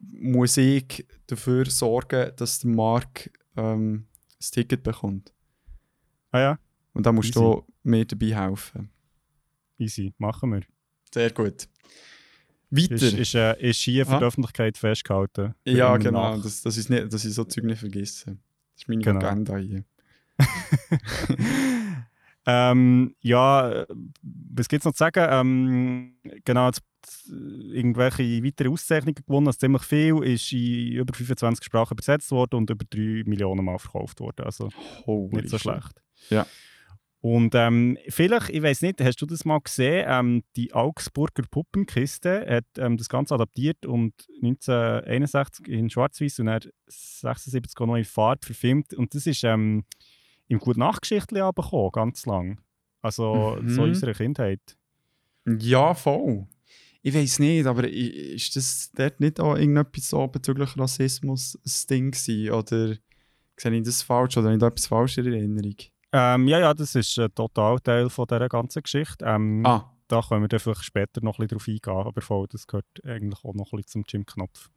muss 0.00 0.56
ich 0.56 1.06
dafür 1.26 1.66
sorgen, 1.66 2.32
dass 2.36 2.60
der 2.60 2.70
Marc 2.70 3.30
ähm, 3.56 4.06
ein 4.40 4.46
Ticket 4.50 4.82
bekommt. 4.82 5.32
Ah 6.32 6.40
ja, 6.40 6.58
Und 6.94 7.06
da 7.06 7.12
musst 7.12 7.28
Easy. 7.30 7.38
du 7.38 7.64
mir 7.84 8.04
dabei 8.04 8.34
helfen. 8.34 8.90
easy. 9.78 10.12
Machen 10.18 10.52
wir. 10.52 10.62
Sehr 11.12 11.30
gut. 11.30 11.68
Weiter. 12.70 12.94
Ist, 12.94 13.02
ist, 13.02 13.34
äh, 13.34 13.60
ist 13.60 13.80
hier 13.80 14.06
für 14.06 14.14
Ah. 14.14 14.18
die 14.18 14.24
Öffentlichkeit 14.24 14.78
festgehalten. 14.78 15.54
Ja, 15.64 15.96
genau. 15.98 16.36
nach. 16.36 16.42
Das, 16.42 16.62
das 16.62 16.76
ist 16.78 16.88
nicht, 16.88 17.12
dass 17.12 17.24
ich 17.24 17.34
so 17.34 17.44
Zeug 17.44 17.64
nicht 17.64 17.78
vergesse. 17.80 18.26
Das 18.74 18.82
ist 18.82 18.88
meine 18.88 19.02
Genau. 19.02 19.20
Agenda 19.26 19.56
hier. 19.58 19.84
Ähm, 22.44 23.14
ja, 23.20 23.86
was 24.22 24.66
gibt 24.68 24.80
es 24.80 24.84
noch 24.84 24.92
zu 24.94 24.98
sagen? 24.98 25.24
Ähm, 25.30 26.14
genau, 26.44 26.66
jetzt, 26.66 26.82
äh, 27.30 27.76
irgendwelche 27.76 28.42
weitere 28.42 28.68
Auszeichnungen 28.68 29.14
gewonnen, 29.14 29.46
also 29.46 29.58
ziemlich 29.60 29.82
viel, 29.82 30.24
ist 30.24 30.52
in 30.52 30.94
über 30.94 31.14
25 31.14 31.64
Sprachen 31.64 31.92
übersetzt 31.94 32.32
worden 32.32 32.56
und 32.56 32.70
über 32.70 32.84
3 32.84 33.22
Millionen 33.26 33.64
Mal 33.64 33.78
verkauft 33.78 34.18
worden. 34.18 34.44
Also 34.44 34.70
Holy 35.06 35.36
nicht 35.36 35.50
so 35.50 35.56
shit. 35.58 35.70
schlecht. 35.70 36.02
Ja. 36.30 36.46
Und 37.20 37.54
ähm, 37.54 37.96
vielleicht, 38.08 38.50
ich 38.50 38.60
weiß 38.62 38.82
nicht, 38.82 39.00
hast 39.00 39.22
du 39.22 39.26
das 39.26 39.44
mal 39.44 39.60
gesehen? 39.60 40.04
Ähm, 40.08 40.42
die 40.56 40.72
Augsburger 40.74 41.44
Puppenkiste 41.48 42.44
hat 42.48 42.64
ähm, 42.78 42.96
das 42.96 43.08
Ganze 43.08 43.34
adaptiert 43.34 43.86
und 43.86 44.12
1961 44.42 45.68
in 45.68 45.88
Schwarz-Weiß 45.88 46.40
und 46.40 46.46
dann 46.46 46.62
76 46.88 47.78
auch 47.80 47.86
noch 47.86 47.94
in 47.96 48.04
Farbe 48.04 48.44
verfilmt. 48.44 48.92
Und 48.94 49.14
das 49.14 49.28
ist 49.28 49.44
ähm, 49.44 49.84
im 50.48 50.58
Gut 50.58 50.76
Nachgeschichtli 50.76 51.38
gekommen, 51.38 51.90
ganz 51.92 52.26
lang. 52.26 52.60
Also 53.02 53.56
Mhm. 53.60 53.68
so 53.68 53.82
unserer 53.82 54.14
Kindheit. 54.14 54.60
Ja, 55.46 55.94
voll. 55.94 56.46
Ich 57.02 57.14
weiß 57.14 57.40
nicht, 57.40 57.66
aber 57.66 57.88
ist 57.88 58.54
das 58.54 58.90
dort 58.94 59.18
nicht 59.20 59.40
auch 59.40 59.56
irgendetwas 59.56 60.08
so 60.08 60.26
bezüglich 60.28 60.76
Rassismus 60.78 61.56
ein 61.64 61.86
Ding 61.88 62.10
gewesen? 62.12 62.50
Oder 62.52 62.96
sehe 63.56 63.72
ich 63.74 63.82
das 63.82 64.02
falsch 64.02 64.36
oder 64.36 64.46
habe 64.46 64.54
ich 64.54 64.60
da 64.60 64.68
etwas 64.68 64.86
falsch 64.86 65.18
in 65.18 65.32
Erinnerung? 65.32 65.76
Ähm, 66.12 66.46
ja, 66.48 66.58
ja, 66.58 66.74
das 66.74 66.94
ist 66.94 67.18
ein 67.18 67.34
Totalteil 67.34 68.10
von 68.10 68.26
dieser 68.26 68.48
ganzen 68.48 68.82
Geschichte. 68.82 69.24
Ähm, 69.24 69.64
Ah, 69.64 69.90
Da 70.08 70.20
können 70.20 70.42
wir 70.42 70.48
dann 70.48 70.60
vielleicht 70.60 70.84
später 70.84 71.22
noch 71.22 71.38
ein 71.38 71.46
bisschen 71.48 71.58
drauf 71.58 71.68
eingehen, 71.94 72.06
aber 72.06 72.20
voll, 72.20 72.46
das 72.50 72.66
gehört 72.66 72.84
eigentlich 73.04 73.42
auch 73.44 73.54
noch 73.54 73.72
ein 73.72 73.76
bisschen 73.78 73.88
zum 73.88 74.04
Jim 74.08 74.26
Knopf. 74.26 74.68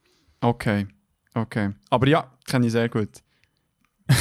okay. 0.41 0.87
Okay. 1.37 1.73
Aber 1.89 2.07
ja, 2.07 2.31
kenne 2.45 2.65
ich 2.67 2.71
sehr 2.71 2.87
gut. 2.87 3.09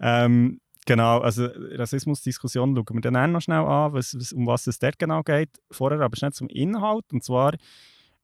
ähm, 0.00 0.60
genau, 0.86 1.20
also 1.20 1.46
Rassismusdiskussion 1.46 2.74
schauen 2.76 3.02
wir 3.02 3.10
dann 3.10 3.32
noch 3.32 3.40
schnell 3.40 3.60
an, 3.64 3.92
was, 3.92 4.14
was, 4.18 4.32
um 4.32 4.46
was 4.46 4.66
es 4.66 4.78
dort 4.78 4.98
genau 4.98 5.22
geht. 5.22 5.48
Vorher 5.70 6.00
aber 6.00 6.16
schnell 6.16 6.32
zum 6.32 6.48
Inhalt. 6.48 7.04
Und 7.12 7.24
zwar, 7.24 7.54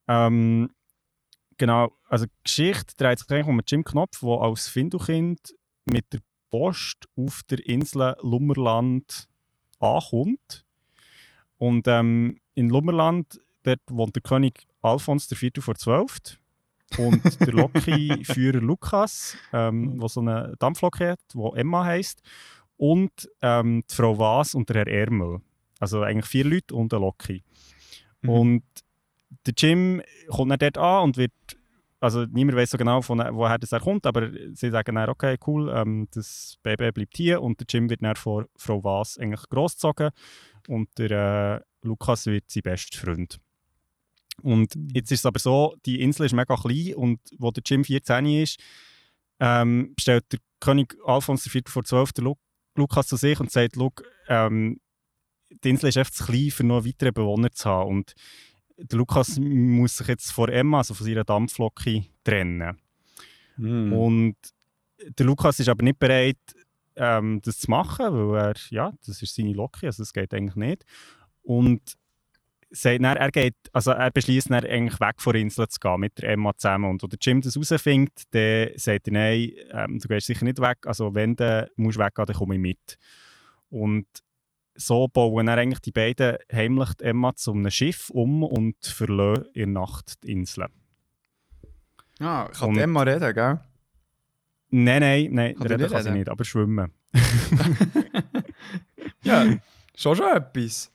ähm, 0.09 0.71
genau, 1.57 1.93
also 2.09 2.27
die 2.27 2.33
Geschichte 2.45 2.95
dreht 2.97 3.19
sich 3.21 3.31
eigentlich 3.31 3.47
um 3.47 3.61
Jim 3.67 3.85
Knopf, 3.85 4.21
der 4.21 4.29
als 4.43 4.69
Findelkind 4.69 5.55
mit 5.87 6.13
der 6.13 6.21
Post 6.51 7.09
auf 7.17 7.43
der 7.51 7.67
Insel 7.67 8.17
Lummerland 8.23 9.29
ankommt. 9.81 10.65
Und 11.59 11.89
ähm, 11.89 12.39
in 12.55 12.71
Lummerland 12.71 13.41
dort 13.63 13.81
wohnt 13.89 14.15
der 14.15 14.23
König 14.23 14.67
Alfons 14.83 15.31
IV. 15.31 15.53
vor 15.61 15.75
12. 15.75 16.39
Und 16.97 17.41
der 17.41 17.53
Loki-Führer 17.53 18.61
Lukas, 18.63 19.37
ähm, 19.53 19.99
der 19.99 20.09
so 20.09 20.21
eine 20.21 20.55
Dampflok 20.59 21.01
hat, 21.01 21.21
die 21.35 21.59
Emma 21.59 21.85
heisst. 21.85 22.23
Und 22.77 23.29
ähm, 23.43 23.85
die 23.91 23.95
Frau 23.95 24.19
Was 24.19 24.55
und 24.55 24.69
der 24.69 24.77
Herr 24.77 24.87
Ermel. 24.87 25.41
Also 25.81 26.03
eigentlich 26.03 26.27
vier 26.27 26.45
Leute 26.45 26.75
und 26.75 26.95
ein 26.95 27.01
Loki. 27.01 27.43
Mhm. 28.23 28.31
Und 28.31 28.63
der 29.47 29.55
Jim 29.57 30.03
kommt 30.29 30.51
dann 30.51 30.59
dort 30.59 30.79
an 30.79 31.05
und 31.05 31.17
wird. 31.17 31.33
Also 32.01 32.27
niemand 32.27 32.57
weiß 32.57 32.71
so 32.71 32.79
genau, 32.79 33.03
von, 33.03 33.19
woher 33.19 33.59
das 33.59 33.73
er 33.73 33.81
kommt, 33.81 34.07
aber 34.07 34.31
sie 34.53 34.71
sagen 34.71 34.95
dann, 34.95 35.09
okay, 35.09 35.37
cool, 35.47 35.73
ähm, 35.75 36.07
das 36.13 36.57
Baby 36.63 36.93
bleibt 36.93 37.17
hier 37.17 37.43
und 37.43 37.59
der 37.59 37.67
Jim 37.69 37.91
wird 37.91 38.03
dann 38.03 38.15
von 38.15 38.47
Frau 38.57 38.85
Was 38.85 39.19
eigentlich 39.19 39.49
großgezogen 39.49 40.11
und 40.69 40.89
der 40.97 41.63
äh, 41.63 41.87
Lukas 41.87 42.27
wird 42.27 42.45
sein 42.49 42.63
bester 42.63 42.99
Freund. 42.99 43.39
Und 44.43 44.75
jetzt 44.93 45.11
ist 45.11 45.21
es 45.21 45.27
aber 45.27 45.41
so, 45.41 45.75
die 45.85 46.01
Insel 46.01 46.27
ist 46.27 46.33
mega 46.35 46.57
klein 46.57 46.95
und 46.95 47.21
wo 47.39 47.51
der 47.51 47.65
Jim 47.67 47.85
14 47.85 48.27
ist, 48.27 48.61
ähm, 49.41 49.95
stellt 49.99 50.33
der 50.33 50.39
König 50.61 50.97
Alfons 51.05 51.53
IV 51.53 51.63
vor 51.67 51.85
12 51.85 52.13
den 52.13 52.25
Lu 52.27 52.35
Lukas 52.77 53.09
zu 53.09 53.17
sich 53.17 53.41
und 53.41 53.51
sagt, 53.51 53.75
«Schau, 53.75 53.91
ähm, 54.29 54.79
die 55.65 55.71
Insel 55.71 55.89
ist 55.89 55.97
einfach 55.97 56.13
zu 56.13 56.25
klein, 56.25 56.51
für 56.51 56.65
noch 56.65 56.85
weitere 56.85 57.13
Bewohner 57.13 57.51
zu 57.51 57.69
haben. 57.69 57.89
Und 57.89 58.13
der 58.79 58.99
Lukas 58.99 59.39
muss 59.39 59.97
sich 59.97 60.07
jetzt 60.07 60.31
von 60.33 60.49
Emma, 60.49 60.79
also 60.79 60.95
von 60.95 61.07
seiner 61.07 61.25
Dampflocke, 61.25 62.05
trennen. 62.25 62.79
Mhm. 63.57 63.93
Und 63.93 64.37
der 65.19 65.27
Lukas 65.27 65.59
ist 65.61 65.69
aber 65.69 65.85
nicht 65.85 65.99
bereit, 65.99 66.39
ähm, 66.97 67.41
das 67.45 67.59
zu 67.59 67.71
machen, 67.71 68.07
weil 68.07 68.41
er, 68.41 68.55
ja, 68.71 68.93
das 69.05 69.23
ist 69.23 69.35
seine 69.35 69.53
Locke, 69.53 69.87
also 69.87 70.03
das 70.03 70.13
geht 70.13 70.33
eigentlich 70.33 70.57
nicht. 70.57 70.85
Und 71.43 71.81
sagt 72.71 73.03
dann, 73.03 73.17
er, 73.17 73.31
geht, 73.31 73.55
also 73.73 73.93
er 73.93 74.11
beschließt 74.11 74.51
dann 74.51 74.65
eigentlich 74.65 75.01
weg 75.01 75.21
von 75.21 75.33
der 75.33 75.43
Insel 75.43 75.69
zu 75.69 75.81
gehen 75.81 76.01
mit 76.01 76.19
der 76.19 76.31
Emma 76.31 76.53
zusammen. 76.57 76.91
Und 76.91 77.03
wenn 77.03 77.11
der 77.11 77.19
Jim 77.21 77.41
das 77.41 77.55
herausfindet, 77.55 78.23
dann 78.33 78.71
sagt 78.77 79.09
er, 79.09 79.13
nein, 79.13 79.53
ähm, 79.71 79.99
du 79.99 80.09
gehst 80.09 80.27
sicher 80.27 80.45
nicht 80.45 80.61
weg, 80.61 80.79
also 80.85 81.15
wenn 81.15 81.35
du 81.35 81.71
musst 81.77 81.99
weggehen, 81.99 82.27
dann 82.27 82.37
komme 82.37 82.55
ich 82.57 82.61
mit. 82.61 82.99
Und 83.71 84.07
so 84.81 85.09
bauen 85.09 85.47
dann 85.47 85.59
eigentlich 85.59 85.81
die 85.81 85.93
beiden 85.93 86.39
heimlich 86.53 86.89
Emma 87.01 87.35
zu 87.35 87.53
einem 87.53 87.71
Schiff 87.71 88.11
um 88.11 88.43
und 88.43 88.77
verlassen 88.85 89.45
in 89.55 89.75
der 89.75 89.83
Nacht 89.83 90.23
die 90.23 90.33
Insel. 90.33 90.67
Ah, 92.21 92.49
kann 92.49 92.71
Und- 92.71 92.79
Emma 92.79 93.03
reden, 93.03 93.35
gell? 93.35 93.61
Nein, 94.71 95.01
nein, 95.01 95.29
nein, 95.33 95.55
Kann 95.57 95.67
reden 95.67 95.91
kann 95.91 96.03
sie 96.03 96.11
nicht, 96.11 96.29
aber 96.29 96.45
schwimmen. 96.45 96.93
Ja, 99.23 99.45
schon 99.95 100.17
schon 100.17 100.37
etwas. 100.37 100.91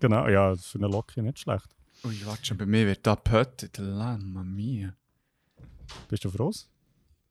Genau, 0.00 0.28
ja, 0.28 0.54
für 0.56 0.78
eine 0.78 0.88
Locke 0.88 1.22
nicht 1.22 1.38
schlecht. 1.38 1.66
Ui, 2.04 2.14
warte 2.24 2.44
schon, 2.44 2.58
bei 2.58 2.66
mir 2.66 2.86
wird 2.86 3.06
da 3.06 3.14
gepöttet. 3.14 3.78
Mamma 3.78 4.42
mia. 4.42 4.94
Bist 6.08 6.24
du 6.24 6.30
froh? 6.30 6.52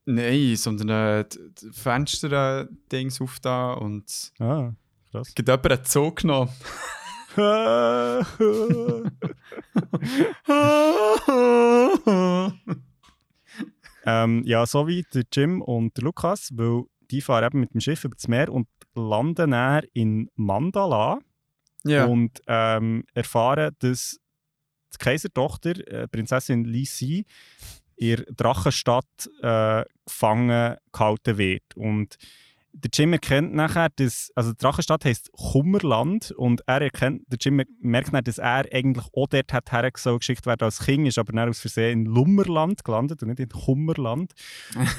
Nein, 0.06 0.56
sondern 0.56 0.90
äh, 0.90 1.26
Fenster-Dings 1.72 3.22
auf 3.22 3.40
da 3.42 3.74
und 3.74 4.32
Ah, 4.40 4.72
Krass. 5.12 5.34
Gibt 5.34 5.50
jemand 5.50 5.72
einen 5.72 5.86
Zug 5.86 6.18
genommen? 6.18 6.52
ähm, 14.06 14.44
ja, 14.46 14.66
so 14.66 14.88
wie 14.88 15.06
der 15.14 15.24
Jim 15.32 15.62
und 15.62 15.96
der 15.96 16.04
Lukas, 16.04 16.50
weil 16.54 16.84
die 17.12 17.22
fahren 17.22 17.46
eben 17.46 17.60
mit 17.62 17.74
dem 17.74 17.82
Schiff 17.82 18.04
über 18.04 18.16
das 18.16 18.28
Meer 18.28 18.52
und 18.52 18.68
landen 18.94 19.52
dann 19.52 19.84
in 19.94 20.30
Mandala 20.36 21.20
ja. 21.86 22.06
und 22.06 22.42
ähm, 22.48 23.04
erfahren, 23.14 23.76
dass 23.80 24.20
die 24.94 24.98
Kaisertochter, 24.98 25.88
äh, 25.88 26.08
Prinzessin 26.08 26.66
Li 26.66 26.86
Si, 26.86 27.26
in 27.96 28.26
Drachenstadt 28.36 29.30
äh, 29.42 29.84
gefangen 30.06 30.78
gehalten 30.92 31.38
wird. 31.38 31.76
Und 31.76 32.18
der 32.74 32.90
Jim 32.94 33.14
erkennt 33.14 33.54
nachher, 33.54 33.90
dass, 33.90 34.32
also 34.36 34.52
die 34.52 34.58
Drachenstadt 34.58 35.06
heisst 35.06 35.32
Kummerland 35.32 36.32
und 36.32 36.62
er 36.68 36.82
erkennt, 36.82 37.24
der 37.28 37.38
Jim 37.40 37.64
merkt 37.80 38.14
dann, 38.14 38.24
dass 38.24 38.38
er 38.38 38.66
eigentlich 38.72 39.06
auch 39.14 39.28
dort 39.28 39.52
hat 39.54 39.72
hergeschickt 39.72 40.46
werden 40.46 40.64
als 40.64 40.80
Kind, 40.80 41.08
ist 41.08 41.18
aber 41.18 41.34
dann 41.34 41.50
aus 41.50 41.60
Versehen 41.60 42.00
in 42.00 42.06
Lummerland 42.06 42.84
gelandet 42.84 43.22
und 43.22 43.30
nicht 43.30 43.40
in 43.40 43.50
Kummerland. 43.50 44.34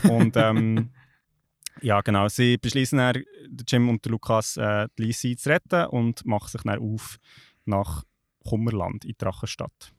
und 0.04 0.36
ähm, 0.36 0.90
ja, 1.80 2.00
genau, 2.00 2.28
sie 2.28 2.58
beschließen 2.58 2.98
dann, 2.98 3.22
der 3.48 3.64
Jim 3.66 3.88
und 3.88 4.04
der 4.04 4.12
Lukas, 4.12 4.56
äh, 4.56 4.88
die 4.98 5.04
Lisi 5.04 5.36
zu 5.36 5.48
retten 5.50 5.86
und 5.86 6.26
machen 6.26 6.48
sich 6.48 6.62
dann 6.62 6.78
auf 6.80 7.18
nach 7.64 8.04
Kummerland 8.44 9.04
in 9.04 9.10
die 9.10 9.18
Drachenstadt. 9.18 9.92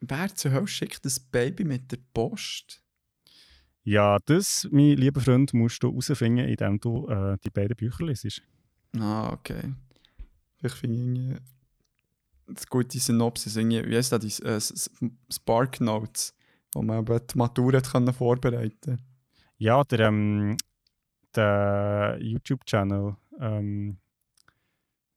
Wer 0.00 0.34
zur 0.34 0.52
Hölle 0.52 0.66
schickt 0.66 1.04
das 1.04 1.20
Baby 1.20 1.64
mit 1.64 1.90
der 1.90 1.98
Post? 2.12 2.82
Ja, 3.86 4.18
das, 4.24 4.66
mein 4.72 4.96
lieber 4.96 5.20
Freund, 5.20 5.54
musst 5.54 5.80
du 5.80 5.90
herausfinden, 5.90 6.48
indem 6.48 6.80
du 6.80 7.06
äh, 7.06 7.38
die 7.44 7.50
beiden 7.50 7.76
Bücher 7.76 8.04
liest. 8.04 8.42
Ah, 8.98 9.32
okay. 9.32 9.74
Ich 10.60 10.72
finde 10.72 10.98
irgendwie 10.98 11.36
das 12.48 12.66
gute 12.66 12.98
Synopsis, 12.98 13.54
irgendwie, 13.54 13.88
wie 13.88 13.96
heißt 13.96 14.10
das, 14.10 14.20
die 14.20 14.42
äh, 14.42 14.60
Spark 15.32 15.80
Notes, 15.80 16.34
wo 16.74 16.82
man 16.82 16.98
eben 16.98 17.20
die 17.32 17.38
Matura 17.38 17.80
können 17.80 18.12
vorbereiten 18.12 18.98
Ja, 19.56 19.84
der, 19.84 20.00
ähm, 20.00 20.56
der 21.36 22.18
YouTube-Channel. 22.20 23.14
Ähm, 23.38 23.98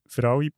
für 0.05 0.29
alle 0.29 0.49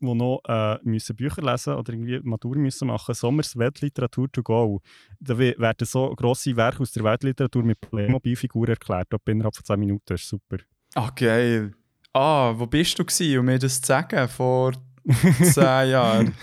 die 0.00 0.14
noch 0.14 0.40
äh, 0.46 0.78
müssen 0.82 1.16
Bücher 1.16 1.42
lesen 1.42 1.74
oder 1.74 1.92
irgendwie 1.92 2.20
Matur 2.20 2.56
müssen 2.56 2.88
machen 2.88 3.14
Sommers 3.14 3.56
Weltliteratur 3.56 4.30
to 4.30 4.42
go. 4.42 4.80
Da 5.20 5.38
werden 5.38 5.86
so 5.86 6.14
grosse 6.14 6.56
Werke 6.56 6.80
aus 6.80 6.92
der 6.92 7.04
Weltliteratur 7.04 7.62
mit 7.64 7.80
Playmobil-Figuren 7.80 8.70
erklärt, 8.70 9.12
ab 9.12 9.28
innerhalb 9.28 9.56
von 9.56 9.64
10 9.64 9.80
Minuten. 9.80 10.02
Das 10.06 10.22
ist 10.22 10.28
super. 10.28 10.58
Ah, 10.94 11.10
geil. 11.14 11.74
Ah, 12.12 12.54
wo 12.56 12.66
bist 12.66 12.98
du 12.98 13.04
gewesen, 13.04 13.38
um 13.38 13.46
mir 13.46 13.58
das 13.58 13.80
zu 13.80 13.86
sagen? 13.86 14.28
Vor 14.28 14.72
10 15.42 15.62
Jahren. 15.90 16.34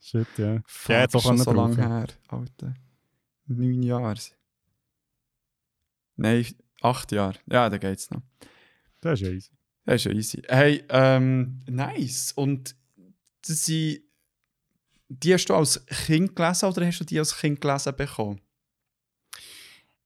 Shit, 0.00 0.26
ja. 0.38 0.60
Fuck, 0.66 0.90
ja, 0.90 1.00
jetzt 1.00 1.16
auch 1.16 1.22
schon 1.22 1.38
so 1.38 1.52
lange 1.52 1.76
her, 1.76 2.06
Alter. 2.28 2.74
Neun 3.46 3.82
Jahre. 3.82 4.20
Nein, 6.16 6.46
acht 6.82 7.12
Jahre. 7.12 7.38
Ja, 7.46 7.68
da 7.68 7.78
geht's 7.78 8.10
noch. 8.10 8.22
Das 9.00 9.20
ist 9.20 9.28
easy. 9.28 9.57
Das 9.88 10.04
ist 10.04 10.04
ja 10.04 10.10
easy. 10.10 10.42
Hey, 10.46 10.84
ähm, 10.90 11.62
nice. 11.66 12.32
Und 12.32 12.76
sie, 13.42 14.04
die 15.08 15.32
hast 15.32 15.46
du 15.46 15.54
als 15.54 15.86
Kind 15.86 16.36
gelesen 16.36 16.66
oder 16.66 16.84
hast 16.84 17.00
du 17.00 17.04
die 17.04 17.18
als 17.18 17.34
Kind 17.34 17.58
gelesen 17.58 17.96
bekommen? 17.96 18.38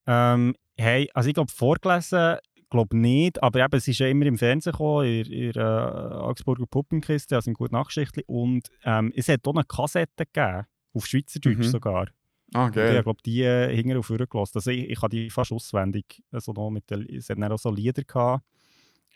Ähm, 0.07 0.55
hey, 0.77 1.11
also 1.15 1.29
ich 1.29 1.35
glaube 1.35 1.51
vorgelesen, 1.51 2.37
glaube 2.71 2.97
nicht, 2.97 3.43
aber 3.43 3.65
eben, 3.65 3.77
es 3.77 3.89
ist 3.89 3.99
ja 3.99 4.07
immer 4.07 4.27
im 4.27 4.39
Fernsehen 4.39 4.71
gekommen, 4.71 5.05
in, 5.05 5.27
in 5.27 5.51
äh, 5.57 5.61
Augsburger 5.61 6.67
Puppenkiste, 6.67 7.35
also 7.35 7.51
in 7.51 7.55
gut 7.55 7.73
Nachgeschichtli. 7.73 8.23
Und 8.29 8.69
ähm, 8.85 9.13
es 9.17 9.27
hat 9.27 9.45
auch 9.49 9.53
eine 9.53 9.65
Kassette 9.65 10.27
gegeben, 10.27 10.65
auf 10.95 11.07
Schweizerdeutsch 11.07 11.57
mhm. 11.57 11.65
sogar. 11.65 12.07
Ah, 12.55 12.69
geil. 12.69 12.99
Ich 12.99 13.03
glaube, 13.03 13.21
die 13.27 13.43
äh, 13.43 13.75
hingen 13.75 13.99
auf. 13.99 14.09
Also 14.13 14.71
ich, 14.71 14.91
ich 14.91 15.03
habe 15.03 15.09
die 15.09 15.29
fast 15.29 15.51
auswendig. 15.51 16.23
Also 16.31 16.53
noch 16.53 16.71
mit 16.71 16.89
den, 16.89 17.05
es 17.09 17.29
hat 17.29 17.43
auch 17.43 17.59
so 17.59 17.73
Lieder 17.73 18.05
gehabt. 18.05 18.45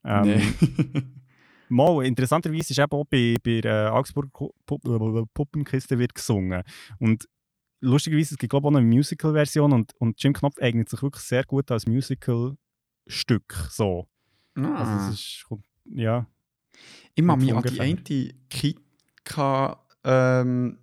Ähm, 0.07 0.23
nee. 0.23 1.03
mal, 1.69 2.05
interessanterweise 2.05 2.73
ist 2.73 2.79
eben 2.79 2.93
auch 2.93 3.05
bei, 3.05 3.37
bei 3.43 3.61
äh, 3.65 3.89
Augsburg 3.89 4.31
Puppenkiste 5.35 5.99
wird 5.99 6.15
gesungen. 6.15 6.63
Und 6.99 7.29
lustigerweise, 7.81 8.35
es 8.35 8.39
gibt 8.39 8.51
glaube 8.51 8.69
ich 8.69 8.75
auch 8.75 8.79
eine 8.79 8.87
Musical-Version 8.87 9.73
und, 9.73 9.93
und 9.99 10.23
Jim 10.23 10.33
Knopf 10.33 10.59
eignet 10.61 10.89
sich 10.89 11.03
wirklich 11.03 11.25
sehr 11.25 11.45
gut 11.45 11.71
als 11.71 11.87
Musical-Stück. 11.87 13.69
So. 13.71 14.09
Ah. 14.55 14.75
Also 14.75 15.11
es 15.11 15.15
ist, 15.15 15.47
ja. 15.87 16.27
Ich 17.15 17.27
kann 17.27 17.39
mich 17.39 17.55
an 17.55 17.63
die 17.63 17.81
eine 17.81 18.35
Kika 18.49 19.83
ähm, 20.05 20.79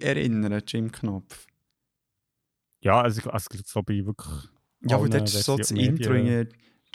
erinnern, 0.00 0.62
Jim 0.66 0.90
Knopf. 0.90 1.46
Ja, 2.80 3.00
also, 3.00 3.30
also 3.30 3.48
glaube 3.50 3.94
ich 3.94 4.06
wirklich. 4.06 4.48
Ja, 4.82 4.96
aber 4.96 5.08
das 5.08 5.34
ist 5.34 5.44
so 5.44 5.56
das 5.56 5.72
Intro. 5.72 6.12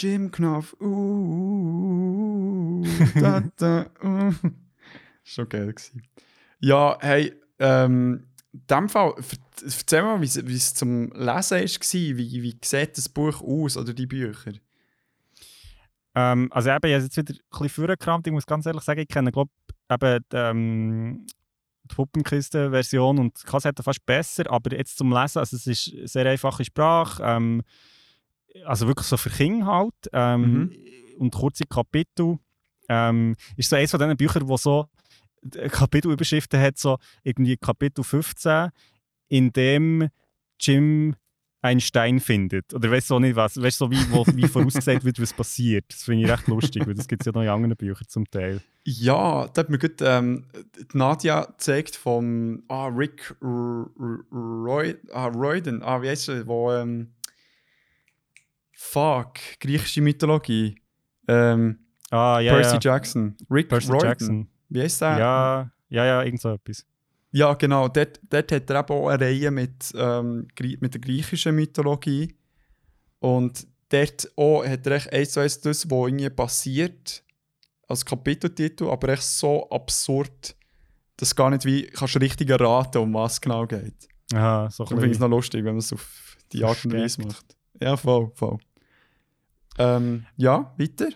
Jim 0.02 0.32
Knopf, 0.32 0.76
uh, 0.82 2.84
da, 3.14 3.44
da, 3.58 3.86
uh. 4.04 4.34
Schon 5.24 5.48
geil 5.48 5.74
gewesen. 5.74 6.02
Ja, 6.60 6.98
hey, 7.02 7.40
ähm, 7.60 8.26
in 8.52 8.64
dem 8.68 8.90
Fall, 8.90 9.14
erzähl 9.64 10.02
mal, 10.02 10.20
wie 10.20 10.56
es 10.56 10.74
zum 10.74 11.12
Lesen 11.12 11.60
war. 11.60 12.18
Wie, 12.18 12.42
wie 12.42 12.58
sieht 12.64 12.98
das 12.98 13.10
Buch 13.10 13.44
aus 13.44 13.78
oder 13.78 13.94
die 13.94 14.08
Bücher? 14.08 14.54
Ähm, 16.16 16.52
also 16.52 16.72
eben, 16.72 16.88
ich 16.88 16.96
habe 16.96 17.04
jetzt 17.04 17.18
wieder 17.18 17.34
ein 17.34 17.40
bisschen 17.52 17.70
vorgekramt. 17.70 18.26
Ich 18.26 18.34
muss 18.34 18.48
ganz 18.48 18.66
ehrlich 18.66 18.82
sagen, 18.82 19.02
ich 19.02 19.08
kenne, 19.08 19.32
glaube 19.32 19.52
eben 19.88 20.26
die, 20.32 20.36
ähm, 20.36 21.28
die 21.84 21.96
Puppenkiste-Version 21.96 23.20
und 23.20 23.40
die 23.40 23.46
Kassette 23.46 23.84
fast 23.84 24.04
besser, 24.04 24.50
aber 24.50 24.76
jetzt 24.76 24.98
zum 24.98 25.12
Lesen, 25.12 25.38
also 25.38 25.56
es 25.56 25.68
ist 25.68 25.94
eine 25.94 26.08
sehr 26.08 26.26
einfache 26.26 26.66
Sprache. 26.66 27.22
Ähm, 27.24 27.62
also 28.66 28.88
wirklich 28.88 29.08
so 29.08 29.18
für 29.18 29.30
Kinder 29.30 29.66
halt. 29.66 29.94
Ähm, 30.14 30.42
mhm. 30.42 30.76
Und 31.20 31.32
kurze 31.32 31.66
Kapitel. 31.66 32.40
Ähm, 32.90 33.36
ist 33.58 33.70
so 33.70 33.76
eines 33.76 33.92
von 33.92 34.00
diesen 34.00 34.18
Büchern, 34.18 34.48
wo 34.48 34.58
so 34.58 34.88
Kapitelüberschriften 35.70 36.60
hat, 36.60 36.78
so 36.78 36.98
irgendwie 37.24 37.58
Kapitel 37.58 38.04
15, 38.04 38.70
in 39.30 39.52
dem 39.54 40.10
Jim 40.60 41.16
einen 41.62 41.80
Stein 41.80 42.20
findet. 42.20 42.74
Oder 42.74 42.90
weißt 42.92 43.10
du 43.10 43.20
nicht 43.20 43.36
was, 43.36 43.62
weißt 43.62 43.82
du, 43.82 43.86
so 43.86 43.92
wie, 43.92 44.12
wo, 44.12 44.26
wie 44.36 44.48
vorausgesagt 44.48 45.04
wird, 45.04 45.22
was 45.22 45.34
passiert. 45.34 45.86
Das 45.90 46.04
finde 46.04 46.26
ich 46.26 46.32
recht 46.32 46.48
lustig, 46.48 46.86
weil 46.88 46.96
das 46.96 47.08
gibt 47.08 47.22
es 47.22 47.28
ja 47.28 47.32
noch 47.32 47.44
in 47.44 47.50
anderen 47.50 47.76
Büchern 47.76 48.08
zum 48.08 48.30
Teil. 48.30 48.62
Ja, 48.84 49.48
da 49.48 49.60
hat 49.62 49.70
mir 49.70 49.78
gut 49.78 50.02
ähm, 50.02 50.46
Nadja 50.94 51.46
gezeigt 51.46 51.96
vom 51.96 52.64
ah, 52.68 52.88
Rick 52.88 53.36
Roy, 53.42 54.96
ah, 55.14 55.28
Royden, 55.28 55.84
ah, 55.84 56.02
wie 56.02 56.10
heißt 56.10 56.30
er, 56.30 56.48
wo 56.48 56.72
ähm, 56.72 57.12
Fuck, 58.84 59.36
griechische 59.60 60.02
Mythologie. 60.02 60.76
Ähm, 61.28 61.80
ah, 62.10 62.40
ja, 62.40 62.56
Percy 62.56 62.74
ja. 62.74 62.80
Jackson. 62.82 63.38
Rick 63.50 63.70
Percy 63.70 63.92
Royden. 63.92 64.08
Jackson. 64.08 64.48
Wie 64.70 64.82
heißt 64.82 65.02
der? 65.02 65.20
Ja, 65.20 65.72
ja, 65.88 66.06
ja, 66.06 66.24
irgend 66.24 66.42
so 66.42 66.50
etwas. 66.50 66.86
Ja, 67.32 67.54
genau. 67.54 67.88
Dort, 67.88 68.20
dort 68.30 68.52
hat 68.52 68.70
er 68.70 68.80
eben 68.80 68.94
auch 68.94 69.08
eine 69.08 69.24
Reihe 69.24 69.52
mit, 69.52 69.94
ähm, 69.96 70.48
mit 70.80 70.94
der 70.94 71.00
griechischen 71.00 71.56
Mythologie. 71.56 72.36
Und 73.20 73.66
dort 73.90 74.30
auch 74.36 74.66
hat 74.66 74.86
er 74.88 74.94
echt 74.94 75.14
eins 75.14 75.32
zu 75.32 75.40
eins 75.40 75.62
das, 75.62 75.90
was 75.90 76.08
irgendwie 76.08 76.30
passiert, 76.30 77.24
als 77.88 78.04
Kapiteltitel, 78.04 78.90
aber 78.90 79.10
echt 79.10 79.24
so 79.24 79.70
absurd, 79.70 80.56
dass 81.18 81.30
du 81.30 81.36
gar 81.36 81.52
nicht 81.52 81.66
wie 81.66 81.86
kannst 81.86 82.20
richtig 82.20 82.50
erraten, 82.50 83.02
um 83.04 83.14
was 83.14 83.34
es 83.34 83.42
genau 83.42 83.66
geht. 83.68 84.10
Aha, 84.34 84.70
so 84.70 84.84
Ich 84.84 84.90
finde 84.90 85.12
es 85.12 85.20
noch 85.20 85.30
lustig, 85.30 85.64
wenn 85.64 85.74
man 85.74 85.78
es 85.78 85.94
auf 85.94 86.36
die 86.52 86.64
Art 86.66 86.84
und 86.84 86.94
Weise 86.94 87.22
macht. 87.22 87.56
Ja, 87.80 87.96
voll, 87.96 88.32
voll. 88.36 88.58
Ähm, 89.78 90.26
ja, 90.38 90.74
weiter. 90.78 91.10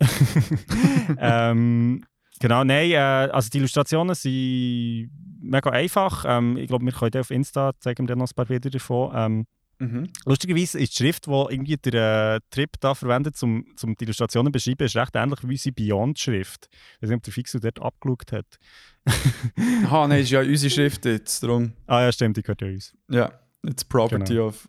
ähm, 1.18 2.04
genau, 2.40 2.64
nein, 2.64 2.90
äh, 2.90 2.96
also 2.96 3.50
die 3.50 3.58
Illustrationen 3.58 4.14
sind 4.14 5.10
mega 5.40 5.70
einfach. 5.70 6.24
Ähm, 6.26 6.56
ich 6.56 6.68
glaube, 6.68 6.84
wir 6.84 6.92
können 6.92 7.20
auf 7.20 7.30
Insta 7.30 7.72
zeigen 7.80 8.08
wir 8.08 8.16
noch 8.16 8.28
ein 8.28 8.34
paar 8.34 8.46
Bilder 8.46 8.70
davon. 8.70 9.12
Ähm, 9.14 9.46
mhm. 9.78 10.08
Lustigerweise 10.24 10.78
ist 10.78 10.92
die 10.92 11.04
Schrift, 11.04 11.26
die 11.26 11.30
irgendwie 11.30 11.76
der 11.76 12.36
äh, 12.36 12.40
Trip 12.50 12.70
da 12.80 12.94
verwendet, 12.94 13.42
um, 13.42 13.64
um 13.82 13.94
die 13.96 14.04
Illustrationen 14.04 14.52
zu 14.52 14.52
beschreiben, 14.52 14.84
ist 14.84 14.96
recht 14.96 15.14
ähnlich 15.14 15.40
wie 15.42 15.52
unsere 15.52 15.72
Beyond-Schrift. 15.72 16.68
Ich 16.70 17.02
weiß 17.02 17.10
nicht, 17.10 17.16
ob 17.16 17.22
der 17.22 17.32
Fixo 17.32 17.58
dort 17.58 17.80
abgeschaut 17.80 18.32
hat. 18.32 18.58
Aha, 19.86 20.06
nein, 20.06 20.20
ist 20.20 20.30
ja 20.30 20.40
unsere 20.40 20.70
Schrift 20.70 21.04
jetzt, 21.06 21.42
darum. 21.42 21.72
Ah 21.86 22.02
ja, 22.02 22.12
stimmt, 22.12 22.36
die 22.36 22.42
gehört 22.42 22.60
ja 22.60 22.68
uns. 22.68 22.94
Ja, 23.08 23.32
it's 23.64 23.84
property 23.84 24.34
genau. 24.34 24.48
of 24.48 24.68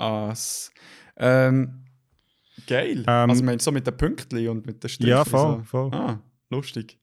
us. 0.00 0.70
Ähm, 1.18 1.85
Geil. 2.66 3.04
Ähm, 3.06 3.30
also, 3.30 3.44
meinst 3.44 3.66
du 3.66 3.70
so 3.70 3.72
mit 3.72 3.86
den 3.86 3.96
Pünktchen 3.96 4.48
und 4.48 4.66
mit 4.66 4.82
den 4.82 4.88
Strichen? 4.88 5.10
Ja, 5.10 5.24
voll. 5.24 5.58
So. 5.58 5.62
voll. 5.64 5.90
Ah, 5.92 6.20
lustig. 6.50 6.98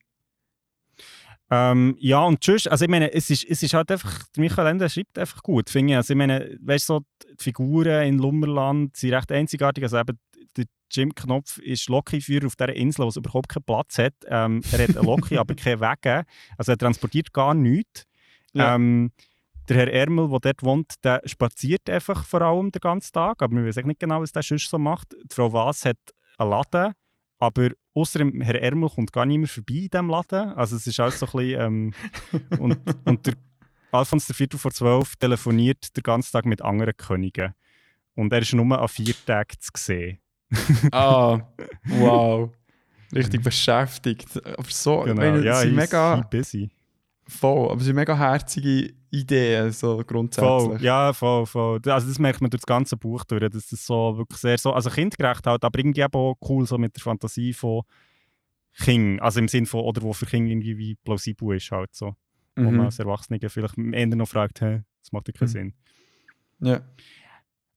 Ähm, 1.50 1.96
ja, 1.98 2.22
und 2.24 2.40
tschüss. 2.40 2.66
Also, 2.66 2.84
ich 2.84 2.90
meine, 2.90 3.12
es 3.12 3.30
ist, 3.30 3.44
es 3.44 3.62
ist 3.62 3.74
halt 3.74 3.90
einfach, 3.90 4.24
Michael 4.36 4.66
Ende 4.68 4.88
schreibt 4.88 5.18
einfach 5.18 5.42
gut, 5.42 5.70
finde 5.70 5.92
ich. 5.92 5.96
Also, 5.96 6.14
ich 6.14 6.18
meine, 6.18 6.56
weißt 6.60 6.88
du, 6.88 6.94
so, 6.94 7.00
die 7.30 7.42
Figuren 7.42 8.06
in 8.06 8.18
Lummerland 8.18 8.96
sind 8.96 9.12
recht 9.12 9.30
einzigartig. 9.30 9.84
Also, 9.84 9.98
eben, 9.98 10.18
der 10.56 10.64
Jim 10.90 11.14
Knopf 11.14 11.58
ist 11.58 11.88
Lokführer 11.88 12.46
auf 12.46 12.56
dieser 12.56 12.74
Insel, 12.74 13.04
wo 13.04 13.08
es 13.08 13.16
überhaupt 13.16 13.48
keinen 13.48 13.64
Platz 13.64 13.98
hat. 13.98 14.14
Ähm, 14.26 14.62
er 14.72 14.88
hat 14.88 14.96
eine 14.96 15.06
Loki, 15.06 15.36
aber 15.38 15.54
keine 15.54 15.80
Wege. 15.80 16.24
Also 16.56 16.72
er 16.72 16.78
transportiert 16.78 17.32
gar 17.32 17.54
nichts. 17.54 18.04
Ja. 18.52 18.76
Ähm, 18.76 19.10
der 19.68 19.76
Herr 19.76 19.92
Ermel, 19.92 20.28
der 20.28 20.38
dort 20.40 20.62
wohnt, 20.62 20.92
der 21.04 21.22
spaziert 21.24 21.88
einfach 21.88 22.24
vor 22.24 22.42
allem 22.42 22.70
den 22.70 22.80
ganzen 22.80 23.12
Tag. 23.12 23.42
Aber 23.42 23.56
wir 23.56 23.64
wissen 23.64 23.86
nicht 23.86 24.00
genau, 24.00 24.20
was 24.20 24.32
der 24.32 24.42
sonst 24.42 24.68
so 24.68 24.78
macht. 24.78 25.12
Die 25.12 25.34
Frau 25.34 25.52
Was 25.52 25.84
hat 25.84 25.96
einen 26.38 26.50
Laden, 26.50 26.92
aber 27.38 27.70
außer 27.94 28.18
dem 28.18 28.40
Herr 28.40 28.60
Ermel 28.60 28.88
kommt 28.90 29.12
gar 29.12 29.26
niemand 29.26 29.50
vorbei 29.50 29.74
in 29.74 29.88
diesem 29.88 30.08
Laden. 30.10 30.52
Also 30.54 30.76
es 30.76 30.86
ist 30.86 30.98
alles 31.00 31.18
so 31.20 31.26
ein 31.26 31.32
bisschen... 31.32 31.60
Ähm, 31.60 31.94
und, 32.58 32.78
und 33.04 33.26
der 33.26 33.34
Alfons 33.92 34.26
der 34.26 34.34
Viertel 34.34 34.58
vor 34.58 34.72
zwölf 34.72 35.14
telefoniert 35.16 35.96
den 35.96 36.02
ganzen 36.02 36.32
Tag 36.32 36.46
mit 36.46 36.60
anderen 36.62 36.96
Königen. 36.96 37.54
Und 38.16 38.32
er 38.32 38.40
ist 38.40 38.52
nur 38.52 38.78
an 38.80 38.88
vier 38.88 39.14
Tagen 39.26 39.54
zu 39.60 39.70
sehen. 39.76 40.18
Ah, 40.90 41.40
wow. 41.86 42.50
Richtig 43.14 43.42
beschäftigt. 43.42 44.26
Aber 44.44 44.68
so, 44.68 45.06
ich 45.06 45.14
meine, 45.14 45.38
Genau. 45.38 45.44
ja, 45.44 45.60
he's- 45.60 45.70
mega 45.72 46.16
busy. 46.30 46.70
Voll, 47.26 47.70
aber 47.70 47.78
es 47.80 47.84
sind 47.86 47.96
mega 47.96 48.16
herzige 48.16 48.92
Ideen, 49.10 49.72
so 49.72 49.98
grundsätzlich. 50.04 50.48
Voll, 50.50 50.82
ja, 50.82 51.12
voll, 51.12 51.46
voll. 51.46 51.80
Also 51.86 52.08
das 52.08 52.18
merkt 52.18 52.40
man 52.40 52.50
durch 52.50 52.60
das 52.62 52.66
ganze 52.66 52.96
Buch 52.96 53.24
durch, 53.24 53.48
dass 53.50 53.68
das 53.68 53.86
so 53.86 54.16
wirklich 54.18 54.38
sehr 54.40 54.58
so, 54.58 54.72
also 54.72 54.90
kindgerecht 54.90 55.46
halt, 55.46 55.64
aber 55.64 55.78
irgendwie 55.78 56.04
auch 56.04 56.34
cool 56.48 56.66
so 56.66 56.76
mit 56.78 56.96
der 56.96 57.02
Fantasie 57.02 57.52
von 57.52 57.82
Kindern, 58.76 59.20
also 59.20 59.38
im 59.40 59.48
Sinn 59.48 59.66
von, 59.66 59.80
oder 59.80 60.02
wo 60.02 60.12
für 60.12 60.26
Kinder 60.26 60.50
irgendwie 60.50 60.76
wie 60.76 60.96
plausibel 60.96 61.56
ist 61.56 61.70
halt 61.70 61.94
so. 61.94 62.14
Wo 62.56 62.62
man 62.64 62.74
Mhm. 62.74 62.80
als 62.82 62.98
Erwachsene 62.98 63.38
vielleicht 63.48 63.76
eher 63.78 64.06
noch 64.06 64.28
fragt, 64.28 64.60
hä, 64.60 64.82
das 65.00 65.12
macht 65.12 65.28
ja 65.28 65.32
keinen 65.32 65.48
Mhm. 65.48 65.52
Sinn. 65.52 65.74
Ja. 66.60 66.80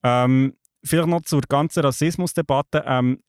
Ähm, 0.04 0.54
vielleicht 0.84 1.08
noch 1.08 1.22
zur 1.22 1.41
ganzen 1.41 1.82
Rassismusdebatte. 1.82 2.84
Ähm, 2.86 3.22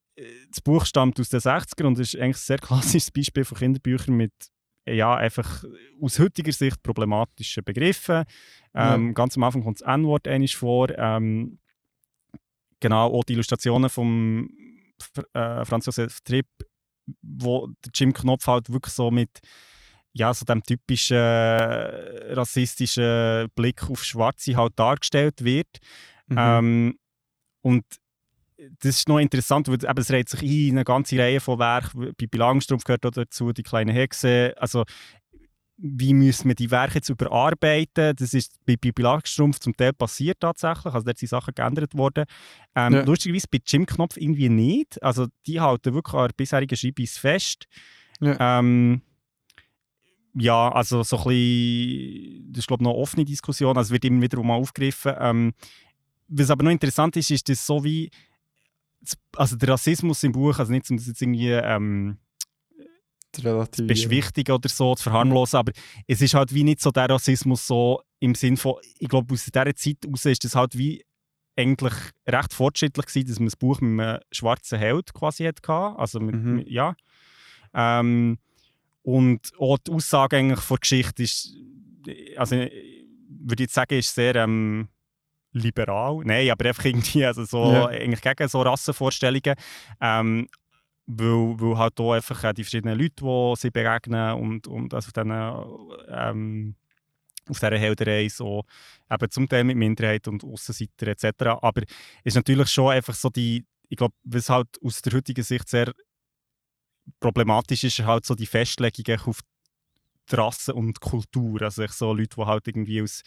das 0.50 0.60
Buch 0.60 0.84
stammt 0.84 1.18
aus 1.20 1.28
den 1.28 1.40
60er 1.40 1.86
und 1.86 1.98
ist 1.98 2.16
eigentlich 2.16 2.36
ein 2.36 2.40
sehr 2.40 2.58
klassisches 3.02 3.10
Beispiel 3.10 3.44
von 3.44 3.56
Kinderbüchern 3.58 4.14
mit 4.16 4.32
ja, 4.94 5.16
einfach 5.16 5.64
aus 6.00 6.18
heutiger 6.18 6.52
Sicht 6.52 6.82
problematischen 6.82 7.64
Begriffen. 7.64 8.24
Ähm, 8.74 9.14
Ganz 9.14 9.36
am 9.36 9.44
Anfang 9.44 9.62
kommt 9.62 9.80
das 9.80 9.88
N-Wort 9.88 10.28
vor. 10.50 10.88
Ähm, 10.96 11.58
genau, 12.80 13.12
auch 13.12 13.24
die 13.24 13.34
Illustrationen 13.34 13.90
von 13.90 14.48
äh, 15.34 15.64
Franz 15.64 15.86
Josef 15.86 16.20
Tripp, 16.20 16.46
wo 17.22 17.68
der 17.84 17.92
Jim 17.94 18.12
Knopf 18.12 18.46
halt 18.46 18.70
wirklich 18.70 18.94
so 18.94 19.10
mit 19.10 19.40
ja, 20.12 20.34
so 20.34 20.44
dem 20.44 20.62
typischen 20.62 21.16
äh, 21.16 22.32
rassistischen 22.32 23.48
Blick 23.54 23.88
auf 23.88 24.02
Schwarze 24.02 24.56
halt 24.56 24.72
dargestellt 24.76 25.44
wird. 25.44 25.68
Mhm. 26.26 26.36
Ähm, 26.38 26.98
und 27.62 27.84
das 28.80 28.96
ist 28.96 29.08
noch 29.08 29.18
interessant, 29.18 29.68
weil 29.68 29.74
eben, 29.74 29.98
es 29.98 30.10
reiht 30.10 30.28
sich 30.28 30.42
ein 30.42 30.48
in 30.48 30.70
eine 30.76 30.84
ganze 30.84 31.18
Reihe 31.18 31.40
von 31.40 31.58
Werken. 31.58 32.12
Bei 32.16 32.38
Langstrumpf 32.38 32.84
gehört 32.84 33.06
auch 33.06 33.10
dazu 33.10 33.52
die 33.52 33.62
kleine 33.62 33.92
Hexe. 33.92 34.54
Also, 34.58 34.84
wie 35.76 36.12
müssen 36.12 36.48
wir 36.48 36.56
die 36.56 36.72
Werke 36.72 36.96
jetzt 36.96 37.08
überarbeiten? 37.08 38.16
Das 38.16 38.34
ist 38.34 38.56
bei 38.66 38.76
Bibi 38.76 39.02
Langstrumpf 39.02 39.60
zum 39.60 39.76
Teil 39.76 39.92
passiert 39.92 40.40
tatsächlich. 40.40 40.92
Also, 40.92 41.04
dort 41.04 41.18
sind 41.18 41.28
Sachen 41.28 41.54
geändert 41.54 41.94
worden. 41.96 42.24
Ähm, 42.74 42.94
Ja. 42.94 43.04
Lustigerweise 43.04 43.46
bei 43.50 43.60
Jim 43.64 43.86
Knopf 43.86 44.16
irgendwie 44.16 44.48
nicht. 44.48 45.00
Also, 45.02 45.26
die 45.46 45.60
halten 45.60 45.94
wirklich 45.94 46.14
an 46.14 46.26
der 46.26 46.34
bisherigen 46.34 46.76
Schreibweise 46.76 47.20
fest. 47.20 47.66
Ja. 48.20 48.58
Ähm, 48.58 49.02
ja, 50.34 50.70
also 50.70 51.02
so 51.02 51.16
ein 51.16 51.24
bisschen, 51.24 52.52
das 52.52 52.60
ist 52.60 52.66
glaube 52.68 52.82
ich 52.82 52.84
noch 52.84 52.92
eine 52.92 53.02
offene 53.02 53.24
Diskussion, 53.24 53.76
also 53.76 53.88
es 53.88 53.92
wird 53.92 54.04
immer 54.04 54.22
wieder 54.22 54.42
mal 54.42 54.54
aufgegriffen. 54.54 55.14
Ähm, 55.18 55.52
was 56.28 56.50
aber 56.50 56.64
noch 56.64 56.70
interessant 56.70 57.16
ist, 57.16 57.30
ist 57.30 57.48
das 57.48 57.64
so 57.64 57.82
wie, 57.82 58.10
also 59.36 59.56
der 59.56 59.68
Rassismus 59.70 60.22
im 60.22 60.32
Buch, 60.32 60.58
also 60.58 60.72
nicht 60.72 60.90
um 60.90 60.96
das 60.96 61.06
jetzt 61.06 61.22
irgendwie 61.22 61.50
ähm, 61.50 62.18
Relativ. 63.38 63.86
beschwichtigen 63.86 64.52
oder 64.52 64.68
so, 64.68 64.94
zu 64.94 65.04
verharmlosen, 65.04 65.58
aber 65.58 65.72
es 66.06 66.20
ist 66.20 66.34
halt 66.34 66.52
wie 66.54 66.64
nicht 66.64 66.80
so 66.80 66.90
der 66.90 67.08
Rassismus 67.10 67.66
so 67.66 68.02
im 68.20 68.34
Sinn 68.34 68.56
von, 68.56 68.76
ich 68.98 69.08
glaube 69.08 69.32
aus 69.34 69.44
dieser 69.44 69.64
Zeit 69.76 69.98
heraus 70.04 70.24
ist 70.26 70.44
das 70.44 70.54
halt 70.54 70.76
wie 70.76 71.04
eigentlich 71.56 71.94
recht 72.26 72.52
fortschrittlich 72.52 73.06
gewesen, 73.06 73.28
dass 73.28 73.38
man 73.38 73.46
das 73.46 73.56
Buch 73.56 73.80
mit 73.80 74.00
einem 74.06 74.20
schwarzen 74.32 74.78
Held 74.78 75.12
quasi 75.12 75.44
hatte, 75.44 75.62
also 75.72 76.20
mit, 76.20 76.34
Mhm. 76.36 76.56
mit, 76.56 76.68
ja. 76.68 76.94
Ähm, 77.74 78.38
und 79.02 79.52
auch 79.58 79.78
die 79.78 79.90
Aussage 79.92 80.36
eigentlich 80.36 80.60
von 80.60 80.76
der 80.76 80.80
Geschichte 80.80 81.22
ist, 81.22 81.54
also 82.36 82.56
ich 82.56 83.06
würde 83.28 83.64
jetzt 83.64 83.74
sagen, 83.74 83.98
ist 83.98 84.14
sehr 84.14 84.34
ähm, 84.36 84.88
liberal. 85.52 86.20
Nein, 86.24 86.50
aber 86.50 86.66
einfach 86.66 86.84
irgendwie 86.84 87.24
also 87.24 87.44
so, 87.44 87.72
Ja. 87.72 87.86
eigentlich 87.86 88.20
gegen 88.20 88.48
so 88.48 88.62
Rassenvorstellungen. 88.62 89.54
Ähm, 90.00 90.48
weil, 91.06 91.58
weil 91.58 91.78
halt 91.78 91.98
auch 92.00 92.12
einfach 92.12 92.44
auch 92.44 92.52
die 92.52 92.64
verschiedenen 92.64 92.98
Leute, 92.98 93.24
die 93.24 93.54
sie 93.56 93.70
begegnen 93.70 94.34
und, 94.34 94.66
und 94.66 94.92
also 94.92 95.08
auf 95.08 95.12
diesen, 95.12 95.30
ähm, 96.08 96.74
auf 97.48 97.58
dieser 97.58 97.78
Helderei 97.78 98.28
so 98.28 98.64
eben 99.10 99.30
zum 99.30 99.48
Teil 99.48 99.64
mit 99.64 99.78
Minderheit 99.78 100.28
und 100.28 100.44
Aussenseiter 100.44 101.06
etc. 101.08 101.58
Aber 101.62 101.80
es 101.82 101.88
ist 102.24 102.34
natürlich 102.34 102.68
schon 102.68 102.92
einfach 102.92 103.14
so 103.14 103.30
die, 103.30 103.64
ich 103.88 103.96
glaube, 103.96 104.14
was 104.24 104.50
halt 104.50 104.68
aus 104.84 105.00
der 105.00 105.14
heutigen 105.14 105.42
Sicht 105.42 105.66
sehr 105.68 105.94
problematisch 107.20 107.84
ist, 107.84 107.98
ist 108.00 108.06
halt 108.06 108.26
so 108.26 108.34
die 108.34 108.46
Festlegung 108.46 109.18
auf 109.26 109.40
die 110.30 110.34
Rasse 110.34 110.74
und 110.74 111.00
Kultur. 111.00 111.62
Also 111.62 111.82
ich 111.84 111.92
so 111.92 112.12
Leute, 112.12 112.36
die 112.36 112.44
halt 112.44 112.68
irgendwie 112.68 113.00
aus, 113.02 113.22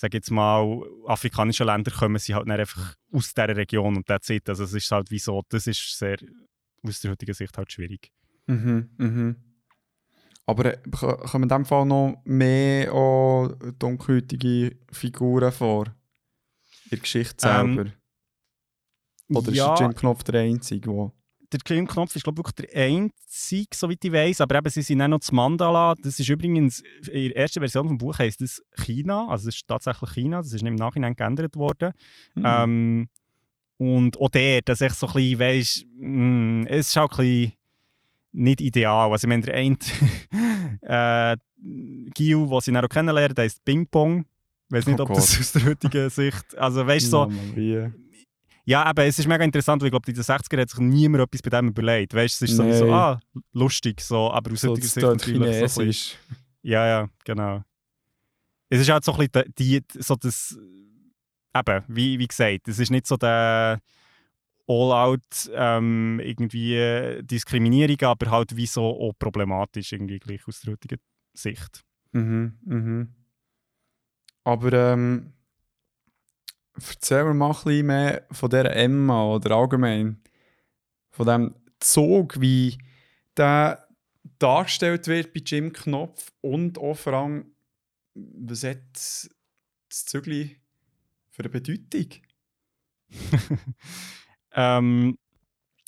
sag 0.00 0.14
jetzt 0.14 0.30
mal, 0.30 0.80
afrikanischen 1.06 1.66
Ländern 1.66 1.92
kommen, 1.92 2.18
sind 2.18 2.36
halt 2.36 2.48
einfach 2.48 2.94
aus 3.12 3.34
dieser 3.34 3.56
Region 3.56 3.96
und 3.96 4.06
that's 4.06 4.30
it. 4.30 4.48
Also 4.48 4.62
es 4.64 4.72
ist 4.72 4.90
halt 4.92 5.10
wie 5.10 5.18
so, 5.18 5.42
das 5.48 5.66
ist 5.66 5.98
sehr 5.98 6.18
aus 6.84 7.00
der 7.00 7.10
heutigen 7.10 7.34
Sicht 7.34 7.58
halt 7.58 7.72
schwierig. 7.72 8.12
Mhm, 8.46 8.90
mhm. 8.96 9.36
Aber 10.46 10.64
äh, 10.66 10.78
ko- 10.90 11.16
kommen 11.16 11.42
in 11.42 11.48
dem 11.48 11.64
Fall 11.64 11.84
noch 11.84 12.22
mehr 12.24 12.92
auch 12.94 13.48
dunkelhäutige 13.78 14.78
Figuren 14.92 15.50
vor? 15.52 15.86
In 16.84 16.90
der 16.92 16.98
Geschichte 17.00 17.48
Ähm, 17.48 17.74
selber? 17.74 17.90
Oder 19.30 19.52
ja, 19.52 19.72
ist 19.74 19.80
der 19.80 19.86
Jim 19.88 19.96
Knopf 19.96 20.22
der 20.22 20.40
Einzige, 20.40 20.88
der... 20.88 21.12
der 21.52 21.60
Jim 21.66 21.86
Knopf 21.86 22.14
ist 22.14 22.22
glaube 22.24 22.40
ich 22.40 22.46
wirklich 22.46 22.70
der 22.70 22.82
einzige, 22.84 23.68
soweit 23.74 24.04
ich 24.04 24.12
weiß. 24.12 24.40
Aber 24.40 24.56
eben, 24.56 24.68
sie 24.70 24.82
sind 24.82 25.00
auch 25.02 25.08
noch 25.08 25.20
das 25.20 25.32
Mandala. 25.32 25.94
Das 26.02 26.18
ist 26.20 26.28
übrigens, 26.28 26.82
in 27.10 27.28
der 27.28 27.36
ersten 27.36 27.60
Version 27.60 27.88
des 27.88 27.98
Buches 27.98 28.18
heisst 28.18 28.40
das 28.40 28.62
China. 28.84 29.26
Also 29.28 29.48
es 29.48 29.56
ist 29.56 29.66
tatsächlich 29.68 30.10
China. 30.10 30.38
Das 30.38 30.52
ist 30.52 30.62
nicht 30.62 30.70
im 30.70 30.74
Nachhinein 30.76 31.14
geändert 31.16 31.56
worden. 31.56 31.92
Mhm. 32.34 32.44
Ähm, 32.44 33.08
und 33.78 34.20
auch 34.20 34.28
der, 34.28 34.60
dass 34.62 34.80
ich 34.80 34.92
so 34.92 35.06
ein 35.06 35.12
bisschen, 35.14 35.38
weisst, 35.38 35.86
mm, 35.98 36.62
es 36.66 36.88
ist 36.88 36.98
auch 36.98 37.10
ein 37.12 37.16
bisschen 37.16 37.52
nicht 38.32 38.60
ideal. 38.60 39.10
Also 39.10 39.26
ich 39.26 39.28
meine, 39.28 39.42
der 39.42 39.54
eine, 39.54 39.76
äh, 40.82 41.36
Gil, 42.14 42.46
den 42.46 42.60
sie 42.60 42.72
dann 42.72 42.84
auch 42.84 42.88
kennenlernen, 42.88 43.34
der 43.34 43.44
ist 43.46 43.64
Ping 43.64 43.86
Pong. 43.86 44.26
Ich 44.68 44.76
weiß 44.76 44.86
nicht, 44.86 45.00
Oh 45.00 45.04
ob 45.04 45.14
das 45.14 45.30
Gott. 45.30 45.40
aus 45.40 45.52
der 45.52 45.64
heutigen 45.64 46.10
Sicht, 46.10 46.58
also 46.58 46.86
weißt 46.86 47.06
du, 47.06 47.10
so, 47.10 47.26
mia. 47.56 47.92
Ja, 48.68 48.82
aber 48.84 49.06
es 49.06 49.18
ist 49.18 49.26
mega 49.26 49.42
interessant, 49.44 49.80
weil 49.80 49.86
ich 49.86 49.92
glaube, 49.92 50.10
in 50.10 50.14
den 50.14 50.22
60ern 50.22 50.60
hat 50.60 50.68
sich 50.68 50.78
niemand 50.80 51.24
etwas 51.24 51.40
bei 51.40 51.48
dem 51.48 51.68
überlegt. 51.68 52.12
Weißt 52.12 52.40
du, 52.40 52.44
es 52.44 52.50
ist 52.50 52.58
Nee. 52.58 52.78
so, 52.78 52.92
ah, 52.92 53.18
lustig, 53.52 54.00
so, 54.02 54.30
aber 54.30 54.52
aus 54.52 54.60
So, 54.60 54.72
heutiger 54.72 54.86
Sicht 54.88 55.06
natürlich 55.06 55.68
so 55.70 55.80
ein 55.80 55.86
bisschen. 55.86 56.18
Ja, 56.62 56.86
ja, 56.86 57.08
genau. 57.24 57.62
Es 58.68 58.80
ist 58.80 58.90
halt 58.90 59.04
so 59.04 59.12
ein 59.14 59.26
bisschen 59.26 59.54
die, 59.56 59.80
die- 59.80 60.02
so 60.02 60.16
das, 60.16 60.58
eben, 61.56 61.84
wie, 61.88 62.18
wie 62.18 62.26
gesagt, 62.26 62.68
es 62.68 62.78
ist 62.78 62.90
nicht 62.90 63.06
so 63.06 63.16
der 63.16 63.80
All-out 64.66 65.50
ähm, 65.54 66.20
irgendwie 66.22 66.74
äh, 66.76 67.22
Diskriminierung, 67.22 68.02
aber 68.02 68.30
halt 68.30 68.54
wie 68.54 68.66
so 68.66 68.84
auch 68.84 69.14
problematisch 69.18 69.92
irgendwie 69.92 70.18
gleich 70.18 70.46
aus 70.46 70.60
der 70.60 70.72
heutigen 70.74 70.98
Sicht. 71.32 71.82
Mhm, 72.12 72.58
mhm. 72.66 73.08
Aber 74.44 74.72
ähm, 74.74 75.32
erzähl 76.88 77.24
mir 77.24 77.34
mal 77.34 77.48
ein 77.48 77.52
bisschen 77.52 77.86
mehr 77.86 78.26
von 78.30 78.50
dieser 78.50 78.74
Emma 78.74 79.24
oder 79.24 79.56
allgemein 79.56 80.22
von 81.10 81.26
dem 81.26 81.54
Zug, 81.80 82.40
wie 82.40 82.78
der 83.36 83.88
dargestellt 84.38 85.06
wird 85.06 85.32
bei 85.32 85.40
Jim 85.44 85.72
Knopf 85.72 86.32
und 86.40 86.78
auch 86.78 86.96
vor 86.96 87.12
allem, 87.12 87.54
was 88.14 88.64
hat 88.64 88.78
das 88.94 89.30
Zügli 89.88 90.60
für 91.30 91.42
eine 91.42 91.50
Bedeutung? 91.50 92.08
Ähm, 94.52 95.18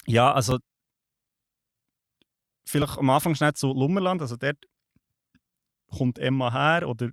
ja, 0.07 0.33
also 0.33 0.59
vielleicht 2.65 2.99
am 2.99 3.11
Anfang 3.11 3.35
schnell 3.35 3.53
zu 3.55 3.73
Lummerland, 3.73 4.21
also 4.21 4.37
dort 4.37 4.59
kommt 5.91 6.19
Emma 6.19 6.53
her 6.53 6.89
oder 6.89 7.11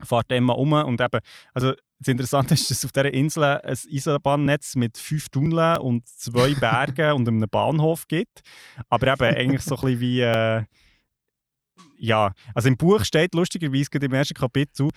fährt 0.00 0.32
Emma 0.32 0.54
um 0.54 0.72
und 0.72 1.00
eben, 1.00 1.20
also 1.54 1.74
das 1.98 2.08
Interessante 2.08 2.54
ist, 2.54 2.70
dass 2.70 2.78
es 2.78 2.84
auf 2.84 2.92
dieser 2.92 3.12
Insel 3.12 3.44
ein 3.44 3.60
Eisenbahnnetz 3.64 4.76
mit 4.76 4.98
fünf 4.98 5.28
Tunneln 5.28 5.78
und 5.78 6.06
zwei 6.06 6.54
Bergen 6.60 7.12
und 7.12 7.28
einem 7.28 7.48
Bahnhof 7.50 8.06
gibt, 8.08 8.42
aber 8.88 9.12
eben 9.12 9.36
eigentlich 9.36 9.62
so 9.62 9.76
ein 9.76 9.80
bisschen 9.82 10.00
wie, 10.00 10.20
äh, 10.20 10.64
ja, 11.98 12.32
also 12.54 12.68
im 12.68 12.76
Buch 12.76 13.04
steht 13.04 13.34
lustigerweise 13.34 13.90
gerade 13.90 14.06
im 14.06 14.12
ersten 14.12 14.34
Kapitel, 14.34 14.90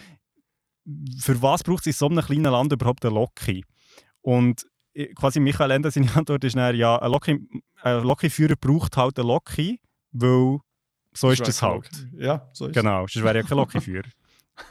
für 1.20 1.41
was 1.41 1.64
braucht 1.64 1.82
es 1.82 1.88
in 1.88 1.93
so 1.93 2.08
einem 2.08 2.24
kleinen 2.24 2.52
Land 2.52 2.74
überhaupt 2.74 3.06
eine 3.06 3.14
Loki? 3.14 3.64
Und 4.22 4.66
quasi 5.16 5.39
Michael 5.39 5.72
Ende 5.72 5.91
seine 5.91 6.14
Antwort 6.16 6.43
ist 6.43 6.56
dann, 6.56 6.76
ja, 6.76 6.97
ein 6.97 7.12
Loki, 7.12 7.47
ein 7.82 8.04
Loki-Führer 8.04 8.56
braucht 8.56 8.97
halt 8.97 9.18
einen 9.20 9.28
Loki, 9.28 9.80
weil 10.12 10.60
so 11.14 11.32
ist 11.32 11.47
das 11.47 11.62
halt. 11.62 11.89
Ja, 12.14 12.50
so 12.54 12.68
ist 12.68 12.74
Genau, 12.74 13.08
sonst 13.08 13.24
wäre 13.24 13.38
ja 13.38 13.43
kein 13.43 13.58
Loki-Führer. 13.58 14.10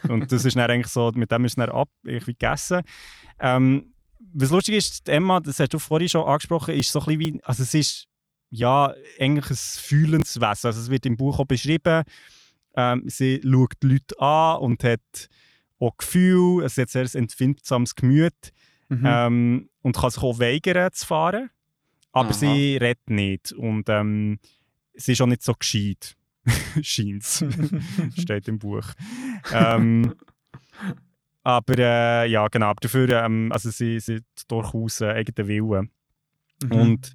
Und 0.09 0.30
das 0.30 0.45
ist 0.45 0.57
dann 0.57 0.70
eigentlich 0.70 0.93
so, 0.93 1.11
mit 1.14 1.30
dem 1.30 1.45
ist 1.45 1.53
es 1.53 1.57
dann 1.57 1.70
ab, 1.70 1.89
irgendwie 2.05 2.32
gegessen. 2.32 2.82
Ähm, 3.41 3.93
was 4.34 4.51
lustig 4.51 4.74
ist, 4.74 5.09
Emma, 5.09 5.41
das 5.41 5.59
hast 5.61 5.72
du 5.72 5.78
vorhin 5.78 6.09
schon 6.09 6.26
angesprochen, 6.26 6.74
ist 6.74 6.91
so 6.93 7.01
ein 7.01 7.18
bisschen 7.18 7.34
wie, 7.36 7.45
also 7.45 7.62
es 7.62 7.74
ist 7.74 8.07
ja 8.51 8.93
eigentlich 9.18 9.51
ein 9.51 9.57
fühlendes 9.57 10.36
Wesen. 10.36 10.66
Also 10.66 10.80
es 10.80 10.91
wird 10.91 11.07
im 11.07 11.16
Buch 11.16 11.39
auch 11.39 11.47
beschrieben, 11.47 12.05
ähm, 12.76 13.03
sie 13.07 13.41
schaut 13.43 13.72
die 13.82 13.89
Leute 13.89 14.20
an 14.20 14.59
und 14.59 14.84
hat 14.84 15.28
auch 15.80 15.97
Gefühl, 15.97 16.64
es 16.64 16.76
hat 16.76 16.91
sehr 16.91 17.03
ein 17.05 17.14
empfindsames 17.14 17.95
Gemüt 17.95 18.53
Mhm. 18.91 19.05
ähm, 19.05 19.68
und 19.82 19.97
kann 19.97 20.11
sich 20.11 20.22
auch 20.22 20.39
weigern 20.39 20.91
zu 20.93 21.07
fahren, 21.07 21.51
aber 22.12 22.30
Aha. 22.30 22.39
sie 22.39 22.78
redet 22.78 23.11
nicht 23.11 23.53
und 23.53 23.86
ähm, 23.89 24.39
sie 24.95 25.12
ist 25.12 25.20
auch 25.20 25.26
nicht 25.26 25.43
so 25.43 25.53
gescheit, 25.53 26.16
scheint's, 26.80 27.45
steht 28.18 28.49
im 28.49 28.59
Buch. 28.59 28.86
Ähm, 29.53 30.14
aber 31.43 31.78
äh, 31.78 32.30
ja, 32.30 32.47
genau, 32.49 32.66
aber 32.66 32.80
dafür, 32.80 33.09
ähm, 33.24 33.51
also 33.53 33.70
sie, 33.70 33.99
hat 33.99 34.22
durchaus 34.49 35.03
einen 35.03 35.16
eigenen 35.16 35.49
Willen. 35.49 35.91
Mhm. 36.62 36.72
Und 36.72 37.12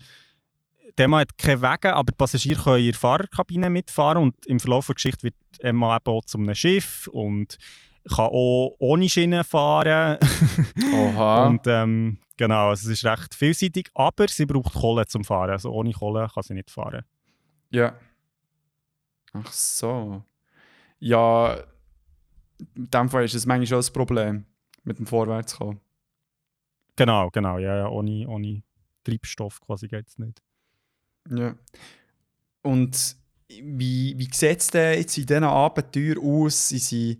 Emma 0.96 1.20
hat 1.20 1.38
keine 1.38 1.62
Wege, 1.62 1.94
aber 1.94 2.12
die 2.12 2.16
Passagiere 2.18 2.64
können 2.64 2.80
in 2.80 2.92
der 2.92 3.00
Fahrerkabine 3.00 3.70
mitfahren 3.70 4.22
und 4.22 4.46
im 4.46 4.60
Verlauf 4.60 4.88
der 4.88 4.96
Geschichte 4.96 5.24
wird 5.24 5.36
Emma 5.60 5.96
eben 5.96 6.06
auch 6.14 6.26
zu 6.26 6.38
einem 6.38 6.56
Schiff 6.56 7.08
und 7.08 7.58
kann 8.08 8.26
auch 8.26 8.76
ohne 8.80 9.10
Schienen 9.10 9.44
fahren. 9.44 10.18
Oha. 10.94 11.46
und 11.48 11.62
ähm, 11.68 12.20
genau, 12.38 12.70
also 12.70 12.90
es 12.90 13.00
ist 13.00 13.06
recht 13.06 13.34
vielseitig, 13.34 13.90
aber 13.94 14.28
sie 14.28 14.46
braucht 14.46 14.74
Kohle 14.74 15.06
zum 15.06 15.24
Fahren. 15.24 15.52
Also 15.52 15.72
ohne 15.72 15.92
Kohle 15.94 16.28
kann 16.34 16.44
sie 16.44 16.54
nicht 16.54 16.70
fahren. 16.70 17.04
Ja. 17.70 17.96
Ach 19.34 19.52
so. 19.52 20.24
Ja, 21.00 21.58
in 22.76 22.90
dem 22.90 23.10
Fall 23.10 23.26
ist 23.26 23.36
es 23.36 23.46
manchmal 23.46 23.68
schon 23.68 23.80
ein 23.80 23.94
Problem, 23.94 24.46
mit 24.84 25.00
dem 25.00 25.06
Vorwärtskommen. 25.06 25.80
Genau, 26.96 27.30
genau, 27.32 27.58
ja, 27.58 27.76
ja 27.78 27.90
ohne, 27.90 28.28
ohne 28.28 28.64
Treibstoff 29.04 29.60
quasi 29.62 29.88
geht 29.88 30.08
es 30.08 30.18
nicht. 30.18 30.42
Ja. 31.30 31.56
Und 32.62 33.16
wie, 33.50 34.18
wie 34.18 34.30
sieht 34.32 34.60
es 34.60 34.68
denn 34.68 35.00
jetzt 35.00 35.18
in 35.18 35.26
diesen 35.26 35.44
Abenteuern 35.44 36.20
aus? 36.20 36.70
Sind 36.70 36.82
sie 36.82 37.20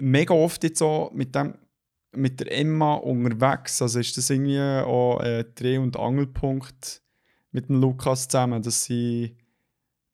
mega 0.00 0.34
oft 0.34 0.62
jetzt 0.64 0.78
so 0.78 1.10
mit, 1.14 1.34
dem, 1.34 1.54
mit 2.12 2.40
der 2.40 2.52
Emma 2.52 2.94
unterwegs? 2.94 3.80
Also 3.82 4.00
ist 4.00 4.16
das 4.16 4.30
irgendwie 4.30 4.60
auch 4.60 5.18
ein 5.18 5.46
Dreh- 5.54 5.78
und 5.78 5.96
Angelpunkt 5.96 7.02
mit 7.52 7.68
dem 7.68 7.80
Lukas 7.80 8.28
zusammen, 8.28 8.62
dass 8.62 8.84
sie 8.84 9.36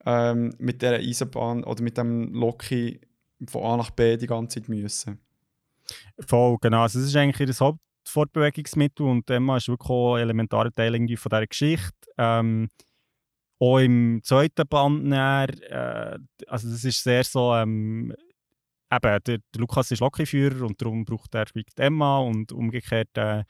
ähm, 0.04 0.54
mit 0.58 0.82
dieser 0.82 0.96
Eisenbahn 0.96 1.64
oder 1.64 1.82
mit 1.82 1.98
dem 1.98 2.32
Loki 2.32 3.00
von 3.46 3.62
A 3.62 3.76
nach 3.76 3.90
B 3.90 4.16
die 4.16 4.26
ganze 4.26 4.60
Zeit 4.60 4.68
müssen? 4.68 5.20
Voll, 6.20 6.56
genau. 6.60 6.82
Also 6.82 6.98
das 6.98 7.08
ist 7.08 7.16
eigentlich 7.16 7.48
ihr 7.48 7.54
Hauptfortbewegungsmittel 7.54 9.06
und 9.06 9.28
Emma 9.30 9.56
ist 9.56 9.68
wirklich 9.68 9.90
auch 9.90 10.16
ein 10.16 10.22
elementarer 10.22 10.72
Teil 10.72 10.94
von 11.16 11.30
dieser 11.30 11.46
Geschichte. 11.46 11.92
Ähm, 12.18 12.68
auch 13.58 13.78
im 13.78 14.20
zweiten 14.22 14.66
Band, 14.68 15.04
dann, 15.04 15.48
äh, 15.48 16.18
also 16.46 16.68
das 16.68 16.84
ist 16.84 17.02
sehr 17.02 17.24
so, 17.24 17.54
ähm, 17.54 18.14
eben, 18.92 19.02
der, 19.02 19.20
der 19.20 19.40
Lukas 19.56 19.90
ist 19.90 20.00
Lokführer 20.00 20.66
und 20.66 20.80
darum 20.80 21.04
braucht 21.04 21.34
er 21.34 21.46
Emma 21.76 22.18
und 22.18 22.52
umgekehrt 22.52 23.16
äh, 23.16 23.44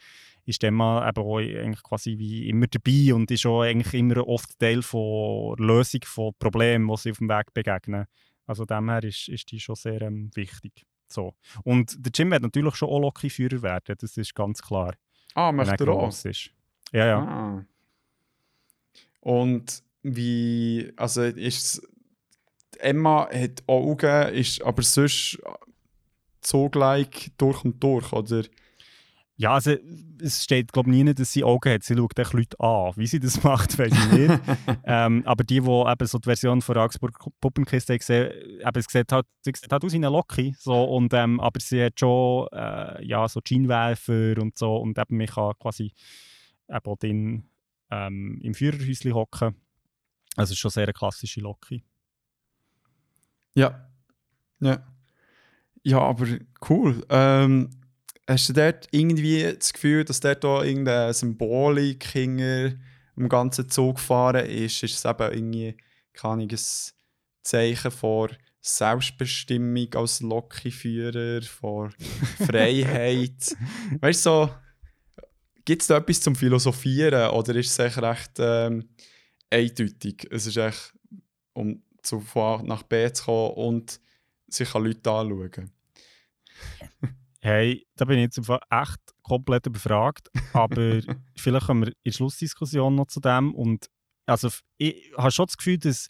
ist 0.44 0.62
Emma 0.62 1.06
eben 1.08 1.22
auch 1.22 1.38
eigentlich 1.38 1.82
quasi 1.82 2.16
wie 2.18 2.48
immer 2.48 2.66
dabei 2.68 3.14
und 3.14 3.30
ist 3.30 3.46
auch 3.46 3.62
eigentlich 3.62 3.94
immer 3.94 4.26
oft 4.26 4.58
Teil 4.58 4.80
der 4.80 5.54
Lösung 5.58 6.00
von 6.04 6.32
Problemen, 6.38 6.88
die 6.88 6.96
sie 6.96 7.10
auf 7.10 7.18
dem 7.18 7.28
Weg 7.28 7.52
begegnen. 7.52 8.06
Also 8.46 8.64
dem 8.64 8.88
ist, 8.88 9.28
ist 9.28 9.50
die 9.50 9.60
schon 9.60 9.74
sehr 9.74 10.02
ähm, 10.02 10.30
wichtig. 10.34 10.86
So. 11.08 11.34
Und 11.64 11.96
der 12.04 12.12
Jim 12.14 12.30
wird 12.30 12.42
natürlich 12.42 12.76
schon 12.76 12.88
auch 12.88 13.00
Lokführer 13.00 13.62
werden, 13.62 13.96
das 13.98 14.16
ist 14.16 14.34
ganz 14.34 14.62
klar. 14.62 14.94
Ah, 15.34 15.52
möchte 15.52 15.84
er 15.84 15.90
auch? 15.90 16.08
ist. 16.08 16.50
Ja, 16.92 17.06
ja. 17.06 17.18
Ah. 17.18 17.66
Und 19.20 19.82
wie, 20.02 20.92
also 20.96 21.22
ist 21.22 21.82
Emma 22.78 23.28
hat 23.32 23.62
Augen, 23.66 24.34
ist 24.34 24.62
aber 24.62 24.82
sonst 24.82 25.38
zugleich 26.40 27.32
durch 27.36 27.64
und 27.64 27.82
durch, 27.82 28.12
oder? 28.12 28.44
Ja, 29.38 29.52
also 29.52 29.74
es 30.22 30.44
steht 30.44 30.72
glaube 30.72 30.90
ich 30.90 31.04
nie, 31.04 31.14
dass 31.14 31.32
sie 31.32 31.44
Augen 31.44 31.70
hat. 31.70 31.82
Sie 31.82 31.94
schaut 31.94 32.18
echt 32.18 32.32
Leute 32.32 32.58
an. 32.58 32.92
Wie 32.96 33.06
sie 33.06 33.20
das 33.20 33.42
macht, 33.44 33.78
weiß 33.78 33.92
ich 33.92 34.12
nicht. 34.12 34.40
ähm, 34.84 35.22
aber 35.26 35.44
die, 35.44 35.60
die 35.60 35.66
eben 35.68 36.06
so 36.06 36.18
die 36.18 36.26
Version 36.26 36.62
von 36.62 36.76
Augsburg 36.78 37.18
Puppenkiste 37.40 37.92
haben 37.92 37.98
gesehen, 37.98 38.30
eben, 38.60 38.78
es 38.78 38.86
sieht 38.88 39.12
halt, 39.12 39.26
sie 39.42 39.52
sieht 39.54 39.70
halt 39.70 39.84
aus 39.84 39.92
wie 39.92 39.96
eine 39.96 40.08
Loki. 40.08 40.54
So, 40.58 40.84
und, 40.84 41.12
ähm, 41.12 41.38
aber 41.40 41.60
sie 41.60 41.84
hat 41.84 42.00
schon 42.00 42.48
äh, 42.52 43.04
ja, 43.04 43.28
so 43.28 43.40
Scheinwerfer 43.46 44.40
und 44.40 44.56
so. 44.56 44.76
Und 44.76 44.98
eben, 44.98 45.18
man 45.18 45.26
kann 45.26 45.52
quasi 45.58 45.92
eben 46.68 46.86
auch 46.86 46.96
drin, 46.96 47.44
ähm, 47.90 48.40
im 48.42 48.54
Führerhäuschen 48.54 49.14
hocken. 49.14 49.54
Also 50.36 50.54
schon 50.54 50.70
sehr 50.70 50.84
eine 50.84 50.92
klassische 50.94 51.40
Loki. 51.40 51.84
Ja. 53.54 53.88
Ja. 54.60 54.86
Ja, 55.82 56.00
aber 56.00 56.26
cool. 56.68 57.04
Ähm, 57.08 57.70
hast 58.26 58.48
du 58.48 58.52
dort 58.52 58.88
irgendwie 58.90 59.54
das 59.58 59.72
Gefühl, 59.72 60.04
dass 60.04 60.20
dort 60.20 60.44
auch 60.44 60.62
irgendeine 60.62 61.12
Symbolik 61.14 62.04
hinter 62.04 62.74
dem 63.16 63.28
ganzen 63.28 63.68
Zug 63.68 64.00
fahren 64.00 64.46
ist? 64.46 64.82
Ist 64.82 64.94
es 64.94 65.04
eben 65.04 65.32
irgendwie, 65.32 65.76
keine 66.12 66.34
Ahnung, 66.34 66.48
ein 66.50 66.60
Zeichen 67.42 67.90
vor 67.90 68.30
Selbstbestimmung 68.60 69.94
als 69.94 70.20
Lokführer, 70.20 71.42
vor 71.42 71.90
Freiheit? 72.46 73.56
weißt 74.00 74.26
du, 74.26 74.30
so, 74.30 74.50
gibt 75.64 75.82
es 75.82 75.88
da 75.88 75.98
etwas 75.98 76.20
zum 76.20 76.34
Philosophieren 76.34 77.30
oder 77.30 77.54
ist 77.54 77.70
es 77.70 77.78
echt 77.78 77.98
recht 77.98 78.32
ähm, 78.38 78.88
eindeutig? 79.50 80.26
Es 80.30 80.46
ist 80.46 80.56
echt, 80.56 80.94
um 81.52 81.82
zu 82.02 82.20
von 82.20 82.60
A 82.60 82.62
nach 82.62 82.82
B 82.82 83.12
zu 83.12 83.24
kommen 83.24 83.54
und 83.54 84.00
sich 84.48 84.74
an 84.74 84.84
Leute 84.84 85.10
anschauen. 85.10 85.75
Hey, 87.46 87.86
da 87.94 88.04
bin 88.06 88.18
ich 88.18 88.24
jetzt 88.24 88.50
echt 88.70 89.00
komplett 89.22 89.66
überfragt. 89.66 90.28
Aber 90.52 91.00
vielleicht 91.36 91.66
kommen 91.66 91.82
wir 91.82 91.88
in 91.90 91.94
der 92.04 92.10
Schlussdiskussion 92.10 92.96
noch 92.96 93.06
zu 93.06 93.20
dem. 93.20 93.54
Und 93.54 93.86
also, 94.26 94.48
ich 94.78 95.12
habe 95.16 95.30
schon 95.30 95.46
das 95.46 95.56
Gefühl, 95.56 95.78
dass. 95.78 96.08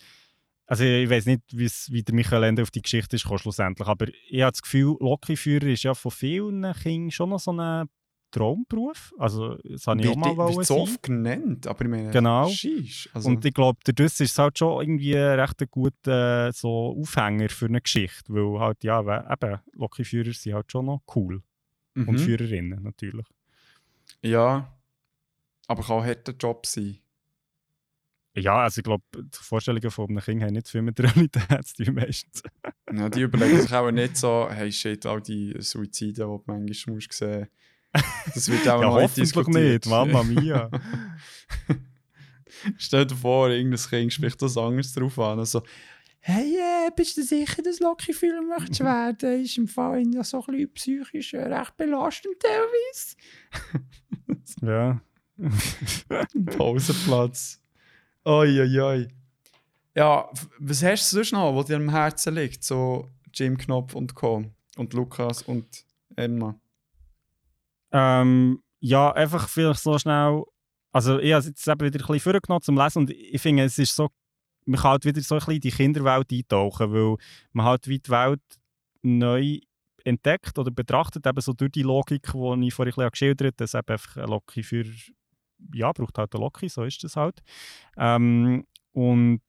Also, 0.65 0.85
ich 0.85 1.11
weiß 1.11 1.27
nicht, 1.27 1.43
wie 1.51 2.03
der 2.03 2.15
Michael 2.15 2.43
Ende 2.45 2.63
auf 2.63 2.71
die 2.71 2.81
Geschichte 2.81 3.17
ist 3.17 3.23
schlussendlich. 3.23 3.87
Aber 3.87 4.07
ich 4.31 4.41
habe 4.41 4.53
das 4.53 4.63
Gefühl, 4.63 4.97
Lokführer 4.99 5.67
ist 5.67 5.83
ja 5.83 5.93
von 5.93 6.11
vielen 6.11 6.73
Kindern 6.73 7.11
schon 7.11 7.29
noch 7.29 7.39
so 7.39 7.53
ein 7.53 7.87
Traumberuf. 8.37 9.15
Also, 9.19 9.57
das 9.65 9.87
habe 9.87 10.03
ich 10.03 10.09
auch 10.09 10.17
mal 10.17 10.37
wird, 10.37 10.57
wird 10.57 10.67
sein. 10.67 10.79
oft 10.79 11.03
genannt, 11.03 11.67
aber 11.67 11.85
ich 11.85 11.91
meine, 11.91 12.11
Genau. 12.11 12.49
Sheesh, 12.49 13.09
also, 13.15 13.31
Und 13.31 13.45
ich 13.45 13.55
glaube, 13.55 13.79
dadurch 13.85 14.07
ist 14.07 14.21
es 14.21 14.39
halt 14.39 14.59
schon 14.59 14.83
irgendwie 14.83 15.17
ein 15.17 15.41
recht 15.41 15.61
ein 15.61 15.69
guter 15.71 16.53
so 16.53 16.97
Aufhänger 17.01 17.49
für 17.49 17.67
eine 17.67 17.81
Geschichte. 17.81 18.33
Weil 18.33 18.61
halt, 18.61 18.85
ja, 18.85 19.01
eben, 19.01 19.61
Lokführer 19.73 20.33
sind 20.33 20.55
halt 20.55 20.71
schon 20.71 20.87
noch 20.87 21.03
cool. 21.15 21.43
Und 21.95 22.11
mhm. 22.11 22.19
Führerinnen 22.19 22.83
natürlich. 22.83 23.27
Ja, 24.23 24.71
aber 25.67 25.83
kann 25.83 25.97
auch 25.97 26.03
ein 26.03 26.09
harter 26.09 26.33
Job 26.33 26.67
sein. 26.67 26.99
Ja, 28.37 28.65
also 28.65 28.81
ich 28.81 28.85
glaube, 28.85 29.03
die 29.15 29.29
Vorstellungen 29.33 29.91
von 29.91 30.11
einem 30.11 30.21
Kind 30.21 30.43
haben 30.43 30.53
nicht 30.53 30.69
viel 30.69 30.83
mit 30.83 30.99
der 30.99 31.07
Realität 31.17 31.67
zu 31.67 31.85
tun 31.85 31.95
meistens. 31.95 32.43
Ja, 32.93 33.09
die 33.09 33.23
überlegen 33.23 33.63
sich 33.63 33.73
auch 33.73 33.91
nicht 33.91 34.17
so, 34.17 34.49
hey 34.51 34.71
shit, 34.71 35.07
all 35.07 35.23
die 35.23 35.55
Suizide, 35.59 36.13
die 36.13 36.21
du 36.21 36.43
manchmal 36.47 36.95
musst 36.95 37.13
sehen 37.13 37.49
Das 38.35 38.49
wird 38.49 38.69
auch 38.69 38.81
ja, 38.83 38.89
noch 38.89 39.15
diskutiert. 39.15 39.85
nicht, 39.85 39.87
Mama 39.87 40.23
mia. 40.23 40.71
Stell 42.79 43.07
dir 43.07 43.17
vor, 43.17 43.49
irgendein 43.49 43.81
Kind 43.81 44.13
spricht 44.13 44.41
das 44.43 44.57
anders 44.57 44.93
drauf 44.93 45.19
an. 45.19 45.39
Also, 45.39 45.63
hey, 46.21 46.57
äh, 46.57 46.91
bist 46.95 47.17
du 47.17 47.23
sicher, 47.23 47.63
dass 47.63 47.81
Loki-Führer 47.81 48.43
möchtest 48.43 48.81
werden? 48.81 49.45
Ist 49.45 49.59
im 49.59 49.69
Fall 49.69 50.03
ja 50.13 50.25
so 50.25 50.45
ein 50.47 50.47
bisschen 50.47 50.73
psychisch 50.73 51.35
äh, 51.35 51.43
recht 51.43 51.77
belastend 51.77 52.37
teilweise. 52.41 53.17
ja. 54.63 55.01
Pausenplatz. 56.57 57.61
Oi, 58.25 58.61
oi, 58.61 58.81
oi. 58.81 59.09
Ja, 59.95 60.29
was 60.59 60.83
hast 60.83 61.13
du 61.13 61.17
sonst 61.17 61.33
noch, 61.33 61.55
was 61.55 61.67
dir 61.67 61.77
am 61.77 61.91
Herzen 61.91 62.35
liegt? 62.35 62.65
So 62.65 63.09
Jim 63.33 63.57
Knopf 63.57 63.95
und 63.95 64.15
Co. 64.15 64.45
Und 64.77 64.93
Lukas 64.93 65.43
und 65.43 65.85
Emma. 66.17 66.59
Ähm, 67.97 68.63
ja, 68.81 69.11
einfach 69.13 69.49
vielleicht 69.49 69.81
so 69.81 69.99
schnell. 69.99 70.45
Also, 70.93 71.19
ich 71.19 71.33
habe 71.33 71.41
es 71.41 71.47
jetzt 71.47 71.67
wieder 71.67 71.85
ein 71.87 71.91
bisschen 71.91 72.21
vorgenommen 72.21 72.63
zum 72.63 72.77
Lesen 72.77 72.99
und 73.01 73.11
ich 73.11 73.41
finde, 73.41 73.65
es 73.65 73.79
ist 73.79 73.97
so, 73.97 74.11
man 74.67 74.81
kann 74.81 74.91
halt 74.93 75.05
wieder 75.07 75.21
so 75.23 75.35
ein 75.35 75.39
bisschen 75.39 75.55
in 75.55 75.61
die 75.61 75.71
Kinderwelt 75.71 76.31
eintauchen, 76.31 76.93
weil 76.93 77.17
man 77.53 77.67
halt 77.67 77.89
wie 77.89 77.99
die 77.99 78.11
Welt 78.11 78.43
neu 79.03 79.61
entdeckt 80.05 80.59
oder 80.59 80.71
betrachtet, 80.71 81.27
eben 81.27 81.41
so 81.41 81.53
durch 81.53 81.73
die 81.73 81.83
Logik, 81.83 82.23
die 82.33 82.67
ich 82.67 82.75
vorhin 82.75 83.01
ein 83.01 83.11
geschildert 83.11 83.47
habe, 83.47 83.57
dass 83.57 83.75
eben 83.75 83.89
einfach 83.89 84.17
ein 84.17 84.29
Loki 84.29 84.63
für 84.63 84.85
ja, 85.73 85.93
braucht 85.93 86.19
halt 86.19 86.35
eine 86.35 86.45
Loki, 86.45 86.69
so 86.69 86.85
ist 86.85 87.03
das 87.03 87.17
halt. 87.17 87.41
Ähm, 87.97 88.67
und 88.93 89.43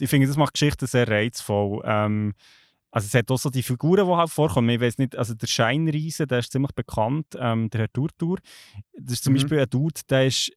ich 0.00 0.10
finde, 0.10 0.26
das 0.26 0.36
macht 0.36 0.54
die 0.54 0.60
Geschichte 0.60 0.86
sehr 0.86 1.08
reizvoll. 1.08 1.82
Ähm, 1.84 2.34
also 2.96 3.06
es 3.08 3.14
hat 3.14 3.30
auch 3.30 3.36
so 3.38 3.50
die 3.50 3.62
Figuren, 3.62 4.06
die 4.06 4.12
halt 4.14 4.30
vorkommen. 4.30 4.70
Ich 4.70 4.80
weiß 4.80 4.96
nicht, 4.96 5.14
also 5.16 5.34
der 5.34 5.46
Scheinriese, 5.46 6.26
der 6.26 6.38
ist 6.38 6.50
ziemlich 6.50 6.72
bekannt, 6.72 7.26
ähm, 7.38 7.68
der 7.68 7.82
Herr 7.82 7.92
Turtur. 7.92 8.38
Das 8.94 9.12
ist 9.12 9.24
zum 9.24 9.34
Mhm. 9.34 9.36
Beispiel 9.36 9.60
ein 9.60 9.68
Dude, 9.68 10.00
der 10.08 10.26
ist, 10.26 10.50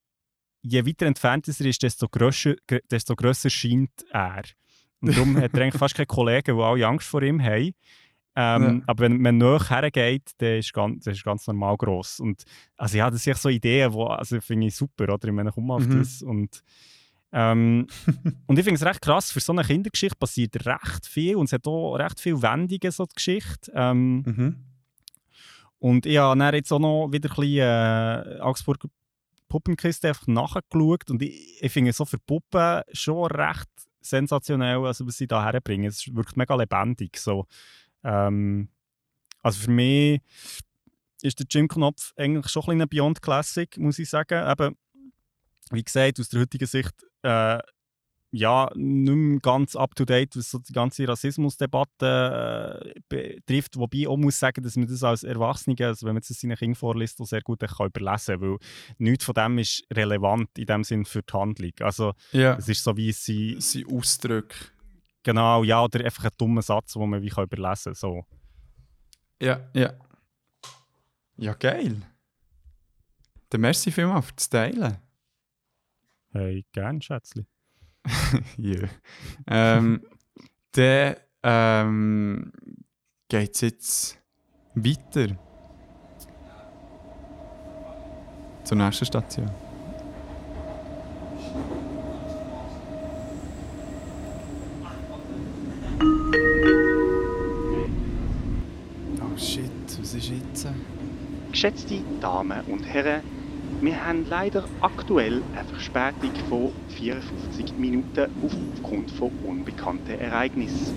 je 0.62 0.86
weiter 0.86 1.06
entfernt 1.06 1.50
er 1.50 1.66
ist, 1.66 1.84
desto 1.84 2.08
grösser, 2.08 2.56
gr- 2.66 2.80
desto 2.90 3.14
grösser 3.16 3.50
scheint 3.50 4.06
er. 4.12 4.44
Und 5.02 5.16
darum 5.18 5.36
hat 5.36 5.54
er 5.54 5.64
eigentlich 5.64 5.78
fast 5.80 5.96
keine 5.96 6.06
Kollegen, 6.06 6.56
die 6.58 6.64
alle 6.64 6.88
Angst 6.88 7.08
vor 7.08 7.22
ihm 7.24 7.42
haben. 7.42 7.74
Ähm, 8.36 8.64
Ja. 8.64 8.82
Aber 8.88 9.04
wenn 9.04 9.20
man 9.22 9.38
näher 9.38 9.60
hergeht, 9.70 10.32
dann 10.38 10.60
ist 10.60 10.72
ganz, 10.72 11.04
der 11.04 11.14
ist 11.14 11.24
ganz 11.26 11.46
normal 11.48 11.76
gross. 11.76 12.22
Und 12.22 12.44
also 12.78 12.98
ja, 12.98 13.10
das 13.12 13.22
sind 13.24 13.38
so 13.38 13.50
Ideen, 13.50 13.92
die 13.92 13.98
also 13.98 14.40
finde 14.40 14.68
ich 14.68 14.76
super, 14.76 15.14
oder? 15.14 15.28
Ich 15.28 15.34
meine, 15.34 15.52
komm 15.52 15.72
auf 15.72 15.86
Mhm. 15.86 16.00
das. 16.00 16.22
Und, 16.22 16.62
ähm, 17.32 17.88
und 18.48 18.58
ich 18.58 18.66
finde 18.66 18.80
es 18.80 18.86
recht 18.86 19.02
krass, 19.02 19.32
für 19.32 19.40
so 19.40 19.52
eine 19.54 19.64
Kindergeschichte 19.64 20.18
passiert 20.18 20.66
recht 20.66 21.06
viel 21.06 21.36
und 21.36 21.46
es 21.46 21.54
hat 21.54 21.68
auch 21.68 21.96
recht 21.96 22.20
viele 22.20 22.42
Wendungen, 22.42 22.92
so 22.92 23.06
die 23.06 23.16
Geschichte. 23.16 23.72
Ähm, 23.74 24.24
Mhm. 24.26 24.56
und 25.80 26.06
ich 26.06 26.18
habe 26.18 26.56
jetzt 26.56 26.72
auch 26.72 26.80
noch 26.80 27.10
wieder 27.12 27.30
ein 27.30 27.36
bisschen 27.36 28.38
äh, 28.38 28.40
Augsburger 28.42 28.90
Puppenkiste 29.48 30.10
einfach 30.10 30.28
nachgeschaut 30.28 31.10
und 31.10 31.22
ich, 31.24 31.62
ich 31.62 31.72
finde 31.72 31.92
so 31.94 32.06
für 32.06 32.20
Puppen 32.20 32.82
schon 32.94 33.26
recht 33.32 33.68
sensationell, 34.02 34.86
also 34.86 35.06
was 35.08 35.18
sie 35.18 35.28
da 35.28 35.44
herbringen. 35.44 35.88
Es 35.88 36.14
wirkt 36.14 36.38
mega 36.38 36.56
lebendig. 36.56 37.18
So. 37.18 37.46
Ähm, 38.04 38.70
also 39.42 39.62
für 39.62 39.72
mich 39.72 40.22
ist 41.22 41.40
der 41.40 41.48
Jim 41.50 41.68
Knopf 41.68 42.14
eigentlich 42.16 42.48
schon 42.50 42.64
ein 42.64 42.78
bisschen 42.78 42.90
Beyond 42.90 43.22
Classic, 43.22 43.76
muss 43.78 44.00
ich 44.00 44.10
sagen. 44.10 44.50
Eben, 44.50 44.76
wie 45.72 45.84
gesagt, 45.84 46.20
aus 46.20 46.30
der 46.30 46.42
heutigen 46.42 46.68
Sicht 46.68 46.94
äh, 47.24 47.60
ja, 48.32 48.70
nicht 48.76 49.16
mehr 49.16 49.40
ganz 49.40 49.76
up-to-date, 49.76 50.36
was 50.38 50.52
so 50.52 50.60
die 50.60 50.72
ganze 50.72 51.08
Rassismusdebatte 51.08 52.94
äh, 52.96 53.00
betrifft. 53.10 53.76
Wobei 53.78 53.98
ich 54.00 54.08
auch 54.08 54.18
muss 54.18 54.38
sagen, 54.38 54.62
dass 54.64 54.76
man 54.76 54.88
das 54.88 55.02
als 55.04 55.24
Erwachsene, 55.24 55.76
also 55.88 56.06
wenn 56.06 56.14
man 56.14 56.22
das 56.28 56.40
seinen 56.40 56.56
Kindern 56.56 56.76
vorliest, 56.76 57.20
auch 57.22 57.26
sehr 57.26 57.42
gut 57.42 57.62
kann 57.62 57.88
überlesen 57.88 58.40
kann, 58.40 58.52
weil 58.52 58.58
nichts 59.00 59.26
von 59.26 59.34
dem 59.34 59.58
ist 59.58 59.84
relevant 59.92 60.50
in 60.60 60.66
dem 60.68 60.84
Sinn 60.84 61.06
für 61.06 61.24
die 61.24 61.34
Handlung. 61.34 61.72
Also 61.80 62.14
Ja. 62.32 62.56
es 62.56 62.70
ist 62.70 62.84
so, 62.84 62.96
wie 62.98 63.12
sie, 63.14 63.56
Sie 63.60 63.84
Ausdrücke. 63.88 64.56
genau, 65.24 65.64
ja, 65.64 65.84
oder 65.84 66.06
einfach 66.06 66.26
ein 66.26 66.32
dummer 66.38 66.62
Satz, 66.62 66.94
den 66.94 67.10
man 67.10 67.24
wie 67.24 67.30
kann 67.30 67.46
überlesen 67.46 67.94
kann. 67.94 67.96
So. 67.96 68.26
Ja, 69.42 69.68
ja. 69.74 69.94
Ja, 71.38 71.54
geil. 71.54 72.02
Dann 73.50 73.62
merci 73.62 73.92
vielmals 73.92 74.28
für 74.28 74.34
das 74.34 74.50
Teilen. 74.50 74.98
Hey, 76.32 76.66
gern, 76.72 77.02
Schätzli. 77.02 77.46
Ja. 78.58 78.88
ähm, 79.48 80.02
dann 80.74 81.16
ähm, 81.44 82.52
geht 83.28 83.56
es 83.56 83.62
jetzt 83.62 84.20
weiter. 84.76 85.36
Zur 88.64 88.78
nächsten 88.78 89.06
Station. 89.06 89.50
Oh 99.22 99.38
shit, 99.38 99.64
was 100.00 100.14
ist 100.14 100.30
jetzt? 100.30 100.68
Geschätzte 101.52 102.02
Damen 102.22 102.62
und 102.66 102.84
Herren, 102.84 103.22
wir 103.82 104.06
haben 104.06 104.26
leider 104.30 104.66
aktuell 104.82 105.42
eine 105.56 105.68
Verspätung 105.68 106.32
von 106.50 106.72
54 106.90 107.78
Minuten 107.78 108.30
aufgrund 108.44 109.10
von 109.12 109.32
unbekannten 109.46 110.20
Ereignissen. 110.20 110.96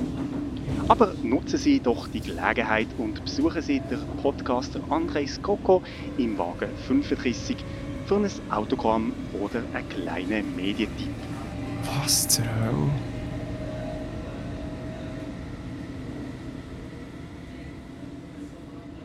Aber 0.88 1.14
nutzen 1.22 1.58
Sie 1.58 1.78
doch 1.78 2.08
die 2.08 2.20
Gelegenheit 2.20 2.88
und 2.98 3.24
besuchen 3.24 3.62
Sie 3.62 3.80
den 3.80 4.00
Podcaster 4.20 4.80
André 4.90 5.28
Skoko 5.28 5.82
im 6.18 6.36
Wagen 6.38 6.70
35 6.88 7.56
für 8.06 8.16
ein 8.16 8.28
Autogramm 8.50 9.12
oder 9.40 9.62
einen 9.72 9.88
kleinen 9.88 10.56
Medientipp. 10.56 11.14
Was 12.00 12.26
zur 12.26 12.44
Hölle? 12.44 12.90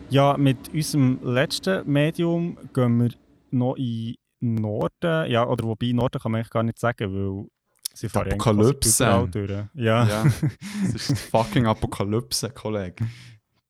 Ja, 0.09 0.35
mit 0.37 0.57
unserem 0.73 1.19
letzten 1.21 1.91
Medium 1.91 2.57
gehen 2.73 2.97
wir 2.97 3.09
noch 3.57 3.75
in 3.75 4.15
den 4.41 4.55
Norden. 4.55 5.29
Ja, 5.31 5.47
oder 5.47 5.65
wobei 5.65 5.91
Norden 5.93 6.19
kann 6.19 6.31
man 6.31 6.39
eigentlich 6.39 6.51
gar 6.51 6.63
nicht 6.63 6.79
sagen, 6.79 7.11
weil 7.13 7.47
sie 7.93 8.09
fahren 8.09 8.31
Apokalypse. 8.33 9.27
durch. 9.31 9.49
Ja, 9.73 10.07
Ja, 10.07 10.23
das 10.83 10.93
ist 10.95 11.09
die 11.11 11.15
fucking 11.15 11.65
Apokalypse, 11.65 12.49
Kollege. 12.51 13.07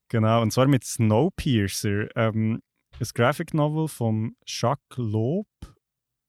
genau. 0.08 0.42
Und 0.42 0.52
zwar 0.52 0.66
mit 0.68 0.84
Snowpiercer. 0.84 2.08
Ähm, 2.16 2.60
ein 3.00 3.06
Graphic 3.14 3.54
Novel 3.54 3.88
von 3.88 4.34
Jacques 4.46 4.96
Loeb, 4.98 5.46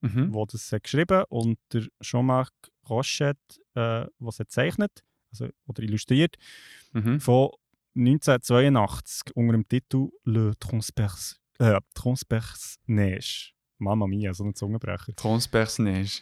Mhm. 0.02 0.32
der 0.34 0.46
das 0.54 0.72
hat 0.72 0.84
geschrieben 0.84 1.24
und 1.30 1.58
der 1.74 1.86
Jean-Marc 2.02 2.52
Rochette, 2.90 3.38
äh, 3.76 4.06
was 4.20 4.40
er 4.40 4.48
zeichnet 4.48 5.04
also, 5.32 5.50
oder 5.68 5.84
illustriert, 5.84 6.36
Mhm. 6.94 7.20
von 7.20 7.50
1982 7.96 9.36
unter 9.36 9.54
dem 9.54 9.68
Titel 9.68 10.10
Le 10.24 10.54
Transperce, 10.60 11.39
äh, 11.60 11.80
Transperce 11.94 12.78
Neige. 12.86 13.52
Mamma 13.78 14.08
mia, 14.08 14.34
so 14.34 14.44
ein 14.44 14.54
Zungenbrecher. 14.56 15.16
Transperce-Neige. 15.16 16.22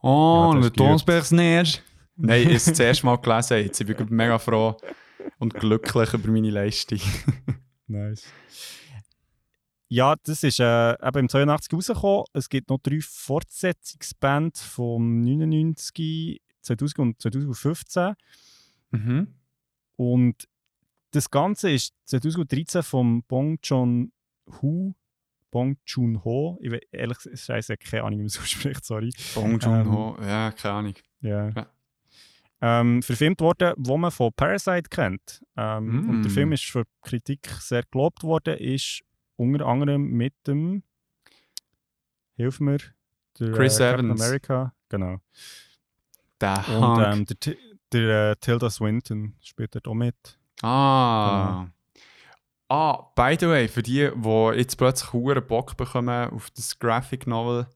Oh, 0.00 0.52
Ja, 0.54 0.58
le 0.58 0.60
ist 0.60 0.70
gut. 0.70 0.76
Transperce-Neige. 0.86 1.78
Nein, 2.16 2.40
ich 2.40 2.46
habe 2.46 2.54
es 2.56 2.64
das 2.64 2.78
erste 2.80 3.06
Mal 3.06 3.16
gelesen 3.16 3.58
jetzt. 3.58 3.80
Ich 3.80 3.86
bin 3.86 4.06
mega 4.10 4.38
froh 4.38 4.76
und 5.38 5.54
glücklich 5.54 6.14
über 6.14 6.30
meine 6.30 6.50
Leistung. 6.50 7.00
Nice. 7.88 8.24
Ja, 9.88 10.14
das 10.22 10.42
ist 10.42 10.58
äh, 10.60 10.92
eben 10.92 11.18
im 11.18 11.28
82 11.28 11.70
rausgekommen. 11.74 12.24
Es 12.32 12.48
gibt 12.48 12.70
noch 12.70 12.78
drei 12.78 13.00
Fortsetzungsbände 13.02 14.58
vom 14.58 15.20
99, 15.20 16.40
2000 16.62 16.98
und 17.00 17.20
2015. 17.20 18.14
Mhm. 18.92 19.34
Und 19.96 20.48
das 21.10 21.30
Ganze 21.30 21.70
ist 21.72 21.92
2013 22.06 22.82
von 22.82 23.22
Bong 23.24 23.58
Joon-ho. 24.46 24.94
Bong 25.50 25.76
Joon-ho. 25.86 26.58
Ich 26.62 26.70
weiß 26.72 26.80
ehrlich 26.92 27.18
gesagt, 27.18 27.84
keine 27.84 28.04
Ahnung, 28.04 28.18
wie 28.20 28.22
man 28.22 28.26
es 28.26 28.38
ausspricht, 28.40 28.84
sorry. 28.84 29.10
Bong 29.34 29.58
Joon-ho, 29.58 30.16
ja, 30.22 30.50
keine 30.52 30.74
Ahnung. 30.74 30.94
Ja. 31.20 31.50
Ja. 31.50 31.66
Ähm, 32.64 33.02
verfilmt 33.02 33.40
worden, 33.40 33.74
wo 33.76 33.96
man 33.98 34.10
von 34.12 34.32
Parasite 34.34 34.88
kennt. 34.88 35.44
Ähm, 35.56 35.84
Mm. 36.06 36.10
Und 36.10 36.22
der 36.22 36.30
Film 36.30 36.52
ist 36.52 36.64
für 36.64 36.84
Kritik 37.02 37.46
sehr 37.60 37.82
gelobt 37.90 38.22
worden, 38.22 38.56
ist 38.56 39.02
unter 39.36 39.66
anderem 39.66 40.02
mit 40.12 40.32
dem 40.46 40.82
Hilf 42.36 42.60
mir, 42.60 42.78
der 43.38 43.52
Chris 43.52 43.78
äh, 43.80 43.90
Captain 43.90 44.06
Evans. 44.06 44.22
America. 44.22 44.74
Genau. 44.88 45.18
Der 46.40 46.64
Und 46.68 47.02
ähm, 47.04 47.26
der, 47.26 47.40
Ti- 47.40 47.58
der 47.92 48.30
äh, 48.30 48.36
Tilda 48.36 48.70
Swinton 48.70 49.34
spielt 49.42 49.74
dort 49.74 49.88
auch 49.88 49.94
mit. 49.94 50.14
Ah. 50.62 51.66
Ah, 52.74 53.12
by 53.14 53.36
the 53.38 53.48
way, 53.48 53.68
für 53.68 53.82
die, 53.82 54.10
die 54.14 54.52
jetzt 54.56 54.78
plötzlich 54.78 55.12
hohen 55.12 55.46
Bock 55.46 55.76
bekommen 55.76 56.30
auf 56.30 56.48
das 56.52 56.78
Graphic 56.78 57.26
Novel, 57.26 57.66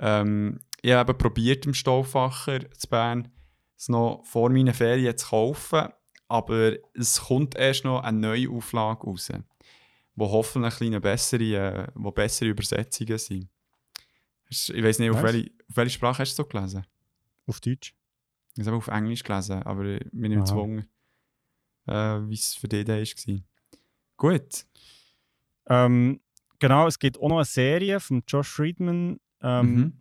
ähm, 0.00 0.58
ich 0.82 0.90
habe 0.90 1.14
probiert 1.14 1.66
im 1.66 1.72
Stauffacher 1.72 2.68
zu 2.72 2.88
Bern, 2.88 3.30
es 3.78 3.88
noch 3.88 4.24
vor 4.24 4.50
meinen 4.50 4.74
Ferien 4.74 5.16
zu 5.16 5.28
kaufen, 5.28 5.90
aber 6.26 6.72
es 6.94 7.20
kommt 7.20 7.54
erst 7.54 7.84
noch 7.84 8.02
eine 8.02 8.18
neue 8.18 8.50
Auflage 8.50 9.06
raus, 9.06 9.30
wo 10.16 10.28
hoffentlich 10.28 10.74
ein 10.74 11.00
bisschen 11.00 11.00
bessere, 11.00 11.84
äh, 11.84 11.86
wo 11.94 12.10
bessere 12.10 12.48
Übersetzungen 12.48 13.18
sind. 13.18 13.48
Ich 14.48 14.82
weiß 14.82 14.98
nicht, 14.98 15.12
auf 15.12 15.22
welche, 15.22 15.48
auf 15.68 15.76
welche 15.76 15.94
Sprache 15.94 16.22
hast 16.22 16.36
du 16.36 16.42
so 16.42 16.48
gelesen? 16.48 16.84
Auf 17.46 17.60
Deutsch. 17.60 17.94
Ich 18.56 18.66
habe 18.66 18.76
auf 18.78 18.88
Englisch 18.88 19.22
gelesen, 19.22 19.62
aber 19.62 19.84
ich 19.84 20.10
bin 20.10 20.32
nicht 20.32 20.40
gezwungen, 20.40 20.88
äh, 21.86 22.18
wie 22.26 22.34
es 22.34 22.56
für 22.56 22.66
dich 22.66 22.84
da 22.84 22.96
war. 22.98 23.49
Gut. 24.20 24.66
Ähm, 25.66 26.20
genau, 26.58 26.86
es 26.86 26.98
gibt 26.98 27.18
auch 27.18 27.28
noch 27.30 27.36
eine 27.36 27.44
Serie 27.46 28.00
von 28.00 28.22
Josh 28.28 28.48
Friedman, 28.48 29.18
ähm, 29.42 29.74
Mhm. 29.74 29.92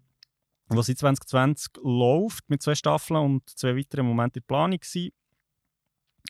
die 0.74 0.84
seit 0.84 0.98
2020 0.98 1.72
läuft 1.84 2.50
mit 2.50 2.62
zwei 2.62 2.76
Staffeln 2.76 3.18
und 3.18 3.50
zwei 3.50 3.78
weiteren 3.78 4.06
Momenten 4.06 4.42
in 4.42 4.46
Planung 4.46 4.80
waren. 4.80 5.12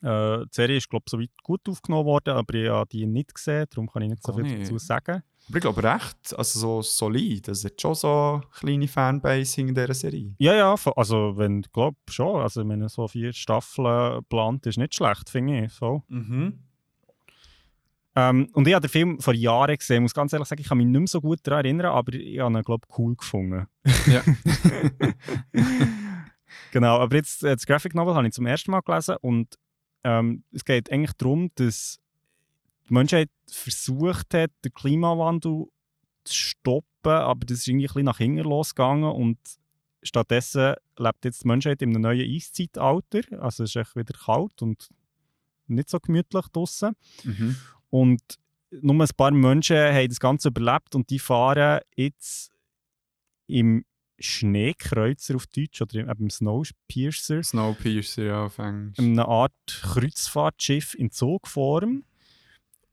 Äh, 0.01 0.45
die 0.45 0.49
Serie 0.51 0.77
ist, 0.77 0.87
glaube 0.89 1.03
ich, 1.07 1.11
soweit 1.11 1.31
gut 1.43 1.67
aufgenommen 1.67 2.05
worden, 2.05 2.35
aber 2.37 2.53
ich 2.53 2.69
habe 2.69 2.87
die 2.89 3.05
nicht 3.07 3.33
gesehen, 3.33 3.65
darum 3.71 3.89
kann 3.89 4.03
ich 4.03 4.09
nicht 4.11 4.23
so 4.23 4.33
viel 4.33 4.43
nicht. 4.43 4.61
dazu 4.61 4.77
sagen. 4.77 5.23
Aber 5.47 5.57
ich 5.57 5.61
glaube 5.61 5.83
recht, 5.83 6.37
also 6.37 6.59
so 6.59 6.81
solid. 6.83 7.47
Es 7.47 7.65
hat 7.65 7.81
schon 7.81 7.95
so 7.95 8.07
eine 8.35 8.43
kleine 8.53 8.87
Fanbase 8.87 9.61
in 9.61 9.73
dieser 9.73 9.93
Serie. 9.95 10.35
Ja, 10.37 10.53
ja, 10.53 10.75
also 10.95 11.35
wenn, 11.37 11.63
glaube 11.73 11.97
schon, 12.07 12.39
also 12.39 12.67
wenn 12.69 12.87
so 12.87 13.07
vier 13.07 13.33
Staffeln 13.33 14.23
plant, 14.25 14.67
ist 14.67 14.77
nicht 14.77 14.93
schlecht, 14.93 15.27
finde 15.29 15.65
ich. 15.65 15.73
So. 15.73 16.03
Mhm. 16.07 16.59
Ähm, 18.19 18.49
und 18.53 18.67
ich 18.67 18.73
habe 18.73 18.85
den 18.85 18.91
Film 18.91 19.19
vor 19.19 19.33
Jahren 19.33 19.77
gesehen. 19.77 19.97
Ich 19.97 20.01
muss 20.01 20.13
ganz 20.13 20.33
ehrlich 20.33 20.47
sagen, 20.47 20.61
ich 20.61 20.67
kann 20.67 20.77
mich 20.77 20.87
nicht 20.87 20.99
mehr 20.99 21.07
so 21.07 21.21
gut 21.21 21.39
daran 21.43 21.63
erinnern, 21.63 21.87
aber 21.87 22.13
ich 22.13 22.39
habe 22.39 22.57
ihn, 22.57 22.63
glaube 22.63 22.85
ich, 22.89 22.97
cool 22.97 23.15
gefunden. 23.15 23.67
Ja. 24.07 24.21
genau, 26.71 26.99
aber 26.99 27.15
jetzt 27.15 27.43
äh, 27.43 27.55
das 27.55 27.65
Graphic 27.65 27.95
Novel 27.95 28.15
habe 28.15 28.27
ich 28.27 28.33
zum 28.33 28.45
ersten 28.45 28.71
Mal 28.71 28.81
gelesen 28.81 29.15
und 29.21 29.55
ähm, 30.03 30.43
es 30.51 30.65
geht 30.65 30.91
eigentlich 30.91 31.13
darum, 31.13 31.49
dass 31.55 31.99
die 32.89 32.93
Menschheit 32.93 33.29
versucht 33.49 34.33
hat, 34.33 34.51
den 34.65 34.73
Klimawandel 34.73 35.67
zu 36.25 36.35
stoppen, 36.35 36.83
aber 37.11 37.45
das 37.45 37.59
ist 37.59 37.67
irgendwie 37.67 37.85
ein 37.85 37.93
bisschen 37.93 38.05
nach 38.05 38.17
hinten 38.17 38.43
losgegangen 38.43 39.11
und 39.11 39.37
stattdessen 40.03 40.75
lebt 40.97 41.25
jetzt 41.25 41.43
die 41.43 41.47
Menschheit 41.47 41.81
in 41.81 41.89
einem 41.91 42.01
neuen 42.01 42.35
Eiszeitalter. 42.35 43.41
Also 43.41 43.63
es 43.63 43.71
ist 43.71 43.75
echt 43.75 43.95
wieder 43.95 44.17
kalt 44.17 44.61
und 44.61 44.89
nicht 45.67 45.89
so 45.89 45.99
gemütlich 45.99 46.47
draußen. 46.47 46.95
Mhm. 47.23 47.55
Und 47.89 48.21
nur 48.71 49.01
ein 49.01 49.09
paar 49.17 49.31
Menschen 49.31 49.77
haben 49.77 50.09
das 50.09 50.19
Ganze 50.19 50.49
überlebt 50.49 50.95
und 50.95 51.09
die 51.09 51.19
fahren 51.19 51.81
jetzt 51.95 52.51
im 53.47 53.83
Schneekreuzer 54.19 55.35
auf 55.35 55.47
Deutsch 55.47 55.81
oder 55.81 55.95
im, 55.95 56.09
eben 56.09 56.23
im 56.23 56.29
Snowpiercer, 56.29 57.41
Snowpiercer, 57.41 58.23
ja, 58.23 58.45
auf 58.45 58.57
Englisch. 58.59 58.99
eine 58.99 59.25
Art 59.25 59.53
Kreuzfahrtschiff 59.65 60.93
in 60.93 61.09
Zugform 61.09 62.03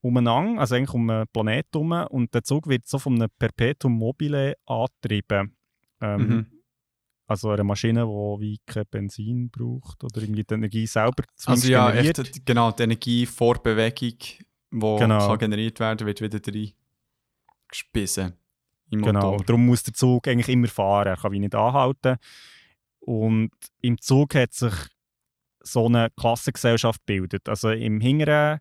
umeinander, 0.01 0.61
also 0.61 0.77
eigentlich 0.77 0.95
um 0.95 1.11
einen 1.11 1.27
Planeten 1.33 1.91
herum. 1.93 2.07
Und 2.11 2.33
der 2.33 2.45
Zug 2.45 2.69
wird 2.69 2.87
so 2.87 2.99
von 2.99 3.15
einem 3.15 3.29
Perpetuum 3.39 3.93
mobile 3.93 4.55
angetrieben. 4.67 5.57
Ähm, 6.01 6.29
Mhm. 6.29 6.47
Also 7.29 7.51
eine 7.51 7.65
Maschine, 7.65 8.03
die 8.03 8.41
wie 8.41 8.61
kein 8.65 8.85
Benzin 8.89 9.51
braucht 9.51 10.05
oder 10.05 10.23
irgendwie 10.23 10.45
die 10.45 10.55
Energie 10.55 10.87
selber 10.87 11.25
Also 11.37 11.63
zumindest 11.63 11.69
ja, 11.69 11.93
echt, 11.93 12.47
genau, 12.47 12.71
die 12.71 12.85
Energie 12.85 13.27
vor 13.27 13.61
Bewegung, 13.61 14.17
die 14.73 14.79
Genau. 14.79 15.29
kann 15.29 15.39
generiert 15.39 15.81
werden 15.81 16.07
wird 16.07 16.21
wieder 16.21 16.41
rein 16.53 16.73
gespissen 17.69 18.35
im 18.91 19.03
Genau, 19.03 19.37
darum 19.39 19.67
muss 19.67 19.83
der 19.83 19.95
Zug 19.95 20.29
eigentlich 20.29 20.49
immer 20.49 20.69
fahren, 20.69 21.09
er 21.09 21.17
kann 21.17 21.33
wie 21.33 21.41
nicht 21.41 21.55
anhalten. 21.55 22.17
Und 23.01 23.51
im 23.83 24.01
Zug 24.01 24.35
hat 24.35 24.53
sich 24.53 24.73
so 25.61 25.87
eine 25.87 26.11
Klassengesellschaft 26.17 27.01
gebildet. 27.07 27.49
Also 27.49 27.71
im 27.71 28.01
hinteren 28.01 28.61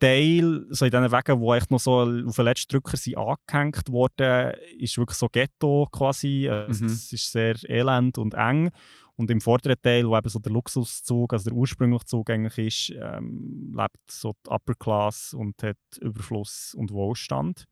Teil, 0.00 0.66
so 0.70 0.84
in 0.86 0.90
diesen 0.90 1.12
Wegen, 1.12 1.40
wo 1.40 1.54
echt 1.54 1.70
noch 1.70 1.78
so 1.80 2.00
auf 2.00 2.36
den 2.36 2.44
letzten 2.44 2.72
Drücker 2.72 2.96
sind 2.96 3.16
angehängt 3.16 3.90
worden, 3.90 4.54
ist 4.78 4.96
wirklich 4.98 5.18
so 5.18 5.28
Ghetto 5.28 5.88
quasi. 5.92 6.48
Also 6.48 6.84
Mhm. 6.84 6.90
Es 6.90 7.12
ist 7.12 7.30
sehr 7.32 7.56
elend 7.68 8.18
und 8.18 8.34
eng. 8.34 8.70
Und 9.16 9.30
im 9.30 9.40
vorderen 9.40 9.76
Teil, 9.80 10.08
wo 10.08 10.16
eben 10.16 10.28
so 10.28 10.38
der 10.40 10.50
Luxuszug, 10.52 11.32
also 11.32 11.44
der 11.50 11.52
ursprüngliche 11.56 12.04
Zug 12.06 12.30
eigentlich 12.30 12.90
ist, 12.90 12.98
ähm, 13.00 13.72
lebt 13.76 14.10
so 14.10 14.34
die 14.44 14.50
Upper 14.50 14.74
Class 14.74 15.32
und 15.34 15.62
hat 15.62 15.76
Überfluss 16.00 16.74
und 16.74 16.90
Wohlstand. 16.90 17.64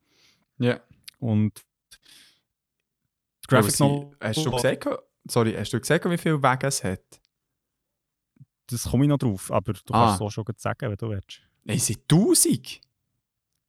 Ja. 0.57 0.79
Und 1.19 1.61
die 3.43 3.47
Graphic 3.47 3.79
Novel, 3.79 4.15
Hast 4.21 4.45
du 4.45 4.51
gesagt, 4.51 4.87
sorry, 5.29 5.53
hast 5.53 5.73
du 5.73 5.79
gesagt, 5.79 6.09
wie 6.09 6.17
viele 6.17 6.41
Wege 6.41 6.67
es 6.67 6.83
hat? 6.83 7.01
das 8.67 8.83
komme 8.89 9.03
ich 9.03 9.09
noch 9.09 9.17
drauf, 9.17 9.51
aber 9.51 9.73
du 9.73 9.79
Ah. 9.93 10.05
kannst 10.07 10.15
es 10.15 10.21
auch 10.21 10.31
schon 10.31 10.45
sagen, 10.57 10.89
wenn 10.89 10.95
du 10.97 11.09
willst. 11.09 11.41
Nein, 11.65 11.77
es 11.77 11.85
sind 11.87 11.99
1000. 12.09 12.79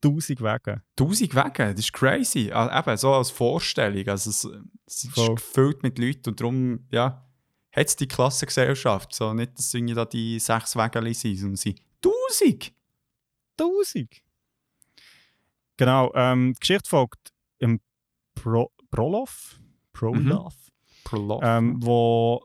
1000 0.03 0.41
Wege. 0.41 0.83
1000 0.99 1.35
Wege, 1.35 1.71
das 1.75 1.81
ist 1.81 1.93
crazy. 1.93 2.51
Ah, 2.53 2.79
eben, 2.79 2.97
so 2.97 3.13
als 3.13 3.31
Vorstellung. 3.31 4.07
Also 4.09 4.31
es, 4.31 4.45
es 4.87 5.05
ist 5.05 5.15
Voll. 5.15 5.35
gefüllt 5.35 5.83
mit 5.83 5.99
Leuten 5.99 6.31
und 6.31 6.41
darum, 6.41 6.87
ja, 6.91 7.27
hat 7.75 7.89
es 7.89 7.97
die 7.97 8.09
Klassengesellschaft. 8.09 9.15
So, 9.15 9.35
nicht, 9.35 9.59
dass 9.59 9.75
irgendwie 9.75 9.95
da 9.95 10.05
die 10.05 10.39
sechs 10.39 10.77
Wege 10.77 11.15
sind, 11.15 11.37
sondern 11.37 11.57
sind 11.57 11.81
1000. 12.05 12.73
1000! 13.59 14.23
Genau, 15.77 16.13
ähm, 16.15 16.53
die 16.55 16.61
Geschichte 16.61 16.89
folgt 16.89 17.33
im 17.59 17.81
Pro 18.35 18.71
Prolov, 18.91 19.59
Prolov 19.93 20.55
Prolog. 21.03 21.43
ähm, 21.45 21.79
wo 21.83 22.45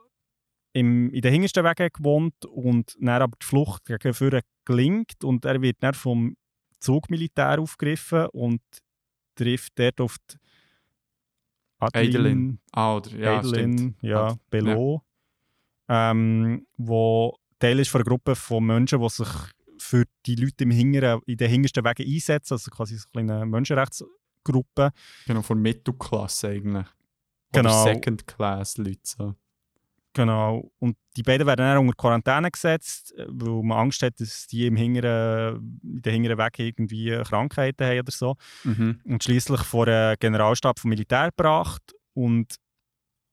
im, 0.73 1.11
in 1.11 1.21
den 1.21 1.31
hintersten 1.31 1.63
Wegen 1.63 1.89
gewohnt 1.93 2.45
und 2.45 2.95
dann 2.99 3.21
aber 3.21 3.37
die 3.39 3.45
Flucht 3.45 3.85
gegen 3.85 4.13
vorne 4.13 4.41
gelingt 4.65 5.23
und 5.23 5.45
er 5.45 5.61
wird 5.61 5.77
dann 5.81 5.93
vom 5.93 6.35
Zugmilitär 6.79 7.59
aufgegriffen 7.59 8.27
und 8.27 8.61
trifft 9.35 9.73
dort 9.77 10.01
auf 10.01 10.17
die 10.27 10.37
Adeline. 11.79 12.57
ah, 12.71 12.95
oder, 12.95 13.11
ja, 13.11 13.39
Adeline, 13.39 13.93
ja, 14.01 14.35
Belot, 14.49 15.01
ähm, 15.89 16.65
wo 16.77 17.35
Teil 17.59 17.79
ist 17.79 17.89
von 17.89 18.01
einer 18.01 18.09
Gruppe 18.09 18.35
von 18.35 18.65
Menschen, 18.65 19.01
die 19.01 19.09
sich 19.09 19.27
für 19.79 20.05
die 20.25 20.35
Leute 20.35 20.63
im 20.63 20.71
hinteren, 20.71 21.21
in 21.25 21.37
den 21.37 21.49
hintersten 21.49 21.83
Wegen 21.83 22.13
einsetzen, 22.13 22.53
also 22.53 22.71
quasi 22.71 22.97
so 22.97 23.07
eine 23.15 23.45
Menschenrechtsgruppe. 23.45 24.91
Genau, 25.25 25.41
von 25.41 25.61
Mittelklasse 25.61 26.49
eigentlich. 26.49 26.87
Genau. 27.51 27.83
Oder 27.83 27.93
Second 27.93 28.27
Class 28.27 28.77
Leute. 28.77 28.99
So. 29.03 29.35
Genau. 30.13 30.71
Und 30.79 30.97
die 31.15 31.23
beiden 31.23 31.47
werden 31.47 31.59
dann 31.65 31.77
unter 31.77 31.93
Quarantäne 31.95 32.51
gesetzt, 32.51 33.13
äh, 33.17 33.25
weil 33.27 33.63
man 33.63 33.77
Angst 33.79 34.01
hat, 34.03 34.19
dass 34.19 34.47
die 34.47 34.67
im 34.67 34.75
hinteren, 34.75 35.79
in 35.83 36.01
den 36.01 36.13
hinteren 36.13 36.37
Wegen 36.37 36.63
irgendwie 36.63 37.21
Krankheiten 37.23 37.85
haben 37.85 37.99
oder 37.99 38.11
so. 38.11 38.35
Mhm. 38.63 38.99
und 39.05 39.23
schließlich 39.23 39.61
vor 39.61 39.87
einen 39.87 40.15
Generalstab 40.19 40.79
vom 40.79 40.89
Militär 40.89 41.31
gebracht. 41.31 41.93
Und 42.13 42.55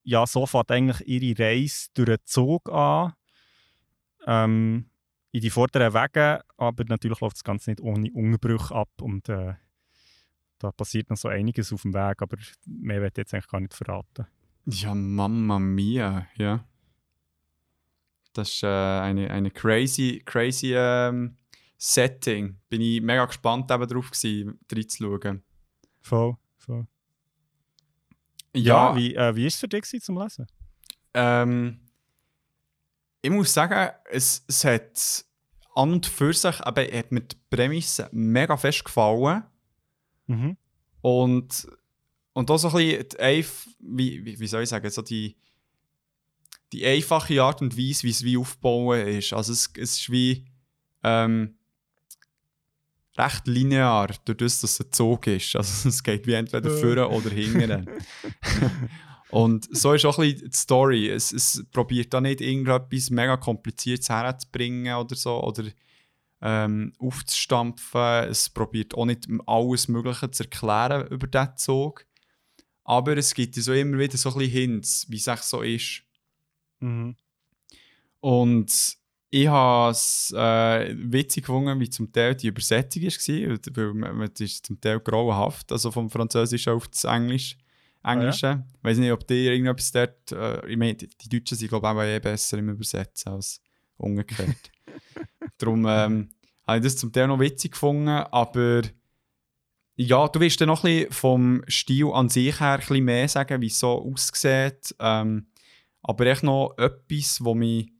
ja, 0.06 0.24
so 0.24 0.46
fängt 0.46 0.70
eigentlich 0.70 1.06
ihre 1.06 1.44
Reise 1.44 1.88
durch 1.94 2.06
den 2.06 2.18
Zug 2.24 2.70
an. 2.70 3.12
Ähm, 4.26 4.88
in 5.32 5.40
die 5.40 5.50
vorderen 5.50 5.92
Wege, 5.92 6.42
aber 6.56 6.84
natürlich 6.84 7.20
läuft 7.20 7.36
das 7.36 7.44
Ganze 7.44 7.70
nicht 7.70 7.82
ohne 7.82 8.10
Unterbrüche 8.12 8.74
ab. 8.74 8.88
Und 9.02 9.28
äh, 9.28 9.54
da 10.58 10.70
passiert 10.72 11.10
noch 11.10 11.16
so 11.16 11.28
einiges 11.28 11.72
auf 11.72 11.82
dem 11.82 11.92
Weg, 11.92 12.22
aber 12.22 12.38
mehr 12.66 13.02
wird 13.02 13.18
ich 13.18 13.22
jetzt 13.22 13.34
eigentlich 13.34 13.48
gar 13.48 13.60
nicht 13.60 13.74
verraten. 13.74 14.26
Ja, 14.64 14.94
Mamma 14.94 15.58
Mia, 15.58 16.28
ja. 16.36 16.64
Das 18.32 18.50
ist 18.50 18.62
äh, 18.62 18.66
eine, 18.66 19.30
eine 19.30 19.50
crazy, 19.50 20.22
crazy 20.24 20.72
ähm, 20.74 21.36
Setting. 21.76 22.58
Bin 22.68 22.80
ich 22.80 23.02
mega 23.02 23.24
gespannt 23.26 23.70
eben 23.70 23.88
drauf 23.88 24.10
gewesen, 24.10 24.58
reinzuschauen. 24.72 25.42
Voll, 26.00 26.36
voll. 26.56 26.86
Ja, 28.56 28.90
Ja, 28.90 28.96
wie, 28.96 29.14
äh, 29.14 29.36
wie 29.36 29.42
war 29.42 29.46
es 29.48 29.56
für 29.56 29.68
dich 29.68 29.84
zum 30.02 30.18
Lesen? 30.20 30.46
ähm, 31.14 31.80
ich 33.22 33.30
muss 33.30 33.52
sagen, 33.52 33.90
es, 34.10 34.44
es 34.46 34.64
hat 34.64 35.24
an 35.74 35.92
und 35.92 36.06
für 36.06 36.32
sich, 36.32 36.60
aber 36.60 36.82
hat 36.84 37.10
mir 37.10 37.22
die 37.22 37.36
Prämisse 37.50 38.08
mega 38.12 38.56
fest 38.56 38.84
gefallen. 38.84 39.42
Mhm. 40.26 40.56
Und, 41.00 41.66
und 42.34 42.50
auch 42.50 42.58
so 42.58 42.68
ein 42.68 42.74
bisschen, 42.74 43.08
die 43.08 43.18
Eif 43.20 43.68
wie, 43.80 44.24
wie, 44.24 44.38
wie 44.38 44.46
soll 44.46 44.62
ich 44.62 44.68
sagen, 44.68 44.88
so 44.90 45.02
die, 45.02 45.36
die 46.72 46.86
einfache 46.86 47.42
Art 47.42 47.62
und 47.62 47.76
Weise, 47.76 48.04
wie 48.04 48.10
es 48.10 48.22
wie 48.22 48.36
aufbauen 48.36 49.06
ist. 49.08 49.32
Also 49.32 49.52
es, 49.52 49.70
es 49.76 49.98
ist 49.98 50.10
wie 50.10 50.46
ähm, 51.02 51.58
recht 53.18 53.46
linear, 53.46 54.10
durch 54.24 54.38
das, 54.38 54.60
dass 54.60 54.72
es 54.72 54.86
ein 54.86 54.92
Zug 54.92 55.26
ist. 55.26 55.56
Also 55.56 55.88
es 55.88 56.02
geht 56.02 56.26
wie 56.26 56.34
entweder 56.34 56.70
vorne 56.70 57.08
oder 57.08 57.30
hinten. 57.30 57.88
und 59.30 59.68
so 59.76 59.92
ist 59.92 60.04
auch 60.04 60.18
ein 60.18 60.30
bisschen 60.30 60.50
die 60.50 60.56
Story. 60.56 61.08
Es, 61.08 61.32
es 61.32 61.64
probiert 61.72 62.12
da 62.12 62.20
nicht 62.20 62.40
irgendetwas 62.40 63.10
mega 63.10 63.36
kompliziertes 63.36 64.08
herzubringen 64.08 64.94
oder 64.96 65.16
so, 65.16 65.42
oder 65.42 65.64
ähm, 66.42 66.92
aufzustampfen. 66.98 68.28
Es 68.28 68.50
probiert 68.50 68.94
auch 68.94 69.06
nicht 69.06 69.26
alles 69.46 69.88
Mögliche 69.88 70.30
zu 70.30 70.44
erklären 70.44 71.06
über 71.08 71.26
diesen 71.26 71.56
Zug. 71.56 72.06
Aber 72.84 73.16
es 73.16 73.34
gibt 73.34 73.56
so 73.56 73.72
immer 73.72 73.98
wieder 73.98 74.16
so 74.16 74.30
ein 74.30 74.38
bisschen 74.38 74.52
Hints, 74.52 75.06
wie 75.08 75.16
es 75.16 75.48
so 75.48 75.62
ist. 75.62 76.02
Mhm. 76.80 77.16
Und 78.20 78.96
ich 79.30 79.48
habe 79.48 79.90
es 79.90 80.32
äh, 80.36 80.94
witzig 80.96 81.44
gefunden, 81.44 81.80
wie 81.80 81.90
zum 81.90 82.12
Teil 82.12 82.34
die 82.34 82.48
Übersetzung 82.48 83.02
war, 83.02 83.58
weil 83.74 83.94
man, 83.94 84.30
das 84.32 84.40
ist 84.40 84.66
zum 84.66 84.80
Teil 84.80 85.00
grauenhaft, 85.00 85.72
also 85.72 85.90
vom 85.90 86.10
Französischen 86.10 86.72
auf 86.72 86.88
das 86.88 87.04
Englisch, 87.04 87.58
Englische. 88.04 88.64
Ich 88.78 88.84
weiß 88.84 88.98
nicht, 88.98 89.12
ob 89.12 89.26
dir 89.26 89.52
irgendetwas 89.52 89.90
dort, 89.90 90.32
äh, 90.32 90.66
ich 90.68 90.76
meine, 90.76 90.94
die 90.94 91.08
die 91.08 91.28
Deutschen 91.28 91.58
sind 91.58 91.68
glaube 91.68 91.86
ich 91.86 91.92
auch 91.92 92.02
eh 92.02 92.20
besser 92.20 92.58
im 92.58 92.68
Übersetzen 92.68 93.32
als 93.32 93.60
umgekehrt. 93.96 94.70
Darum 95.58 95.86
ähm, 95.88 96.28
habe 96.66 96.78
ich 96.78 96.84
das 96.84 96.96
zum 96.96 97.12
Teil 97.12 97.26
noch 97.26 97.40
witzig 97.40 97.72
gefunden, 97.72 98.08
aber 98.08 98.82
ja, 99.96 100.28
du 100.28 100.40
wirst 100.40 100.60
dann 100.60 100.68
noch 100.68 100.84
ein 100.84 100.92
bisschen 100.92 101.12
vom 101.12 101.64
Stil 101.68 102.10
an 102.12 102.28
sich 102.28 102.60
her 102.60 102.72
ein 102.74 102.80
bisschen 102.80 103.04
mehr 103.04 103.28
sagen, 103.28 103.60
wie 103.60 103.66
es 103.66 103.78
so 103.78 104.12
aussieht. 104.12 104.94
Ähm, 105.00 105.48
aber 106.02 106.26
echt 106.26 106.42
noch 106.42 106.74
etwas, 106.76 107.42
was 107.42 107.54
mich 107.54 107.90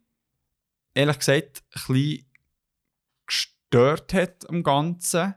ehrlich 0.96 1.18
gesagt 1.18 1.62
ein 1.74 1.94
bisschen 1.94 2.26
gestört 3.26 4.14
hat 4.14 4.48
am 4.48 4.62
Ganzen, 4.62 5.34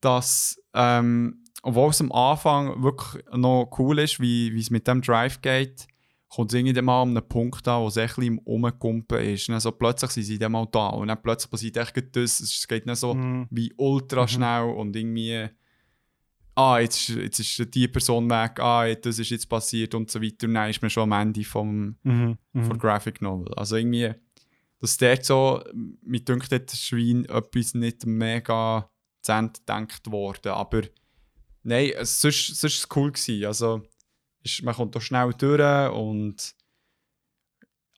dass, 0.00 0.60
ähm, 0.74 1.44
obwohl 1.62 1.90
es 1.90 2.00
am 2.00 2.12
Anfang 2.12 2.82
wirklich 2.82 3.24
noch 3.32 3.70
cool 3.78 3.98
ist, 4.00 4.20
wie, 4.20 4.58
es 4.58 4.70
mit 4.70 4.86
dem 4.86 5.00
Drive 5.02 5.40
geht, 5.40 5.86
kommt 6.28 6.52
es 6.52 6.58
irgendwie 6.58 6.80
mal 6.82 7.02
an 7.02 7.10
einem 7.16 7.28
Punkt 7.28 7.66
an, 7.68 7.82
wo 7.82 7.88
es 7.88 7.96
ein 7.96 8.06
bisschen 8.06 8.24
im 8.24 8.38
Umkumpen 8.40 9.18
ist. 9.18 9.48
Und 9.48 9.52
dann 9.52 9.60
so 9.60 9.72
plötzlich 9.72 10.10
sind 10.10 10.24
sie 10.24 10.38
dann 10.38 10.52
mal 10.52 10.66
da 10.70 10.88
und 10.88 11.08
dann 11.08 11.22
plötzlich 11.22 11.50
passiert 11.50 11.76
echt 11.76 12.16
das. 12.16 12.40
Es 12.40 12.66
geht 12.66 12.86
nicht 12.86 12.96
so 12.98 13.14
Mhm. 13.14 13.46
wie 13.50 13.72
ultra 13.76 14.26
schnell 14.26 14.64
und 14.64 14.96
irgendwie 14.96 15.48
ah, 16.56 16.78
jetzt, 16.78 17.08
ist- 17.08 17.16
jetzt 17.16 17.38
ist 17.40 17.74
die 17.74 17.88
Person 17.88 18.28
weg, 18.30 18.60
ah, 18.60 18.92
das 18.94 19.18
ist 19.18 19.30
jetzt 19.30 19.48
passiert 19.48 19.94
und 19.94 20.10
so 20.10 20.20
weiter. 20.22 20.46
Und 20.46 20.54
dann 20.54 20.70
ist 20.70 20.80
man 20.82 20.90
schon 20.90 21.12
am 21.12 21.20
Ende 21.20 21.44
vom, 21.44 21.96
Mhm. 22.02 22.38
von 22.52 22.62
Mhm. 22.68 22.78
Graphic 22.78 23.20
Novel. 23.22 23.52
Also 23.54 23.76
irgendwie, 23.76 24.12
dass 24.80 24.96
dort 24.96 25.24
so, 25.24 25.62
mir 26.02 26.20
dünkt, 26.20 26.52
ist 26.52 26.80
Schwein 26.86 27.24
etwas 27.26 27.74
nicht 27.74 28.06
mega 28.06 28.90
zu 29.22 29.32
Ende 29.32 29.52
gedacht 29.58 30.10
worden. 30.10 30.52
Aber 30.52 30.82
nein, 31.62 31.90
es, 31.96 32.20
sonst, 32.20 32.54
sonst 32.56 32.62
war 32.62 32.68
es 32.68 32.96
cool. 32.96 33.12
Gewesen. 33.12 33.44
Also, 33.46 33.82
ist, 34.42 34.62
man 34.62 34.74
kommt 34.74 34.94
da 34.94 35.00
schnell 35.00 35.32
durch 35.38 35.90
und 35.92 36.54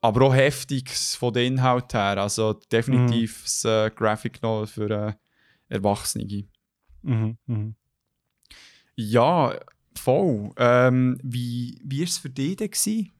aber 0.01 0.27
auch 0.27 0.33
heftig 0.35 0.89
von 0.91 1.33
den 1.33 1.53
Inhalt 1.53 1.93
her. 1.93 2.17
Also 2.21 2.53
definitiv 2.71 3.41
das 3.43 3.65
äh, 3.65 3.91
Graphic 3.93 4.41
Novel 4.41 4.67
für 4.67 4.89
äh, 4.89 5.13
Erwachsene. 5.67 6.47
Mhm. 7.01 7.37
Mhm. 7.47 7.75
Ja, 8.97 9.53
voll. 9.95 10.51
Ähm, 10.57 11.19
wie 11.23 11.79
war 11.83 12.03
es 12.03 12.17
für 12.17 12.29
dich 12.31 12.55
denn? 12.57 13.11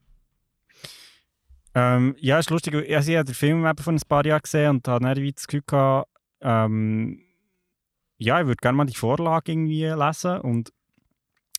Ähm, 1.74 2.16
ja, 2.18 2.38
ist 2.40 2.50
lustig. 2.50 2.74
Also 2.74 3.10
ich 3.12 3.16
habe 3.16 3.26
den 3.26 3.34
Film 3.34 3.64
eben 3.64 3.78
vor 3.78 3.92
ein 3.92 4.00
paar 4.08 4.26
Jahren 4.26 4.42
gesehen 4.42 4.70
und 4.70 4.88
habe 4.88 5.04
dann 5.04 5.32
das 5.34 5.46
Gefühl 5.46 5.62
gehabt, 5.64 6.10
ähm, 6.40 7.22
ja, 8.18 8.40
ich 8.40 8.46
würde 8.46 8.56
gerne 8.60 8.76
mal 8.76 8.86
die 8.86 8.96
Vorlage 8.96 9.52
irgendwie 9.52 9.84
lesen 9.84 10.40
und 10.40 10.72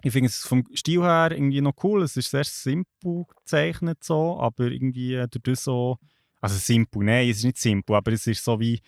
ich 0.02 0.12
finde 0.12 0.28
es 0.28 0.40
vom 0.46 0.66
Stil 0.76 1.02
her 1.02 1.32
irgendwie 1.32 1.62
noch 1.62 1.74
cool. 1.84 2.04
Es 2.04 2.18
ist 2.18 2.32
sehr 2.32 2.44
simpel 2.44 3.26
gezeichnet 3.38 4.04
so, 4.04 4.38
aber 4.40 4.66
irgendwie 4.66 5.16
durch 5.30 5.44
das 5.44 5.64
so, 5.64 5.98
also 6.42 6.58
simpel, 6.58 7.04
nein, 7.04 7.30
es 7.30 7.38
ist 7.38 7.44
nicht 7.46 7.58
simpel, 7.58 7.96
aber 7.96 8.12
es 8.12 8.28
ist 8.28 8.44
so 8.44 8.60
wie, 8.60 8.82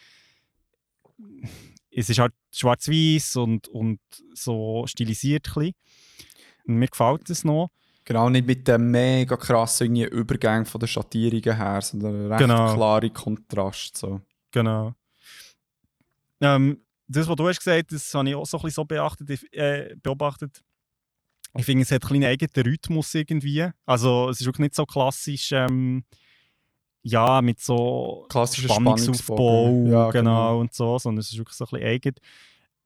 es 1.92 2.10
ist 2.10 2.20
halt 2.20 2.34
schwarz-weiß 2.54 3.36
und, 3.38 3.68
und 3.68 4.00
so 4.34 4.86
stilisiert 4.88 5.56
ein. 5.56 5.72
Und 6.66 6.76
mir 6.76 6.88
gefällt 6.88 7.30
es 7.30 7.44
noch. 7.44 7.70
Genau, 8.06 8.30
nicht 8.30 8.48
mit 8.48 8.68
dem 8.68 8.90
mega 8.92 9.38
krassen 9.38 9.96
Übergang 9.96 10.66
von 10.66 10.80
den 10.80 10.88
Schattierungen 10.88 11.56
her, 11.56 11.82
sondern 11.82 12.32
recht 12.32 12.40
Genau. 12.40 12.74
klare 12.74 13.10
Kontrast. 13.10 13.98
So. 13.98 14.22
Genau. 14.52 14.94
Ähm, 16.40 16.84
das, 17.08 17.28
was 17.28 17.36
du 17.36 17.48
hast 17.48 17.60
gesagt 17.60 17.92
das 17.92 18.14
habe 18.14 18.30
ich 18.30 18.36
auch 18.36 18.46
so 18.46 18.58
ein 18.58 18.62
bisschen 18.64 18.76
so 18.76 18.86
beachtet, 18.86 19.54
äh, 19.54 19.96
beobachtet. 20.02 20.64
Ich 21.58 21.66
finde, 21.66 21.84
es 21.84 21.92
hat 21.92 22.10
einen 22.10 22.24
eigenen 22.24 22.66
Rhythmus 22.66 23.14
irgendwie. 23.14 23.70
Also 23.86 24.30
es 24.30 24.40
ist 24.40 24.46
wirklich 24.48 24.66
nicht 24.66 24.76
so 24.76 24.86
klassisch, 24.86 25.52
ähm, 25.52 26.06
ja, 27.04 27.42
mit 27.42 27.60
so 27.60 28.26
Klassischer 28.30 28.70
Spannungsaufbau. 28.70 29.86
Ja, 29.88 30.12
genau, 30.12 30.60
und 30.60 30.74
so, 30.74 30.98
sondern 31.00 31.20
es 31.20 31.32
ist 31.32 31.38
wirklich 31.38 31.58
so 31.58 31.66
ein 31.66 31.70
bisschen 31.72 31.88
eigen. 31.88 32.16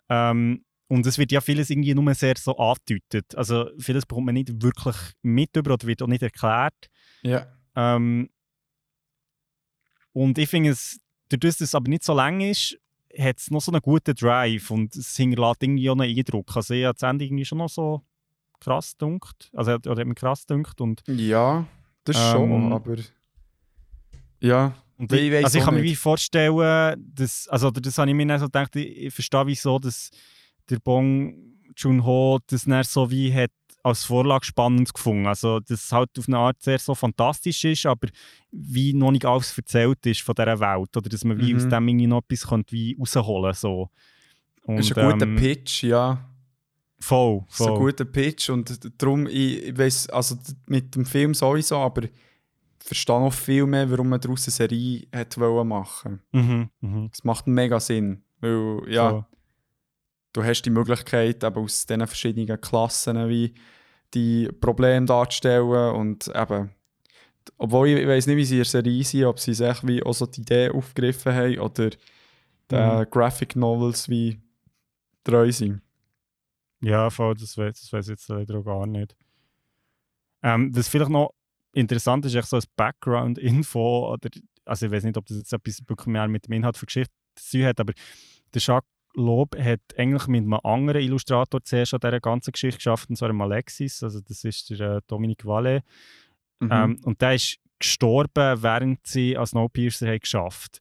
Ähm, 0.10 0.64
und 0.88 1.06
es 1.06 1.18
wird 1.18 1.32
ja 1.32 1.42
vieles 1.42 1.70
irgendwie 1.70 1.96
nur 1.96 2.14
sehr 2.14 2.36
so 2.38 2.56
angedeutet. 2.58 3.36
Also 3.36 3.70
vieles 3.80 4.06
bekommt 4.06 4.28
man 4.28 4.36
nicht 4.36 4.62
wirklich 4.62 4.96
mit 5.24 5.56
über 5.56 5.74
oder 5.74 5.88
wird 5.88 6.02
auch 6.02 6.08
nicht 6.08 6.22
erklärt. 6.24 6.90
Ja. 7.24 7.48
Ähm, 7.76 8.30
und 10.14 10.38
ich 10.38 10.48
finde 10.48 10.70
es, 10.70 11.00
dadurch, 11.30 11.58
dass 11.58 11.70
es 11.70 11.76
aber 11.76 11.90
nicht 11.90 12.04
so 12.04 12.14
lang 12.14 12.40
ist, 12.40 12.78
hat 13.18 13.40
es 13.40 13.50
noch 13.50 13.62
so 13.62 13.72
einen 13.72 13.82
guten 13.82 14.14
Drive 14.14 14.70
und 14.72 14.96
es 14.96 15.16
hinterlässt 15.16 15.64
irgendwie 15.64 15.90
auch 15.90 15.98
einen 15.98 16.18
Eindruck. 16.18 16.56
Also 16.56 16.74
ich 16.74 16.86
habe 16.86 16.94
das 16.94 17.10
Ende 17.10 17.26
irgendwie 17.26 17.46
schon 17.46 17.58
noch 17.58 17.70
so 17.70 18.02
krass 18.60 18.96
dunkt, 18.98 19.50
also 19.54 19.74
oder 19.74 20.02
hat 20.02 20.08
mir 20.08 20.16
krass 20.16 20.46
dunkt 20.46 20.80
und, 20.82 21.04
ja, 21.08 21.66
das 22.04 22.16
Ähm, 22.16 22.32
schon, 22.32 22.74
aber. 22.74 22.96
Ja, 24.46 24.74
und 24.98 25.12
Ich 25.12 25.22
ich, 25.24 25.44
also 25.44 25.58
ich 25.58 25.64
kann 25.66 25.74
mir 25.76 25.84
wie 25.84 25.96
vorstellen, 25.96 27.12
dass, 27.16 27.48
also 27.50 27.72
das 27.72 27.98
habe 27.98 28.10
ich 28.10 28.16
mir 28.16 28.26
dann 28.28 28.40
so 28.40 28.46
gedacht, 28.46 28.76
ich, 28.76 28.98
ich 29.08 29.14
verstehe 29.14 29.46
wieso, 29.48 29.80
dass 29.80 30.10
der 30.70 30.80
Bong 30.80 31.36
Joon-ho 31.76 32.40
das 32.48 32.64
dann 32.64 32.84
so 32.84 33.10
wie 33.12 33.34
hat 33.34 33.52
als 33.84 34.04
Vorlage 34.06 34.46
spannend 34.46 34.92
gefunden. 34.94 35.28
Also, 35.28 35.60
dass 35.60 35.84
es 35.86 35.92
halt 35.92 36.10
auf 36.18 36.28
eine 36.28 36.38
Art 36.40 36.62
sehr 36.62 36.80
so 36.80 36.96
fantastisch 36.96 37.64
ist, 37.66 37.86
aber 37.86 38.08
wie 38.52 38.94
noch 38.94 39.12
nicht 39.12 39.26
alles 39.26 39.56
erzählt 39.56 40.04
ist 40.06 40.22
von 40.22 40.34
dieser 40.34 40.60
Welt. 40.60 40.98
Oder 40.98 41.10
dass 41.10 41.24
man 41.24 41.38
wie 41.38 41.54
Mhm. 41.54 41.58
aus 41.58 41.68
dem 41.70 41.88
irgendwie 41.88 42.08
noch 42.08 42.24
etwas 42.28 42.48
könnte 42.48 42.72
wie 42.72 42.96
rausholen 43.00 43.54
so. 43.54 43.90
Und, 44.64 44.80
ist 44.80 44.98
ein 44.98 45.12
guter 45.12 45.28
ähm, 45.28 45.36
Pitch, 45.36 45.84
ja. 45.84 46.28
Voll, 47.00 47.44
Das 47.48 47.60
ist 47.60 47.62
ein 47.62 47.68
voll. 47.68 47.80
guter 47.92 48.06
Pitch 48.06 48.50
und 48.50 48.80
darum, 49.00 49.28
ich, 49.28 49.64
ich 49.68 49.78
weiß, 49.78 50.10
also 50.10 50.36
mit 50.66 50.96
dem 50.96 51.06
Film 51.06 51.36
sowieso, 51.36 51.78
aber 51.78 52.08
verstehe 52.88 53.20
noch 53.20 53.34
viel 53.34 53.66
mehr, 53.66 53.90
warum 53.90 54.10
man 54.10 54.20
daraus 54.22 54.46
eine 54.48 54.52
Serie 54.52 55.08
hat 55.14 55.38
wollen 55.38 55.68
machen. 55.68 56.22
Mhm, 56.32 56.70
mhm. 56.82 57.10
Es 57.12 57.24
macht 57.24 57.48
mega 57.48 57.80
Sinn, 57.80 58.24
weil 58.40 58.82
ja, 58.88 59.10
Voll. 59.10 59.26
du 60.34 60.44
hast 60.44 60.62
die 60.64 60.70
Möglichkeit, 60.70 61.44
eben 61.44 61.56
aus 61.58 61.86
diesen 61.86 62.06
verschiedenen 62.08 62.62
Klassen 62.62 63.30
wie 63.30 63.54
die 64.14 64.48
Probleme 64.62 65.06
darzustellen 65.06 65.96
und 65.96 66.32
eben, 66.34 66.70
obwohl 67.58 67.90
ich, 67.90 68.00
ich 68.00 68.08
weiß 68.08 68.28
nicht, 68.28 68.38
wie 68.38 68.46
sie 68.46 68.56
in 68.56 68.60
der 68.60 68.66
Serie 68.66 69.04
sind, 69.04 69.26
ob 69.26 69.40
sie 69.40 69.54
sich 69.54 69.88
wie 69.88 70.04
auch 70.04 70.14
so 70.14 70.26
die 70.26 70.42
Idee 70.42 70.70
aufgegriffen 70.70 71.34
haben 71.34 71.60
oder 71.60 71.90
den 72.72 73.00
Mhm. 73.00 73.10
Graphic 73.12 73.56
Novels 73.56 74.10
wie 74.10 74.40
treu 75.24 75.52
sind. 75.52 75.82
Ja, 76.82 77.10
voll, 77.10 77.36
das 77.36 77.58
weiß, 77.58 77.80
das 77.82 77.94
weiß 77.94 78.06
ich 78.08 78.12
jetzt 78.12 78.28
leider 78.30 78.60
auch 78.60 78.64
gar 78.64 78.86
nicht. 78.88 79.16
Ähm, 80.44 80.76
was 80.76 80.88
vielleicht 80.88 81.12
noch 81.12 81.34
interessant 81.76 82.26
ist, 82.26 82.36
echt 82.36 82.48
so 82.48 82.56
als 82.56 82.68
Background-Info, 82.68 84.14
oder, 84.14 84.30
also 84.66 84.86
ich 84.86 84.92
weiß 84.92 85.04
nicht, 85.04 85.18
ob 85.18 85.26
das 85.26 85.38
jetzt 85.38 85.54
etwas 85.54 86.06
mehr 86.08 86.28
mit 86.28 86.48
dem 86.48 86.54
Inhalt 86.54 86.78
von 86.78 86.86
Geschichte 86.88 87.14
zu 87.36 87.58
tun 87.58 87.66
hat, 87.68 87.80
aber 87.80 87.94
der 88.54 88.62
Jacques 88.62 88.90
Lob 89.14 89.56
hat 89.58 89.82
eigentlich 89.98 90.28
mit 90.28 90.44
einem 90.44 90.54
anderen 90.56 91.02
Illustrator 91.02 91.64
zuerst 91.64 91.94
an 91.94 92.00
dieser 92.02 92.20
ganzen 92.20 92.52
Geschichte 92.52 92.78
geschafft, 92.78 93.10
und 93.10 93.18
zwar 93.18 93.30
dem 93.30 93.42
Alexis, 93.42 94.04
also 94.04 94.20
das 94.22 94.44
ist 94.44 94.70
der 94.72 94.98
äh, 94.98 95.02
Dominique 95.08 95.46
Vallet. 95.46 95.84
Mhm. 96.60 96.70
Ähm, 96.72 97.00
und 97.04 97.22
der 97.22 97.36
ist 97.36 97.58
gestorben, 97.80 98.64
während 98.64 99.06
sie 99.06 99.38
als 99.38 99.52
Snowpiercer 99.52 100.08
haben 100.08 100.20
geschafft. 100.20 100.80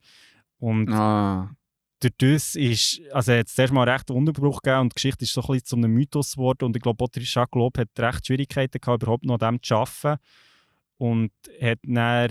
Und 0.59 0.91
ah. 0.93 1.51
durch 2.01 2.15
das 2.19 2.55
ist, 2.55 3.01
also 3.13 3.33
hat 3.33 3.47
es 3.47 3.55
zuerst 3.55 3.73
mal 3.73 3.89
recht 3.89 4.11
Unterbruch 4.11 4.63
gegeben 4.63 4.83
und 4.83 4.93
die 4.93 4.95
Geschichte 4.95 5.25
ist 5.25 5.33
so 5.33 5.43
ein 5.43 5.47
bisschen 5.49 5.67
zu 5.67 5.77
einem 5.77 5.93
Mythos 5.93 6.33
geworden 6.33 6.65
und 6.65 6.77
ich 6.77 6.83
glaube, 6.83 7.05
auch 7.05 7.11
Jacques 7.15 7.59
Lob 7.59 7.79
hat 7.79 7.89
recht 7.99 8.27
Schwierigkeiten 8.27 8.81
gehabt, 8.81 9.03
überhaupt 9.03 9.25
noch 9.25 9.41
an 9.41 9.55
dem 9.55 9.63
zu 9.63 9.75
arbeiten 9.75 10.21
und 10.99 11.33
hat 11.61 11.79
dann 11.83 12.31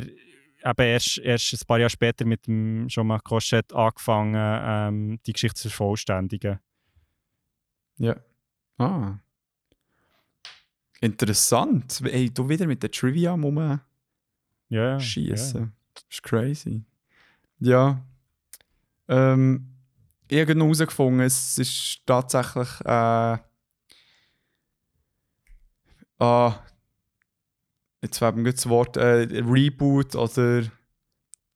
eben 0.65 0.81
erst, 0.88 1.18
erst 1.19 1.53
ein 1.53 1.68
paar 1.68 1.80
Jahre 1.80 1.90
später 1.90 2.26
mit 2.26 2.48
dem 2.48 2.88
Jean-Marc 2.88 3.23
Cochet 3.26 3.73
angefangen, 3.73 4.35
ähm, 4.38 5.19
die 5.26 5.34
Geschichte 5.34 5.61
zu 5.61 5.69
vervollständigen. 5.69 6.60
Ja. 7.98 8.15
Ah. 8.77 9.18
Interessant. 11.02 12.02
Ey, 12.06 12.30
du 12.30 12.48
wieder 12.48 12.65
mit 12.65 12.81
der 12.81 12.91
Trivia 12.91 13.34
rum 13.34 13.80
Ja, 14.69 14.99
schießen. 14.99 15.61
ja. 15.61 15.69
Das 15.94 16.06
ist 16.10 16.23
crazy. 16.23 16.84
Ja. 17.60 18.02
Ähm, 19.07 19.69
ich 20.30 20.40
habe 20.40 20.53
herausgefunden, 20.56 21.19
es 21.22 21.57
ist 21.57 22.02
tatsächlich. 22.06 22.69
Äh, 22.85 23.38
ah, 26.19 26.60
jetzt 28.03 28.19
fällt 28.19 28.35
mir 28.35 28.51
das 28.51 28.69
Wort 28.69 28.97
äh, 28.97 29.27
Reboot 29.31 30.15
oder 30.15 30.63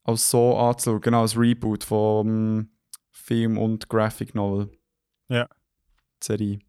als 0.02 0.30
so 0.30 0.56
anzuschauen. 0.56 1.00
Genau, 1.02 1.20
als 1.20 1.38
Reboot 1.38 1.84
vom 1.84 2.70
Film 3.10 3.58
und 3.58 3.88
Graphic 3.88 4.34
Novel. 4.34 4.70
Ja. 5.28 5.48
Serie. 6.22 6.60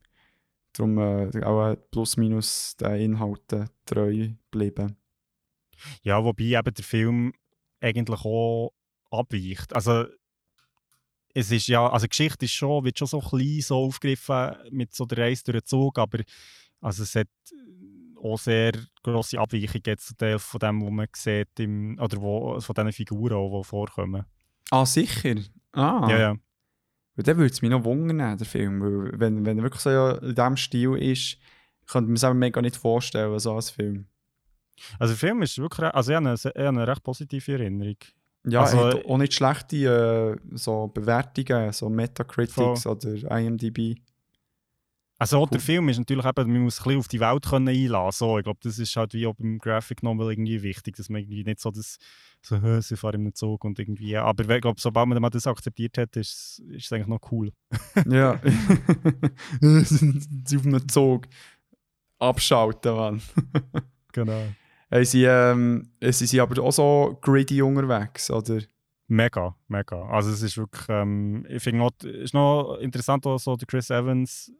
Darum 0.73 0.97
äh, 0.99 1.43
auch 1.43 1.75
plus 1.91 2.17
minus 2.17 2.75
den 2.77 2.95
Inhalten 2.95 3.69
treu 3.85 4.29
bleiben. 4.51 4.97
Ja, 6.03 6.23
wobei 6.23 6.43
eben 6.43 6.73
der 6.73 6.83
Film 6.83 7.33
eigentlich 7.79 8.25
auch 8.25 8.73
abweicht. 9.09 9.73
Also 9.73 10.05
es 11.33 11.51
ist 11.51 11.67
ja, 11.67 11.89
also 11.89 12.05
die 12.05 12.09
Geschichte 12.09 12.45
ist 12.45 12.51
schon, 12.51 12.83
wird 12.83 12.99
schon 12.99 13.07
so 13.07 13.19
klein 13.19 13.61
so 13.61 13.77
aufgegriffen 13.77 14.55
mit 14.71 14.93
so 14.93 15.05
der 15.05 15.19
Reise 15.19 15.45
durch 15.45 15.61
den 15.61 15.65
Zug, 15.65 15.97
aber 15.97 16.19
also 16.81 17.03
es 17.03 17.15
hat 17.15 17.27
auch 18.23 18.37
sehr 18.37 18.73
grosse 19.03 19.39
Abweichungen 19.39 19.83
jetzt 19.85 20.07
zu 20.07 20.15
Teil 20.15 20.39
von 20.39 20.59
dem, 20.59 20.81
was 20.81 20.91
man 20.91 21.07
sieht, 21.15 21.59
im, 21.59 21.97
oder 21.99 22.21
wo, 22.21 22.59
von 22.59 22.73
diesen 22.75 22.91
Figuren, 22.91 23.33
auch, 23.33 23.61
die 23.61 23.67
vorkommen. 23.67 24.25
Ah, 24.71 24.85
sicher? 24.85 25.35
Ah. 25.73 26.07
Ja, 26.09 26.19
ja. 26.19 26.35
Weil 27.15 27.23
dann 27.23 27.37
würde 27.37 27.51
es 27.51 27.61
mich 27.61 27.71
noch 27.71 27.83
wundern, 27.83 28.37
der 28.37 28.47
Film. 28.47 28.81
Weil 28.81 29.19
wenn, 29.19 29.45
wenn 29.45 29.57
er 29.57 29.63
wirklich 29.63 29.81
so 29.81 29.89
in 29.89 30.35
diesem 30.35 30.57
Stil 30.57 30.95
ist, 30.95 31.37
könnte 31.87 32.07
man 32.07 32.15
es 32.15 32.23
auch 32.23 32.33
mega 32.33 32.61
nicht 32.61 32.77
vorstellen, 32.77 33.37
so 33.39 33.55
als 33.55 33.71
Film. 33.71 34.05
Also 34.97 35.13
der 35.13 35.19
Film 35.19 35.41
ist 35.41 35.57
wirklich, 35.57 35.93
also 35.93 36.11
ich 36.11 36.15
habe 36.15 36.27
eine, 36.27 36.35
ich 36.35 36.45
habe 36.45 36.67
eine 36.67 36.87
recht 36.87 37.03
positive 37.03 37.51
Erinnerung. 37.51 37.97
Ja, 38.45 38.61
Also, 38.61 38.77
er 38.77 38.85
hat 38.85 39.05
auch 39.05 39.17
nicht 39.17 39.33
schlechte 39.33 40.37
äh, 40.39 40.55
so 40.55 40.87
Bewertungen, 40.87 41.73
so 41.73 41.89
Metacritics 41.89 42.87
oder 42.87 43.37
IMDb. 43.37 43.97
Also 45.19 45.45
der 45.45 45.59
Film 45.59 45.89
ist 45.89 45.97
natürlich 45.97 46.25
eben, 46.25 46.53
man 46.53 46.61
muss 46.61 46.79
ein 46.79 46.83
bisschen 46.85 46.99
auf 46.99 47.07
die 47.09 47.19
Welt 47.19 47.45
können 47.45 47.67
einlassen. 47.67 48.25
So, 48.25 48.37
ich 48.37 48.45
glaube, 48.45 48.59
das 48.63 48.79
ist 48.79 48.95
halt 48.95 49.13
wie 49.13 49.27
auch 49.27 49.33
beim 49.33 49.59
Graphic 49.59 50.01
Novel 50.01 50.31
irgendwie 50.31 50.63
wichtig, 50.63 50.95
dass 50.95 51.09
man 51.09 51.19
irgendwie 51.19 51.43
nicht 51.43 51.59
so 51.59 51.71
das 51.71 51.97
so, 52.41 52.55
«Hä, 52.61 52.79
sie 52.79 52.95
fahren 52.95 53.25
im 53.25 53.35
Zug 53.35 53.65
und 53.65 53.77
irgendwie. 53.79 54.15
Aber 54.15 54.49
ich 54.49 54.61
glaube, 54.61 54.79
sobald 54.79 55.09
man 55.09 55.21
das 55.29 55.45
akzeptiert 55.45 55.97
hat, 55.97 56.15
ist, 56.15 56.59
ist 56.69 56.85
es 56.85 56.93
eigentlich 56.93 57.07
noch 57.07 57.19
cool. 57.31 57.51
Ja. 58.09 58.39
sie 59.61 60.57
auf 60.57 60.65
einem 60.65 60.87
Zug. 60.87 61.27
Abschalten, 62.17 62.95
Mann. 62.95 63.21
Genau. 64.11 64.43
Hey, 64.89 65.05
sie, 65.05 65.25
ähm, 65.25 65.91
sie 66.01 66.25
sind 66.25 66.39
aber 66.39 66.63
auch 66.63 66.71
so 66.71 67.19
gritty 67.21 67.61
unterwegs, 67.61 68.31
oder? 68.31 68.59
Mega, 69.07 69.55
mega. 69.67 70.01
Also 70.09 70.31
es 70.31 70.41
ist 70.41 70.57
wirklich, 70.57 70.85
ähm, 70.89 71.45
ich 71.47 71.61
finde 71.61 71.83
auch, 71.83 71.91
es 71.99 72.05
ist 72.05 72.33
noch 72.33 72.77
interessant, 72.77 73.27
auch 73.27 73.37
so 73.37 73.55
der 73.55 73.67
Chris 73.67 73.91
Evans 73.91 74.51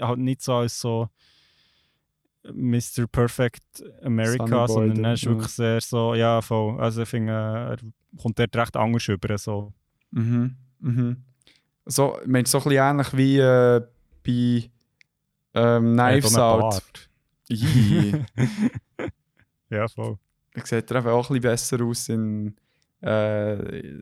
halt 0.00 0.18
nicht 0.18 0.42
so 0.42 0.54
als 0.54 0.80
so 0.80 1.08
Mr. 2.52 3.06
Perfect 3.10 3.82
America, 4.02 4.68
sondern 4.68 5.04
er 5.04 5.14
ist 5.14 5.22
ja. 5.22 5.30
wirklich 5.30 5.50
sehr 5.50 5.80
so, 5.80 6.14
ja, 6.14 6.40
voll. 6.40 6.80
Also 6.80 7.02
ich 7.02 7.08
finde, 7.08 7.32
äh, 7.32 7.72
er 7.72 7.78
kommt 8.20 8.38
dort 8.38 8.56
recht 8.56 8.76
anders 8.76 9.08
über. 9.08 9.36
So. 9.38 9.72
Mhm. 10.10 10.56
Mhm. 10.80 11.24
So, 11.86 12.18
ich 12.20 12.28
meine, 12.28 12.46
so 12.46 12.58
ein 12.58 12.64
bisschen 12.64 12.82
ähnlich 12.82 13.16
wie 13.16 13.38
äh, 13.38 13.80
bei 14.24 14.70
ähm, 15.54 15.92
Knives 15.94 16.36
Out. 16.36 16.82
Ja, 19.68 19.88
voll. 19.88 20.16
Er 20.54 20.64
sieht 20.64 20.90
er 20.90 21.06
auch 21.06 21.28
ein 21.30 21.40
bisschen 21.40 21.42
besser 21.42 21.82
aus 21.82 22.08
in 22.08 22.54
äh, 23.00 24.00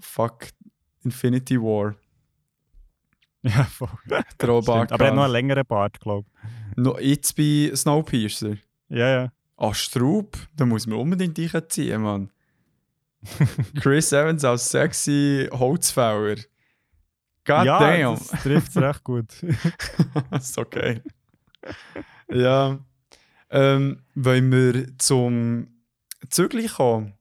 Fuck 0.00 0.48
Infinity 1.04 1.60
War. 1.60 1.94
Ja, 3.56 3.64
voll. 3.64 3.88
Throwback. 4.38 4.90
Aber 4.90 5.04
er 5.04 5.10
hat 5.10 5.16
noch 5.16 5.24
einen 5.24 5.32
längeren 5.32 5.66
Bart, 5.66 6.00
glaube 6.00 6.26
No, 6.76 6.98
jetzt 6.98 7.36
bei 7.36 7.70
Snowpiercer. 7.74 8.52
ich. 8.52 8.58
Ja, 8.88 9.08
ja. 9.08 9.32
Ah, 9.56 9.74
Straub, 9.74 10.36
da 10.56 10.64
muss 10.64 10.86
man 10.86 10.98
unbedingt 10.98 11.38
reinziehen, 11.38 12.02
Mann. 12.02 12.30
Chris 13.80 14.12
Evans 14.12 14.44
als 14.44 14.68
sexy 14.70 15.48
Holzfäller. 15.52 16.36
God 17.44 17.64
ja, 17.66 17.78
damn. 17.78 18.14
das 18.14 18.28
trifft 18.42 18.68
es 18.70 18.76
recht 18.76 19.04
gut. 19.04 19.26
das 20.30 20.44
ist 20.48 20.58
okay. 20.58 21.02
ja. 22.32 22.78
Ähm, 23.50 24.02
wollen 24.14 24.50
wir 24.50 24.98
zum 24.98 25.68
Zügli 26.30 26.66
kommen? 26.66 27.12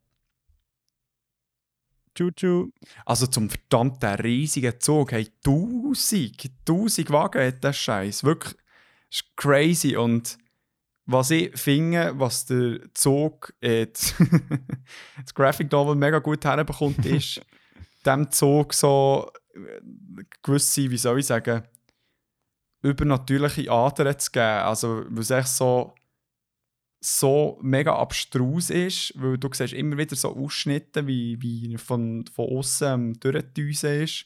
Tschu-tschu. 2.14 2.72
Also 3.06 3.28
zum 3.28 3.50
verdammten 3.50 4.16
riesigen 4.16 4.80
Zug. 4.80 5.12
Hey, 5.12 5.28
tausend, 5.44 6.66
tausend 6.66 7.10
Wagen 7.10 7.48
hat 7.48 7.64
der 7.64 7.74
Scheiß. 7.74 8.24
Wirklich, 8.24 8.56
ist 9.10 9.36
crazy. 9.36 9.96
Und 9.96 10.38
was 11.06 11.32
ich 11.32 11.58
finde, 11.60 12.18
was 12.18 12.46
der 12.46 12.80
Zug, 12.94 13.54
äh, 13.62 13.88
das 15.18 15.34
Graphic 15.34 15.72
Novel 15.72 15.96
mega 15.96 16.20
gut 16.20 16.46
herbekommt, 16.46 17.06
ist, 17.06 17.42
dem 18.06 18.32
Zug 18.32 18.74
so 18.74 19.32
äh, 19.54 20.24
gewisse, 20.42 20.90
wie 20.90 20.98
soll 20.98 21.20
ich 21.20 21.26
sagen, 21.26 21.64
übernatürliche 22.82 23.72
Adern 23.72 24.18
zu 24.20 24.32
geben. 24.32 24.46
Also, 24.46 25.06
es 25.18 25.32
echt 25.32 25.48
so, 25.48 25.94
so 27.06 27.60
mega 27.62 27.96
abstrus 27.96 28.70
ist, 28.70 29.14
weil 29.18 29.38
du 29.38 29.50
siehst 29.52 29.74
immer 29.74 29.98
wieder 29.98 30.16
so 30.16 30.36
Ausschnitte, 30.36 31.06
wie, 31.06 31.42
wie 31.42 31.78
von, 31.78 32.26
von 32.28 32.50
außen 32.58 32.88
am 32.88 33.14
Durchdüsen 33.20 34.02
ist. 34.02 34.26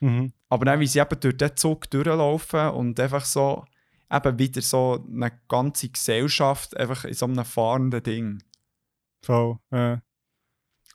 Mhm. 0.00 0.32
Aber 0.50 0.64
dann, 0.66 0.80
wie 0.80 0.86
sie 0.86 0.98
eben 0.98 1.20
durch 1.20 1.36
den 1.38 1.56
Zug 1.56 1.88
durchlaufen 1.90 2.68
und 2.70 3.00
einfach 3.00 3.24
so, 3.24 3.64
eben 4.12 4.38
wieder 4.38 4.60
so 4.60 5.02
eine 5.10 5.32
ganze 5.48 5.88
Gesellschaft 5.88 6.76
einfach 6.76 7.04
in 7.06 7.14
so 7.14 7.24
einem 7.24 7.44
fahrenden 7.46 8.02
Ding. 8.02 8.42
Voll. 9.22 9.58
Äh. 9.70 9.96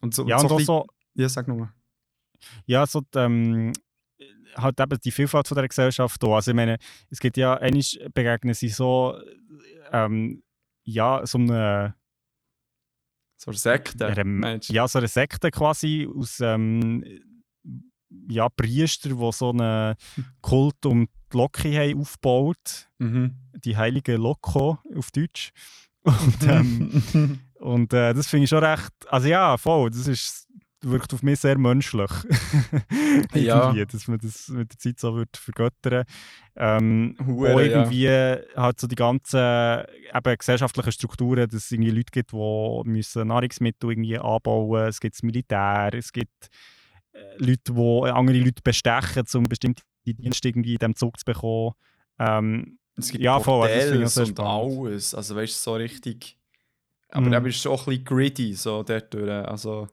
Und 0.02 0.14
so, 0.14 0.28
Ja, 0.28 0.38
so 0.38 0.46
und 0.46 0.52
auch 0.52 0.58
bisschen- 0.58 0.66
so, 0.66 0.88
Ja, 1.16 1.30
sag 1.30 1.48
nur. 1.48 1.74
ja, 2.68 2.86
so 2.86 3.02
die, 3.02 3.18
ähm, 3.18 3.74
halt 4.56 4.80
eben 4.80 5.00
die 5.04 5.12
Vielfalt 5.12 5.48
von 5.48 5.56
der 5.56 5.68
Gesellschaft 5.68 6.22
da. 6.22 6.28
Also 6.28 6.52
ich 6.52 6.56
meine, 6.56 6.78
es 7.10 7.20
gibt 7.20 7.38
ja, 7.38 7.56
einmal 7.56 7.84
begegnen 8.14 8.54
sie 8.54 8.70
so, 8.70 9.20
ähm, 9.92 10.44
ja, 10.88 11.26
so 11.26 11.38
eine, 11.38 11.96
So 13.38 13.52
eine 13.52 13.58
Sekte. 13.58 14.06
du? 14.70 14.74
ja, 14.74 14.88
so 14.88 15.00
eine 15.00 15.08
Sekte 15.08 15.52
quasi 15.52 16.08
aus, 16.14 16.40
ähm, 16.40 17.04
ja, 18.30 18.48
Priester, 18.50 19.10
die 19.10 19.32
so 19.34 19.50
einen 19.52 19.96
Kult 20.42 20.86
um 20.86 21.08
die 21.32 21.38
Loki 21.38 21.74
haben 21.74 22.00
aufgebaut, 22.00 22.90
Mhm. 23.00 23.36
die 23.64 23.76
heilige 23.78 24.16
Loco 24.18 24.80
auf 24.96 25.12
Deutsch. 25.12 25.52
Und, 26.04 26.44
ähm, 26.48 27.40
Und 27.60 27.92
äh, 27.92 28.14
das 28.14 28.28
finde 28.28 28.44
ich 28.46 28.50
schon 28.52 28.64
recht. 28.64 28.92
Also 29.08 29.28
ja, 29.28 29.58
voll. 29.58 29.90
Das 29.90 30.08
ist, 30.08 30.47
wirkt 30.82 31.14
auf 31.14 31.24
mich 31.24 31.40
sehr 31.40 31.58
menschlich. 31.58 32.12
Ja. 33.34 33.66
irgendwie, 33.72 33.86
dass 33.86 34.08
man 34.08 34.20
das 34.20 34.48
mit 34.50 34.72
der 34.74 34.78
Zeit 34.80 35.00
so 35.00 35.16
wird 35.16 35.36
vergöttern. 35.38 36.06
Ähm, 36.56 37.16
Hure, 37.26 37.54
auch 37.56 37.60
ja. 37.60 37.66
irgendwie 37.84 38.10
halt 38.56 38.80
so 38.80 38.88
die 38.88 38.96
ganzen 38.96 39.40
eben 40.16 40.38
gesellschaftlichen 40.38 40.92
Strukturen, 40.92 41.48
dass 41.50 41.66
es 41.66 41.72
irgendwie 41.72 41.92
Leute 41.92 42.12
gibt, 42.12 42.32
die 42.32 42.82
müssen 42.90 43.28
Nahrungsmittel 43.28 43.92
irgendwie 43.92 44.18
anbauen. 44.18 44.88
Es 44.88 45.00
gibt 45.00 45.16
das 45.16 45.24
Militär, 45.24 45.90
es 45.94 46.12
gibt 46.12 46.50
äh, 47.14 47.20
Leute, 47.38 47.74
die 47.74 48.12
andere 48.12 48.38
Leute 48.40 48.62
bestechen, 48.64 49.24
um 49.36 49.44
bestimmte 49.44 49.84
Dienste 50.06 50.50
irgendwie 50.50 50.74
in 50.74 50.80
diesem 50.80 50.96
Zug 50.96 51.20
zu 51.20 51.26
bekommen. 51.26 51.74
Ähm, 52.20 52.80
Es 52.96 53.12
gibt 53.12 53.24
Ja, 53.24 53.36
also 53.36 53.46
Bordells 53.46 54.14
sehr 54.14 54.26
und 54.28 54.40
alles. 54.40 55.14
Also 55.14 55.36
weißt 55.36 55.54
du, 55.54 55.60
so 55.72 55.74
richtig. 55.76 56.38
Aber 57.10 57.28
Mhm. 57.28 57.34
eben 57.34 57.46
ist 57.48 57.58
es 57.58 57.68
auch 57.68 57.82
ein 57.88 57.92
bisschen 57.92 58.06
gritty, 58.06 58.54
so 58.54 58.84
dort 58.84 59.14
durch. 59.14 59.30
Also, 59.30 59.88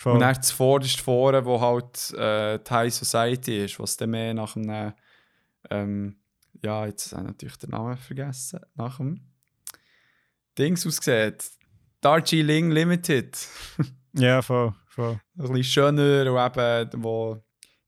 voll. 0.00 0.14
Und 0.14 0.20
dann 0.20 0.42
zuvorderst 0.42 1.00
vorne, 1.00 1.44
wo 1.44 1.60
halt 1.60 2.12
äh, 2.14 2.58
die 2.58 2.70
High 2.70 2.94
Society 2.94 3.64
ist, 3.64 3.78
was 3.78 3.96
dann 3.96 4.10
mehr 4.10 4.32
nach 4.32 4.56
einem. 4.56 4.94
Ähm, 5.68 6.16
ja, 6.62 6.86
jetzt 6.86 7.12
habe 7.12 7.22
ich 7.22 7.28
natürlich 7.28 7.56
den 7.58 7.70
Namen 7.70 7.96
vergessen. 7.96 8.60
Nach 8.74 8.96
dem 8.96 9.20
Dings 10.58 10.86
aussieht. 10.86 11.44
Darjeeling 12.00 12.70
Limited. 12.70 13.38
ja, 14.14 14.40
voll. 14.40 14.74
voll. 14.88 15.20
ein 15.38 15.52
bisschen 15.52 15.64
schöner, 15.64 16.32
und 16.32 16.56
eben, 16.56 17.04
wo 17.04 17.42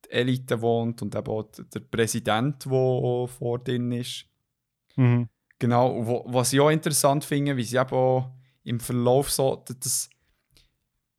die 0.04 0.10
Elite 0.10 0.60
wohnt 0.60 1.00
und 1.00 1.14
eben 1.14 1.26
auch 1.26 1.44
der 1.44 1.80
Präsident, 1.80 2.64
der 2.66 3.28
vor 3.28 3.58
drin 3.58 3.90
ist. 3.92 4.26
Mhm. 4.96 5.28
Genau, 5.58 6.06
wo, 6.06 6.24
was 6.26 6.52
ich 6.52 6.60
auch 6.60 6.70
interessant 6.70 7.24
finde, 7.24 7.56
wie 7.56 7.64
sie 7.64 7.78
eben 7.78 7.90
auch 7.90 8.30
im 8.64 8.80
Verlauf 8.80 9.30
so, 9.30 9.64
dass 9.66 10.10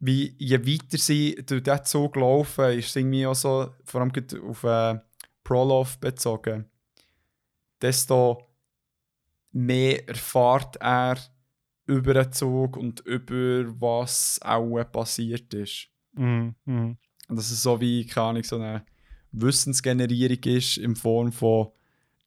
wie 0.05 0.35
je 0.37 0.59
weiter 0.59 0.97
sie 0.97 1.35
durch 1.45 1.63
diesen 1.63 1.85
Zug 1.85 2.17
laufen, 2.17 2.77
ist 2.77 2.89
es 2.89 2.95
irgendwie 2.97 3.25
auch 3.25 3.35
so, 3.35 3.69
vor 3.85 4.01
allem 4.01 4.11
auf 4.49 4.63
äh, 4.65 4.99
Prolov 5.45 5.97
bezogen, 5.97 6.65
desto 7.81 8.49
mehr 9.53 10.05
erfahrt 10.09 10.75
er 10.81 11.17
über 11.85 12.15
den 12.15 12.33
Zug 12.33 12.75
und 12.75 12.99
über 13.01 13.73
was 13.79 14.41
auch 14.41 14.83
passiert 14.91 15.53
ist. 15.53 15.87
Mhm. 16.11 16.55
Und 16.65 16.97
dass 17.29 17.49
es 17.49 17.63
so 17.63 17.79
wie, 17.79 18.05
keine 18.05 18.27
Ahnung, 18.27 18.43
so 18.43 18.57
eine 18.57 18.85
Wissensgenerierung 19.31 20.43
ist 20.43 20.77
in 20.77 20.97
Form 20.97 21.31
von 21.31 21.69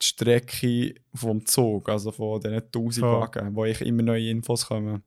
die 0.00 0.06
Strecke 0.06 0.94
vom 1.14 1.44
Zug, 1.44 1.90
also 1.90 2.10
von 2.10 2.40
diesen 2.40 2.56
1000 2.56 3.04
Voll. 3.04 3.20
Wagen, 3.20 3.54
wo 3.54 3.66
ich 3.66 3.82
immer 3.82 4.02
neue 4.02 4.30
Infos 4.30 4.66
kommen. 4.66 5.02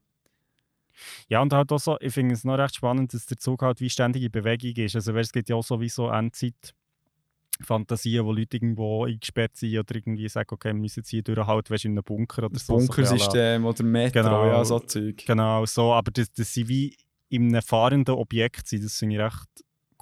Ja, 1.28 1.42
und 1.42 1.52
halt 1.54 1.72
auch 1.72 1.80
so, 1.80 1.98
ich 2.00 2.14
finde 2.14 2.34
es 2.36 2.44
noch 2.44 2.58
recht 2.58 2.76
spannend, 2.76 3.14
dass 3.14 3.26
der 3.26 3.38
Zug 3.38 3.62
halt 3.62 3.82
wie 3.82 3.90
ständige 3.90 4.30
Bewegung 4.30 4.74
ist. 4.84 4.96
Also 4.96 5.14
weißt, 5.14 5.28
es 5.30 5.34
gibt 5.34 5.50
ja 5.50 5.56
auch 5.56 5.64
so 5.64 5.80
wie 5.82 5.90
so 5.90 6.10
Endzeit-Fantasien, 6.10 8.26
wo 8.26 8.32
Leute 8.32 8.58
irgendwo 8.58 9.06
eingesperrt 9.06 9.56
sind 9.58 9.78
oder 9.78 9.96
irgendwie 9.96 10.28
sagen, 10.30 10.48
okay, 10.52 10.70
wir 10.70 10.74
müssen 10.76 11.00
jetzt 11.02 11.10
hier 11.10 11.22
durchhalten, 11.24 11.74
weißt, 11.74 11.86
in 11.86 11.92
einem 11.92 12.04
Bunker 12.04 12.44
oder 12.44 12.54
Das 12.54 12.66
so. 12.66 12.80
so 12.80 12.92
ein 12.92 12.96
bisschen 12.96 13.06
à 13.06 13.10
la- 13.10 13.18
Bunkersystem 13.18 13.66
oder 13.66 13.84
Metro, 13.84 14.24
Genau. 14.24 14.46
ja, 14.48 14.66
so 14.66 14.80
Zeug. 14.80 15.26
Genau, 15.26 15.66
so, 15.66 15.94
aber 15.94 16.12
dass, 16.12 16.32
dass 16.32 16.54
sie 16.54 16.68
wie 16.68 16.96
in 17.30 17.50
einem 17.50 17.62
fahrenden 17.62 18.16
Objekt 18.16 18.68
sind, 18.68 18.84
das 18.84 18.98
finde 18.98 19.16
ich 19.16 19.22
recht 19.22 19.48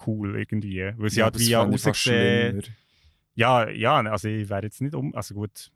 cool 0.06 0.38
irgendwie. 0.38 0.92
Weil 0.98 1.10
sie 1.10 1.20
Ja, 1.20 1.26
halt 1.26 1.36
das 1.36 1.42
wie 1.42 1.50
ja 1.50 1.64
rausgesehen... 1.64 2.62
Ja, 3.36 3.70
ja, 3.70 3.98
also 3.98 4.28
ich 4.30 4.50
wäre 4.50 4.64
jetzt 4.64 4.82
nicht 4.82 4.96
um... 4.96 5.14
Also 5.14 5.36
gut, 5.36 5.70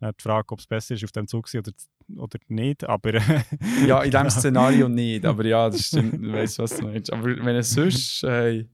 die 0.00 0.22
Frage, 0.22 0.52
ob 0.52 0.60
es 0.60 0.66
besser 0.66 0.94
ist, 0.94 1.04
auf 1.04 1.12
dem 1.12 1.26
Zug 1.26 1.48
zu 1.48 1.52
sein 1.52 1.62
oder, 1.62 2.22
oder 2.22 2.38
nicht, 2.48 2.84
aber... 2.84 3.14
Ja, 3.86 4.02
in 4.02 4.10
diesem. 4.10 4.30
Szenario 4.30 4.88
nicht, 4.88 5.24
aber 5.24 5.44
ja, 5.44 5.68
das 5.68 5.86
stimmt, 5.88 6.24
ich 6.24 6.32
weiss, 6.32 6.58
was 6.58 6.76
du 6.76 6.84
meinst. 6.84 7.12
Aber 7.12 7.24
wenn 7.24 7.56
es 7.56 7.70
sonst, 7.70 8.22
hey, 8.22 8.68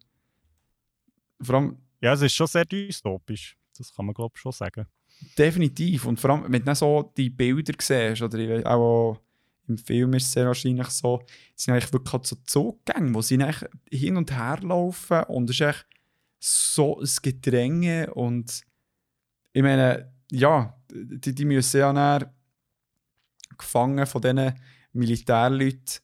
vor 1.41 1.57
allem 1.57 1.79
Ja, 2.01 2.13
es 2.13 2.23
ist 2.23 2.35
schon 2.35 2.47
sehr 2.47 2.65
dystopisch. 2.65 3.57
Das 3.77 3.95
kann 3.95 4.07
man, 4.07 4.15
glaube 4.15 4.33
ich, 4.37 4.41
schon 4.41 4.53
sagen. 4.53 4.87
Definitiv. 5.39 6.07
Und 6.07 6.21
vor 6.21 6.31
allem, 6.31 6.45
wenn 6.45 6.61
du 6.61 6.67
dann 6.67 6.75
so 6.75 7.13
die 7.17 7.31
Bilder 7.31 7.73
siehst, 7.79 8.23
oder 8.23 8.71
auch 8.71 9.21
im 9.67 9.79
Film 9.79 10.15
ist 10.15 10.25
es 10.25 10.33
sehr 10.33 10.47
wahrscheinlich 10.47 10.89
so, 10.89 11.23
es 11.57 11.65
sind 11.65 11.75
eigentlich 11.75 11.93
wirklich 11.93 12.13
halt 12.13 12.27
so 12.27 12.37
Zuggänge, 12.45 13.15
wo 13.15 13.23
sie 13.23 13.39
hin 13.91 14.17
und 14.17 14.31
her 14.31 14.59
laufen 14.63 15.23
und 15.25 15.49
es 15.49 15.57
ist 15.57 15.67
echt 15.67 15.87
so 16.39 17.01
ein 17.01 17.09
Gedränge 17.23 18.13
und 18.13 18.61
ich 19.53 19.63
meine, 19.63 20.13
ja, 20.31 20.77
die, 20.91 21.35
die 21.35 21.45
müssen 21.45 21.81
ja 21.81 21.93
dann 21.93 22.31
gefangen 23.57 24.07
von 24.07 24.23
diesen 24.23 24.55
Militärleuten 24.93 26.01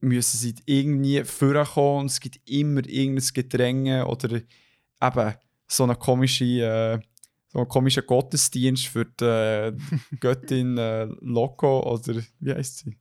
müssen 0.00 0.38
sie 0.38 0.54
irgendwie 0.66 1.24
vorkommen 1.24 2.00
und 2.00 2.06
es 2.06 2.20
gibt 2.20 2.40
immer 2.48 2.86
irgendein 2.86 3.28
Gedränge 3.34 4.06
oder 4.06 4.36
eben 4.36 5.34
so 5.66 5.84
eine 5.84 5.96
komische, 5.96 6.44
äh, 6.44 7.00
so 7.48 7.58
einen 7.58 7.68
komischen 7.68 8.06
Gottesdienst 8.06 8.86
für 8.86 9.04
die 9.04 9.24
äh, 9.24 9.76
Göttin 10.20 10.78
äh, 10.78 11.04
Loco 11.20 11.80
oder 11.80 12.22
wie 12.40 12.54
heißt 12.54 12.78
sie? 12.78 12.98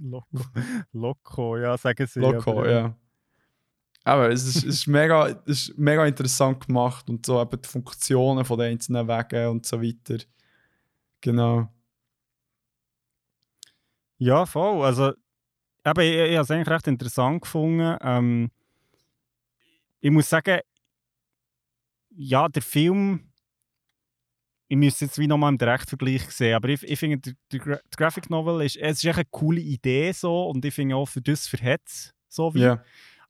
Loco. 0.00 0.40
Loco, 0.92 1.58
ja, 1.58 1.76
sagen 1.76 2.06
sie. 2.06 2.20
Loco, 2.20 2.50
aber, 2.52 2.70
ja. 2.70 2.96
Aber 4.04 4.30
es 4.30 4.46
ist, 4.46 4.56
es, 4.56 4.64
ist 4.64 4.86
mega, 4.86 5.28
es 5.46 5.68
ist 5.68 5.78
mega 5.78 6.06
interessant 6.06 6.66
gemacht 6.66 7.08
und 7.08 7.24
so 7.24 7.40
eben 7.40 7.60
die 7.60 7.68
Funktionen 7.68 8.44
von 8.44 8.58
den 8.58 8.72
einzelnen 8.72 9.08
Wegen 9.08 9.48
und 9.48 9.64
so 9.64 9.82
weiter. 9.82 10.22
Genau. 11.22 11.68
Ja, 14.18 14.44
voll. 14.44 14.84
Also, 14.84 15.14
eben, 15.86 16.00
ich, 16.00 16.14
ich 16.14 16.34
habe 16.34 16.42
es 16.42 16.50
eigentlich 16.50 16.68
recht 16.68 16.86
interessant 16.86 17.42
gefunden. 17.42 17.96
Ähm, 18.02 18.50
ich 20.00 20.10
muss 20.10 20.28
sagen, 20.28 20.60
ja, 22.10 22.46
der 22.48 22.62
Film, 22.62 23.32
ich 24.68 24.76
müsste 24.76 25.06
jetzt 25.06 25.18
wie 25.18 25.26
nochmal 25.26 25.50
im 25.50 25.58
Direktvergleich 25.58 26.30
sehen, 26.30 26.54
aber 26.54 26.68
ich, 26.68 26.82
ich 26.82 26.98
finde, 26.98 27.18
der, 27.18 27.34
der, 27.52 27.58
Gra 27.58 27.74
der 27.76 27.96
Graphic 27.96 28.28
Novel 28.28 28.64
ist, 28.64 28.76
es 28.76 28.98
ist 28.98 29.04
echt 29.04 29.16
eine 29.16 29.24
coole 29.30 29.60
Idee 29.60 30.12
so 30.12 30.48
und 30.50 30.62
ich 30.64 30.74
finde 30.74 30.96
auch 30.96 31.06
für 31.06 31.22
das 31.22 31.46
verhetzt 31.46 32.14
so 32.28 32.54
wie. 32.54 32.60
Ja. 32.60 32.82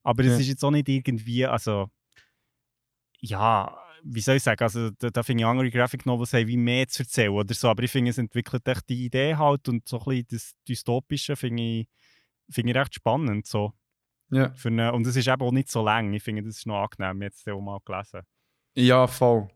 Aber 0.05 0.23
es 0.23 0.33
Ja. 0.33 0.39
ist 0.39 0.49
jetzt 0.49 0.65
auch 0.65 0.71
nicht 0.71 0.89
irgendwie, 0.89 1.45
also 1.47 1.91
ja, 3.19 3.77
wie 4.05 4.21
soll 4.21 4.37
ich 4.37 4.43
sagen, 4.43 4.63
also 4.63 4.91
da, 4.91 5.09
da 5.11 5.23
finde 5.23 5.43
ich 5.43 5.47
andere 5.47 5.71
Graphic 5.71 6.05
Novels 6.07 6.33
haben 6.35 6.47
wie 6.47 6.57
mehr 6.59 6.87
zu 6.87 7.03
erzählen 7.03 7.33
oder 7.33 7.55
so, 7.55 7.69
aber 7.69 7.83
ich 7.83 7.91
finde, 7.91 8.11
es 8.11 8.19
entwickelt 8.19 8.69
echt 8.69 8.89
die 8.89 9.07
Idee 9.07 9.35
halt 9.37 9.69
und 9.69 9.89
so 9.89 9.99
ein 9.99 10.05
bisschen 10.05 10.27
das 10.31 10.53
Dystopische 10.69 11.35
finde 11.37 11.63
ich, 11.63 11.89
finde 12.51 12.71
ich 12.73 12.77
recht 12.77 12.95
spannend 12.95 13.47
so. 13.47 13.73
Ja. 14.31 14.53
Für 14.55 14.69
eine, 14.69 14.93
und 14.93 15.07
es 15.07 15.17
ist 15.17 15.27
eben 15.29 15.41
auch 15.43 15.53
nicht 15.53 15.71
so 15.71 15.83
lang, 15.83 16.13
ich 16.13 16.23
finde, 16.23 16.43
das 16.43 16.59
ist 16.59 16.67
noch 16.67 16.83
angenehm, 16.83 17.23
jetzt 17.23 17.49
auch 17.49 17.61
mal 17.61 17.79
gelesen. 17.85 18.21
Ja, 18.75 19.07
voll. 19.07 19.49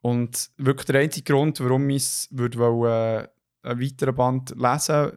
Und 0.00 0.50
wirklich 0.56 0.86
der 0.86 1.00
einzige 1.02 1.32
Grund, 1.32 1.60
warum 1.60 1.88
ich 1.90 2.02
es 2.02 2.28
würde 2.30 2.58
wollen, 2.58 3.26
äh, 3.26 3.68
einen 3.68 3.80
weiteren 3.80 4.14
Band 4.14 4.50
lesen 4.56 5.12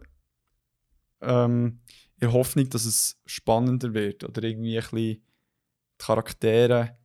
ähm, 1.21 1.79
in 2.23 2.29
der 2.29 2.33
Hoffnung, 2.33 2.69
dass 2.69 2.85
es 2.85 3.19
spannender 3.25 3.93
wird 3.93 4.23
oder 4.23 4.43
irgendwie 4.43 4.77
ein 4.77 4.81
bisschen 4.81 4.97
die 4.97 5.21
Charaktere 5.97 6.97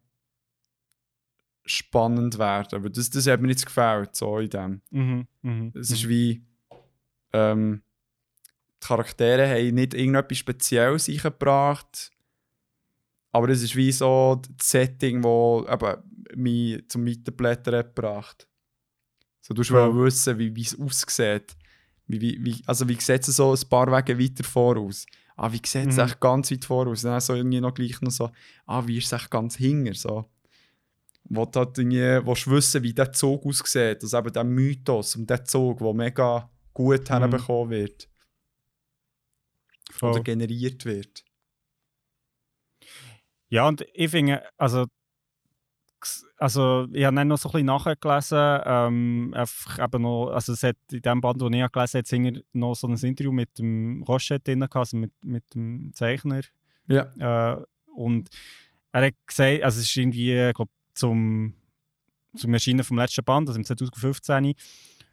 spannend 1.65 2.39
werden. 2.39 2.77
Aber 2.79 2.91
das, 2.91 3.11
das 3.11 3.27
hat 3.27 3.41
mir 3.41 3.49
nicht 3.49 3.67
gefällt, 3.67 4.17
so 4.17 4.39
in 4.39 4.51
dem. 4.51 4.83
Mhm, 4.91 5.27
mhm, 5.43 5.73
Es 5.75 5.91
ist 5.91 6.09
wie 6.09 6.43
ähm, 7.33 7.83
die 8.83 8.87
Charaktere 8.87 9.49
haben 9.49 9.75
nicht 9.75 9.95
irgendetwas 9.95 10.39
Spezielles 10.39 11.09
eingebracht, 11.09 12.11
aber 13.33 13.49
es 13.51 13.63
ist 13.63 13.77
wie 13.77 13.93
so 13.93 14.41
das 14.57 14.71
Setting, 14.71 15.21
das 15.23 15.73
eben 15.75 16.03
mich 16.37 16.89
zum 16.89 17.07
Weiterblättern 17.07 17.75
hat 17.75 17.95
gebracht. 17.95 18.49
So, 19.41 19.53
du 19.53 19.63
Ja. 19.63 19.95
willst 19.95 20.27
wissen, 20.27 20.39
wie 20.39 20.55
wie 20.55 20.63
es 20.63 20.79
aussieht. 20.79 21.57
Wie, 22.09 22.43
wie, 22.43 22.63
also 22.67 22.89
wie 22.89 22.95
sieht 23.01 23.29
es 23.29 23.37
so 23.37 23.53
ein 23.53 23.69
paar 23.69 23.87
Wege 23.93 24.19
weiter 24.19 24.43
voraus? 24.45 25.05
Ah, 25.37 25.53
wie 25.53 25.59
sieht 25.65 25.89
es 25.91 25.97
Mhm. 25.97 26.03
echt 26.05 26.21
ganz 26.21 26.51
weit 26.51 26.65
voraus? 26.65 27.03
Dann 27.03 27.21
so 27.21 27.35
irgendwie 27.35 27.61
noch 27.61 27.75
gleich 27.75 28.01
noch 28.01 28.11
so, 28.11 28.31
ah, 28.67 28.85
wie 28.87 28.99
ist 28.99 29.07
es 29.07 29.13
echt 29.13 29.31
ganz 29.31 29.57
hinger? 29.57 29.95
So. 29.95 30.25
Wo 31.31 31.45
du 31.45 31.59
halt 31.61 31.77
irgendwie 31.77 32.01
willst 32.27 32.51
wissen, 32.51 32.83
wie 32.83 32.95
der 32.95 33.13
Zug 33.13 33.45
aussieht, 33.45 34.03
also 34.03 34.19
eben 34.19 34.33
der 34.33 34.45
Mythos 34.45 35.15
um 35.17 35.27
den 35.27 35.45
Zug, 35.45 35.79
der 35.81 35.93
mega 35.95 36.51
gut 36.73 37.03
Mhm. 37.11 37.15
herbekommen 37.15 37.71
wird 37.71 38.09
voll. 39.91 40.13
oder 40.13 40.21
generiert 40.23 40.85
wird. 40.87 41.25
Ja, 43.51 43.67
und 43.69 43.85
ich 43.95 44.11
finde, 44.11 44.43
also, 44.59 44.87
also 46.39 46.87
ich 46.93 47.05
habe 47.05 47.17
dann 47.17 47.29
noch 47.29 47.39
so 47.39 47.49
ein 47.49 47.53
bisschen 47.53 47.67
nachgelesen, 47.67 48.61
ähm, 48.65 49.35
einfach 49.37 49.85
eben 49.85 50.03
noch, 50.03 50.31
also 50.31 50.53
es 50.53 50.63
hat 50.63 50.77
in 50.93 51.03
dem 51.03 51.21
Band, 51.21 51.41
den 51.43 51.53
ich 51.53 51.73
gelesen 51.73 52.03
habe, 52.03 52.37
hat 52.37 52.45
noch 52.53 52.75
so 52.75 52.87
ein 52.87 52.97
Interview 52.97 53.33
mit 53.33 53.59
dem 53.59 54.03
Rochette 54.05 54.45
drin 54.53 54.63
also 54.63 54.97
mit, 54.97 55.13
mit 55.25 55.43
dem 55.55 55.93
Zeichner. 55.95 56.43
Ja. 56.87 57.55
Äh, 57.55 57.65
und 57.95 58.29
er 58.93 59.07
hat 59.07 59.15
gesagt, 59.27 59.63
also 59.63 59.81
es 59.81 59.87
ist 59.87 59.97
irgendwie, 59.97 60.33
ich 60.49 60.55
glaub, 60.55 60.71
zum, 60.95 61.55
zum 62.37 62.55
Erscheinen 62.55 62.85
vom 62.85 62.99
letzten 62.99 63.25
Band, 63.25 63.49
also 63.49 63.59
im 63.59 63.65
2015, 63.65 64.55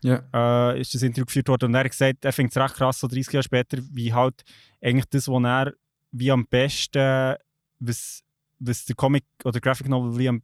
Ja. 0.03 0.23
äh, 0.33 0.79
ist 0.79 0.93
das 0.93 1.01
Interview 1.01 1.25
geführt 1.25 1.47
worden 1.47 1.65
und 1.65 1.73
er 1.75 1.79
hat 1.85 1.91
gesagt, 1.91 2.23
er 2.23 2.33
findet 2.33 2.55
es 2.55 2.61
recht 2.61 2.75
krass, 2.75 2.99
so 2.99 3.07
30 3.07 3.33
Jahre 3.33 3.43
später, 3.43 3.79
wie 3.91 4.13
halt 4.13 4.43
eigentlich 4.81 5.05
das, 5.09 5.27
was 5.27 5.43
er 5.43 5.73
wie 6.11 6.31
am 6.31 6.45
besten, 6.47 7.35
was, 7.79 8.23
was 8.59 8.85
der 8.85 8.95
Comic 8.95 9.25
oder 9.43 9.59
Graphic 9.59 9.89
Novel 9.89 10.17
wie 10.17 10.29
am 10.29 10.41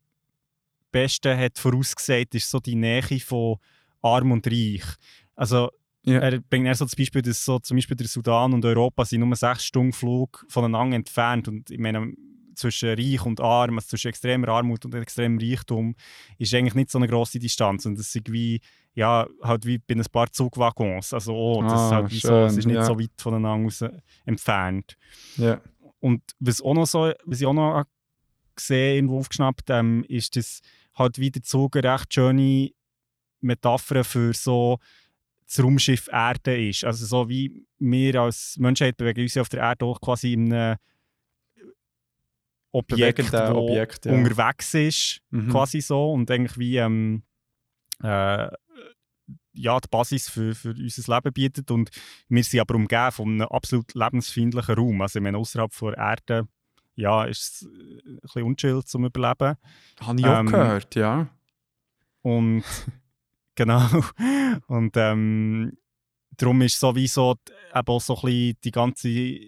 besten 0.92 1.38
hat 1.38 1.58
vorausgesagt, 1.58 2.36
ist 2.36 2.50
so 2.50 2.60
die 2.60 2.76
Nähe 2.76 3.02
von 3.20 3.58
Arm 4.02 4.32
und 4.32 4.48
Reich. 4.48 4.84
Also 5.36 5.70
Ja. 6.04 6.20
er 6.20 6.40
bringt 6.40 6.66
eher 6.68 6.76
so 6.76 6.86
das 6.86 6.96
Beispiel, 6.96 7.22
dass 7.22 7.44
so 7.46 7.60
zum 7.60 7.78
Beispiel 7.78 7.96
der 7.98 8.08
Sudan 8.08 8.54
und 8.54 8.66
Europa 8.66 9.06
sind 9.06 9.22
nur 9.22 9.36
sechs 9.36 9.66
Stunden 9.66 9.94
Flug 9.94 10.46
voneinander 10.50 10.96
entfernt 10.96 11.48
und 11.48 11.70
ich 11.70 11.80
meine, 11.80 12.14
zwischen 12.56 12.90
Reich 12.90 13.26
und 13.26 13.40
Arm, 13.40 13.76
also 13.78 13.88
zwischen 13.88 14.10
extremer 14.10 14.50
Armut 14.50 14.84
und 14.86 14.94
extremem 14.96 15.40
Reichtum, 15.40 15.96
ist 16.38 16.54
eigentlich 16.54 16.76
nicht 16.76 16.92
so 16.92 16.98
eine 16.98 17.08
grosse 17.08 17.40
Distanz 17.40 17.86
und 17.86 17.98
das 17.98 18.14
ist 18.14 18.32
wie, 18.32 18.60
ja, 18.94 19.26
halt 19.42 19.66
wie 19.66 19.78
bei 19.78 19.96
ein 19.96 20.04
paar 20.12 20.32
Zugwaggons, 20.32 21.14
also 21.14 21.34
oh, 21.34 21.62
das 21.64 21.74
ist 21.74 21.80
Ah, 21.80 21.92
halt 21.92 22.12
wie 22.12 22.20
so, 22.20 22.36
es 22.36 22.52
schön, 22.52 22.60
ist 22.60 22.66
nicht 22.66 22.76
ja. 22.76 22.84
so 22.86 23.00
weit 23.00 23.12
voneinander 23.18 24.02
entfernt. 24.26 24.98
Ja. 25.38 25.62
Und 26.00 26.22
was, 26.40 26.62
auch 26.62 26.74
noch 26.74 26.88
so, 26.88 27.12
was 27.26 27.40
ich 27.40 27.46
auch 27.48 27.54
noch 27.54 27.84
gesehen 28.56 28.96
irgendwo 28.96 29.20
aufgeschnappt 29.20 29.70
ähm, 29.70 30.04
ist, 30.08 30.36
dass 30.36 30.62
halt 30.96 31.18
wie 31.20 31.32
der 31.32 31.44
Zug 31.44 31.76
eine 31.76 31.94
recht 31.94 32.14
schöne 32.14 32.70
Metapher 33.42 34.04
für 34.04 34.34
so 34.34 34.78
das 35.48 35.64
Raumschiff 35.64 36.08
Erde 36.12 36.70
ist. 36.70 36.86
Also 36.86 37.06
so 37.06 37.30
wie 37.30 37.66
wir 37.80 38.22
als 38.22 38.56
Menschheit 38.58 38.98
bewegen 38.98 39.22
uns 39.22 39.38
auf 39.38 39.50
der 39.50 39.62
Erde 39.62 39.86
auch 39.86 40.00
quasi 40.00 40.34
in 40.34 40.54
einem 40.54 40.78
Objekt, 42.72 43.34
wo 43.34 43.68
Objekt, 43.70 44.06
ja. 44.06 44.14
unterwegs 44.14 44.74
ist, 44.74 45.22
Mhm. 45.30 45.50
quasi 45.50 45.82
so 45.82 46.14
und 46.14 46.32
eigentlich 46.32 46.58
wie 46.58 46.78
ähm, 46.78 47.24
äh, 48.02 48.48
ja, 49.54 49.80
die 49.80 49.90
Basis 49.90 50.30
für, 50.30 50.56
für 50.56 50.70
unser 50.70 51.16
Leben 51.16 51.34
bietet 51.34 51.70
und 51.72 51.90
wir 52.30 52.44
sind 52.44 52.62
aber 52.62 52.76
umgeben 52.76 53.12
von 53.12 53.28
einem 53.30 53.48
absolut 53.50 53.94
lebensfeindlichen 53.94 54.76
Raum. 54.76 55.02
Also 55.02 55.20
ich 55.20 55.24
meine, 55.24 55.38
außerhalb 55.38 55.72
der 55.78 55.98
Erde 55.98 56.48
ja, 56.96 57.26
ist 57.26 57.42
es 57.42 57.62
äh, 57.64 58.10
ein 58.10 58.20
bisschen 58.22 58.44
unchillt 58.44 58.88
zum 58.88 59.06
Überleben. 59.06 59.56
Habe 60.02 60.20
ich 60.20 60.26
auch 60.26 60.40
Ähm, 60.40 60.46
gehört, 60.48 60.96
ja. 60.96 61.30
Und 62.22 62.64
genau. 63.56 63.88
Und 64.68 64.96
ähm, 64.98 65.78
darum 66.38 66.62
ist 66.62 66.80
sowieso 66.80 67.36
eben 67.74 67.88
auch 67.88 68.02
so 68.02 68.16
ein 68.16 68.22
bisschen 68.22 68.58
die 68.64 68.72
ganze 68.72 69.40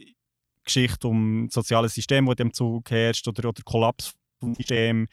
Geschichte 0.64 1.08
um 1.08 1.46
das 1.48 1.56
soziale 1.56 1.90
System, 1.90 2.26
das 2.26 2.36
dem 2.36 2.54
Zug 2.54 2.90
herrscht, 2.90 3.28
oder, 3.28 3.50
oder 3.50 3.62
Kollaps 3.64 4.14
vom 4.40 4.56
System, 4.56 5.08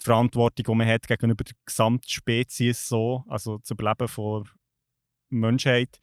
die 0.00 0.04
Verantwortung, 0.04 0.64
die 0.66 0.74
man 0.74 0.86
hat 0.88 1.06
gegenüber 1.06 1.44
der 1.44 1.54
Gesamtspezies, 1.64 2.88
so, 2.88 3.24
also 3.28 3.58
das 3.58 3.70
Überleben 3.70 4.08
der 4.16 4.42
Menschheit, 5.30 6.00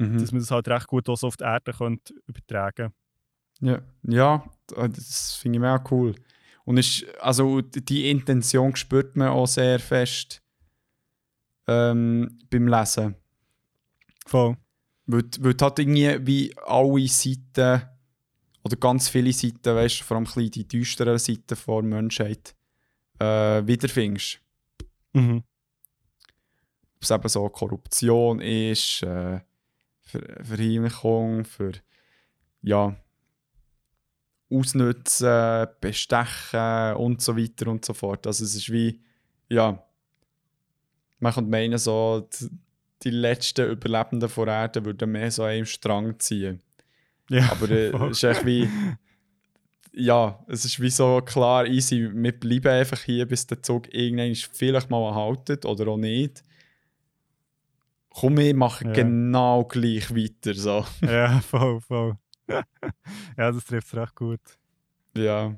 Mhm. 0.00 0.18
dass 0.18 0.30
man 0.30 0.40
das 0.40 0.50
halt 0.52 0.68
recht 0.68 0.86
gut 0.86 1.08
auch 1.08 1.16
so 1.16 1.26
auf 1.26 1.36
die 1.36 1.42
Erde 1.42 1.72
könnte 1.72 2.14
übertragen 2.28 2.92
Ja, 3.60 3.82
ja 4.02 4.44
das 4.66 5.34
finde 5.34 5.56
ich 5.56 5.60
mega 5.60 5.84
cool. 5.90 6.14
Und 6.64 6.76
ist, 6.76 7.06
also 7.20 7.60
die 7.62 8.10
Intention 8.10 8.76
spürt 8.76 9.16
man 9.16 9.28
auch 9.28 9.46
sehr 9.46 9.78
fest 9.78 10.42
ähm, 11.66 12.38
beim 12.50 12.68
Lesen. 12.68 13.14
Voll. 14.26 14.56
Weil, 15.06 15.24
weil 15.40 15.54
du 15.54 15.64
halt 15.64 15.78
irgendwie 15.78 16.26
wie 16.26 16.54
alle 16.58 17.08
Seiten 17.08 17.82
oder 18.62 18.76
ganz 18.76 19.08
viele 19.08 19.32
Seiten, 19.32 19.74
weißt 19.74 20.00
du, 20.00 20.04
vor 20.04 20.18
allem 20.18 20.50
die 20.50 20.68
düsteren 20.68 21.18
Seiten 21.18 21.56
der 21.66 21.82
Menschheit 21.82 22.54
äh, 23.18 23.66
wiederfindest. 23.66 24.40
Mhm. 25.14 25.42
Ob 26.96 27.02
es 27.02 27.10
eben 27.10 27.28
so 27.28 27.48
Korruption 27.48 28.40
ist, 28.40 29.02
äh, 29.02 29.40
Ver 30.02 30.22
Verheimlichung, 30.42 31.44
für 31.44 31.72
ja, 32.62 32.96
Ausnutzen, 34.50 35.66
Bestechen 35.80 36.94
und 36.96 37.20
so 37.20 37.36
weiter 37.36 37.68
und 37.68 37.84
so 37.84 37.92
fort. 37.92 38.26
Also 38.26 38.44
es 38.44 38.54
ist 38.54 38.70
wie, 38.72 39.00
ja, 39.48 39.82
man 41.20 41.32
könnte 41.34 41.50
meinen, 41.50 41.78
so, 41.78 42.26
die, 42.40 42.48
die 43.02 43.10
letzten 43.10 43.70
Überlebenden 43.70 44.28
von 44.28 44.48
Erde 44.48 44.84
würden 44.84 45.12
mehr 45.12 45.30
so 45.30 45.42
an 45.44 45.50
einem 45.50 45.66
Strang 45.66 46.18
ziehen. 46.18 46.60
Ja, 47.30 47.50
Aber 47.52 47.70
äh, 47.70 47.88
es 48.10 48.18
ist 48.18 48.24
echt 48.24 48.46
wie, 48.46 48.68
ja, 49.92 50.38
es 50.48 50.64
ist 50.64 50.80
wie 50.80 50.90
so 50.90 51.20
klar, 51.22 51.66
easy, 51.66 52.08
wir 52.12 52.32
bleiben 52.32 52.68
einfach 52.68 53.00
hier, 53.00 53.26
bis 53.26 53.46
der 53.46 53.62
Zug 53.62 53.92
irgendwann 53.92 54.34
vielleicht 54.34 54.88
mal 54.90 55.14
haltet 55.14 55.66
oder 55.66 55.88
auch 55.88 55.96
nicht. 55.98 56.42
Komm, 58.10 58.38
wir 58.38 58.54
machen 58.54 58.88
Ja. 58.88 58.94
genau 58.94 59.64
gleich 59.64 60.10
weiter. 60.14 60.54
So. 60.54 60.84
Ja, 61.02 61.40
voll, 61.40 61.80
voll. 61.82 62.16
Ja, 62.48 62.62
das 63.36 63.64
trifft 63.64 63.88
es 63.88 63.94
recht 63.94 64.14
gut. 64.14 64.40
Ja. 65.16 65.54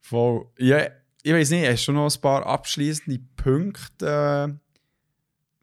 Voll. 0.00 0.46
Ja, 0.58 0.86
ich 1.22 1.32
weiß 1.32 1.50
nicht, 1.50 1.68
hast 1.68 1.86
du 1.86 1.92
noch 1.92 2.12
ein 2.12 2.20
paar 2.20 2.46
abschließende 2.46 3.20
Punkte 3.36 4.58
äh, 4.58 4.76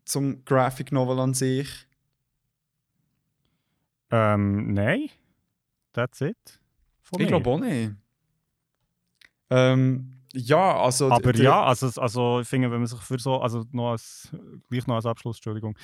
zum 0.06 0.46
Graphic 0.46 0.92
Novel 0.92 1.20
an 1.20 1.34
sich? 1.34 1.88
Ähm, 4.12 4.74
nein. 4.74 5.10
That's 5.94 6.22
it. 6.22 6.62
Von 7.02 7.22
Ich 7.22 7.28
glaube 7.28 7.50
auch 7.50 7.60
nicht. 7.60 7.94
Ähm, 9.50 10.17
ja, 10.34 10.78
also. 10.82 11.10
Aber 11.10 11.34
der- 11.34 11.44
ja, 11.44 11.64
also, 11.64 11.90
also 12.02 12.42
ich 12.42 12.48
finde, 12.48 12.70
wenn 12.72 12.80
man 12.80 12.88
sich 12.88 13.00
für 13.00 13.18
so, 13.20 13.40
also 13.40 13.64
noch 13.72 13.92
als, 13.92 14.30
gleich 14.70 14.86
noch 14.88 14.96
als 14.96 15.06
Abschluss, 15.06 15.38
Entschuldigung. 15.38 15.78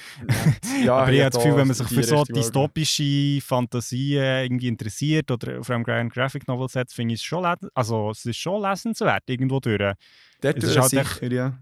ja, 0.84 0.96
Aber 1.02 1.12
ich 1.12 1.20
habe 1.22 1.30
das 1.32 1.42
Gefühl, 1.44 1.58
wenn 1.58 1.68
man 1.68 1.76
sich 1.76 1.88
für 1.88 2.04
so 2.04 2.24
dystopische 2.24 3.40
Fantasien 3.42 4.44
irgendwie 4.46 4.68
interessiert 4.68 5.32
oder 5.32 5.60
auf 5.60 5.70
einem 5.70 5.84
Grand 5.84 6.14
Graphic 6.14 6.48
Novel 6.48 6.68
setzt, 6.70 6.94
finde 6.96 7.14
ich 7.16 7.22
es 7.22 7.26
schon, 7.26 7.46
also 7.74 8.12
es 8.12 8.26
ist 8.26 8.38
schon 8.38 8.62
lesenswert 8.62 9.24
irgendwo 9.28 9.60
durch. 9.60 9.80
Eine 9.80 9.96
Dort 10.42 10.58
es 10.58 10.64
ist 10.66 10.78
halt 10.78 10.90
sicher, 10.90 11.32
ja. 11.32 11.58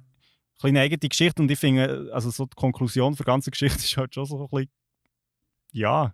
kleine 0.60 0.80
eigene 0.82 0.98
Geschichte 1.10 1.41
und 1.41 1.52
ich 1.52 1.60
finde, 1.60 2.10
also 2.14 2.30
so 2.32 2.45
die 2.45 2.56
Konklusion 2.56 3.14
für 3.16 3.24
die 3.24 3.28
ganze 3.28 3.52
Geschichte 3.52 3.78
ist 3.84 3.95
halt 3.98 4.14
schon 4.14 4.26
so 4.26 4.40
ein 4.44 4.48
bisschen, 4.49 4.70
ja, 5.72 6.14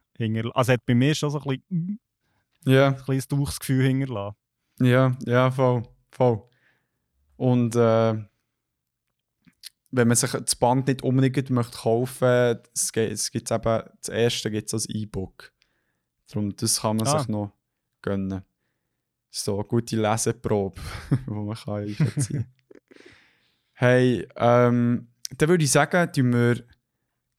also 0.53 0.73
hat 0.73 0.85
bei 0.85 0.95
mir 0.95 1.15
schon 1.15 1.29
so 1.29 1.39
ein 1.39 1.43
bisschen, 1.69 1.99
Ja, 2.65 2.87
ein 2.89 2.97
kleines 2.97 3.27
Durchsgefühl 3.27 3.87
hinterlassen. 3.87 4.35
ja, 4.81 5.15
ja, 5.25 5.49
voll. 5.49 5.83
voll. 6.11 6.43
Und 7.37 7.75
äh, 7.75 8.15
wenn 9.91 10.07
man 10.07 10.17
sich 10.17 10.31
das 10.31 10.55
Band 10.55 10.87
nicht 10.87 11.01
unbedingt 11.01 11.49
möchte 11.49 11.77
kaufen 11.77 12.59
es 12.73 12.91
gibt 12.91 13.11
es 13.13 13.31
gibt's 13.31 13.51
eben, 13.51 13.83
das 14.01 14.09
erste 14.09 14.51
gibt 14.51 14.67
es 14.67 14.73
als 14.73 14.89
E-Book. 14.89 15.53
Darum, 16.27 16.55
das 16.55 16.81
kann 16.81 16.97
man 16.97 17.07
Ah. 17.07 17.19
sich 17.19 17.27
noch 17.29 17.53
gönnen. 18.01 18.43
So 19.29 19.55
eine 19.55 19.63
gute 19.65 19.95
Leseprobe, 19.95 20.81
die 21.27 21.31
man 21.31 21.55
kann 21.55 21.83
einziehen 21.85 22.45
Hey, 23.73 24.27
ähm, 24.35 25.07
dann 25.37 25.49
würde 25.49 25.63
ich 25.63 25.71
sagen, 25.71 26.11
tun 26.11 26.33
wir 26.33 26.63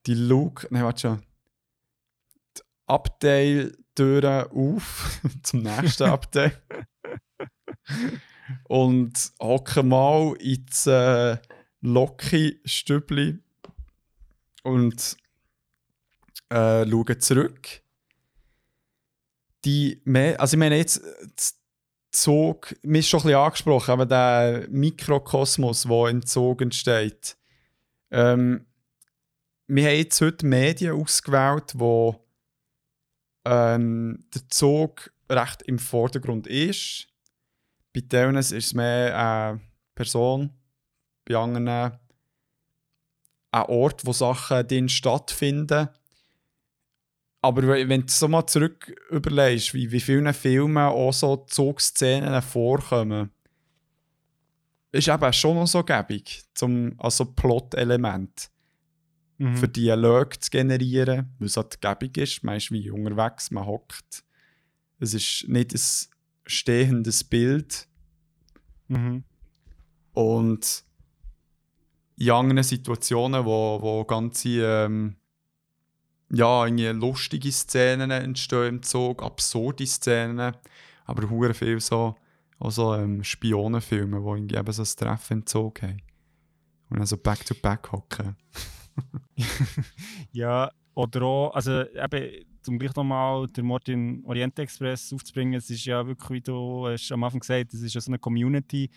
die 0.07 0.15
Luke, 0.15 0.69
nein, 0.71 0.85
warte 0.85 1.01
schon, 1.01 1.23
die 2.57 2.63
Abteil-Türen 2.87 4.47
auf 4.53 5.21
zum 5.43 5.63
nächsten 5.63 6.05
Abteil. 6.05 6.53
Und 8.65 9.33
hocken 9.41 9.89
mal 9.89 10.35
ins 10.41 10.87
äh, 10.87 11.37
Loki-Stübli 11.81 13.39
und 14.63 15.17
äh, 16.51 16.89
schauen 16.89 17.21
zurück. 17.21 17.83
Die, 19.65 20.01
also 20.39 20.55
ich 20.55 20.59
meine 20.59 20.77
jetzt, 20.77 21.03
das 21.37 21.59
Zug, 22.11 22.75
mir 22.83 23.01
ist 23.01 23.09
schon 23.09 23.21
ein 23.21 23.25
bisschen 23.25 23.39
angesprochen, 23.39 23.91
aber 23.91 24.07
der 24.07 24.67
Mikrokosmos, 24.71 25.83
der 25.83 26.07
im 26.09 26.25
Zug 26.25 26.63
entsteht. 26.63 27.37
Ähm, 28.11 28.67
wir 29.67 29.85
haben 29.85 29.97
jetzt 29.97 30.21
heute 30.21 30.47
Medien 30.47 30.95
ausgewählt, 30.95 31.75
wo 31.75 32.25
ähm, 33.45 34.25
der 34.35 34.49
Zug 34.49 35.13
recht 35.31 35.63
im 35.63 35.79
Vordergrund 35.79 36.47
ist. 36.47 37.08
Bei 37.95 38.01
denen 38.01 38.37
ist 38.37 38.53
es 38.53 38.75
mehr 38.75 39.17
eine 39.19 39.61
Person, 39.95 40.51
bei 41.25 41.37
anderen 41.37 41.69
ein 41.69 43.63
Ort, 43.67 44.05
wo 44.05 44.13
Sachen 44.13 44.67
drin 44.67 44.89
stattfinden. 44.89 45.89
Aber 47.41 47.63
we- 47.63 47.89
wenn 47.89 48.03
du 48.03 48.09
so 48.13 48.29
mal 48.29 48.47
zurück 48.47 48.95
überlegst, 49.11 49.73
wie, 49.75 49.91
wie 49.91 50.01
vielen 50.01 50.33
Filmen 50.35 50.77
auch 50.89 51.13
so 51.13 51.37
Zugszenen 51.49 52.43
vorkommen, 52.43 53.31
ist 54.91 55.09
eben 55.09 55.33
schon 55.33 55.57
noch 55.57 55.67
so 55.67 55.83
gäbig, 55.85 56.43
zum, 56.55 56.95
also 56.99 57.25
Plot-Element 57.27 58.51
Mhm. 59.41 59.57
für 59.57 59.69
Dialog 59.69 60.43
zu 60.43 60.51
generieren, 60.51 61.33
weil 61.39 61.47
es 61.47 61.57
halt 61.57 61.81
gäbig 61.81 62.17
ist. 62.19 62.43
Man 62.43 62.57
ist 62.57 62.73
wie 62.73 62.91
unterwegs, 62.91 63.53
man 63.53 63.67
hockt. 63.67 64.25
Es 64.99 65.15
ist 65.15 65.47
nicht 65.47 65.73
ein 65.73 65.81
stehendes 66.49 67.25
Bild. 67.25 67.87
Mhm. 68.89 69.25
Und 70.13 70.85
in 72.17 72.31
anderen 72.31 72.63
Situationen, 72.65 73.45
wo, 73.45 73.79
wo 73.81 74.05
ganze 74.05 74.49
ähm, 74.49 75.17
ja, 76.31 76.67
irgendwie 76.67 76.87
lustige 76.89 77.53
Szenen 77.53 78.11
entstehen 78.11 78.77
im 78.77 78.83
Zug, 78.83 79.23
absurde 79.23 79.87
Szenen, 79.87 80.55
aber 81.05 81.31
hure 81.31 81.55
viel 81.55 81.81
so, 81.81 82.17
auch 82.59 82.71
so 82.71 82.95
ähm, 82.95 83.23
Spionenfilme, 83.23 84.23
wo 84.23 84.35
irgendwie 84.35 84.57
eben 84.57 84.73
so 84.73 84.83
ein 84.83 84.97
Treffen 84.97 85.39
im 85.39 85.47
Zug 85.47 85.83
haben. 85.83 86.03
Und 86.91 86.99
dann 86.99 87.07
so 87.07 87.17
back-to-back 87.17 87.93
hocken. 87.93 88.37
Ja, 90.33 90.73
oder 90.99 91.23
auch, 91.23 91.55
also 91.55 91.83
eben, 91.83 92.45
um 92.67 92.79
gleich 92.79 92.95
nochmal 92.97 93.47
den 93.47 93.67
Mord 93.67 93.89
im 93.89 94.25
Orient 94.27 94.59
Express 94.59 95.13
aufzubringen, 95.13 95.55
es 95.55 95.71
ist 95.71 95.85
ja 95.85 96.05
wirklich, 96.05 96.31
wie 96.31 96.41
du 96.41 96.89
hast 96.89 97.13
am 97.13 97.23
Anfang 97.23 97.39
gesagt 97.41 97.73
es 97.73 97.83
ist 97.83 97.95
ja 97.95 98.01
so 98.01 98.11
eine 98.11 98.19
Community, 98.19 98.91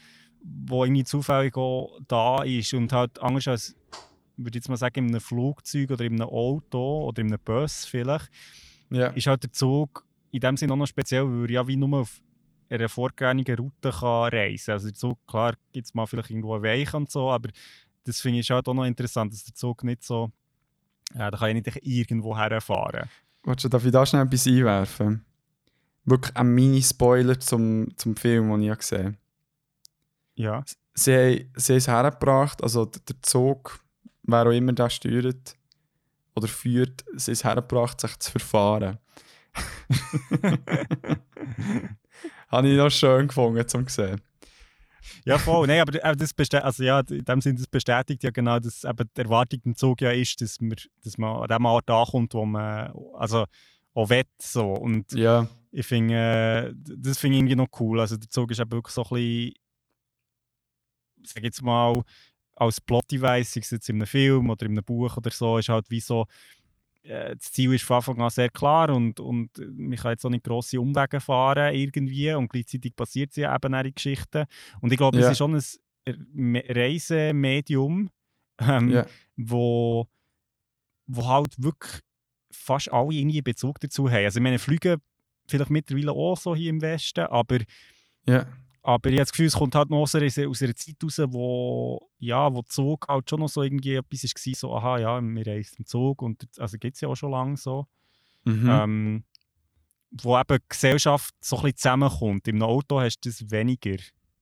wo 0.44 0.84
irgendwie 0.84 1.04
zufällig 1.04 1.56
auch 1.56 2.00
da 2.08 2.42
ist 2.44 2.74
und 2.74 2.92
halt 2.92 3.20
anders 3.20 3.48
als, 3.48 3.76
würde 4.36 4.58
ich 4.58 4.62
jetzt 4.62 4.70
mal 4.70 4.78
sagen, 4.78 5.06
in 5.06 5.10
einem 5.12 5.22
Flugzeug 5.22 5.92
oder 5.92 6.04
in 6.04 6.14
einem 6.14 6.28
Auto 6.30 7.06
oder 7.08 7.22
in 7.22 7.28
einem 7.28 7.40
Bus 7.46 7.86
vielleicht, 7.86 8.30
Ja. 8.90 9.08
ist 9.10 9.28
halt 9.28 9.44
der 9.44 9.52
Zug 9.52 10.04
in 10.32 10.40
dem 10.40 10.58
Sinne 10.58 10.74
auch 10.74 10.78
noch 10.78 10.88
speziell, 10.88 11.24
weil 11.26 11.44
er 11.46 11.52
ja 11.52 11.68
wie 11.68 11.76
nur 11.78 12.00
auf 12.00 12.20
einer 12.68 12.90
vorgegebenen 12.90 13.46
Route 13.60 13.92
kann 13.92 14.30
reisen 14.34 14.66
kann. 14.66 14.74
Also 14.74 14.88
der 14.88 14.96
Zug, 14.96 15.20
klar, 15.28 15.54
gibt 15.72 15.86
es 15.86 15.94
mal 15.94 16.08
vielleicht 16.08 16.32
irgendwo 16.32 16.56
einen 16.56 16.64
Weich 16.64 16.94
und 16.96 17.12
so, 17.12 17.30
aber 17.30 17.50
das 18.06 18.22
finde 18.22 18.40
ich 18.40 18.50
halt 18.50 18.68
auch 18.68 18.74
noch 18.74 18.86
interessant, 18.86 19.32
dass 19.34 19.44
der 19.44 19.54
Zug 19.54 19.84
nicht 19.84 20.04
so 20.04 20.32
ja, 21.18 21.32
da 21.32 21.38
kann 21.38 21.56
ich 21.56 21.66
nicht 21.66 21.80
irgendwo 21.84 22.38
herfahren. 22.38 23.10
Warte, 23.44 23.70
darf 23.70 23.86
ich 23.86 23.92
da 23.92 24.06
schnell 24.06 24.26
etwas 24.26 24.46
einwerfen? 24.48 25.26
Wirklich 26.06 26.36
ein 26.36 26.48
Mini-Spoiler 26.54 27.40
zum, 27.40 27.96
zum 27.98 28.16
Film, 28.16 28.50
den 28.52 28.62
ich 28.64 28.70
habe 28.70 28.78
gesehen 28.80 29.18
Ja. 30.36 30.64
Sie, 30.94 31.14
haben- 31.16 31.52
sie 31.56 31.74
haben 31.74 31.78
es 31.78 31.88
hergebracht, 31.88 32.62
also 32.64 32.86
der 32.86 33.16
Zug, 33.22 33.80
wer 34.24 34.46
auch 34.48 34.52
immer 34.52 34.74
das 34.74 34.94
steuert 34.96 35.56
oder 36.36 36.48
führt, 36.48 37.04
sie 37.16 37.32
haben 37.32 37.34
es 37.34 37.44
hergebracht, 37.44 38.02
sich 38.02 38.18
zu 38.20 38.32
verfahren. 38.32 38.98
Habe 42.50 42.68
ich 42.70 42.78
noch 42.78 42.90
schön 42.90 43.28
gefunden 43.28 43.68
zum 43.68 43.88
sehen. 43.88 44.22
Ja, 45.26 45.38
voll. 45.38 45.68
Nein, 45.68 45.82
aber 45.82 46.04
aber 46.04 46.16
das 46.16 46.34
bestätigt, 46.34 46.66
also 46.66 46.84
ja, 46.84 47.00
in 47.00 47.26
dem 47.26 47.42
Sinne, 47.42 47.56
das 47.56 47.68
bestätigt 47.68 48.24
ja 48.24 48.32
genau, 48.32 48.60
dass 48.60 48.84
eben 48.84 49.10
die 49.16 49.22
Erwartung 49.22 49.60
im 49.66 49.76
Zug 49.76 50.02
ja 50.02 50.12
ist, 50.12 50.42
dass 50.42 50.60
man, 50.60 50.76
dass 51.04 51.18
man 51.18 51.44
an 51.44 51.48
dem 51.48 51.66
Ort 51.66 51.90
ankommt, 51.90 52.34
wo 52.34 52.46
man 52.46 52.92
also 53.16 53.46
auch 53.94 54.10
will. 54.10 54.24
So. 54.40 54.72
Und 54.74 55.12
Ja, 55.14 55.48
ich 55.72 55.86
finde, 55.86 56.14
äh, 56.14 56.74
das 56.76 57.18
finde 57.18 57.38
ich 57.38 57.42
irgendwie 57.42 57.56
noch 57.56 57.70
cool. 57.80 58.00
Also 58.00 58.18
der 58.18 58.30
Zug 58.30 58.52
ist 58.52 58.60
eben 58.60 58.72
wirklich 58.72 58.94
so 58.94 59.04
ein 59.04 59.10
bisschen, 59.10 59.54
sag 61.24 61.44
jetzt 61.44 61.62
mal, 61.62 62.04
als 62.56 62.82
Plot-Device, 62.82 63.54
sei 63.54 63.60
es 63.62 63.72
jetzt 63.72 63.90
in 63.90 63.96
einem 63.96 64.08
Film 64.08 64.50
oder 64.50 64.66
in 64.66 64.74
einem 64.74 64.84
Buch 64.84 65.18
oder 65.18 65.32
so, 65.32 65.58
ist 65.58 65.70
halt 65.70 65.90
wie 65.90 66.02
so, 66.02 66.26
äh, 67.04 67.36
das 67.36 67.52
Ziel 67.52 67.74
ist 67.74 67.84
von 67.84 67.98
Anfang 67.98 68.22
an 68.22 68.30
sehr 68.30 68.50
klar 68.50 68.90
und, 68.90 69.20
und 69.20 69.50
man 69.58 69.98
kann 69.98 70.12
jetzt 70.12 70.26
auch 70.26 70.30
nicht 70.30 70.44
grosse 70.44 70.80
Umwege 70.80 71.20
fahren 71.20 71.74
irgendwie 71.74 72.32
und 72.34 72.50
gleichzeitig 72.50 72.96
passiert 72.96 73.34
sie 73.34 73.42
eben 73.44 73.76
auch 73.76 73.84
in 73.84 73.94
Geschichten. 73.94 74.46
Und 74.82 74.92
ich 74.92 74.98
glaube, 74.98 75.18
Ja. 75.18 75.26
es 75.26 75.32
ist 75.32 75.38
schon 75.38 75.56
ein 75.56 75.64
Me- 76.34 76.64
Reisemedium, 76.68 78.10
ähm, 78.60 78.90
ja, 78.90 79.06
wo, 79.36 80.08
wo 81.08 81.28
halt 81.28 81.62
wirklich 81.62 82.02
fast 82.52 82.92
alle 82.92 83.14
irgendwie 83.14 83.42
Bezug 83.42 83.80
dazu 83.80 84.10
haben. 84.10 84.26
Also 84.26 84.40
ich 84.40 84.44
meine, 84.44 84.60
Flüge 84.60 84.98
vielleicht 85.48 85.70
mittlerweile 85.70 86.12
auch 86.12 86.38
so 86.38 86.56
hier 86.56 86.70
im 86.70 86.82
Westen, 86.82 87.22
aber, 87.26 87.60
ja. 88.28 88.46
Aber 88.84 89.10
ich 89.10 89.16
habe 89.16 89.24
das 89.24 89.32
Gefühl, 89.32 89.46
es 89.46 89.54
kommt 89.54 89.76
halt 89.76 89.90
noch 89.90 90.00
aus 90.00 90.16
einer, 90.16 90.26
aus 90.26 90.62
einer 90.62 90.76
Zeit 90.76 90.96
raus, 91.04 91.22
wo, 91.28 92.10
ja, 92.20 92.54
wo 92.54 92.62
Zug 92.64 93.08
halt 93.08 93.30
schon 93.30 93.40
noch 93.40 93.50
so 93.50 93.62
irgendwie 93.62 93.96
etwas 93.96 94.24
war, 94.24 94.54
so, 94.56 94.76
aha, 94.76 94.98
ja, 95.00 95.22
wir 95.22 95.48
reisen 95.48 95.76
im 95.80 95.86
Zug 95.86 96.22
und 96.22 96.48
also 96.58 96.78
gibt 96.78 96.96
es 96.96 97.02
ja 97.02 97.08
auch 97.08 97.16
schon 97.16 97.32
lange 97.32 97.58
so. 97.58 97.86
Mhm. 98.44 98.70
Ähm, 98.70 99.24
wo 100.12 100.38
eben 100.38 100.58
die 100.58 100.66
Gesellschaft 100.68 101.34
so 101.40 101.58
ein 101.58 101.62
bisschen 101.64 101.78
zusammenkommt. 101.78 102.48
Im 102.48 102.62
Auto 102.64 103.00
hast 103.00 103.20
du 103.22 103.30
das 103.30 103.50
weniger, 103.52 103.98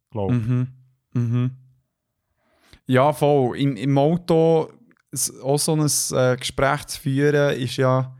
glaube 0.09 0.35
ich. 0.35 0.41
Mhm. 0.41 0.67
Mhm. 1.13 1.51
Ja, 2.87 3.13
voll. 3.13 3.57
Im, 3.59 3.75
im 3.75 3.97
Auto 3.97 4.71
auch 5.43 5.59
so 5.59 5.73
ein 5.73 5.81
äh, 5.81 6.37
Gespräch 6.37 6.85
zu 6.85 7.01
führen, 7.01 7.59
ist 7.59 7.77
ja 7.77 8.15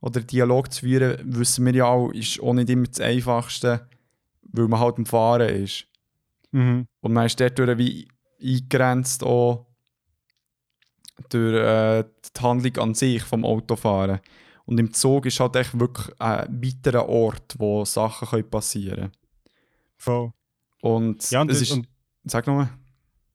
oder 0.00 0.20
Dialog 0.20 0.72
zu 0.72 0.80
führen, 0.80 1.18
wissen 1.24 1.64
wir 1.64 1.74
ja 1.74 1.84
auch, 1.86 2.10
ist 2.10 2.40
auch 2.40 2.52
nicht 2.52 2.68
immer 2.68 2.88
das 2.88 3.00
Einfachste, 3.00 3.86
weil 4.52 4.68
man 4.68 4.80
halt 4.80 4.98
am 4.98 5.06
Fahren 5.06 5.48
ist. 5.48 5.86
Mhm. 6.52 6.86
Und 7.00 7.12
man 7.12 7.26
ist 7.26 7.40
dort 7.40 7.58
durch 7.58 7.78
wie 7.78 8.08
eingegrenzt 8.42 9.22
auch 9.24 9.66
durch 11.28 11.54
äh, 11.54 12.04
die 12.36 12.40
Handlung 12.40 12.76
an 12.78 12.94
sich 12.94 13.22
vom 13.22 13.44
Autofahren. 13.44 14.20
Und 14.64 14.78
im 14.78 14.92
Zug 14.92 15.26
ist 15.26 15.40
halt 15.40 15.56
echt 15.56 15.78
wirklich 15.78 16.08
ein 16.20 16.62
weiterer 16.62 17.08
Ort, 17.08 17.54
wo 17.58 17.84
Sachen 17.84 18.28
können 18.28 18.48
passieren 18.50 18.96
können. 18.96 19.12
Voll. 19.96 20.32
Und, 20.80 21.30
Ja, 21.30 21.42
und, 21.42 21.50
es 21.50 21.58
das- 21.60 21.68
ist... 21.68 21.72
und, 21.72 21.88
Sag 22.24 22.46
nochmal. 22.46 22.68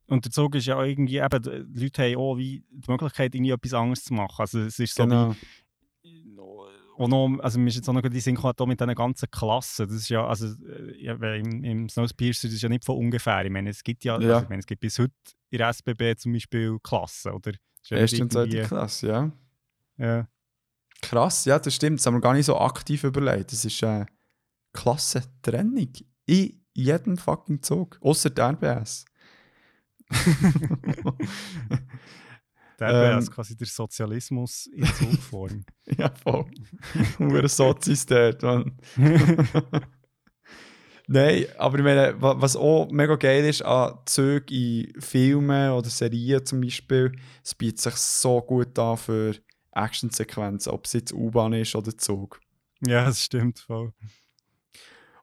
und 0.07 0.23
der 0.23 0.31
Zug 0.31 0.55
ist 0.55 0.65
ja 0.67 0.81
irgendwie, 0.81 1.17
eben, 1.17 1.41
die 1.73 1.83
Leute 1.83 2.03
haben 2.03 2.15
auch 2.17 2.37
wie 2.37 2.63
die 2.71 2.89
Möglichkeit, 2.91 3.35
irgendwie 3.35 3.51
etwas 3.51 3.73
anderes 3.73 4.03
zu 4.05 4.13
machen. 4.13 4.35
Also 4.39 4.59
es 4.59 4.79
ist 4.79 4.95
so 4.95 5.03
Genau. 5.03 5.31
wie, 5.31 5.35
auch 6.97 7.07
noch, 7.07 7.39
also 7.41 7.59
mir 7.59 7.67
ist 7.67 7.75
jetzt 7.75 7.89
auch 7.89 7.93
noch 7.93 8.01
den 8.01 8.19
Sinn 8.19 8.35
gekommen, 8.35 8.69
mit 8.69 8.79
diesen 8.79 8.95
ganzen 8.95 9.31
Klassen. 9.31 9.87
Das 9.87 9.95
ist 9.95 10.09
ja, 10.09 10.25
also 10.25 10.47
äh, 10.47 11.03
ja, 11.03 11.13
im, 11.13 11.63
im 11.63 11.89
Snowpiercer 11.89 12.47
ist 12.47 12.61
ja 12.61 12.69
nicht 12.69 12.85
von 12.85 12.97
ungefähr. 12.97 13.45
Ich 13.45 13.51
meine, 13.51 13.69
es 13.69 13.83
gibt 13.83 14.03
ja, 14.03 14.19
Ja. 14.19 14.29
Also, 14.29 14.43
ich 14.43 14.49
meine, 14.49 14.59
es 14.59 14.65
gibt 14.65 14.81
bis 14.81 14.99
heute 14.99 15.13
in 15.49 15.59
der 15.59 15.69
SBB 15.69 16.17
zum 16.17 16.33
Beispiel 16.33 16.77
Klassen, 16.81 17.31
oder? 17.31 17.51
Ja 17.85 17.97
Erste 17.97 18.21
und 18.21 18.33
zweite 18.33 18.63
Klasse, 18.63 19.07
ja. 19.07 19.31
Ja. 19.97 20.27
Krass, 21.01 21.45
ja, 21.45 21.59
das 21.59 21.73
stimmt. 21.73 21.99
Das 21.99 22.05
haben 22.05 22.15
wir 22.15 22.21
gar 22.21 22.33
nicht 22.33 22.45
so 22.45 22.57
aktiv 22.57 23.03
überlegt. 23.03 23.51
Das 23.51 23.63
ist 23.63 23.83
eine 23.83 24.07
Klassentrennung. 24.73 25.93
In 26.25 26.61
jedem 26.73 27.17
fucking 27.17 27.61
Zug. 27.61 27.97
Außer 28.01 28.29
der 28.29 28.49
RBS. 28.49 29.05
Der 32.79 32.89
Ähm. 32.89 32.93
wäre 33.19 33.25
quasi 33.31 33.55
der 33.57 33.67
Sozialismus 33.67 34.67
in 34.67 34.85
Zugform. 34.85 35.65
ja, 35.97 36.11
voll. 36.23 36.45
Hure 37.17 37.49
Sozis 37.49 38.05
dort, 38.05 38.41
Mann. 38.43 38.77
Nein, 41.09 41.45
aber 41.57 41.77
ich 41.77 41.83
meine, 41.85 42.21
wa- 42.21 42.35
was 42.37 42.55
auch 42.57 42.89
mega 42.91 43.15
geil 43.15 43.45
ist 43.45 43.61
an 43.61 43.97
Zügen 44.05 44.53
in 44.53 45.01
Filmen 45.01 45.71
oder 45.71 45.89
Serien 45.89 46.45
zum 46.45 46.59
Beispiel, 46.61 47.13
es 47.43 47.55
bietet 47.55 47.79
sich 47.79 47.95
so 47.95 48.41
gut 48.41 48.77
an 48.77 48.97
für 48.97 49.35
Actionsequenzen, 49.71 50.71
ob 50.73 50.85
es 50.85 50.93
jetzt 50.93 51.13
U-Bahn 51.13 51.53
ist 51.53 51.75
oder 51.75 51.97
Zug. 51.97 52.41
ja, 52.85 53.05
das 53.05 53.23
stimmt 53.23 53.59
voll. 53.59 53.93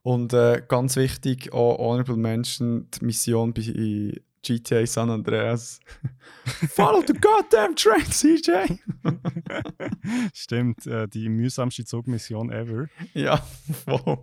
Und 0.03 0.33
äh, 0.33 0.63
ganz 0.67 0.97
wichtig, 0.97 1.53
auch 1.53 1.79
Honorable 1.79 2.17
Mention, 2.17 2.89
die 2.91 3.05
Mission 3.05 3.53
bei 3.53 4.21
GTA 4.45 4.87
San 4.87 5.11
Andreas. 5.11 5.81
Follow 6.71 7.03
the 7.07 7.15
goddamn 7.15 7.75
train, 7.75 8.05
CJ! 8.05 8.79
Stimmt, 10.35 10.87
äh, 10.87 11.09
die 11.09 11.29
mühsamste 11.29 11.85
Zugmission 11.85 12.51
ever. 12.51 12.89
ja, 13.15 13.39
voll. 13.87 14.19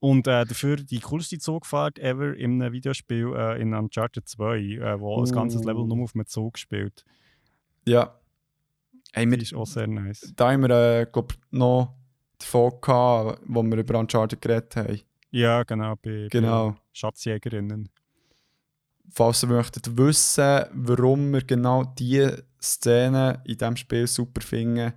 Und 0.00 0.26
äh, 0.26 0.44
dafür 0.44 0.76
die 0.76 1.00
coolste 1.00 1.38
Zugfahrt 1.38 1.98
ever 1.98 2.34
in 2.36 2.60
einem 2.62 2.72
Videospiel 2.72 3.32
äh, 3.36 3.60
in 3.60 3.74
Uncharted 3.74 4.28
2, 4.28 4.58
äh, 4.58 5.00
wo 5.00 5.20
das 5.20 5.32
ganze 5.32 5.58
Uh. 5.58 5.64
Level 5.64 5.84
nur 5.86 6.04
auf 6.04 6.14
einem 6.14 6.26
Zug 6.26 6.58
spielt. 6.58 7.04
Ja. 7.86 8.18
Hey, 9.12 9.30
wir, 9.30 9.40
ist 9.40 9.54
auch 9.54 9.66
sehr 9.66 9.86
nice. 9.86 10.32
da 10.36 10.52
haben 10.52 10.62
wir, 10.62 10.70
äh, 11.00 11.06
glaub, 11.10 11.32
noch 11.50 11.94
davon 12.38 12.72
gehabt, 12.82 13.40
wo 13.46 13.62
wir 13.62 13.78
über 13.78 13.98
Uncharted 13.98 14.40
geredet 14.40 14.76
haben. 14.76 15.00
Ja, 15.30 15.62
genau, 15.62 15.96
bei, 15.96 16.28
Genau. 16.30 16.70
bei 16.72 16.76
Schatzjägerinnen. 16.92 17.88
Falls 19.16 19.42
ihr 19.42 19.48
möchtet 19.48 19.96
wissen, 19.96 20.66
warum 20.74 21.32
wir 21.32 21.42
genau 21.42 21.84
diese 21.84 22.44
Szene 22.60 23.40
in 23.46 23.56
diesem 23.56 23.74
Spiel 23.76 24.06
super 24.06 24.42
finden, 24.42 24.92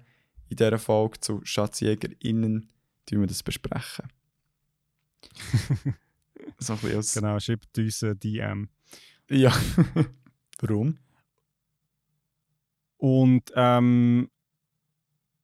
in 0.50 0.58
dieser 0.58 0.78
Folge 0.78 1.22
zu 1.22 1.40
SchatzjägerInnen, 1.46 2.70
tun 3.06 3.22
wir 3.22 3.28
das 3.28 3.41
besprechen. 3.44 4.12
so 6.58 6.74
ein 6.74 6.98
aus. 6.98 7.14
Genau, 7.14 7.40
schreibt 7.40 7.78
uns 7.78 8.04
eine 8.04 8.18
DM. 8.18 8.68
Ja. 9.30 9.54
warum? 10.60 10.98
Und 12.98 13.54
ähm, 13.56 14.30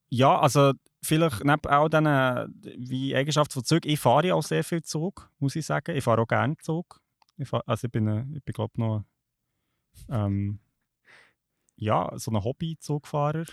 ja, 0.10 0.38
also 0.38 0.74
vielleicht 1.02 1.46
neben 1.46 1.66
all 1.66 1.90
diesen 1.90 2.86
wie 2.90 3.16
Eigenschaften 3.16 3.54
von 3.54 3.64
Zug, 3.64 3.86
ich 3.86 4.02
fahre 4.02 4.28
ja 4.28 4.36
auch 4.36 4.44
sehr 4.44 4.66
viel 4.66 4.84
Zug, 4.84 5.32
muss 5.40 5.56
ich 5.56 5.66
sagen. 5.66 5.96
Ich 5.96 6.04
fahre 6.04 6.24
auch 6.24 6.28
gerne 6.28 6.58
Zug. 6.58 7.00
Ich 7.38 7.52
also 7.53 7.86
ich 7.88 7.91
bin, 7.91 8.07
äh, 8.07 8.26
ich 8.34 8.44
bin 8.44 8.53
glaube 8.53 8.80
noch 8.80 9.06
ähm, 10.10 10.60
ja, 11.78 12.12
so 12.18 12.32
ein 12.32 12.44
Hobby-Zugfahrer. 12.44 13.45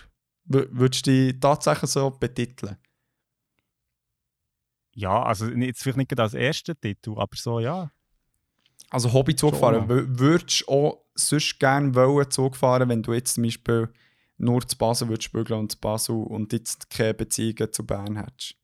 Würdest 0.45 1.07
du 1.07 1.11
dich 1.11 1.39
tatsächlich 1.39 1.91
so 1.91 2.09
betiteln? 2.11 2.77
Ja, 4.95 5.23
also 5.23 5.47
jetzt 5.47 5.81
vielleicht 5.81 5.97
nicht 5.97 6.19
als 6.19 6.33
erster 6.33 6.79
Titel, 6.79 7.13
aber 7.17 7.35
so, 7.35 7.59
ja. 7.59 7.91
Also 8.89 9.11
Hobbyzug 9.11 9.51
Schon 9.51 9.59
fahren, 9.59 9.87
noch. 9.87 9.89
wür- 9.89 10.19
würdest 10.19 10.61
du 10.61 10.71
auch 10.71 11.05
sonst 11.15 11.59
gerne 11.59 11.95
wollen 11.95 12.29
Zug 12.29 12.55
fahren, 12.55 12.89
wenn 12.89 13.01
du 13.01 13.13
jetzt 13.13 13.33
zum 13.35 13.43
Beispiel 13.43 13.91
nur 14.37 14.67
zu 14.67 14.77
Basel 14.77 15.07
würdest 15.09 15.23
spielen 15.23 15.51
und 15.53 15.71
zu 15.71 15.79
Basel 15.79 16.15
und 16.15 16.53
jetzt 16.53 16.89
keine 16.89 17.13
Beziehungen 17.15 17.71
zu 17.71 17.85
Bern 17.85 18.17
hättest? 18.17 18.55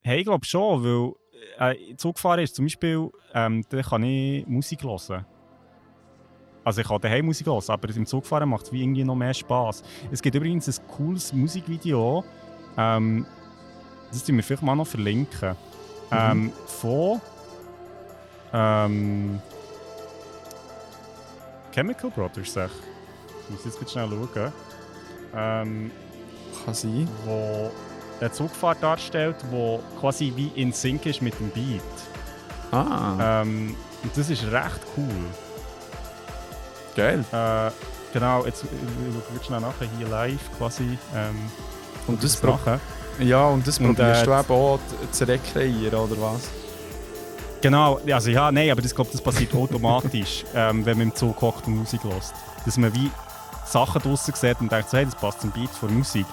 Hey, 0.00 0.20
ich 0.20 0.24
glaube 0.24 0.46
schon, 0.46 0.82
weil 0.84 1.12
äh, 1.58 1.96
Zugfahren 1.96 2.40
ist 2.40 2.54
zum 2.54 2.66
Beispiel, 2.66 3.10
ähm, 3.32 3.64
da 3.68 3.82
kann 3.82 4.02
ich 4.02 4.46
Musik 4.46 4.82
hören. 4.82 5.24
Also 6.64 6.80
ich 6.80 6.88
kann 6.88 7.00
daheim 7.00 7.26
Musik 7.26 7.46
hören, 7.46 7.62
aber 7.68 7.88
im 7.94 8.06
Zugfahren 8.06 8.48
macht 8.48 8.66
es 8.66 8.72
wie 8.72 8.82
irgendwie 8.82 9.04
noch 9.04 9.14
mehr 9.14 9.34
Spaß. 9.34 9.82
Es 10.10 10.22
gibt 10.22 10.34
übrigens 10.34 10.68
ein 10.68 10.86
cooles 10.88 11.32
Musikvideo, 11.32 12.24
ähm, 12.76 13.26
das 14.10 14.24
tun 14.24 14.36
wir 14.36 14.42
vielleicht 14.42 14.62
mal 14.62 14.76
noch 14.76 14.86
verlinken, 14.86 15.56
ähm, 16.10 16.52
von 16.66 17.20
ähm, 18.52 19.40
Chemical 21.72 22.10
Brothers, 22.10 22.52
sag 22.52 22.70
ich. 22.70 23.54
Ich 23.56 23.64
muss 23.64 23.80
jetzt 23.80 23.90
schnell 23.90 24.08
schauen. 24.08 24.52
Ähm, 25.34 25.90
Kann 26.64 26.74
sein. 26.74 27.08
wo 27.24 27.70
eine 28.24 28.32
Zugfahrt 28.32 28.82
darstellt, 28.82 29.36
wo 29.50 29.80
quasi 30.00 30.32
wie 30.36 30.48
in 30.54 30.72
Sync 30.72 31.06
ist 31.06 31.20
mit 31.22 31.38
dem 31.38 31.50
Beat. 31.50 31.82
Ah, 32.72 33.42
Ähm, 33.42 33.76
und 34.02 34.16
das 34.16 34.30
ist 34.30 34.42
recht 34.44 34.80
cool. 34.96 35.24
geil. 36.96 37.24
Äh, 37.32 37.70
genau, 38.12 38.44
jetzt 38.44 38.64
äh, 38.64 38.66
wird 39.32 39.44
schnell 39.44 39.60
nachher 39.60 39.86
hier 39.98 40.08
live 40.08 40.40
quasi 40.58 40.98
ähm, 41.14 41.50
Und 42.06 42.22
das, 42.22 42.42
machen. 42.42 42.80
ja, 43.18 43.46
und 43.46 43.66
das 43.66 43.78
Und, 43.78 43.86
probierst 43.96 44.22
äh, 44.22 44.26
du 44.26 44.32
eben 44.32 44.50
auch 44.52 44.78
t- 44.78 45.10
zu 45.10 45.28
rekreieren, 45.28 45.94
oder 45.98 46.20
was? 46.20 46.48
Genau, 47.60 47.98
also 48.12 48.30
ja, 48.30 48.52
nein, 48.52 48.70
aber 48.70 48.84
ich 48.84 48.94
glaube, 48.94 49.10
das 49.10 49.20
passiert 49.22 49.54
automatisch, 49.54 50.44
ähm, 50.54 50.84
wenn 50.84 50.98
man 50.98 51.08
im 51.08 51.14
Zug 51.14 51.40
hockt 51.40 51.66
und 51.66 51.76
Musik 51.78 52.02
hört. 52.04 52.22
Dass 52.66 52.76
man 52.76 52.92
wie 52.94 53.10
Sachen 53.66 54.02
draussen 54.02 54.34
sieht 54.34 54.60
und 54.60 54.70
denkt, 54.70 54.90
so, 54.90 54.98
hey, 54.98 55.06
das 55.06 55.14
passt 55.14 55.40
zum 55.40 55.50
Beat 55.50 55.70
von 55.70 55.96
Musik. 55.96 56.26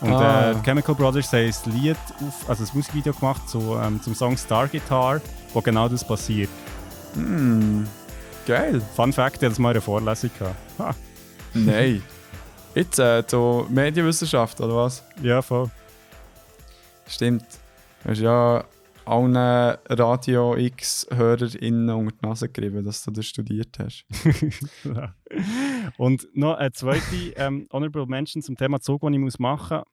Und 0.00 0.12
Ah. 0.12 0.50
äh, 0.52 0.54
Chemical 0.62 0.94
Brothers 0.94 1.32
haben 1.32 1.52
ein 1.66 1.72
Lied, 1.72 1.96
auf, 2.26 2.48
also 2.50 2.64
ein 2.64 2.70
Musikvideo 2.74 3.12
gemacht 3.14 3.48
zu, 3.48 3.78
ähm, 3.82 4.00
zum 4.02 4.14
Song 4.14 4.36
Star 4.36 4.68
Guitar, 4.68 5.20
wo 5.54 5.60
genau 5.62 5.88
das 5.88 6.06
passiert. 6.06 6.50
Hm, 7.14 7.86
geil. 8.46 8.82
Fun 8.94 9.12
Fact, 9.12 9.36
ich 9.36 9.42
hatte 9.42 9.48
das 9.50 9.58
mal 9.58 9.70
in 9.70 9.76
einer 9.76 9.82
Vorlesung. 9.82 10.30
gehabt. 10.38 10.56
Ha, 10.78 10.94
Nein. 11.54 12.02
Jetzt 12.74 12.98
äh, 12.98 13.22
so 13.26 13.66
Medienwissenschaft, 13.70 14.60
oder 14.60 14.76
was? 14.76 15.02
ja, 15.22 15.40
voll. 15.40 15.70
Stimmt. 17.08 17.44
Du 18.04 18.10
hast 18.10 18.18
ja 18.20 18.64
allen 19.06 19.36
Radio 19.36 20.56
X-HörerInnen 20.56 21.90
unter 21.90 22.16
die 22.16 22.26
Nase 22.26 22.48
gerieben, 22.48 22.84
dass 22.84 23.04
du 23.04 23.10
das 23.10 23.26
studiert 23.26 23.78
hast. 23.78 24.04
Ja. 24.84 25.14
Und 25.98 26.28
noch 26.34 26.54
eine 26.54 26.72
zweite 26.72 27.32
ähm, 27.36 27.66
Honorable 27.72 28.06
Mention 28.06 28.42
zum 28.42 28.56
Thema 28.56 28.80
Zug, 28.80 29.02
die 29.02 29.14
ich 29.14 29.18
muss 29.18 29.38
machen 29.38 29.78
muss. 29.78 29.86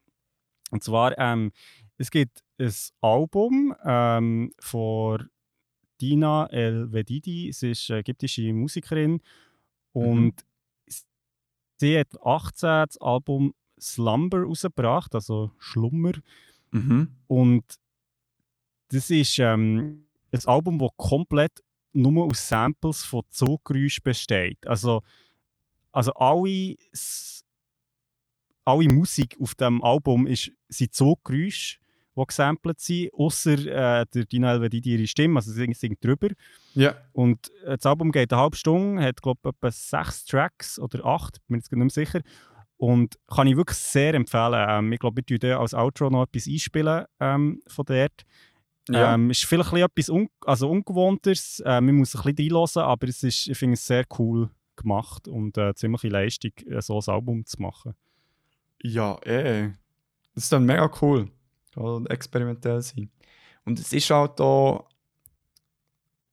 Und 0.70 0.82
zwar, 0.82 1.16
ähm, 1.18 1.52
es 1.96 2.10
gibt 2.10 2.42
ein 2.58 2.72
Album 3.00 3.74
ähm, 3.84 4.52
von 4.58 5.28
Dina 6.00 6.46
El 6.46 6.92
Vedidi. 6.92 7.52
Sie 7.52 7.70
ist 7.70 7.88
ägyptische 7.90 8.52
Musikerin. 8.52 9.20
Und 9.92 10.44
sie 11.78 11.98
hat 11.98 12.20
18 12.24 12.68
das 12.86 12.98
Album 13.00 13.54
Slumber 13.80 14.42
rausgebracht, 14.42 15.14
also 15.14 15.52
Schlummer. 15.58 16.12
Mhm. 16.72 17.14
Und 17.28 17.64
das 18.94 19.10
ist 19.10 19.38
ähm, 19.38 20.06
ein 20.32 20.40
Album, 20.46 20.78
das 20.78 20.90
komplett 20.96 21.62
nur 21.92 22.24
aus 22.24 22.48
Samples 22.48 23.04
von 23.04 23.22
Zuggeräuschen 23.30 24.02
besteht. 24.02 24.66
Also, 24.66 25.02
also 25.92 26.12
alle, 26.14 26.76
alle 28.64 28.88
Musik 28.92 29.36
auf 29.40 29.54
dem 29.54 29.82
Album 29.82 30.26
ist, 30.26 30.50
sind 30.68 30.94
Zuggeräusche, 30.94 31.78
die 32.16 32.24
gesampelt 32.26 32.80
sind, 32.80 33.12
außer 33.14 33.58
äh, 33.58 34.06
der 34.12 34.24
Dina 34.26 34.52
Elvedidi 34.52 34.94
ihre 34.94 35.06
Stimme, 35.06 35.36
also 35.38 35.52
sie 35.52 35.72
singt 35.72 36.04
drüber. 36.04 36.28
Ja. 36.74 36.94
Und 37.12 37.50
äh, 37.64 37.76
das 37.76 37.86
Album 37.86 38.12
geht 38.12 38.32
eine 38.32 38.42
halbe 38.42 38.56
Stunde, 38.56 39.02
hat 39.02 39.22
glaube 39.22 39.40
ich 39.44 39.50
etwa 39.50 39.70
sechs 39.70 40.24
Tracks 40.24 40.78
oder 40.78 41.04
acht, 41.04 41.34
bin 41.46 41.56
mir 41.56 41.58
jetzt 41.58 41.72
nicht 41.72 41.78
mehr 41.78 41.90
sicher. 41.90 42.20
Und 42.76 43.16
kann 43.28 43.46
ich 43.46 43.56
wirklich 43.56 43.78
sehr 43.78 44.14
empfehlen. 44.14 44.66
Ähm, 44.68 44.92
ich 44.92 44.98
glaube, 44.98 45.22
wir 45.26 45.38
tun 45.40 45.50
als 45.52 45.74
Outro 45.74 46.10
noch 46.10 46.24
etwas 46.24 46.46
einspielen 46.46 47.04
ähm, 47.20 47.62
von 47.66 47.84
dort. 47.84 48.24
Ja. 48.88 49.14
Ähm, 49.14 49.30
ist 49.30 49.44
vielleicht 49.46 49.72
ein 49.72 49.86
bisschen 49.94 50.10
etwas 50.10 50.10
un 50.10 50.28
also 50.44 50.70
Ungewohntes. 50.70 51.60
Äh, 51.60 51.80
man 51.80 51.94
muss 51.96 52.14
ein 52.14 52.22
bisschen 52.22 52.50
reinhören, 52.52 52.82
aber 52.82 53.08
es 53.08 53.22
ist, 53.22 53.48
ich 53.48 53.56
finde 53.56 53.74
es 53.74 53.86
sehr 53.86 54.04
cool 54.18 54.50
gemacht 54.76 55.26
und 55.28 55.56
äh, 55.56 55.74
ziemlich 55.74 56.02
Leistung, 56.02 56.52
äh, 56.68 56.82
so 56.82 56.98
ein 56.98 57.14
Album 57.14 57.46
zu 57.46 57.62
machen. 57.62 57.94
Ja, 58.82 59.16
eh. 59.24 59.70
Das 60.34 60.44
ist 60.44 60.52
dann 60.52 60.64
mega 60.64 60.90
cool. 61.00 61.30
Experimentell 62.08 62.82
sein. 62.82 63.10
Und 63.64 63.78
es 63.78 63.92
ist 63.92 64.10
halt 64.10 64.40
auch. 64.40 64.88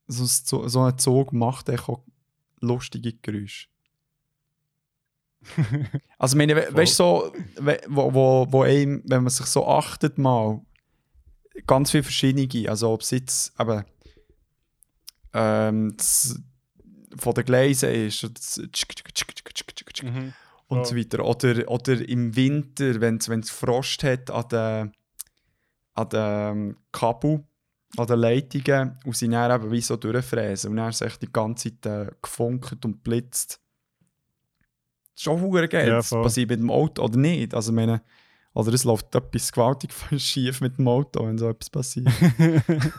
So, 0.08 0.26
so, 0.68 0.80
ein 0.82 0.98
Zug 0.98 1.32
macht 1.32 1.70
auch 1.70 2.00
lustige 2.60 3.14
Geräusche. 3.14 3.68
also, 6.18 6.36
meine, 6.36 6.54
we, 6.54 6.68
weißt 6.70 6.92
du, 7.00 7.04
so, 7.04 7.32
we- 7.60 7.80
wo, 7.88 8.12
wo, 8.12 8.46
wo 8.50 8.62
einem, 8.62 9.02
wenn 9.06 9.22
man 9.22 9.30
sich 9.30 9.46
so 9.46 9.66
achtet, 9.66 10.18
mal 10.18 10.60
ganz 11.66 11.90
viele 11.90 12.02
verschiedene, 12.02 12.68
also 12.68 12.90
ob 12.90 13.02
es 13.02 13.10
jetzt 13.10 13.52
eben 13.60 13.84
ähm, 15.34 15.96
von 17.16 17.34
den 17.34 17.44
Gleisen 17.44 17.90
ist, 17.90 18.22
das 18.34 18.60
und 20.68 20.78
Ja. 20.78 20.84
so 20.84 20.96
weiter. 20.96 21.24
Oder, 21.24 21.68
oder 21.70 22.08
im 22.08 22.34
Winter, 22.34 23.00
wenn 23.00 23.16
es 23.16 23.50
Frost 23.50 24.02
hat 24.04 24.30
an 24.30 24.48
den, 24.48 24.92
an 25.94 26.08
den 26.08 26.76
Kabel, 26.92 27.44
an 27.96 28.06
den 28.06 28.18
Leitungen 28.18 28.98
und 29.04 29.16
sie 29.16 29.28
dann 29.28 29.60
eben 29.60 29.70
wie 29.70 29.80
so 29.82 29.96
durchfräsen 29.96 30.70
und 30.70 30.76
dann 30.78 30.90
ist 30.90 31.02
echt 31.02 31.20
die 31.20 31.32
ganze 31.32 31.78
Zeit 31.80 32.08
äh, 32.08 32.10
gefunkt 32.22 32.84
und 32.84 33.02
blitzt. 33.02 33.60
Das 35.14 35.20
ist 35.20 35.22
schon 35.24 35.68
geil. 35.68 35.88
Ja, 35.88 35.96
das 35.96 36.10
passiert 36.10 36.48
mit 36.48 36.60
dem 36.60 36.70
Auto 36.70 37.02
oder 37.02 37.18
nicht. 37.18 37.54
Also 37.54 37.70
meine, 37.72 38.02
oder 38.54 38.72
es 38.72 38.84
läuft 38.84 39.14
etwas 39.14 39.50
gewaltig 39.52 39.90
schief 40.18 40.60
mit 40.60 40.78
dem 40.78 40.88
Auto, 40.88 41.26
wenn 41.26 41.38
so 41.38 41.48
etwas 41.48 41.70
passiert. 41.70 42.08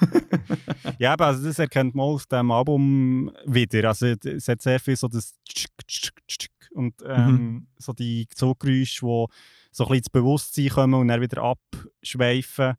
Ja, 0.99 1.13
aber 1.13 1.27
also 1.27 1.43
das 1.45 1.59
erkennt 1.59 1.95
man 1.95 2.05
auf 2.05 2.25
dem 2.27 2.51
Album 2.51 3.31
wieder. 3.45 3.87
Also 3.89 4.07
es 4.07 4.47
hat 4.47 4.61
sehr 4.61 4.79
viel 4.79 4.95
so 4.95 5.07
das 5.07 5.33
Tschk, 5.45 5.69
Tschk, 5.87 6.13
Tschk 6.27 6.51
und 6.73 6.93
ähm, 7.05 7.67
so 7.77 7.93
die 7.93 8.27
Zuggeräusche, 8.33 9.05
die 9.05 9.25
so 9.71 9.83
ein 9.83 9.87
bisschen 9.89 9.95
ins 9.97 10.09
Bewusstsein 10.09 10.69
kommen 10.69 10.93
und 10.95 11.07
dann 11.07 11.21
wieder 11.21 11.41
abschweifen. 11.43 12.75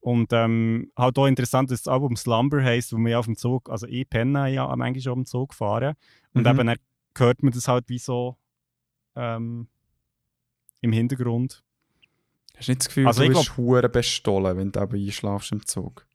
Und 0.00 0.32
ähm, 0.32 0.90
halt 0.96 1.18
auch 1.18 1.26
interessant, 1.26 1.70
dass 1.70 1.82
das 1.82 1.92
Album 1.92 2.16
Slumber 2.16 2.62
heisst, 2.62 2.92
wo 2.92 2.96
wir 2.98 3.18
auf 3.18 3.26
dem 3.26 3.36
Zug, 3.36 3.68
also 3.68 3.86
ich 3.86 4.08
penne 4.08 4.48
ja 4.48 4.66
manchmal 4.74 5.00
schon 5.02 5.18
am 5.20 5.26
Zug 5.26 5.52
fahren. 5.54 5.94
Und 6.32 6.42
Mhm. 6.42 6.48
eben 6.48 6.66
dann 6.68 6.76
hört 7.18 7.42
man 7.42 7.52
das 7.52 7.68
halt 7.68 7.88
wie 7.88 7.98
so 7.98 8.36
ähm, 9.16 9.68
im 10.80 10.92
Hintergrund. 10.92 11.62
Hast 12.60 12.68
du 12.68 12.72
nicht 12.72 12.80
das 12.82 12.88
Gefühl, 12.88 13.06
Also 13.06 13.22
du 13.24 13.28
bist 13.30 13.56
hure 13.56 13.88
bestohlen, 13.88 14.54
wenn 14.58 14.70
du 14.70 14.80
eben 14.82 14.94
einschlafst 15.06 15.50
im 15.52 15.64
Zug? 15.64 16.06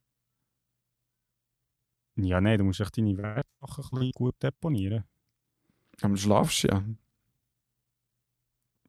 Ja, 2.14 2.40
nein, 2.40 2.56
du 2.58 2.62
musst 2.64 2.78
echt 2.80 2.96
deine 2.96 3.16
Werte 3.18 3.48
ein 3.60 3.66
bisschen 3.90 4.10
gut 4.12 4.40
deponieren. 4.40 5.02
Aber 6.02 6.14
du 6.14 6.20
schlafst 6.20 6.62
ja. 6.62 6.84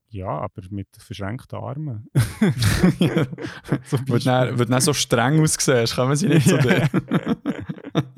Ja, 0.09 0.27
aber 0.27 0.61
mit 0.69 0.87
verschränkten 0.99 1.57
Armen. 1.57 2.07
Wird 4.05 4.25
dann, 4.27 4.59
wird 4.59 4.69
dann 4.69 4.79
so 4.81 4.93
streng 4.93 5.41
aussehen, 5.41 5.87
kommen 5.87 6.15
sie 6.15 6.27
nicht 6.27 6.47
zu 6.47 6.57
dir. 6.59 6.87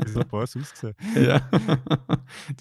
so 0.06 0.20
böse 0.26 0.60
ausgesehen. 0.60 0.96
ja. 1.16 1.50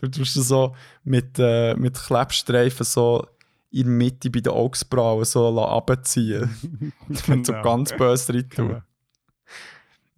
Du 0.00 0.08
tust 0.08 0.34
so 0.34 0.76
mit, 1.02 1.38
äh, 1.40 1.74
mit 1.74 1.98
Klebstreifen 1.98 2.86
so 2.86 3.26
in 3.70 3.82
der 3.84 3.92
Mitte 3.92 4.30
bei 4.30 4.40
den 4.40 4.52
Augsbrauen 4.52 5.24
so 5.24 5.50
la- 5.50 5.74
runterziehen. 5.74 6.50
Wenn 7.26 7.44
so 7.44 7.52
Genau. 7.52 7.64
ganz 7.64 7.96
böse 7.96 8.34
rein 8.34 8.48
tun. 8.48 8.82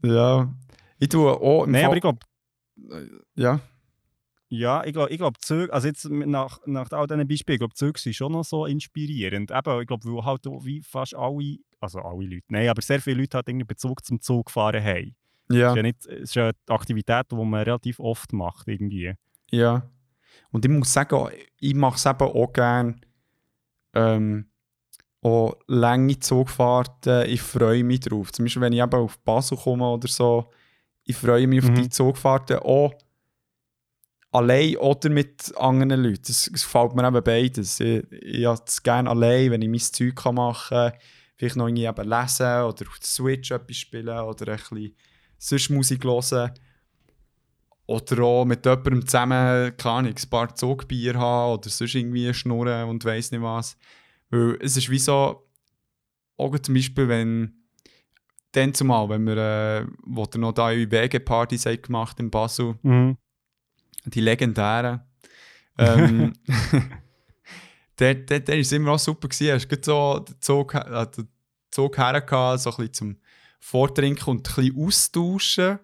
Genau. 0.02 0.14
Ja. 0.14 0.54
Ich 0.98 1.08
tue 1.08 1.30
auch 1.30 1.66
Nein, 1.66 1.74
Fall- 1.82 1.84
aber 1.86 1.96
ich 1.96 2.00
glaube, 2.02 2.18
Ja. 3.34 3.60
ja, 4.48 4.84
ich 4.84 4.92
glaube, 4.92 5.10
ich 5.10 5.18
glaub, 5.18 5.40
Züge, 5.42 5.72
also 5.72 5.88
jetzt 5.88 6.08
nach, 6.10 6.58
nach 6.66 6.90
all 6.92 7.06
diesen 7.06 7.26
Beispielen, 7.28 7.54
ich 7.54 7.60
glaube, 7.60 7.74
Züge 7.74 7.98
sind 7.98 8.14
schon 8.14 8.32
noch 8.32 8.44
so 8.44 8.66
inspirierend. 8.66 9.50
Eben, 9.50 9.80
ich 9.80 9.86
glaube, 9.86 10.04
weil 10.04 10.24
halt 10.24 10.44
wie 10.64 10.82
fast 10.82 11.14
alle, 11.14 11.56
also 11.80 12.00
alle 12.00 12.24
Leute, 12.26 12.44
nein, 12.48 12.68
aber 12.68 12.82
sehr 12.82 13.00
viele 13.00 13.20
Leute 13.20 13.36
halt 13.38 13.48
irgendwie 13.48 13.64
Bezug 13.66 14.04
zum 14.04 14.20
Zug 14.20 14.50
fahren 14.50 14.82
haben. 14.82 15.14
Ja. 15.50 15.68
Es 15.68 15.72
ist 15.72 15.76
ja 15.76 15.82
nicht, 15.82 16.06
ist 16.06 16.34
ja 16.34 16.44
eine 16.44 16.54
Aktivität, 16.68 17.26
die 17.32 17.34
man 17.36 17.54
relativ 17.62 17.98
oft 17.98 18.32
macht, 18.32 18.68
irgendwie. 18.68 19.14
Ja. 19.50 19.88
Und 20.52 20.64
ich 20.64 20.70
muss 20.70 20.92
sagen, 20.92 21.28
ich 21.58 21.74
mache 21.74 21.96
es 21.96 22.06
eben 22.06 22.20
auch 22.22 22.52
gerne. 22.52 22.96
Ähm, 23.94 24.46
auch 25.22 25.54
lange 25.66 26.18
Zugfahrten, 26.18 27.28
ich 27.28 27.42
freue 27.42 27.84
mich 27.84 28.00
drauf. 28.00 28.32
Zum 28.32 28.44
Beispiel, 28.44 28.62
wenn 28.62 28.72
ich 28.72 28.80
eben 28.80 28.94
auf 28.94 29.18
Basel 29.18 29.58
komme 29.58 29.86
oder 29.86 30.08
so, 30.08 30.50
ich 31.04 31.16
freue 31.16 31.46
mich 31.46 31.62
auf 31.62 31.70
Mhm. 31.70 31.74
die 31.74 31.88
Zugfahrten 31.90 32.58
auch 32.58 32.92
allein 34.32 34.76
oder 34.76 35.10
mit 35.10 35.54
anderen 35.56 36.02
Leuten. 36.02 36.30
Es, 36.30 36.50
gefällt 36.50 36.94
mir 36.94 37.06
eben 37.06 37.22
beides. 37.22 37.80
Ich, 37.80 38.10
ich 38.12 38.46
habe 38.46 38.62
es 38.66 38.82
gerne 38.82 39.10
allein, 39.10 39.50
wenn 39.50 39.62
ich 39.62 39.68
mein 39.68 39.80
Zeug 39.80 40.24
machen 40.32 40.68
kann. 40.90 40.92
Vielleicht 41.36 41.56
noch 41.56 41.66
irgendwie 41.68 41.86
eben 41.86 42.08
lesen 42.08 42.46
oder 42.46 42.66
auf 42.66 42.76
der 42.98 43.06
Switch 43.06 43.50
etwas 43.50 43.76
spielen 43.76 44.18
oder 44.18 44.52
ein 44.52 44.58
bisschen 44.58 44.94
sonst 45.38 45.70
Musik 45.70 46.04
hören. 46.04 46.52
Oder 47.90 48.22
auch 48.22 48.44
mit 48.44 48.64
jemandem 48.64 49.04
zusammen, 49.04 49.76
keine 49.76 49.94
Ahnung, 49.96 50.14
ein 50.16 50.30
paar 50.30 50.54
Zugbier 50.54 51.14
haben 51.14 51.54
oder 51.54 51.68
sonst 51.68 51.96
irgendwie 51.96 52.32
schnurren 52.32 52.88
und 52.88 53.04
weiss 53.04 53.32
nicht 53.32 53.42
was. 53.42 53.76
Weil 54.30 54.58
es 54.60 54.76
ist 54.76 54.88
wie 54.90 54.98
so, 55.00 55.44
auch 56.36 56.58
zum 56.60 56.74
Beispiel, 56.74 57.08
wenn 57.08 57.64
dann 58.52 58.74
zumal, 58.74 59.08
wenn 59.08 59.24
wir, 59.26 59.36
äh, 59.36 59.86
wo 60.04 60.24
wir 60.24 60.38
noch 60.40 60.52
da 60.52 60.70
WG-Partys 60.70 61.66
haben 61.66 61.82
gemacht 61.82 62.20
in 62.20 62.30
Basel, 62.30 62.76
Mhm. 62.82 63.16
die 64.04 64.20
legendären, 64.20 65.00
ähm, 65.76 66.32
der, 67.98 68.14
der, 68.14 68.40
der 68.40 68.58
ist 68.58 68.72
immer 68.72 68.92
auch 68.92 68.98
super 69.00 69.26
gewesen. 69.26 69.52
Hast 69.52 69.68
gerade 69.68 69.82
so 69.84 70.18
den 70.20 70.40
Zug, 70.40 70.74
äh, 70.74 71.06
den 71.16 71.28
Zug 71.72 71.98
hergehabt, 71.98 72.60
so 72.60 72.70
ein 72.70 72.76
bisschen 72.76 72.92
zum 72.94 73.16
Vortrinken 73.58 74.30
und 74.30 74.48
ein 74.48 74.54
bisschen 74.54 74.86
austauschen. 74.86 75.78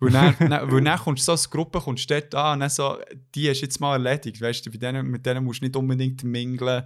Weil 0.00 0.10
dann, 0.10 0.34
dann, 0.50 0.72
weil 0.72 0.82
dann 0.82 0.98
kommst 0.98 1.22
du 1.22 1.26
so 1.26 1.32
als 1.32 1.48
Gruppe, 1.50 1.80
kommst 1.80 2.08
du 2.10 2.14
dort 2.14 2.34
an 2.34 2.54
und 2.54 2.60
dann 2.60 2.70
so, 2.70 2.96
die 3.34 3.48
ist 3.48 3.60
jetzt 3.60 3.80
mal 3.80 3.92
erledigt. 3.92 4.40
Weißt 4.40 4.64
du, 4.66 4.70
bei 4.70 4.78
denen, 4.78 5.06
mit 5.10 5.24
denen 5.26 5.44
musst 5.44 5.60
du 5.60 5.66
nicht 5.66 5.76
unbedingt 5.76 6.24
mingeln. 6.24 6.84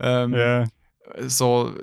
Ähm, 0.00 0.34
Ja. 0.34 0.66
so, 1.26 1.74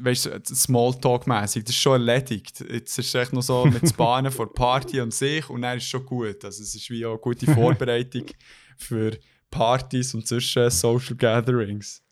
weißt 0.00 0.26
du, 0.26 0.30
Smalltalk-mäßig, 0.54 1.62
das 1.64 1.70
ist 1.70 1.80
schon 1.80 1.92
erledigt. 2.06 2.60
Jetzt 2.60 2.98
ist 2.98 3.06
es 3.08 3.14
echt 3.14 3.32
noch 3.32 3.42
so 3.42 3.64
mit 3.66 3.82
das 3.82 3.92
Bahnen 3.92 4.32
vor 4.32 4.52
Party 4.52 5.00
und 5.00 5.14
sich 5.14 5.48
und 5.48 5.62
dann 5.62 5.76
ist 5.78 5.84
es 5.84 5.90
schon 5.90 6.04
gut. 6.06 6.44
Also 6.44 6.62
es 6.62 6.74
ist 6.74 6.90
wie 6.90 7.04
auch 7.06 7.12
eine 7.12 7.20
gute 7.20 7.46
Vorbereitung 7.52 8.24
für 8.76 9.16
Partys 9.50 10.14
und 10.14 10.26
zwischen 10.26 10.70
Social 10.70 11.16
Gatherings. 11.16 12.02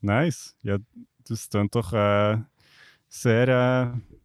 Nice. 0.00 0.54
Ja, 0.62 0.78
das 1.26 1.48
klingt 1.48 1.74
doch 1.74 1.92
äh, 1.92 2.38
sehr, 3.08 3.48
äh, 3.48 4.15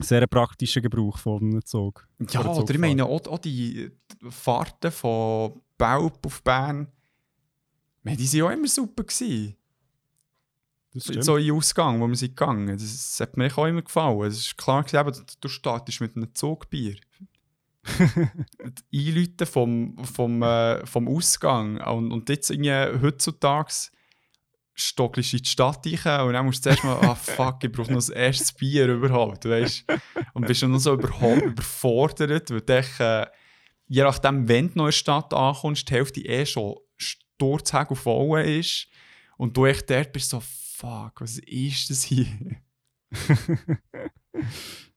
sehr 0.00 0.26
praktischer 0.26 0.80
Gebrauch 0.80 1.18
von 1.18 1.42
einem 1.42 1.64
Zug. 1.64 2.08
Ja, 2.30 2.40
Oder 2.40 2.56
oder 2.56 2.74
ich 2.74 2.80
meine 2.80 3.04
auch, 3.04 3.26
auch 3.26 3.38
die 3.38 3.90
Fahrten 4.28 4.90
von 4.90 5.60
Belp 5.78 6.26
auf 6.26 6.42
Bern, 6.42 6.88
meine, 8.04 8.18
die 8.18 8.40
waren 8.40 8.48
auch 8.48 8.56
immer 8.56 8.68
super. 8.68 9.02
Gewesen. 9.02 9.56
Das 10.92 11.04
stimmt. 11.04 11.24
So 11.24 11.36
in 11.36 11.50
Ausgang, 11.50 12.00
wo 12.00 12.06
wir 12.06 12.14
sind 12.14 12.36
gegangen. 12.36 12.68
Das, 12.68 12.82
das 12.82 13.20
hat 13.20 13.36
mir 13.36 13.50
auch 13.56 13.66
immer 13.66 13.82
gefallen. 13.82 14.20
Es 14.22 14.38
ist 14.38 14.58
klar, 14.58 14.84
gewesen, 14.84 15.08
eben, 15.08 15.26
du, 15.40 15.48
startest 15.48 16.00
mit 16.00 16.16
einem 16.16 16.32
Zugbier. 16.34 16.96
die 18.92 19.08
Einleuten 19.08 19.46
vom, 19.46 19.98
vom, 20.04 20.42
äh, 20.42 20.86
vom 20.86 21.08
Ausgang. 21.08 21.80
Und, 21.80 22.12
und 22.12 22.28
jetzt 22.28 22.50
irgendwie 22.50 23.00
heutzutage 23.02 23.90
stockelst 24.74 25.32
in 25.34 25.40
die 25.40 25.48
Stadt 25.48 25.86
rein 26.04 26.26
und 26.26 26.32
dann 26.32 26.46
musst 26.46 26.64
du 26.64 26.70
zuerst 26.70 26.84
mal, 26.84 26.98
ah 27.00 27.14
fuck, 27.14 27.62
ich 27.62 27.72
brauche 27.72 27.90
noch 27.90 27.98
das 27.98 28.08
erste 28.08 28.54
Bier 28.54 28.88
überhaupt, 28.88 29.44
weißt 29.44 29.84
Und 30.32 30.46
bist 30.46 30.62
dann 30.62 30.72
noch 30.72 30.78
so 30.78 30.94
überhaupt 30.94 31.42
überfordert, 31.42 32.50
weil 32.50 32.60
du 32.60 32.74
äh, 33.00 33.26
je 33.86 34.02
nachdem, 34.02 34.48
wenn 34.48 34.68
du 34.68 34.78
noch 34.78 34.84
in 34.84 34.88
der 34.88 34.92
Stadt 34.92 35.32
ankommst, 35.32 35.88
die 35.88 35.92
Hälfte 35.92 36.20
eh 36.20 36.44
schon 36.44 36.76
sturzhag 36.96 37.90
auf 37.90 38.00
voll 38.00 38.40
ist 38.40 38.88
und 39.36 39.56
du 39.56 39.66
echt 39.66 39.88
dort 39.90 40.12
bist 40.12 40.30
so, 40.30 40.40
fuck, 40.40 41.20
was 41.20 41.38
ist 41.38 41.90
das 41.90 42.02
hier? 42.02 42.26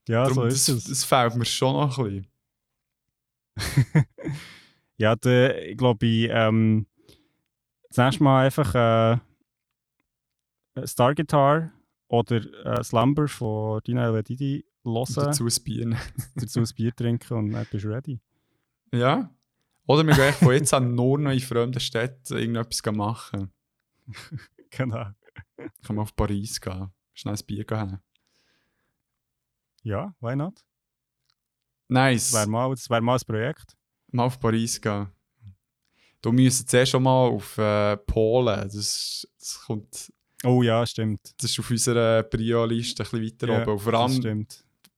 ja, 0.08 0.26
so 0.26 0.34
Darum, 0.34 0.48
ist 0.48 0.68
das, 0.68 0.76
es. 0.76 0.84
das 0.84 1.04
fehlt 1.04 1.36
mir 1.36 1.44
schon 1.44 1.74
noch 1.74 1.98
ein 1.98 2.26
bisschen. 3.56 4.06
Ja, 5.00 5.14
der, 5.14 5.68
ich 5.68 5.78
glaube, 5.78 6.04
ich, 6.04 6.28
ähm, 6.28 6.86
das 7.88 7.98
nächste 7.98 8.24
Mal 8.24 8.46
einfach 8.46 8.74
äh, 8.74 9.18
Star 10.86 11.14
Guitar 11.14 11.72
oder 12.08 12.36
äh, 12.64 12.82
Slumber 12.82 13.28
von 13.28 13.80
Dina 13.86 14.08
Eledidi 14.08 14.64
Und 14.82 14.94
hören, 14.94 15.26
dazu 15.26 15.44
ein 15.44 15.64
Bier. 15.64 15.96
dazu 16.36 16.60
ein 16.60 16.68
Bier 16.74 16.94
trinken 16.94 17.34
und 17.34 17.52
dann 17.52 17.66
bist 17.70 17.84
du 17.84 17.88
ready. 17.88 18.20
Ja. 18.92 19.30
Oder 19.86 20.06
wir 20.06 20.14
gehen 20.14 20.32
von 20.34 20.52
jetzt 20.52 20.74
an 20.74 20.94
nur 20.94 21.18
noch 21.18 21.30
in 21.30 21.40
fremden 21.40 21.80
Städten 21.80 22.36
irgendetwas 22.36 22.94
machen. 22.94 23.50
genau. 24.70 25.06
Kann 25.56 25.96
man 25.96 26.00
auf 26.00 26.14
Paris 26.14 26.60
gehen. 26.60 26.92
Schnell 27.14 27.34
ein 27.34 27.46
Bier 27.46 27.64
gehen. 27.64 27.98
Ja, 29.82 30.14
why 30.20 30.36
not? 30.36 30.64
Nice. 31.88 32.30
Das 32.30 32.40
wäre 32.40 32.50
mal, 32.50 32.70
das 32.70 32.90
wär 32.90 33.00
mal 33.00 33.14
ein 33.14 33.26
Projekt. 33.26 33.76
Mal 34.08 34.24
auf 34.24 34.38
Paris 34.38 34.80
gehen. 34.80 35.08
Du 36.20 36.32
müsstest 36.32 36.68
zuerst 36.68 36.92
schon 36.92 37.02
mal 37.02 37.28
auf 37.28 37.56
äh, 37.58 37.96
Polen. 37.96 38.60
Das, 38.62 39.26
das 39.38 39.60
kommt. 39.64 40.12
Oh 40.44 40.62
ja, 40.62 40.86
stimmt. 40.86 41.20
Das 41.38 41.50
ist 41.50 41.58
auf 41.58 41.70
unserer 41.70 42.22
Prio-Liste 42.22 43.02
ein 43.02 43.10
bisschen 43.10 43.24
weiter 43.24 43.48
Ja, 43.48 43.62
oben. 43.62 43.72
Und 43.72 43.78
vor 43.80 43.94
allem. 43.94 44.46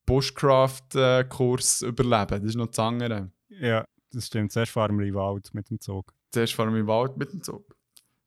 Bushcraft-Kurs 0.07 1.83
überleben. 1.83 2.41
Das 2.41 2.45
ist 2.45 2.57
noch 2.57 2.67
das 2.67 2.79
andere. 2.79 3.31
Ja, 3.49 3.85
das 4.13 4.27
stimmt. 4.27 4.53
Zuerst 4.53 4.73
fahren 4.73 4.99
wir 4.99 5.07
in 5.07 5.13
den 5.13 5.15
Wald 5.15 5.55
mit 5.55 5.71
dem 5.71 5.81
Zug. 5.81 6.13
Zuerst 6.33 6.55
fahren 6.55 6.73
wir 6.73 6.81
im 6.81 6.87
Wald 6.87 7.17
mit 7.17 7.33
dem 7.33 7.43
Zug. 7.43 7.77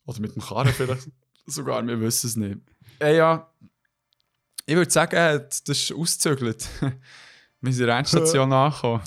Oder 0.06 0.20
mit 0.22 0.36
dem 0.36 0.42
Karren 0.42 0.70
vielleicht. 0.70 1.10
Sogar, 1.46 1.86
wir 1.86 2.00
wissen 2.00 2.28
es 2.28 2.36
nicht. 2.38 2.60
Äh, 3.00 3.18
ja, 3.18 3.52
ich 4.66 4.76
würde 4.76 4.92
sagen, 4.92 5.46
das 5.50 5.62
ist 5.68 5.92
auszügelt. 5.94 6.68
wir 7.62 7.74
sind 7.74 7.82
in 7.82 7.88
der 7.88 7.98
Endstation 7.98 8.54
angekommen. 8.54 9.04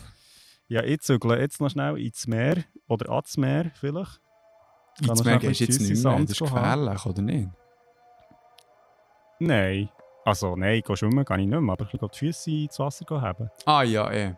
Ja, 0.69 0.83
ich 0.83 1.01
zügle 1.01 1.39
jetzt 1.41 1.61
noch 1.61 1.71
schnell 1.71 1.99
ins 1.99 2.27
Meer. 2.27 2.65
Oder 2.89 3.11
ans 3.11 3.37
Meer 3.37 3.71
vielleicht. 3.81 4.21
Ins 5.01 5.25
Meer 5.25 5.39
gehst 5.39 5.61
du 5.61 5.65
jetzt 5.65 5.81
nicht 5.81 6.03
mehr. 6.03 6.19
Das 6.21 6.31
ist 6.31 6.41
haben. 6.41 6.55
gefährlich, 6.55 7.07
oder 7.07 7.23
nicht? 7.23 7.49
Nein. 9.39 9.89
Also 10.25 10.57
nein, 10.57 10.83
geh 10.85 10.97
schwimmen 10.97 11.25
kann 11.25 11.41
ich 11.41 11.47
nicht 11.47 11.61
mehr, 11.61 11.73
aber 11.73 11.87
ich 11.93 12.01
kann 12.01 12.09
die 12.13 12.19
Füße 12.19 12.51
ins 12.51 12.79
Wasser 12.79 13.05
haben. 13.21 13.51
Ah 13.65 13.83
ja, 13.83 14.11
eh. 14.11 14.35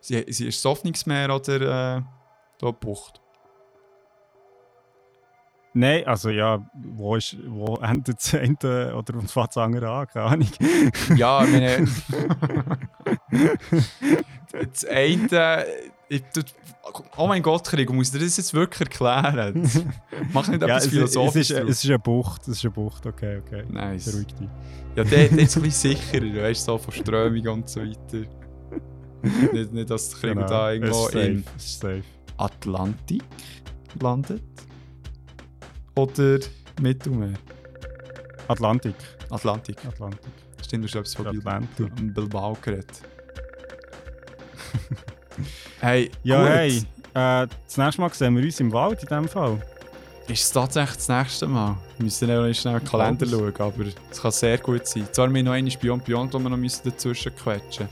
Sie, 0.00 0.24
sie 0.28 0.48
ist 0.48 0.62
das 0.62 0.70
Hoffnungsmeer 0.70 1.34
oder 1.34 1.96
äh, 1.96 2.02
da 2.58 2.70
Bucht? 2.70 3.22
Nein, 5.74 6.06
also 6.06 6.28
ja, 6.28 6.60
wo, 6.74 7.16
ist, 7.16 7.36
wo 7.46 7.76
endet 7.82 8.18
das 8.18 8.34
eine 8.34 8.94
oder 8.94 9.14
und 9.14 9.30
fängt 9.30 9.48
das 9.48 9.56
andere 9.56 9.90
an? 9.90 10.06
Keine 10.08 10.26
Ahnung. 10.26 10.50
Ja, 11.16 11.44
ich 11.44 11.50
meine. 11.50 11.88
das 14.70 14.84
eine. 14.84 15.64
Ich, 16.12 16.22
du- 16.34 16.42
oh 17.16 17.26
mein 17.26 17.42
Gott, 17.42 17.64
Krieg, 17.64 17.90
muss 17.90 18.10
dir 18.10 18.18
das 18.18 18.36
jetzt 18.36 18.52
wirklich 18.52 18.82
erklären? 18.82 19.62
Mach 20.34 20.46
nicht 20.46 20.60
ja, 20.60 20.68
etwas 20.68 20.82
es, 20.82 20.86
es, 20.88 20.92
philosophisch. 20.92 21.50
ist, 21.50 21.58
draus. 21.58 21.70
es 21.70 21.84
ist 21.84 21.90
eine 21.90 21.98
Bucht, 21.98 22.42
es 22.42 22.48
ist 22.48 22.64
eine 22.64 22.70
Bucht, 22.72 23.06
okay, 23.06 23.38
okay. 23.38 23.64
nice. 23.70 24.04
Beruhig 24.10 24.26
dich. 24.26 24.48
Ja, 24.94 25.04
der, 25.04 25.28
der 25.28 25.38
ist 25.38 25.56
ein 25.56 25.62
bisschen 25.62 25.96
sicherer, 25.96 26.42
weißt 26.42 26.68
du, 26.68 26.72
so 26.72 26.78
von 26.78 26.92
Strömung 26.92 27.48
und 27.48 27.66
so 27.66 27.80
weiter. 27.80 28.28
nicht, 29.54 29.72
nicht, 29.72 29.88
dass 29.88 30.12
Krieg 30.20 30.34
Genau, 30.34 30.46
da 30.46 30.72
irgendwo 30.72 31.08
safe. 31.56 32.02
Atlantik 32.36 33.22
landet. 33.98 34.42
Oder 35.94 36.40
Mittelmeer. 36.82 37.38
Atlantik, 38.48 38.96
Atlantik. 39.30 39.76
Atlantik. 39.86 40.32
Stimmt, 40.62 40.84
du 40.84 40.88
hast 41.00 41.14
etwas 41.14 41.14
von. 41.14 42.12
Bilbao 42.12 42.54
geredet. 42.60 43.00
hey, 45.80 46.10
Ja, 46.22 46.40
gut. 46.42 46.48
hey, 46.50 46.76
äh, 47.14 47.46
das 47.66 47.76
nächste 47.76 48.00
Mal 48.00 48.12
sehen 48.12 48.36
wir 48.36 48.44
uns 48.44 48.60
im 48.60 48.72
Wald 48.72 49.02
in 49.02 49.08
dem 49.08 49.28
Fall. 49.28 49.60
Ist 50.28 50.44
es 50.44 50.52
tatsächlich 50.52 50.96
das 50.96 51.08
nächste 51.08 51.46
Mal? 51.48 51.76
Wir 51.98 52.04
müssen 52.04 52.28
ja 52.28 52.46
noch 52.46 52.54
schnell 52.54 52.78
den 52.78 52.88
Kalender 52.88 53.26
schauen, 53.26 53.54
aber 53.58 53.84
es 54.10 54.20
kann 54.22 54.30
sehr 54.30 54.58
gut 54.58 54.86
sein. 54.86 55.06
Zwar 55.10 55.26
haben 55.26 55.34
wir 55.34 55.42
noch 55.42 55.52
einen 55.52 55.72
Beyond 55.80 56.04
Beyond, 56.04 56.32
wo 56.34 56.38
wir 56.38 56.48
noch 56.50 56.56
müssen 56.56 56.82
dazwischen 56.88 57.34
quetschen 57.34 57.88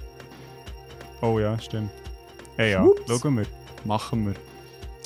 Oh 1.20 1.38
ja, 1.38 1.58
stimmt. 1.58 1.90
Hey 2.56 2.72
ja, 2.72 2.82
Ups. 2.82 3.02
schauen 3.20 3.38
wir. 3.38 3.46
Machen 3.84 4.26
wir. 4.26 4.34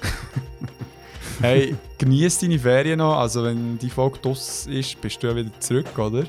hey, 1.41 1.75
genieß 1.99 2.39
deine 2.41 2.59
Ferien 2.59 2.99
noch. 2.99 3.17
Also, 3.17 3.43
wenn 3.45 3.79
die 3.79 3.91
Folge 3.91 4.19
draus 4.19 4.67
ist, 4.67 5.01
bist 5.01 5.23
du 5.23 5.29
ja 5.29 5.37
wieder 5.37 5.51
zurück, 5.61 5.99
oder? 5.99 6.25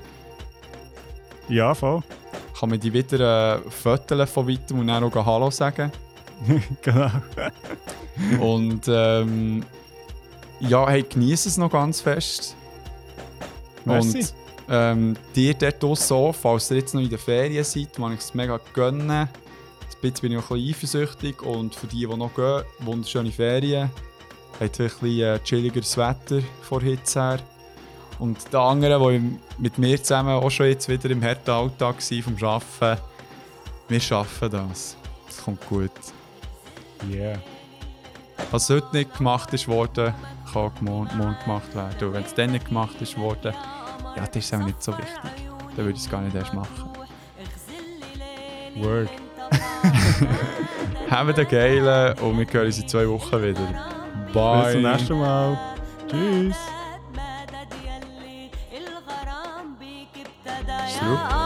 Ja, 1.50 1.76
voll. 1.76 2.02
Kann 2.58 2.70
man 2.70 2.80
die 2.80 2.94
wieder 2.94 3.56
äh, 3.56 3.70
fotografieren 3.70 4.28
von 4.28 4.48
weitem 4.48 4.80
und 4.80 4.88
dann 4.88 5.04
auch 5.04 5.26
Hallo 5.26 5.52
sagen? 5.52 5.92
genau. 6.82 7.12
Und 8.40 8.86
ähm, 8.88 9.64
ja, 10.60 10.88
hey, 10.90 11.04
genieß 11.04 11.46
es 11.46 11.58
noch 11.58 11.72
ganz 11.72 12.02
fest. 12.02 12.56
Merci. 13.84 14.20
Und 14.20 14.34
ähm, 14.70 15.16
dir 15.36 15.54
dort 15.54 16.12
auch, 16.12 16.34
falls 16.34 16.72
ihr 16.72 16.78
jetzt 16.78 16.94
noch 16.94 17.02
in 17.02 17.10
der 17.10 17.20
Ferien 17.20 17.64
seid, 17.64 17.98
mag 18.00 18.14
ich 18.14 18.20
es 18.20 18.34
mega 18.34 18.60
gönnen. 18.74 19.12
Ein 19.12 19.30
bisschen 20.02 20.22
bin 20.22 20.32
ich 20.32 20.38
auch 20.40 20.52
ein 20.52 20.58
bisschen 20.58 20.70
eifersüchtig 20.70 21.42
und 21.42 21.76
für 21.76 21.88
die, 21.88 22.08
die 22.08 22.18
noch 22.18 22.34
gehen, 22.34 22.64
wunderschöne 22.80 23.32
Ferien. 23.32 23.92
Habt 24.60 24.80
ein 24.80 24.88
bisschen 24.88 25.22
äh, 25.22 25.40
chilligeres 25.44 25.98
Wetter 25.98 26.42
vor 26.62 26.82
Hitze 26.82 27.22
her. 27.22 27.40
Und 28.20 28.38
die 28.52 28.58
anderen, 28.58 29.02
die 29.10 29.40
mit 29.62 29.78
mir 29.78 30.02
zusammen 30.02 30.30
auch 30.30 30.50
schon 30.50 30.68
jetzt 30.68 30.88
wieder 30.88 31.10
im 31.10 31.24
harten 31.24 31.52
Alltag 31.52 31.96
waren 31.98 32.24
vom 32.24 32.48
Arbeiten, 32.48 33.02
wir 33.88 34.00
schaffen 34.00 34.50
das. 34.50 34.98
Das 35.28 35.44
kommt 35.44 35.68
gut. 35.68 35.92
Yeah. 37.10 37.38
Was 38.52 38.70
heute 38.70 38.88
nicht 38.94 39.16
gemacht 39.18 39.54
ist 39.54 39.68
worden, 39.68 40.14
kann 40.52 40.72
morgen 40.82 41.18
morgen 41.18 41.38
gemacht 41.44 41.76
werden. 41.76 42.08
Und 42.08 42.14
wenn 42.14 42.24
es 42.24 42.34
dann 42.34 42.52
nicht 42.52 42.68
gemacht 42.68 42.96
ist 43.02 43.18
worden, 43.18 43.54
ja, 44.16 44.26
das 44.26 44.36
ist 44.36 44.54
auch 44.54 44.60
nicht 44.60 44.82
so 44.82 44.92
wichtig. 44.98 45.32
Dann 45.76 45.86
würde 45.86 45.98
ich 45.98 46.04
es 46.04 46.10
gar 46.10 46.22
nicht 46.22 46.36
erst 46.36 46.54
machen. 46.54 46.90
Word. 48.76 49.10
Haben 51.10 51.34
den 51.34 51.48
geilen 51.48 52.18
und 52.20 52.38
wir 52.38 52.48
hören 52.52 52.66
uns 52.66 52.80
in 52.80 52.88
zwei 52.88 53.08
Wochen 53.08 53.42
wieder. 53.42 53.90
Bye. 54.34 54.64
Bis 54.64 54.74
zum 54.74 54.82
nächsten 54.82 55.20
Mal. 55.20 55.58
Tschüss. 56.10 56.56
Absolut. 60.98 61.45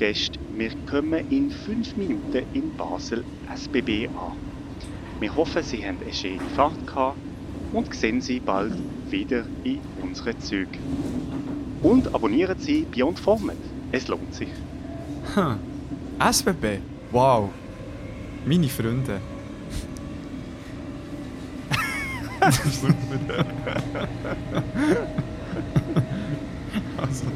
Gäste, 0.00 0.38
wir 0.56 0.70
kommen 0.90 1.30
in 1.30 1.50
fünf 1.50 1.94
Minuten 1.94 2.46
in 2.54 2.74
Basel 2.74 3.22
SBB 3.54 4.08
an. 4.08 4.32
Wir 5.20 5.36
hoffen, 5.36 5.62
Sie 5.62 5.86
haben 5.86 5.98
eine 6.00 6.10
schöne 6.10 6.40
Fahrt 6.56 6.86
gehabt 6.86 7.18
und 7.74 7.94
sehen 7.94 8.22
Sie 8.22 8.40
bald 8.40 8.72
wieder 9.10 9.44
in 9.62 9.80
unseren 10.00 10.40
Zügen. 10.40 10.80
Und 11.82 12.14
abonnieren 12.14 12.58
Sie 12.58 12.86
Beyond 12.90 13.18
Format. 13.18 13.58
Es 13.92 14.08
lohnt 14.08 14.34
sich. 14.34 14.48
Hm. 15.34 15.58
SBB? 16.18 16.78
Wow. 17.12 17.50
Meine 18.46 18.68
Freunde. 18.68 19.20
super. 22.70 23.44
also, 26.96 27.26